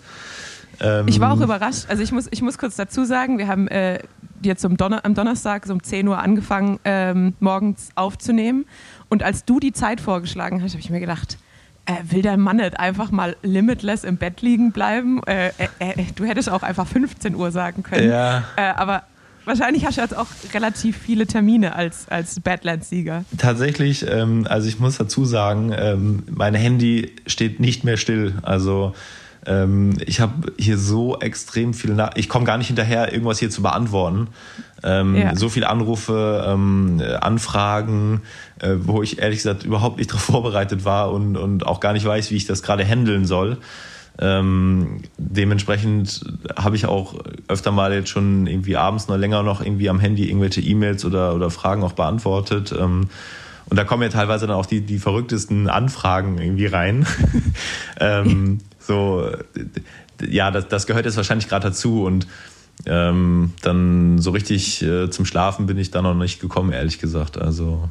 Ähm, 0.83 1.09
Ich 1.09 1.21
war 1.21 1.33
auch 1.33 1.41
überrascht. 1.41 1.87
Also 1.89 2.03
ich 2.03 2.13
muss, 2.13 2.29
ich 2.31 2.43
muss 2.43 2.59
kurz 2.59 2.77
dazu 2.77 3.05
sagen, 3.05 3.39
wir 3.39 3.49
haben 3.49 3.69
äh, 3.69 4.01
jetzt 4.43 4.65
um 4.65 4.77
Donner 4.77 5.05
am 5.05 5.15
Donnerstag 5.15 5.67
so 5.67 5.73
um 5.73 5.83
10 5.83 6.09
Uhr 6.09 6.19
angefangen, 6.19 6.79
ähm, 6.85 7.35
morgens 7.41 7.91
aufzunehmen. 7.95 8.67
Und 9.09 9.23
als 9.23 9.45
du 9.45 9.61
die 9.61 9.73
Zeit 9.73 10.01
vorgeschlagen 10.01 10.63
hast, 10.63 10.73
habe 10.73 10.81
ich 10.81 10.91
mir 10.91 11.01
gedacht, 11.01 11.39
äh, 11.87 11.95
will 12.11 12.23
der 12.23 12.37
Mann 12.37 12.57
nicht 12.57 12.79
einfach 12.79 13.11
mal 13.11 13.37
limitless 13.43 14.05
im 14.05 14.17
Bett 14.17 14.41
liegen 14.41 14.73
bleiben? 14.73 15.23
Äh, 15.25 15.49
äh, 15.49 15.69
äh, 15.79 16.05
du 16.15 16.25
hättest 16.25 16.49
auch 16.49 16.63
einfach 16.63 16.87
15 16.87 17.35
Uhr 17.35 17.51
sagen 17.51 17.83
können. 17.83 18.09
Ja. 18.09 18.45
Äh, 18.57 18.63
aber 18.77 19.03
wahrscheinlich 19.45 19.85
hast 19.85 19.97
du 19.97 20.03
jetzt 20.03 20.17
auch 20.17 20.29
relativ 20.55 20.97
viele 20.97 21.27
Termine 21.27 21.75
als, 21.75 22.09
als 22.09 22.39
Badlands-Sieger. 22.41 23.25
Tatsächlich, 23.37 24.07
ähm, 24.09 24.47
also 24.49 24.69
ich 24.69 24.79
muss 24.79 24.99
dazu 24.99 25.25
sagen, 25.25 25.73
ähm, 25.77 26.23
mein 26.31 26.55
Handy 26.55 27.13
steht 27.27 27.59
nicht 27.59 27.83
mehr 27.85 27.97
still. 27.97 28.35
Also 28.43 28.95
ähm, 29.47 29.95
ich 30.05 30.21
habe 30.21 30.53
hier 30.57 30.79
so 30.79 31.19
extrem 31.19 31.75
viele 31.75 31.95
Nach 31.95 32.11
Ich 32.15 32.29
komme 32.29 32.45
gar 32.45 32.59
nicht 32.59 32.69
hinterher, 32.69 33.13
irgendwas 33.13 33.39
hier 33.39 33.51
zu 33.51 33.63
beantworten. 33.63 34.29
Ähm, 34.85 35.17
Ja. 35.17 35.37
So 35.37 35.49
viele 35.49 35.69
Anrufe, 35.69 36.45
ähm, 36.47 37.01
äh, 37.01 37.15
Anfragen, 37.15 38.23
äh, 38.61 38.75
wo 38.79 39.03
ich 39.03 39.19
ehrlich 39.19 39.39
gesagt 39.39 39.65
überhaupt 39.65 39.99
nicht 39.99 40.11
darauf 40.11 40.23
vorbereitet 40.23 40.85
war 40.85 41.13
und, 41.13 41.37
und 41.37 41.67
auch 41.67 41.81
gar 41.81 41.93
nicht 41.93 42.05
weiß, 42.05 42.31
wie 42.31 42.37
ich 42.37 42.47
das 42.47 42.63
gerade 42.63 42.85
handeln 42.85 43.25
soll. 43.25 43.59
Ähm, 44.19 45.01
dementsprechend 45.17 46.25
habe 46.55 46.77
ich 46.77 46.87
auch 46.87 47.15
öfter 47.49 47.73
mal 47.73 47.95
jetzt 47.95 48.11
schon 48.11 48.47
irgendwie 48.47 48.77
abends 48.77 49.09
noch 49.09 49.17
länger 49.17 49.43
noch 49.43 49.63
irgendwie 49.63 49.89
am 49.89 50.01
Handy 50.01 50.29
irgendwelche 50.29 50.61
E-Mails 50.61 51.05
oder, 51.05 51.35
oder 51.35 51.51
Fragen 51.51 51.83
auch 51.83 51.95
beantwortet. 51.95 52.75
Ähm, 52.79 53.09
und 53.71 53.77
da 53.77 53.85
kommen 53.85 54.03
ja 54.03 54.11
teilweise 54.11 54.47
dann 54.47 54.57
auch 54.57 54.67
die, 54.67 54.83
die 54.83 54.99
verrücktesten 54.99 55.71
Anfragen 55.71 56.39
irgendwie 56.39 56.67
rein. 56.67 57.07
ähm, 58.01 58.59
so, 58.87 59.31
ja, 60.27 60.51
das, 60.51 60.69
das 60.69 60.87
gehört 60.87 61.05
jetzt 61.05 61.17
wahrscheinlich 61.17 61.49
gerade 61.49 61.69
dazu 61.69 62.05
und 62.05 62.27
ähm, 62.87 63.53
dann 63.63 64.19
so 64.19 64.31
richtig 64.31 64.83
äh, 64.83 65.11
zum 65.11 65.25
Schlafen 65.25 65.67
bin 65.67 65.79
ich 65.79 65.91
da 65.91 66.03
noch 66.03 66.15
nicht 66.15 66.41
gekommen, 66.41 66.73
ehrlich 66.73 66.99
gesagt. 66.99 67.39
Also 67.39 67.89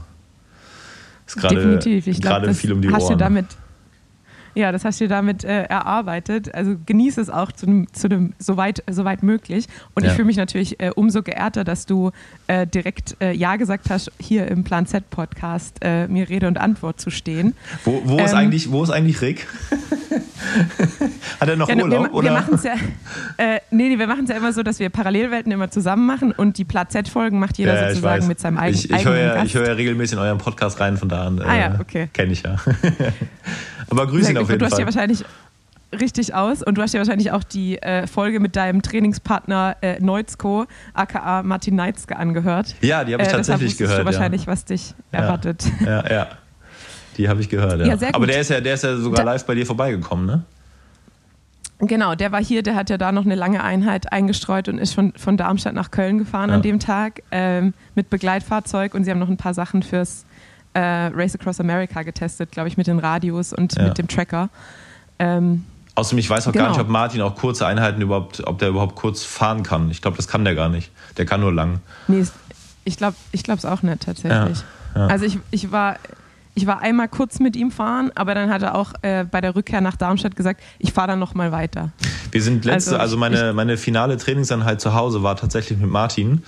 ist 1.25 2.21
gerade 2.21 2.53
viel 2.53 2.73
um 2.73 2.81
die 2.81 2.91
hast 2.91 3.03
Ohren. 3.03 3.13
du 3.13 3.17
damit 3.17 3.45
Ja, 4.55 4.71
das 4.71 4.83
hast 4.85 4.99
du 5.01 5.07
damit 5.07 5.43
äh, 5.43 5.63
erarbeitet. 5.63 6.53
Also 6.53 6.75
genieße 6.85 7.21
es 7.21 7.29
auch 7.29 7.51
zu 7.51 7.65
dem, 7.65 7.91
zu 7.93 8.07
dem 8.09 8.33
soweit, 8.39 8.83
soweit 8.89 9.23
möglich. 9.23 9.67
Und 9.95 10.03
Ja. 10.03 10.09
ich 10.09 10.15
fühle 10.15 10.25
mich 10.27 10.37
natürlich 10.37 10.79
äh, 10.79 10.91
umso 10.95 11.21
geehrter, 11.23 11.63
dass 11.63 11.85
du 11.85 12.11
äh, 12.47 12.67
direkt 12.67 13.15
äh, 13.21 13.31
Ja 13.33 13.55
gesagt 13.55 13.89
hast, 13.89 14.11
hier 14.19 14.47
im 14.47 14.63
Plan 14.63 14.85
Z 14.85 15.09
Podcast 15.09 15.77
äh, 15.81 16.07
mir 16.07 16.27
Rede 16.29 16.47
und 16.47 16.57
Antwort 16.59 16.99
zu 16.99 17.09
stehen. 17.11 17.55
Wo, 17.85 18.01
wo, 18.05 18.17
ist 18.19 18.31
Ähm, 18.31 18.37
eigentlich, 18.37 18.71
wo 18.71 18.83
ist 18.83 18.89
eigentlich 18.89 19.21
Rick? 19.21 19.47
Hat 21.39 21.47
er 21.47 21.55
noch 21.55 21.69
Ja, 21.69 21.75
Urlaub? 21.75 22.13
wir, 22.13 22.23
wir 22.23 22.31
machen 22.31 22.55
es 22.55 22.63
ja, 22.63 22.73
äh, 23.37 23.59
nee, 23.71 23.89
nee, 23.89 23.99
wir 23.99 24.07
machen 24.07 24.23
es 24.25 24.29
ja 24.29 24.37
immer 24.37 24.51
so, 24.53 24.63
dass 24.63 24.79
wir 24.79 24.89
Parallelwelten 24.89 25.51
immer 25.51 25.69
zusammen 25.71 26.05
machen 26.05 26.31
und 26.31 26.57
die 26.57 26.65
Plan 26.65 26.89
Z 26.89 27.07
Folgen 27.07 27.39
macht 27.39 27.57
jeder 27.57 27.75
Ja, 27.75 27.89
sozusagen 27.89 28.27
mit 28.27 28.39
seinem 28.39 28.57
eigenen 28.57 28.75
ich, 28.85 28.89
ich 28.91 29.05
höre 29.05 29.13
eigenen 29.13 29.27
ja, 29.27 29.33
Gast. 29.35 29.45
ich 29.47 29.53
höre 29.55 29.67
ja 29.67 29.73
regelmäßig 29.73 30.13
in 30.17 30.19
euren 30.23 30.37
Podcast 30.39 30.79
rein, 30.79 30.97
von 30.97 31.09
da 31.09 31.27
an. 31.27 31.41
Ah 31.41 31.55
ja, 31.57 31.77
okay. 31.79 32.09
Kenne 32.13 32.33
ich 32.33 32.43
ja. 32.43 32.55
Aber 33.91 34.07
grüß 34.07 34.29
ihn 34.29 34.37
auf 34.37 34.47
jeden 34.49 34.59
du 34.59 34.65
hast 34.65 34.71
ja 34.71 34.77
Fall. 34.77 34.85
wahrscheinlich 34.87 35.23
richtig 35.99 36.33
aus 36.33 36.63
und 36.63 36.77
du 36.77 36.81
hast 36.81 36.93
ja 36.93 36.99
wahrscheinlich 37.01 37.31
auch 37.31 37.43
die 37.43 37.77
äh, 37.81 38.07
Folge 38.07 38.39
mit 38.39 38.55
deinem 38.55 38.81
Trainingspartner 38.81 39.75
äh, 39.81 39.99
Neuzko, 39.99 40.65
aka 40.93 41.43
Martin 41.43 41.75
Neitzke, 41.75 42.15
angehört. 42.15 42.75
Ja, 42.81 43.03
die 43.03 43.13
habe 43.13 43.23
ich 43.23 43.29
Äh, 43.29 43.31
tatsächlich 43.33 43.77
gehört. 43.77 43.99
Du 43.99 44.05
wahrscheinlich, 44.05 44.47
was 44.47 44.63
dich 44.65 44.95
erwartet. 45.11 45.65
Ja, 45.81 46.03
ja. 46.07 46.09
ja. 46.11 46.27
Die 47.17 47.27
habe 47.27 47.41
ich 47.41 47.49
gehört, 47.49 47.79
ja. 47.81 47.93
Ja, 47.93 47.97
Aber 48.13 48.25
der 48.25 48.39
ist 48.39 48.49
ja, 48.49 48.61
der 48.61 48.73
ist 48.75 48.85
ja 48.85 48.95
sogar 48.95 49.25
Da- 49.25 49.31
live 49.33 49.45
bei 49.45 49.53
dir 49.53 49.65
vorbeigekommen, 49.65 50.25
ne? 50.25 50.43
Genau, 51.79 52.13
der 52.13 52.31
war 52.31 52.43
hier, 52.43 52.61
der 52.61 52.75
hat 52.75 52.91
ja 52.91 52.97
da 52.99 53.11
noch 53.11 53.25
eine 53.25 53.33
lange 53.33 53.63
Einheit 53.63 54.13
eingestreut 54.13 54.69
und 54.69 54.77
ist 54.77 54.93
von, 54.93 55.13
von 55.17 55.35
Darmstadt 55.35 55.73
nach 55.73 55.89
Köln 55.89 56.19
gefahren 56.19 56.49
Ja. 56.49 56.55
an 56.55 56.61
dem 56.61 56.79
Tag 56.79 57.23
ähm, 57.31 57.73
mit 57.95 58.09
Begleitfahrzeug 58.11 58.93
und 58.93 59.03
sie 59.03 59.09
haben 59.09 59.17
noch 59.19 59.29
ein 59.29 59.37
paar 59.37 59.55
Sachen 59.55 59.81
fürs 59.81 60.23
äh, 60.73 60.79
Race 60.79 61.35
Across 61.35 61.59
America 61.59 62.03
getestet, 62.03 62.51
glaube 62.51 62.69
ich, 62.69 62.77
mit 62.77 62.87
den 62.87 62.99
Radios 62.99 63.53
und 63.53 63.75
Ja. 63.75 63.83
mit 63.83 63.97
dem 63.97 64.07
Tracker. 64.07 64.49
Ähm, 65.19 65.65
Außerdem, 65.95 66.19
ich 66.19 66.29
weiß 66.29 66.47
auch 66.47 66.53
gar 66.53 66.63
Genau. 66.63 66.69
nicht, 66.77 66.81
ob 66.81 66.87
Martin 66.87 67.21
auch 67.21 67.35
kurze 67.35 67.67
Einheiten 67.67 68.01
überhaupt, 68.01 68.45
ob 68.47 68.59
der 68.59 68.69
überhaupt 68.69 68.95
kurz 68.95 69.23
fahren 69.23 69.61
kann. 69.63 69.91
Ich 69.91 70.01
glaube, 70.01 70.15
das 70.17 70.27
kann 70.27 70.45
der 70.45 70.55
gar 70.55 70.69
nicht. 70.69 70.89
Der 71.17 71.25
kann 71.25 71.41
nur 71.41 71.53
lang. 71.53 71.79
nee, 72.07 72.25
ich 72.85 72.97
glaube 72.97 73.15
ich 73.31 73.43
es 73.47 73.65
auch 73.65 73.83
nicht 73.83 74.01
tatsächlich. 74.01 74.63
Ja, 74.95 75.01
ja. 75.01 75.07
Also 75.07 75.25
ich, 75.25 75.37
ich 75.51 75.71
war. 75.71 75.97
Ich 76.53 76.67
war 76.67 76.81
einmal 76.81 77.07
kurz 77.07 77.39
mit 77.39 77.55
ihm 77.55 77.71
fahren, 77.71 78.11
aber 78.13 78.35
dann 78.35 78.49
hat 78.49 78.61
er 78.61 78.75
auch 78.75 78.91
äh, 79.03 79.23
bei 79.23 79.39
der 79.39 79.55
Rückkehr 79.55 79.79
nach 79.79 79.95
Darmstadt 79.95 80.35
gesagt, 80.35 80.61
ich 80.79 80.91
fahre 80.91 81.07
dann 81.07 81.19
noch 81.19 81.33
mal 81.33 81.53
weiter. 81.53 81.91
Wir 82.31 82.41
sind 82.43 82.65
letzte, 82.65 82.99
Also 82.99 83.15
also, 83.15 83.15
ich- 83.15 83.19
meine, 83.21 83.53
meine 83.53 83.77
finale 83.77 84.17
Trainingseinheit 84.17 84.81
zu 84.81 84.93
Hause 84.93 85.23
war 85.23 85.37
tatsächlich 85.37 85.79
mit 85.79 85.89
Martin. 85.89 86.43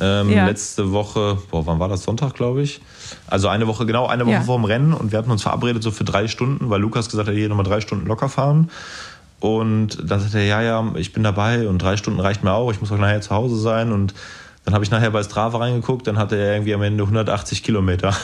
Ähm, 0.00 0.30
Ja. 0.30 0.46
Letzte 0.46 0.92
Woche, 0.92 1.38
boah, 1.50 1.66
wann 1.66 1.78
war 1.78 1.88
das? 1.88 2.02
Sonntag, 2.04 2.34
glaube 2.34 2.62
ich. 2.62 2.80
Also 3.26 3.48
eine 3.48 3.66
Woche, 3.66 3.84
genau 3.86 4.06
eine 4.06 4.24
Woche 4.26 4.34
Ja. 4.34 4.40
vor 4.42 4.56
dem 4.58 4.64
Rennen 4.64 4.92
und 4.92 5.10
wir 5.12 5.18
hatten 5.18 5.30
uns 5.30 5.42
verabredet 5.42 5.82
so 5.82 5.90
für 5.90 6.04
drei 6.04 6.28
Stunden, 6.28 6.70
weil 6.70 6.80
Lukas 6.80 7.08
gesagt 7.08 7.28
hat, 7.28 7.34
hier 7.34 7.48
nochmal 7.48 7.64
drei 7.66 7.80
Stunden 7.80 8.06
locker 8.06 8.28
fahren. 8.28 8.70
Und 9.40 9.98
dann 10.10 10.20
sagte 10.20 10.38
er, 10.38 10.44
ja, 10.46 10.62
ja, 10.62 10.84
ich 10.96 11.12
bin 11.12 11.22
dabei 11.22 11.68
und 11.68 11.78
drei 11.78 11.96
Stunden 11.96 12.20
reicht 12.20 12.42
mir 12.44 12.52
auch, 12.52 12.70
ich 12.72 12.80
muss 12.80 12.90
auch 12.92 12.98
nachher 12.98 13.20
zu 13.20 13.30
Hause 13.30 13.56
sein. 13.56 13.92
Und 13.92 14.12
dann 14.64 14.74
habe 14.74 14.84
ich 14.84 14.90
nachher 14.90 15.10
bei 15.10 15.22
Strava 15.22 15.58
reingeguckt, 15.58 16.06
dann 16.06 16.18
hatte 16.18 16.36
er 16.36 16.54
irgendwie 16.54 16.74
am 16.74 16.82
Ende 16.82 17.02
180 17.04 17.62
Kilometer. 17.62 18.14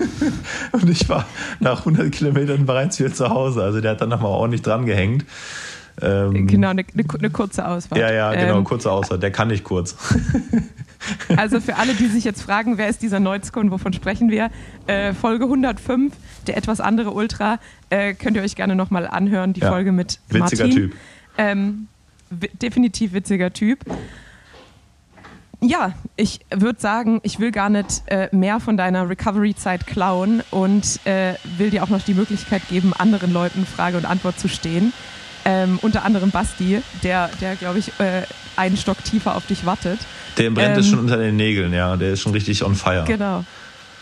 und 0.72 0.88
ich 0.90 1.08
war 1.08 1.26
nach 1.60 1.80
100 1.80 2.10
Kilometern 2.10 2.66
bereits 2.66 2.98
wieder 2.98 3.12
zu 3.12 3.28
Hause. 3.28 3.62
Also 3.62 3.80
der 3.80 3.92
hat 3.92 4.00
dann 4.00 4.08
nochmal 4.08 4.30
ordentlich 4.32 4.62
dran 4.62 4.86
gehängt. 4.86 5.24
Ähm, 6.00 6.46
Genau, 6.46 6.68
eine, 6.70 6.84
eine, 6.92 7.30
kurze 7.30 7.66
Auswahl. 7.66 7.98
ja, 7.98 8.10
ja, 8.12 8.34
genau, 8.34 8.58
Ähm, 8.58 8.64
kurze 8.64 8.90
Aussage. 8.90 9.20
Der 9.20 9.30
kann 9.30 9.48
nicht 9.48 9.64
kurz. 9.64 9.96
Also 11.36 11.60
für 11.60 11.76
alle, 11.76 11.94
die 11.94 12.06
sich 12.06 12.24
jetzt 12.24 12.42
fragen, 12.42 12.78
wer 12.78 12.88
ist 12.88 13.02
dieser 13.02 13.20
Neuzko 13.20 13.60
und 13.60 13.70
wovon 13.70 13.92
sprechen 13.92 14.30
wir, 14.30 14.50
äh, 14.86 15.12
Folge 15.12 15.44
105, 15.44 16.14
der 16.46 16.56
etwas 16.56 16.80
andere 16.80 17.12
Ultra, 17.12 17.58
äh, 17.90 18.14
könnt 18.14 18.36
ihr 18.36 18.42
euch 18.42 18.56
gerne 18.56 18.74
nochmal 18.76 19.06
anhören, 19.06 19.52
die 19.52 19.60
Ja. 19.60 19.70
Folge 19.70 19.92
mit 19.92 20.20
Witziger 20.28 20.64
Martin. 20.64 20.70
Typ. 20.70 20.96
Ähm, 21.38 21.88
definitiv 22.30 23.12
witziger 23.12 23.52
Typ. 23.52 23.80
Ja, 25.60 25.94
ich 26.16 26.40
würde 26.54 26.78
sagen, 26.78 27.20
ich 27.22 27.40
will 27.40 27.50
gar 27.50 27.70
nicht 27.70 28.02
äh, 28.06 28.28
mehr 28.30 28.60
von 28.60 28.76
deiner 28.76 29.08
Recovery-Zeit 29.08 29.86
klauen 29.86 30.42
und 30.50 31.00
äh, 31.06 31.34
will 31.56 31.70
dir 31.70 31.82
auch 31.82 31.88
noch 31.88 32.02
die 32.02 32.12
Möglichkeit 32.14 32.68
geben, 32.68 32.92
anderen 32.92 33.32
Leuten 33.32 33.64
Frage 33.64 33.96
und 33.96 34.04
Antwort 34.04 34.38
zu 34.38 34.48
stehen. 34.48 34.92
Ähm, 35.48 35.78
unter 35.80 36.04
anderem 36.04 36.30
Basti, 36.32 36.82
der, 37.04 37.30
der 37.40 37.54
glaube 37.54 37.78
ich, 37.78 37.88
äh, 38.00 38.22
einen 38.56 38.76
Stock 38.76 39.02
tiefer 39.04 39.36
auf 39.36 39.46
dich 39.46 39.64
wartet. 39.64 40.00
Der 40.38 40.50
brennt 40.50 40.76
es 40.76 40.86
Ähm, 40.86 40.90
schon 40.90 40.98
unter 41.00 41.18
den 41.18 41.36
Nägeln, 41.36 41.72
ja. 41.72 41.96
Der 41.96 42.12
ist 42.14 42.20
schon 42.22 42.32
richtig 42.32 42.64
on 42.64 42.74
fire. 42.74 43.04
Genau. 43.06 43.44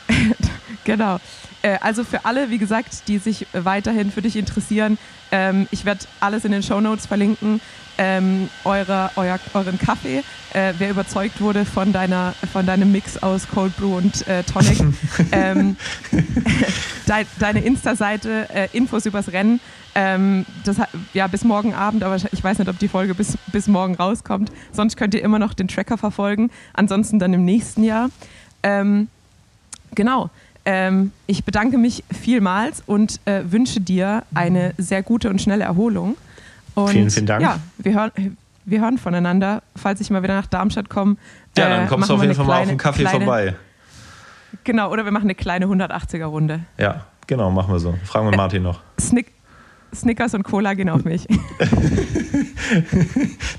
genau. 0.84 1.18
Äh, 1.62 1.76
Also 1.82 2.02
für 2.04 2.24
alle, 2.24 2.48
wie 2.50 2.58
gesagt, 2.58 3.08
die 3.08 3.18
sich 3.18 3.46
weiterhin 3.52 4.10
für 4.10 4.22
dich 4.22 4.36
interessieren, 4.36 4.96
ähm, 5.32 5.66
ich 5.70 5.84
werde 5.84 6.06
alles 6.20 6.44
in 6.46 6.52
den 6.52 6.62
Shownotes 6.62 7.06
verlinken. 7.06 7.60
Ähm, 7.96 8.48
eure, 8.64 9.10
euer, 9.14 9.38
euren 9.52 9.78
Kaffee, 9.78 10.24
äh, 10.52 10.72
wer 10.78 10.90
überzeugt 10.90 11.40
wurde 11.40 11.64
von, 11.64 11.92
deiner, 11.92 12.34
von 12.52 12.66
deinem 12.66 12.90
Mix 12.90 13.22
aus 13.22 13.46
Cold 13.54 13.76
Brew 13.76 13.96
und 13.98 14.26
äh, 14.26 14.42
Tonic. 14.42 14.80
ähm, 15.32 15.76
Dei- 17.06 17.26
deine 17.38 17.60
Insta-Seite, 17.60 18.48
äh, 18.52 18.68
Infos 18.72 19.06
übers 19.06 19.30
Rennen. 19.30 19.60
Ähm, 19.94 20.44
das, 20.64 20.76
ja, 21.12 21.26
bis 21.28 21.44
morgen 21.44 21.72
Abend, 21.72 22.02
aber 22.02 22.16
ich 22.16 22.44
weiß 22.44 22.58
nicht, 22.58 22.68
ob 22.68 22.78
die 22.78 22.88
Folge 22.88 23.14
bis, 23.14 23.38
bis 23.52 23.68
morgen 23.68 23.94
rauskommt. 23.94 24.50
Sonst 24.72 24.96
könnt 24.96 25.14
ihr 25.14 25.22
immer 25.22 25.38
noch 25.38 25.54
den 25.54 25.68
Tracker 25.68 25.96
verfolgen. 25.96 26.50
Ansonsten 26.72 27.18
dann 27.18 27.32
im 27.32 27.44
nächsten 27.44 27.84
Jahr. 27.84 28.10
Ähm, 28.62 29.08
genau. 29.94 30.30
Ähm, 30.64 31.12
ich 31.26 31.44
bedanke 31.44 31.78
mich 31.78 32.02
vielmals 32.10 32.82
und 32.86 33.20
äh, 33.26 33.42
wünsche 33.46 33.80
dir 33.80 34.24
eine 34.34 34.74
sehr 34.78 35.02
gute 35.02 35.30
und 35.30 35.40
schnelle 35.40 35.64
Erholung. 35.64 36.16
Und 36.74 36.90
Vielen, 36.90 37.10
vielen 37.10 37.26
Dank. 37.26 37.42
Ja, 37.42 37.58
wir 37.78 37.94
hören, 37.94 38.36
wir 38.64 38.80
hören 38.80 38.98
voneinander. 38.98 39.62
Falls 39.76 40.00
ich 40.00 40.10
mal 40.10 40.22
wieder 40.22 40.34
nach 40.34 40.46
Darmstadt 40.46 40.88
komme. 40.88 41.16
Ja, 41.56 41.68
dann 41.68 41.84
äh, 41.84 41.86
kommst 41.86 42.08
du 42.08 42.14
auf 42.14 42.22
jeden 42.22 42.34
Fall 42.34 42.46
mal 42.46 42.62
auf 42.62 42.68
den 42.68 42.78
Kaffee 42.78 43.02
kleine, 43.02 43.24
vorbei. 43.24 43.54
Genau, 44.64 44.90
oder 44.90 45.04
wir 45.04 45.12
machen 45.12 45.24
eine 45.24 45.34
kleine 45.34 45.66
180er-Runde. 45.66 46.60
Ja, 46.78 47.04
genau, 47.26 47.50
machen 47.50 47.72
wir 47.72 47.78
so. 47.78 47.94
Fragen 48.04 48.30
wir 48.30 48.36
Martin 48.36 48.62
noch. 48.62 48.80
Snick 48.98 49.32
Snickers 49.94 50.34
und 50.34 50.42
Cola 50.42 50.74
gehen 50.74 50.88
auf 50.88 51.04
mich. 51.04 51.26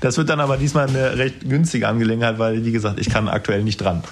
Das 0.00 0.18
wird 0.18 0.28
dann 0.28 0.40
aber 0.40 0.56
diesmal 0.56 0.88
eine 0.88 1.16
recht 1.16 1.48
günstige 1.48 1.88
Angelegenheit, 1.88 2.38
weil, 2.38 2.64
wie 2.64 2.72
gesagt, 2.72 2.98
ich 3.00 3.08
kann 3.08 3.28
aktuell 3.28 3.62
nicht 3.62 3.78
dran. 3.78 4.02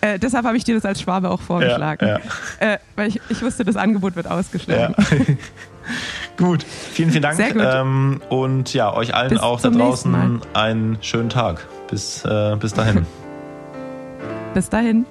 äh, 0.00 0.18
deshalb 0.18 0.44
habe 0.46 0.56
ich 0.56 0.64
dir 0.64 0.74
das 0.74 0.84
als 0.84 1.00
Schwabe 1.00 1.30
auch 1.30 1.40
vorgeschlagen. 1.40 2.06
Ja, 2.06 2.18
Äh, 2.58 2.78
weil 2.96 3.08
ich, 3.08 3.20
ich 3.28 3.42
wusste, 3.42 3.64
das 3.64 3.76
Angebot 3.76 4.16
wird 4.16 4.26
Ja. 4.26 4.32
ausgeschlagen. 4.32 4.94
gut, 6.36 6.64
vielen, 6.64 7.10
vielen 7.10 7.22
Dank. 7.22 7.36
Sehr 7.36 7.52
gut. 7.52 7.62
Ähm, 7.64 8.22
und 8.30 8.72
ja, 8.74 8.92
euch 8.92 9.14
allen 9.14 9.30
Bis 9.30 9.40
auch 9.40 9.60
da 9.60 9.70
draußen 9.70 10.40
einen 10.54 10.98
schönen 11.02 11.28
Tag. 11.28 11.66
Bis, 11.90 12.24
äh, 12.24 12.56
bis 12.58 12.72
dahin. 12.72 13.06
Bis 14.54 14.68
dahin. 14.68 15.04